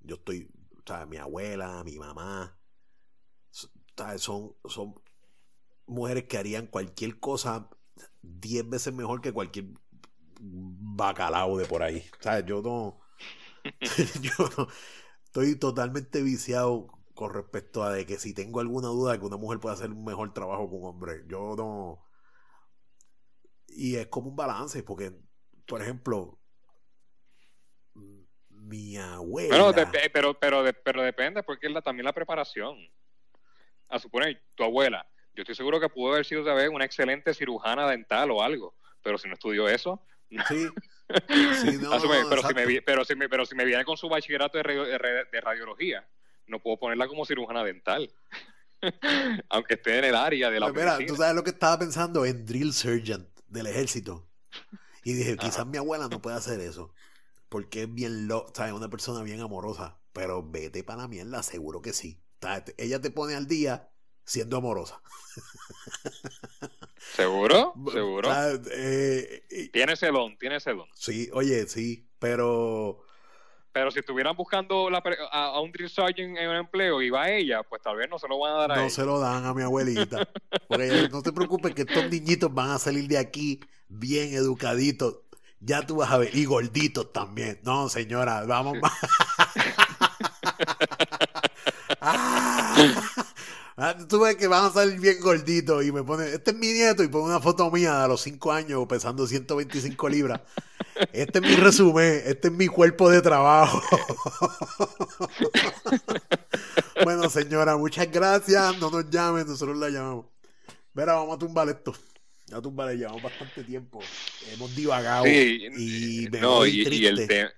Yo 0.00 0.16
estoy, 0.16 0.50
sea, 0.86 1.06
Mi 1.06 1.16
abuela, 1.16 1.82
mi 1.82 1.96
mamá, 1.96 2.58
son, 4.18 4.54
son 4.66 4.94
mujeres 5.86 6.24
que 6.24 6.36
harían 6.36 6.66
cualquier 6.66 7.18
cosa 7.20 7.70
diez 8.20 8.68
veces 8.68 8.92
mejor 8.92 9.22
que 9.22 9.32
cualquier 9.32 9.68
bacalao 10.38 11.56
de 11.56 11.64
por 11.64 11.82
ahí. 11.82 12.04
¿Sabes? 12.20 12.44
Yo 12.44 12.60
no, 12.60 13.00
yo 14.20 14.50
no, 14.58 14.68
estoy 15.24 15.56
totalmente 15.56 16.20
viciado 16.22 16.88
con 17.14 17.32
respecto 17.32 17.82
a 17.82 17.90
de 17.94 18.04
que 18.04 18.18
si 18.18 18.34
tengo 18.34 18.60
alguna 18.60 18.88
duda 18.88 19.12
de 19.12 19.20
que 19.20 19.24
una 19.24 19.38
mujer 19.38 19.58
puede 19.58 19.74
hacer 19.74 19.90
un 19.90 20.04
mejor 20.04 20.34
trabajo 20.34 20.68
que 20.68 20.76
un 20.76 20.84
hombre, 20.84 21.24
yo 21.28 21.56
no, 21.56 22.11
y 23.74 23.96
es 23.96 24.06
como 24.08 24.28
un 24.30 24.36
balance, 24.36 24.82
porque, 24.82 25.12
por 25.66 25.82
ejemplo, 25.82 26.38
mi 28.50 28.96
abuela. 28.96 29.72
pero, 30.12 30.38
pero, 30.38 30.62
pero 30.84 31.02
depende, 31.02 31.42
porque 31.42 31.66
es 31.66 31.72
la, 31.72 31.82
también 31.82 32.04
la 32.04 32.12
preparación. 32.12 32.78
A 33.88 33.98
suponer, 33.98 34.42
tu 34.54 34.64
abuela, 34.64 35.06
yo 35.34 35.42
estoy 35.42 35.54
seguro 35.54 35.78
que 35.78 35.88
pudo 35.88 36.12
haber 36.12 36.24
sido 36.24 36.42
vez 36.54 36.68
una 36.68 36.84
excelente 36.84 37.34
cirujana 37.34 37.88
dental 37.90 38.30
o 38.30 38.42
algo, 38.42 38.74
pero 39.02 39.18
si 39.18 39.28
no 39.28 39.34
estudió 39.34 39.68
eso. 39.68 40.02
Sí. 40.48 40.68
pero, 41.28 41.54
si 41.54 41.78
me, 42.08 42.80
pero, 42.82 43.04
si 43.04 43.14
me, 43.14 43.28
pero 43.28 43.44
si 43.44 43.54
me 43.54 43.64
viene 43.66 43.84
con 43.84 43.98
su 43.98 44.08
bachillerato 44.08 44.56
de, 44.56 45.26
de 45.30 45.40
radiología, 45.40 46.06
no 46.46 46.58
puedo 46.60 46.78
ponerla 46.78 47.06
como 47.06 47.26
cirujana 47.26 47.62
dental. 47.62 48.10
Aunque 49.50 49.74
esté 49.74 49.98
en 49.98 50.04
el 50.06 50.14
área 50.14 50.50
de 50.50 50.58
la. 50.58 50.72
Pues 50.72 50.82
mira, 50.82 50.98
tú 51.06 51.16
sabes 51.16 51.34
lo 51.34 51.44
que 51.44 51.50
estaba 51.50 51.78
pensando 51.78 52.24
en 52.24 52.44
drill 52.44 52.72
surgeon 52.72 53.31
del 53.52 53.66
ejército. 53.66 54.28
Y 55.04 55.14
dije, 55.14 55.36
quizás 55.36 55.66
mi 55.66 55.78
abuela 55.78 56.08
no 56.08 56.22
puede 56.22 56.36
hacer 56.36 56.60
eso. 56.60 56.92
Porque 57.48 57.82
es 57.82 57.92
bien 57.92 58.28
lo, 58.28 58.46
¿sabes? 58.54 58.72
Una 58.72 58.88
persona 58.88 59.22
bien 59.22 59.40
amorosa. 59.40 59.98
Pero 60.12 60.42
vete 60.42 60.84
para 60.84 61.02
la 61.02 61.08
mierda, 61.08 61.42
seguro 61.42 61.82
que 61.82 61.92
sí. 61.92 62.22
Ella 62.76 63.00
te 63.00 63.10
pone 63.10 63.34
al 63.34 63.46
día 63.46 63.90
siendo 64.24 64.56
amorosa. 64.56 65.02
¿Seguro? 67.16 67.74
¿Seguro? 67.92 68.30
Eh, 68.70 69.70
tiene 69.72 69.92
ese 69.92 70.08
don, 70.08 70.36
tiene 70.38 70.56
ese 70.56 70.74
don. 70.74 70.88
Sí, 70.94 71.28
oye, 71.32 71.66
sí, 71.68 72.08
pero 72.18 73.04
pero 73.72 73.90
si 73.90 74.00
estuvieran 74.00 74.36
buscando 74.36 74.88
a, 75.30 75.60
un 75.60 75.72
drill 75.72 75.88
sergeant 75.88 76.36
en 76.36 76.48
un 76.48 76.56
empleo 76.56 77.00
y 77.00 77.10
va 77.10 77.22
a 77.24 77.30
ella, 77.32 77.62
pues 77.62 77.80
tal 77.82 77.96
vez 77.96 78.08
no 78.10 78.18
se 78.18 78.28
lo 78.28 78.38
van 78.38 78.52
a 78.52 78.56
dar 78.56 78.72
a 78.72 78.76
No 78.76 78.90
se 78.90 79.04
lo 79.04 79.18
dan 79.18 79.46
a 79.46 79.54
mi 79.54 79.62
abuelita. 79.62 80.28
Porque 80.68 81.08
no 81.10 81.22
te 81.22 81.32
preocupes 81.32 81.74
que 81.74 81.82
estos 81.82 82.10
niñitos 82.10 82.52
van 82.52 82.70
a 82.70 82.78
salir 82.78 83.08
de 83.08 83.18
aquí 83.18 83.60
bien 83.88 84.34
educaditos. 84.34 85.20
Ya 85.60 85.86
tú 85.86 85.96
vas 85.96 86.10
a 86.10 86.18
ver. 86.18 86.34
Y 86.34 86.44
gorditos 86.44 87.12
también. 87.12 87.60
No, 87.62 87.88
señora, 87.88 88.44
vamos. 88.44 88.78
Ah, 92.04 92.74
tú 94.08 94.20
ves 94.20 94.36
que 94.36 94.46
van 94.46 94.66
a 94.66 94.70
salir 94.70 95.00
bien 95.00 95.20
gorditos 95.20 95.84
y 95.84 95.92
me 95.92 96.02
pone, 96.02 96.28
este 96.28 96.50
es 96.50 96.56
mi 96.56 96.68
nieto 96.68 97.02
y 97.02 97.08
pone 97.08 97.26
una 97.26 97.40
foto 97.40 97.70
mía 97.70 98.04
a 98.04 98.08
los 98.08 98.20
5 98.22 98.52
años 98.52 98.86
pesando 98.88 99.26
125 99.26 100.08
libras. 100.08 100.40
Este 101.12 101.38
es 101.38 101.44
mi 101.44 101.54
resumen, 101.54 102.22
este 102.26 102.48
es 102.48 102.54
mi 102.54 102.66
cuerpo 102.66 103.08
de 103.08 103.22
trabajo. 103.22 103.82
bueno, 107.04 107.30
señora, 107.30 107.76
muchas 107.76 108.10
gracias. 108.10 108.78
No 108.78 108.90
nos 108.90 109.08
llamen, 109.08 109.46
nosotros 109.46 109.76
la 109.76 109.88
llamamos. 109.88 110.26
Verá, 110.92 111.14
vamos 111.14 111.36
a 111.36 111.38
tumbar 111.38 111.68
esto. 111.68 111.94
Ya 112.46 112.60
tumbar, 112.60 112.94
llevamos 112.94 113.22
bastante 113.22 113.64
tiempo. 113.64 114.00
Hemos 114.52 114.74
divagado 114.76 115.26
y 115.26 116.28
me 116.30 116.40
no, 116.40 116.66
y, 116.66 116.84
triste 116.84 117.40
el 117.40 117.52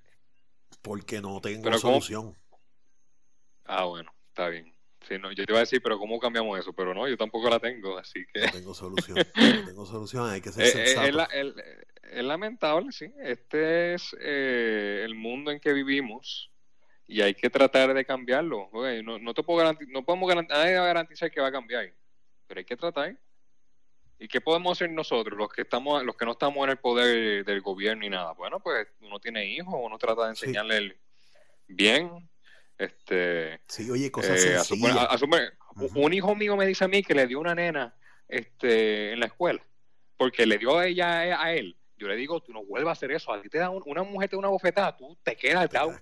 porque 0.84 1.22
no 1.22 1.40
tengo 1.40 1.72
solución. 1.78 2.36
Ah, 3.64 3.84
bueno, 3.84 4.12
está 4.28 4.48
bien. 4.48 4.73
Sí, 5.08 5.18
no, 5.18 5.30
yo 5.32 5.44
te 5.44 5.52
iba 5.52 5.58
a 5.58 5.60
decir, 5.60 5.82
pero 5.82 5.98
¿cómo 5.98 6.18
cambiamos 6.18 6.58
eso? 6.58 6.72
Pero 6.72 6.94
no, 6.94 7.06
yo 7.06 7.16
tampoco 7.16 7.50
la 7.50 7.58
tengo, 7.58 7.98
así 7.98 8.24
que... 8.32 8.46
No 8.46 8.52
tengo 8.52 8.74
solución, 8.74 9.18
no 9.18 9.66
tengo 9.66 9.86
solución, 9.86 10.30
hay 10.30 10.40
que 10.40 10.50
ser 10.50 10.64
eh, 10.64 10.68
eh, 10.68 10.86
sensato. 10.86 11.32
Es, 12.02 12.24
lamentable, 12.24 12.92
sí. 12.92 13.12
Este 13.20 13.94
es 13.94 14.16
eh, 14.20 15.02
el 15.04 15.14
mundo 15.14 15.50
en 15.50 15.60
que 15.60 15.72
vivimos 15.72 16.50
y 17.06 17.20
hay 17.20 17.34
que 17.34 17.50
tratar 17.50 17.92
de 17.92 18.04
cambiarlo. 18.04 18.70
no, 18.72 19.18
no, 19.18 19.34
te 19.34 19.42
puedo 19.42 19.58
garantizar, 19.58 19.92
no 19.92 20.04
podemos 20.04 20.28
garantizar, 20.28 20.70
garantizar 20.72 21.30
que 21.30 21.40
va 21.40 21.48
a 21.48 21.52
cambiar, 21.52 21.92
pero 22.46 22.58
hay 22.58 22.64
que 22.64 22.76
tratar. 22.76 23.16
¿Y 24.18 24.28
qué 24.28 24.40
podemos 24.40 24.78
hacer 24.78 24.90
nosotros, 24.90 25.36
los 25.36 25.52
que 25.52 25.62
estamos, 25.62 26.02
los 26.04 26.16
que 26.16 26.24
no 26.24 26.32
estamos 26.32 26.64
en 26.64 26.70
el 26.70 26.78
poder 26.78 27.44
del 27.44 27.60
gobierno 27.60 28.06
y 28.06 28.10
nada? 28.10 28.32
Bueno, 28.32 28.60
pues 28.60 28.86
uno 29.00 29.18
tiene 29.18 29.44
hijos, 29.44 29.74
uno 29.76 29.98
trata 29.98 30.24
de 30.24 30.30
enseñarle 30.30 30.96
bien, 31.66 32.28
este, 32.78 33.60
sí, 33.68 33.88
oye, 33.90 34.10
cosas 34.10 34.44
eh, 34.44 34.58
Un 35.94 36.12
hijo 36.12 36.34
mío 36.34 36.56
me 36.56 36.66
dice 36.66 36.84
a 36.84 36.88
mí 36.88 37.02
que 37.02 37.14
le 37.14 37.26
dio 37.26 37.38
una 37.38 37.54
nena 37.54 37.94
este, 38.28 39.12
en 39.12 39.20
la 39.20 39.26
escuela, 39.26 39.64
porque 40.16 40.46
le 40.46 40.58
dio 40.58 40.78
a 40.78 40.86
ella 40.86 41.40
a 41.40 41.52
él. 41.52 41.78
Yo 41.96 42.08
le 42.08 42.16
digo, 42.16 42.42
tú 42.42 42.52
no 42.52 42.64
vuelvas 42.64 42.90
a 42.90 42.98
hacer 42.98 43.12
eso. 43.12 43.32
A 43.32 43.40
ti 43.40 43.48
te 43.48 43.58
da 43.58 43.70
una 43.70 44.02
mujer 44.02 44.28
te 44.28 44.36
da 44.36 44.40
una 44.40 44.48
bofetada, 44.48 44.96
tú 44.96 45.16
te 45.22 45.36
quedas, 45.36 45.68
callado. 45.68 45.96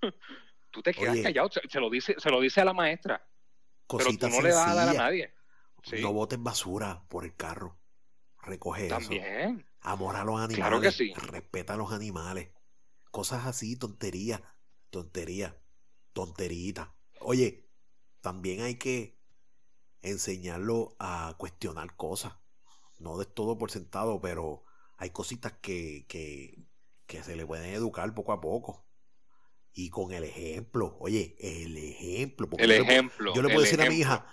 tú 0.70 0.82
te 0.82 0.94
quedas 0.94 1.18
callado. 1.20 1.50
Se, 1.68 1.80
lo 1.80 1.90
dice, 1.90 2.14
se 2.18 2.30
lo 2.30 2.40
dice 2.40 2.60
a 2.60 2.64
la 2.64 2.72
maestra. 2.72 3.26
pero 3.88 4.10
tú 4.16 4.28
no 4.28 4.40
le 4.40 4.52
vas 4.52 4.68
a 4.68 4.74
dar 4.74 4.88
a 4.88 4.94
nadie. 4.94 5.34
No 6.00 6.12
botes 6.12 6.40
basura 6.40 7.02
por 7.08 7.24
el 7.24 7.34
carro. 7.34 7.76
Recoge 8.42 8.88
También. 8.88 9.66
Amor 9.80 10.16
a 10.16 10.24
los 10.24 10.40
animales. 10.40 10.98
Respeta 11.16 11.74
a 11.74 11.76
los 11.76 11.92
animales. 11.92 12.50
Cosas 13.10 13.46
así, 13.46 13.76
tontería. 13.76 14.40
Tontería 14.90 15.56
tonterita. 16.18 16.96
Oye, 17.20 17.70
también 18.20 18.62
hay 18.62 18.74
que 18.74 19.20
enseñarlo 20.02 20.96
a 20.98 21.36
cuestionar 21.38 21.94
cosas. 21.94 22.32
No 22.98 23.18
de 23.18 23.24
todo 23.24 23.56
por 23.56 23.70
sentado, 23.70 24.20
pero 24.20 24.64
hay 24.96 25.10
cositas 25.10 25.52
que, 25.60 26.06
que, 26.08 26.66
que 27.06 27.22
se 27.22 27.36
le 27.36 27.46
pueden 27.46 27.72
educar 27.72 28.12
poco 28.16 28.32
a 28.32 28.40
poco. 28.40 28.84
Y 29.72 29.90
con 29.90 30.12
el 30.12 30.24
ejemplo, 30.24 30.96
oye, 30.98 31.36
el 31.38 31.78
ejemplo. 31.78 32.48
El 32.58 32.72
ejemplo. 32.72 33.32
yo 33.32 33.40
le 33.40 33.50
puedo 33.50 33.60
decir 33.60 33.80
a 33.80 33.88
mi 33.88 33.98
hija, 33.98 34.26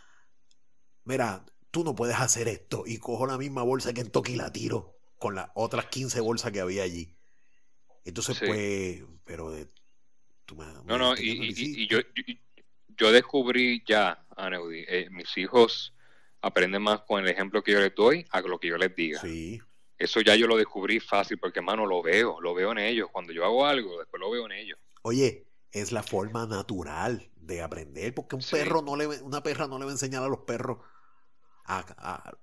mira, 1.04 1.46
tú 1.70 1.84
no 1.84 1.94
puedes 1.94 2.16
hacer 2.20 2.48
esto. 2.48 2.82
Y 2.88 2.98
cojo 2.98 3.28
la 3.28 3.38
misma 3.38 3.62
bolsa 3.62 3.94
que 3.94 4.02
en 4.02 4.10
Toki 4.10 4.34
y 4.34 4.38
la 4.38 4.52
tiro 4.52 4.98
con 5.20 5.36
las 5.36 5.52
otras 5.54 5.86
15 5.86 6.20
bolsas 6.22 6.52
que 6.52 6.62
había 6.62 6.82
allí. 6.82 7.16
Entonces, 8.04 8.40
pues, 8.40 9.04
pero 9.24 9.54
no, 10.86 10.98
no, 10.98 11.16
y, 11.18 11.88
yo, 11.88 12.00
yo, 12.98 13.12
descubrí 13.12 13.84
ya, 13.88 14.26
Aneudi, 14.36 14.86
eh, 14.88 15.10
mis 15.12 15.36
hijos 15.38 15.94
aprenden 16.42 16.82
más 16.82 17.02
con 17.02 17.24
el 17.24 17.30
ejemplo 17.30 17.64
que 17.64 17.72
yo 17.72 17.80
les 17.80 17.96
doy 17.96 18.26
a 18.30 18.42
lo 18.42 18.60
que 18.60 18.68
yo 18.68 18.78
les 18.78 18.96
diga. 18.96 19.22
Sí. 19.22 19.62
Eso 19.98 20.22
ya 20.22 20.36
yo 20.36 20.48
lo 20.48 20.58
descubrí 20.58 21.00
fácil 21.00 21.38
porque, 21.40 21.60
hermano, 21.60 21.86
lo 21.86 22.04
veo, 22.04 22.40
lo 22.42 22.54
veo 22.54 22.72
en 22.74 22.80
ellos. 22.80 23.10
Cuando 23.12 23.32
yo 23.32 23.46
hago 23.46 23.66
algo, 23.66 23.98
después 23.98 24.20
lo 24.20 24.30
veo 24.30 24.46
en 24.46 24.52
ellos. 24.52 24.78
Oye, 25.04 25.48
es 25.72 25.92
la 25.92 26.04
forma 26.04 26.46
natural 26.46 27.30
de 27.36 27.62
aprender, 27.62 28.14
porque 28.14 28.36
un 28.36 28.44
perro 28.44 28.82
no 28.82 28.96
le, 28.96 29.08
una 29.08 29.42
perra 29.42 29.68
no 29.68 29.78
le 29.80 29.86
va 29.86 29.92
a 29.92 29.94
enseñar 29.94 30.24
a 30.24 30.28
los 30.28 30.40
perros 30.40 30.80
a, 31.66 31.80
a 31.98 32.38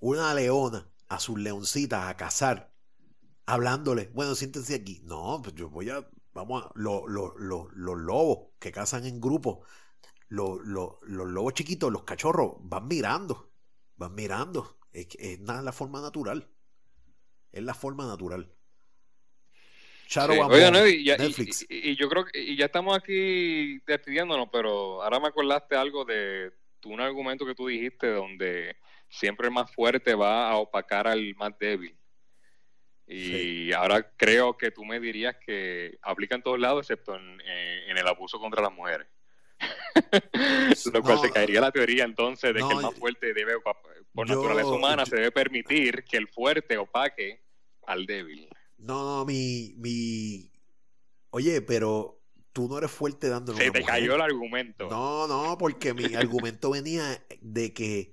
una 0.00 0.34
leona, 0.34 0.86
a 1.08 1.18
sus 1.18 1.38
leoncitas 1.38 2.04
a 2.04 2.16
cazar, 2.16 2.72
hablándole, 3.46 4.10
bueno, 4.14 4.34
siéntense 4.34 4.74
aquí. 4.74 5.00
No, 5.04 5.40
pues 5.42 5.54
yo 5.54 5.70
voy 5.70 5.90
a 5.90 6.06
vamos 6.36 6.64
a, 6.64 6.72
los 6.74 7.98
lobos 7.98 8.50
que 8.58 8.70
cazan 8.70 9.06
en 9.06 9.20
grupo, 9.20 9.64
los 10.28 10.60
lobos 10.64 11.54
chiquitos, 11.54 11.90
los 11.90 12.04
cachorros, 12.04 12.56
van 12.60 12.86
mirando, 12.86 13.52
van 13.96 14.14
mirando. 14.14 14.78
Es, 14.92 15.08
es 15.18 15.40
nada, 15.40 15.62
la 15.62 15.72
forma 15.72 16.00
natural. 16.00 16.48
Es 17.52 17.62
la 17.62 17.74
forma 17.74 18.06
natural. 18.06 18.52
Charo 20.06 20.34
y, 20.34 21.04
Netflix. 21.04 21.66
Y, 21.68 21.96
yo 21.96 22.08
creo 22.08 22.24
que 22.24 22.40
y 22.40 22.56
ya 22.56 22.66
estamos 22.66 22.96
aquí 22.96 23.78
despidiéndonos, 23.86 24.48
pero 24.52 25.02
ahora 25.02 25.18
me 25.18 25.28
acordaste 25.28 25.74
algo 25.74 26.04
de 26.04 26.52
un 26.84 27.00
argumento 27.00 27.44
que 27.44 27.54
tú 27.54 27.66
dijiste 27.66 28.12
donde 28.12 28.76
siempre 29.08 29.48
el 29.48 29.52
más 29.52 29.72
fuerte 29.72 30.14
va 30.14 30.50
a 30.50 30.56
opacar 30.56 31.08
al 31.08 31.34
más 31.34 31.58
débil. 31.58 31.95
Y 33.08 33.72
ahora 33.72 34.10
creo 34.16 34.56
que 34.56 34.72
tú 34.72 34.84
me 34.84 34.98
dirías 34.98 35.36
que 35.36 35.96
aplica 36.02 36.34
en 36.34 36.42
todos 36.42 36.58
lados, 36.58 36.84
excepto 36.84 37.14
en, 37.14 37.40
eh, 37.44 37.84
el 37.88 38.06
abuso 38.06 38.40
contra 38.40 38.62
las 38.62 38.72
mujeres. 38.72 39.06
Lo 40.92 41.02
cual 41.02 41.20
se 41.20 41.30
caería 41.30 41.60
la 41.60 41.70
teoría 41.70 42.04
entonces 42.04 42.52
de 42.52 42.60
que 42.60 42.74
el 42.74 42.82
más 42.82 42.94
fuerte 42.94 43.32
debe, 43.32 43.54
por 44.12 44.28
naturaleza 44.28 44.68
humana, 44.68 45.06
se 45.06 45.16
debe 45.16 45.30
permitir 45.30 46.04
que 46.04 46.16
el 46.16 46.28
fuerte 46.28 46.76
opaque 46.78 47.42
al 47.86 48.06
débil. 48.06 48.48
No, 48.78 49.18
no, 49.18 49.24
mi, 49.24 49.74
mi... 49.76 50.50
Oye, 51.30 51.62
pero 51.62 52.20
tú 52.52 52.68
no 52.68 52.78
eres 52.78 52.90
fuerte 52.90 53.28
dándole 53.28 53.58
Se 53.58 53.70
te 53.70 53.84
cayó 53.84 54.16
el 54.16 54.20
argumento. 54.20 54.88
No, 54.90 55.26
no, 55.28 55.56
porque 55.58 55.94
mi 55.94 56.14
argumento 56.14 56.70
venía 56.70 57.24
de 57.40 57.72
que 57.72 58.12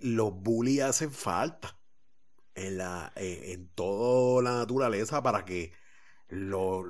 los 0.00 0.32
bullies 0.32 0.82
hacen 0.82 1.10
falta 1.10 1.78
en, 2.54 2.78
la, 2.78 3.12
eh, 3.16 3.52
en 3.52 3.68
toda 3.68 4.42
la 4.42 4.58
naturaleza 4.58 5.22
para 5.22 5.44
que 5.44 5.72
lo, 6.28 6.84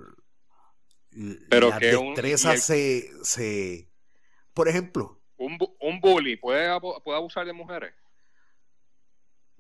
Pero 1.49 1.71
las 1.71 1.81
destrezas 1.81 2.63
se, 2.63 3.11
se... 3.25 3.89
Por 4.55 4.69
ejemplo... 4.69 5.21
¿Un, 5.37 5.59
un 5.81 6.01
bully 6.01 6.37
puede, 6.37 6.69
puede 6.81 7.17
abusar 7.17 7.45
de 7.47 7.53
mujeres? 7.53 7.93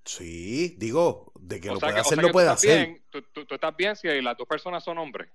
Sí, 0.05 0.75
digo, 0.79 1.33
de 1.39 1.61
que 1.61 1.69
lo 1.69 1.79
puede 1.79 1.99
hacer, 1.99 2.19
lo 2.19 2.33
puede 2.33 2.49
hacer. 2.49 3.03
tú, 3.11 3.23
tú, 3.23 3.55
estás 3.55 3.77
bien 3.77 3.95
si 3.95 4.09
las 4.21 4.37
dos 4.37 4.49
personas 4.49 4.83
son 4.83 4.99
hombres. 4.99 5.31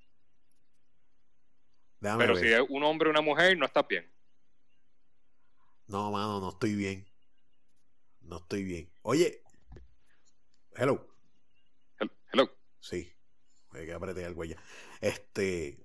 Pero 2.00 2.36
si 2.36 2.48
es 2.48 2.62
un 2.70 2.84
hombre 2.84 3.10
y 3.10 3.12
una 3.12 3.22
mujer, 3.22 3.58
no 3.58 3.66
estás 3.66 3.88
bien. 3.88 4.10
No, 5.88 6.12
mano, 6.12 6.40
no 6.40 6.50
estoy 6.50 6.76
bien. 6.76 7.08
No 8.22 8.38
estoy 8.38 8.64
bien. 8.64 8.90
Oye, 9.04 9.42
Hello. 10.80 11.04
Hello. 12.32 12.52
Sí. 12.80 13.12
que 13.74 13.94
apreté 13.94 14.24
el 14.24 14.34
huella. 14.34 14.58
Este. 15.02 15.80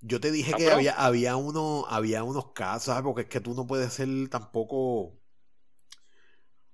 Yo 0.00 0.20
te 0.20 0.30
dije 0.30 0.52
que 0.54 0.70
había, 0.70 0.92
había 0.92 1.36
uno, 1.36 1.84
había 1.88 2.24
unos 2.24 2.52
casos, 2.52 2.98
porque 3.02 3.22
es 3.22 3.28
que 3.28 3.40
tú 3.40 3.54
no 3.54 3.66
puedes 3.66 3.92
ser 3.92 4.08
tampoco. 4.30 5.20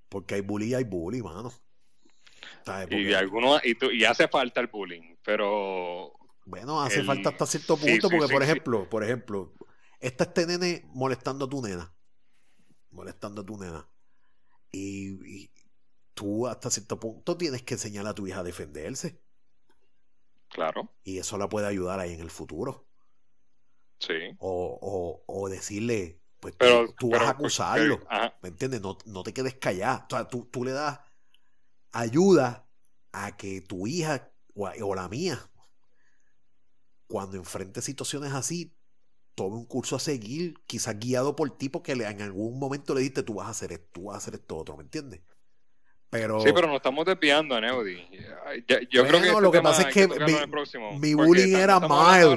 Porque 0.09 0.37
hay 0.37 0.41
bullying, 0.41 0.75
hay 0.75 0.85
bullying, 0.85 1.23
mano. 1.23 1.53
Y, 2.91 3.13
algunos, 3.13 3.61
y, 3.65 3.77
y 3.93 4.05
hace 4.05 4.29
falta 4.29 4.61
el 4.61 4.69
bullying, 4.69 5.17
pero. 5.25 6.13
Bueno, 6.45 6.81
hace 6.81 7.03
falta 7.03 7.31
hasta 7.31 7.47
cierto 7.47 7.77
punto, 7.77 8.09
porque 8.09 8.33
por 8.33 8.43
ejemplo, 8.43 8.89
por 8.89 9.03
ejemplo, 9.03 9.53
está 9.99 10.25
este 10.25 10.47
nene 10.47 10.85
molestando 10.93 11.47
a 11.47 11.49
tu 11.49 11.61
nena. 11.61 11.93
Molestando 12.91 13.43
a 13.43 13.47
tu 13.47 13.57
nena. 13.57 13.89
y, 14.73 15.51
tú 16.21 16.47
hasta 16.47 16.69
cierto 16.69 17.01
punto 17.01 17.39
tienes 17.39 17.63
que 17.63 17.75
enseñar 17.75 18.07
a 18.07 18.15
tu 18.15 18.27
hija 18.27 18.41
a 18.41 18.43
defenderse. 18.43 19.23
Claro. 20.51 20.93
Y 21.03 21.17
eso 21.17 21.39
la 21.39 21.49
puede 21.49 21.67
ayudar 21.67 21.99
ahí 21.99 22.13
en 22.13 22.21
el 22.21 22.31
futuro. 22.31 22.87
Sí. 24.01 24.37
O, 24.39 25.23
o, 25.27 25.49
decirle, 25.49 26.21
pues 26.39 26.55
tú, 26.99 27.09
vas 27.09 27.23
a 27.23 27.31
acusarlo. 27.31 28.01
¿Me 28.43 28.51
entiendes? 28.51 28.83
No, 28.83 29.23
te 29.23 29.33
quedes 29.33 29.55
callado. 29.55 30.05
O 30.05 30.11
sea, 30.11 30.29
tú, 30.29 30.45
tú, 30.45 30.63
le 30.63 30.73
das 30.73 31.01
ayuda 31.93 32.69
a 33.13 33.39
que 33.39 33.63
tu 33.63 33.87
hija 33.87 34.31
o, 34.55 34.69
o 34.69 34.95
la 34.95 35.09
mía 35.09 35.39
cuando 37.07 37.39
enfrente 37.39 37.81
situaciones 37.81 38.35
así, 38.35 38.77
tome 39.35 39.57
un 39.57 39.65
curso 39.65 39.97
a 39.97 40.01
seguir, 40.01 40.61
quizás 40.67 40.99
guiado 40.99 41.35
por 41.35 41.57
ti, 41.57 41.71
porque 41.71 41.93
en 41.93 42.23
algún 42.23 42.59
momento 42.59 42.95
le 42.95 43.01
dijiste, 43.01 43.23
tú 43.23 43.35
vas 43.35 43.47
a 43.47 43.51
hacer 43.51 43.73
esto, 43.73 43.89
tú 43.93 44.05
vas 44.05 44.17
a 44.17 44.19
hacer 44.19 44.35
esto 44.35 44.57
otro, 44.59 44.77
¿me 44.77 44.83
entiendes? 44.85 45.23
Pero, 46.11 46.41
sí, 46.41 46.51
pero 46.53 46.67
nos 46.67 46.77
estamos 46.77 47.07
desviando, 47.07 47.61
Neudi. 47.61 48.05
Yo 48.91 49.07
creo 49.07 49.23
que 49.23 49.41
lo 49.41 49.53
que 49.53 49.63
pasa 49.63 49.89
es 49.89 49.95
que, 49.95 50.09
mi, 50.99 51.15
bullying 51.15 51.55
era 51.55 51.79
mild. 51.79 52.37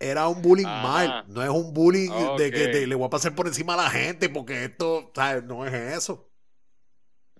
Era 0.00 0.26
un 0.26 0.42
bullying 0.42 0.66
mild. 0.66 1.28
No 1.28 1.42
es 1.42 1.48
un 1.48 1.72
bullying 1.72 2.10
de 2.36 2.50
que 2.50 2.86
le 2.86 2.94
voy 2.96 3.06
a 3.06 3.10
pasar 3.10 3.34
por 3.34 3.46
encima 3.46 3.74
a 3.74 3.76
la 3.76 3.90
gente 3.90 4.28
porque 4.28 4.64
esto, 4.64 5.12
¿sabes? 5.14 5.44
No 5.44 5.64
es 5.64 5.72
eso. 5.72 6.26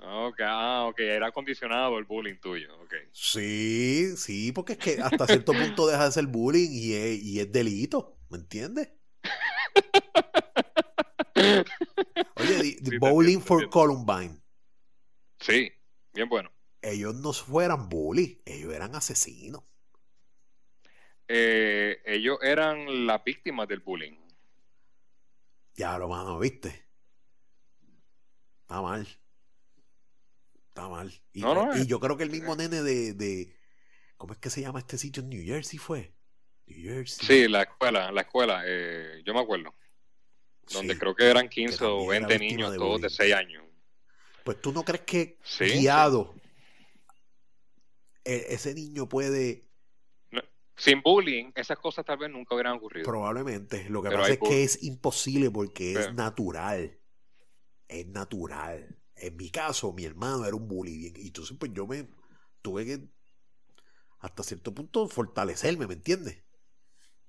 Okay, 0.03 0.47
ah, 0.49 0.87
ok, 0.89 0.99
era 1.01 1.31
condicionado 1.31 1.99
el 1.99 2.05
bullying 2.05 2.37
tuyo, 2.41 2.75
okay. 2.83 3.01
Sí, 3.13 4.17
sí, 4.17 4.51
porque 4.51 4.73
es 4.73 4.79
que 4.79 4.99
hasta 4.99 5.27
cierto 5.27 5.53
punto 5.53 5.87
deja 5.87 6.07
de 6.07 6.13
ser 6.13 6.27
bullying 6.27 6.71
y 6.71 6.95
es, 6.95 7.23
y 7.23 7.39
es 7.39 7.53
delito, 7.53 8.17
¿me 8.31 8.39
entiendes? 8.39 8.89
Oye, 12.37 12.79
the, 12.83 12.99
Bowling 12.99 13.41
for 13.41 13.69
Columbine. 13.69 14.41
Sí, 15.41 15.73
bien 16.13 16.29
bueno. 16.29 16.53
Ellos 16.83 17.15
no 17.15 17.33
fueran 17.33 17.89
bullies, 17.89 18.39
ellos 18.45 18.73
eran 18.73 18.95
asesinos. 18.95 19.63
Eh, 21.29 22.03
ellos 22.07 22.39
eran 22.43 23.07
las 23.07 23.23
víctimas 23.23 23.69
del 23.69 23.81
bullying. 23.81 24.17
Ya 25.75 25.99
lo 25.99 26.09
mano, 26.09 26.39
¿viste? 26.39 26.87
Está 28.63 28.83
mal. 28.83 29.07
Está 30.69 30.89
mal. 30.89 31.13
Y, 31.33 31.43
y 31.81 31.87
yo 31.87 32.01
creo 32.01 32.17
que 32.17 32.25
el 32.25 32.31
mismo 32.31 32.57
nene 32.57 32.83
de, 32.83 33.15
de, 33.15 33.57
¿Cómo 34.17 34.35
es 34.35 34.39
que 34.39 34.51
se 34.51 34.61
llama 34.61 34.81
este 34.81 34.99
sitio? 34.99 35.23
En 35.23 35.31
New 35.31 35.43
Jersey 35.43 35.79
fue. 35.79 36.13
New 36.67 36.83
Jersey. 36.83 37.27
Sí, 37.27 37.49
la 37.49 37.63
escuela, 37.63 38.13
la 38.13 38.21
escuela. 38.21 38.63
Eh, 38.67 39.23
yo 39.25 39.33
me 39.33 39.41
acuerdo. 39.41 39.75
Donde 40.73 40.99
creo 40.99 41.15
que 41.15 41.25
eran 41.25 41.49
15 41.49 41.85
o 41.85 42.07
20 42.07 42.39
niños, 42.39 42.77
todos 42.77 43.01
de 43.01 43.09
6 43.09 43.35
años. 43.35 43.65
Pues 44.45 44.61
tú 44.61 44.73
no 44.73 44.85
crees 44.85 45.03
que 45.03 45.39
guiado 45.59 46.35
e, 48.25 48.47
ese 48.51 48.75
niño 48.75 49.09
puede... 49.09 49.67
sin 50.77 51.03
bullying, 51.03 51.53
esas 51.55 51.79
cosas 51.79 52.05
tal 52.05 52.19
vez 52.19 52.31
nunca 52.31 52.55
hubieran 52.55 52.75
ocurrido. 52.75 53.05
Probablemente. 53.05 53.89
Lo 53.91 54.03
que 54.03 54.11
pasa 54.11 54.33
es 54.33 54.39
que 54.39 54.65
es 54.65 54.83
imposible 54.83 55.51
porque 55.51 55.93
es 55.93 56.15
natural. 56.15 56.99
Es 57.89 58.07
natural. 58.07 58.97
En 59.17 59.37
mi 59.37 59.51
caso, 59.51 59.93
mi 59.93 60.05
hermano 60.05 60.47
era 60.47 60.57
un 60.57 60.67
bully. 60.69 61.13
Y 61.17 61.27
entonces, 61.27 61.57
pues 61.59 61.73
yo 61.75 61.87
me 61.87 62.09
tuve 62.63 62.87
que, 62.87 63.09
hasta 64.21 64.43
cierto 64.43 64.73
punto, 64.73 65.09
fortalecerme, 65.09 65.87
¿me 65.87 65.95
entiendes? 65.95 66.43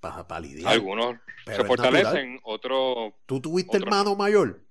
Para, 0.00 0.26
para 0.26 0.40
lidiar. 0.40 0.72
Algunos 0.72 1.16
se 1.44 1.64
fortalecen, 1.64 2.40
otros. 2.44 3.12
¿Tú 3.26 3.40
tuviste 3.40 3.76
hermano 3.76 4.16
mayor? 4.16 4.64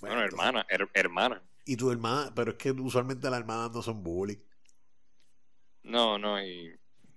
Bueno, 0.00 0.22
hermana, 0.22 0.66
hermana. 0.94 1.42
Y 1.64 1.76
tu 1.76 1.90
hermana, 1.90 2.32
pero 2.34 2.52
es 2.52 2.58
que 2.58 2.70
usualmente 2.72 3.30
las 3.30 3.40
hermanas 3.40 3.70
no 3.72 3.82
son 3.82 4.02
bullying. 4.02 4.38
No, 5.82 6.18
no, 6.18 6.42
y. 6.42 6.74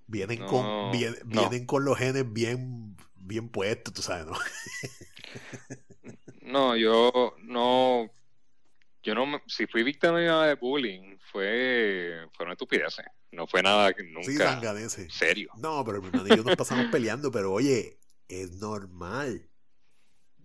Vienen, 0.09 0.45
con, 0.45 0.91
vienen 0.91 1.65
con 1.65 1.83
los 1.83 1.97
genes 1.97 2.31
bien, 2.31 2.95
bien 3.15 3.49
puestos, 3.49 3.93
tú 3.93 4.01
sabes, 4.01 4.25
¿no? 4.25 4.33
no, 6.41 6.77
yo 6.77 7.35
no. 7.39 8.09
Yo 9.03 9.15
no. 9.15 9.41
Si 9.47 9.67
fui 9.67 9.83
víctima 9.83 10.45
de 10.45 10.55
bullying, 10.55 11.17
fue. 11.31 12.25
Fue 12.33 12.45
una 12.45 12.53
estupidez. 12.53 12.97
No 13.31 13.47
fue 13.47 13.61
nada 13.61 13.93
que 13.93 14.03
nunca. 14.03 14.89
Sí, 14.89 15.07
serio. 15.09 15.51
No, 15.57 15.83
pero 15.83 16.01
mi 16.01 16.07
hermano 16.07 16.27
y 16.27 16.37
yo 16.37 16.43
nos 16.43 16.55
pasamos 16.55 16.85
peleando, 16.85 17.31
pero 17.31 17.51
oye, 17.51 17.99
es 18.29 18.53
normal. 18.53 19.49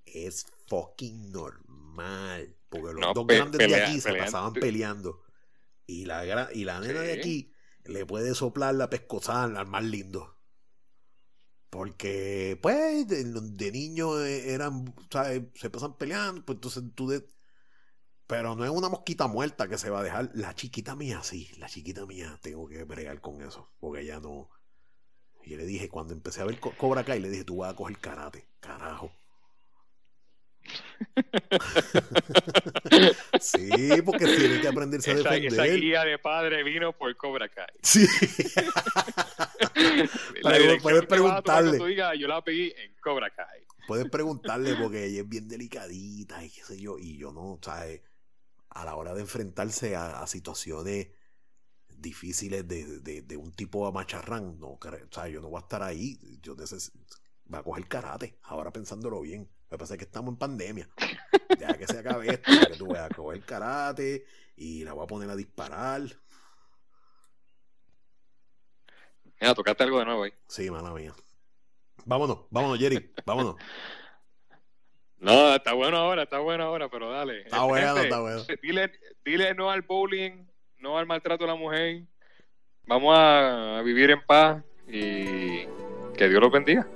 Es 0.04 0.46
fucking 0.68 1.32
normal. 1.32 2.56
Porque 2.68 2.94
los 2.94 3.14
dos 3.14 3.26
grandes 3.26 3.58
de 3.58 3.74
aquí 3.74 4.00
se 4.00 4.14
pasaban 4.14 4.54
peleando. 4.54 5.22
Y 5.86 6.06
la, 6.06 6.48
y 6.52 6.64
la 6.64 6.80
nena 6.80 7.00
de 7.00 7.12
aquí 7.12 7.52
le 7.84 8.06
puede 8.06 8.34
soplar 8.34 8.74
la 8.74 8.88
pescosada 8.88 9.44
al 9.44 9.66
más 9.66 9.84
lindo. 9.84 10.38
Porque, 11.72 12.58
pues, 12.60 13.08
de, 13.08 13.72
niños 13.72 14.20
eh, 14.20 14.52
eran, 14.52 14.94
¿sabes? 15.10 15.42
Se 15.54 15.70
pasan 15.70 15.96
peleando, 15.96 16.44
pues 16.44 16.56
entonces 16.56 16.82
tú 16.94 17.08
de... 17.08 17.26
Pero 18.26 18.54
no 18.54 18.64
es 18.64 18.70
una 18.70 18.88
mosquita 18.88 19.26
muerta 19.26 19.68
que 19.68 19.78
se 19.78 19.90
va 19.90 20.00
a 20.00 20.02
dejar. 20.02 20.30
La 20.34 20.54
chiquita 20.54 20.94
mía, 20.94 21.22
sí, 21.22 21.50
la 21.58 21.68
chiquita 21.68 22.06
mía, 22.06 22.38
tengo 22.42 22.68
que 22.68 22.84
bregar 22.84 23.20
con 23.20 23.42
eso. 23.42 23.72
Porque 23.80 24.02
ella 24.02 24.20
no. 24.20 24.50
Y 25.44 25.56
le 25.56 25.66
dije, 25.66 25.88
cuando 25.88 26.12
empecé 26.12 26.40
a 26.40 26.44
ver 26.44 26.60
Cobra 26.60 27.04
Kai, 27.04 27.20
le 27.20 27.30
dije, 27.30 27.44
tú 27.44 27.56
vas 27.56 27.72
a 27.72 27.76
coger 27.76 27.98
karate, 27.98 28.48
carajo. 28.60 29.10
sí, 33.40 33.70
porque 34.04 34.26
tiene 34.26 34.60
que 34.60 34.68
aprenderse 34.68 35.12
a 35.12 35.14
defender. 35.14 35.52
Esa 35.52 35.64
guía 35.64 36.04
de 36.04 36.18
padre 36.18 36.62
vino 36.62 36.92
por 36.92 37.14
Cobra 37.16 37.48
Kai. 37.48 37.66
Sí. 37.82 38.06
puedes 40.82 41.06
preguntarle. 41.06 41.78
yo 42.18 42.28
la 42.28 42.42
pedí 42.42 42.72
en 42.76 42.94
Cobra 43.00 43.30
Kai. 43.30 43.62
Puedes 43.86 44.08
preguntarle 44.08 44.74
porque 44.76 45.06
ella 45.06 45.22
es 45.22 45.28
bien 45.28 45.48
delicadita 45.48 46.44
y 46.44 46.50
qué 46.50 46.62
sé 46.62 46.80
yo. 46.80 46.98
Y 46.98 47.16
yo 47.16 47.32
no, 47.32 47.58
¿sabes? 47.62 48.02
A 48.70 48.84
la 48.84 48.94
hora 48.94 49.14
de 49.14 49.20
enfrentarse 49.20 49.96
a, 49.96 50.26
situaciones 50.26 51.08
difíciles 51.88 52.66
de, 52.66 53.00
de, 53.00 53.36
un 53.36 53.52
tipo 53.52 53.86
a 53.86 53.92
macharrán, 53.92 54.58
no, 54.58 54.78
o 54.80 55.28
yo 55.28 55.40
no 55.40 55.48
voy 55.48 55.58
a 55.58 55.62
estar 55.62 55.82
ahí. 55.82 56.18
Yo 56.40 56.56
va 57.52 57.58
a 57.58 57.62
coger 57.62 57.86
karate, 57.86 58.38
ahora 58.42 58.72
pensándolo 58.72 59.20
bien. 59.20 59.48
Lo 59.72 59.78
que 59.78 59.84
pasa 59.84 59.94
es 59.94 59.98
que 59.98 60.04
estamos 60.04 60.32
en 60.32 60.36
pandemia. 60.36 60.86
Ya 61.58 61.72
que 61.78 61.86
se 61.86 61.98
acabe 61.98 62.28
esto, 62.28 62.50
que 62.68 62.76
tú 62.76 62.88
vas 62.88 63.10
a 63.10 63.14
coger 63.14 63.40
karate 63.40 64.26
y 64.54 64.84
la 64.84 64.92
voy 64.92 65.04
a 65.04 65.06
poner 65.06 65.30
a 65.30 65.34
disparar. 65.34 66.02
Mira, 69.40 69.54
tocaste 69.54 69.82
algo 69.84 69.98
de 69.98 70.04
nuevo 70.04 70.24
ahí. 70.24 70.32
Sí, 70.46 70.70
mala 70.70 70.90
mía. 70.90 71.14
Vámonos, 72.04 72.40
vámonos, 72.50 72.78
Jerry, 72.78 73.14
vámonos. 73.24 73.56
No, 75.16 75.54
está 75.54 75.72
bueno 75.72 75.96
ahora, 75.96 76.24
está 76.24 76.38
bueno 76.40 76.64
ahora, 76.64 76.90
pero 76.90 77.10
dale. 77.10 77.40
Está 77.40 77.62
bueno, 77.62 77.96
está 77.96 78.20
bueno. 78.20 78.42
Dile, 78.60 78.92
dile 79.24 79.54
no 79.54 79.70
al 79.70 79.80
bullying, 79.80 80.44
no 80.80 80.98
al 80.98 81.06
maltrato 81.06 81.44
a 81.44 81.46
la 81.46 81.54
mujer. 81.54 82.02
Vamos 82.82 83.16
a 83.16 83.80
vivir 83.82 84.10
en 84.10 84.22
paz 84.26 84.62
y 84.86 85.64
que 86.14 86.28
Dios 86.28 86.42
los 86.42 86.52
bendiga. 86.52 86.86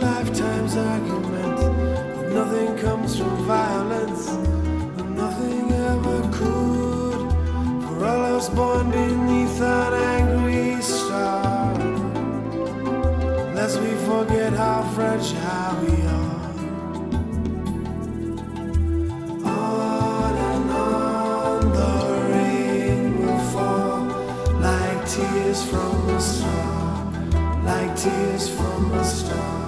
lifetime's 0.00 0.76
argument 0.76 1.56
that 1.56 2.32
nothing 2.32 2.76
comes 2.78 3.18
from 3.18 3.36
violence, 3.44 4.28
and 4.28 5.16
nothing 5.16 5.72
ever 5.72 6.20
could. 6.32 7.20
For 7.84 8.04
all 8.06 8.22
I 8.24 8.32
was 8.32 8.48
born 8.48 8.90
beneath 8.90 9.60
an 9.60 9.92
angry 10.18 10.80
star. 10.82 11.74
Lest 13.54 13.80
we 13.80 13.92
forget 14.10 14.52
how 14.52 14.82
fragile 14.94 15.84
we 15.84 16.06
are. 16.06 16.30
tears 25.10 25.64
from 25.64 26.08
a 26.10 26.20
star, 26.20 27.12
like 27.64 27.96
tears 27.96 28.48
from 28.48 28.92
a 28.92 29.04
star. 29.04 29.59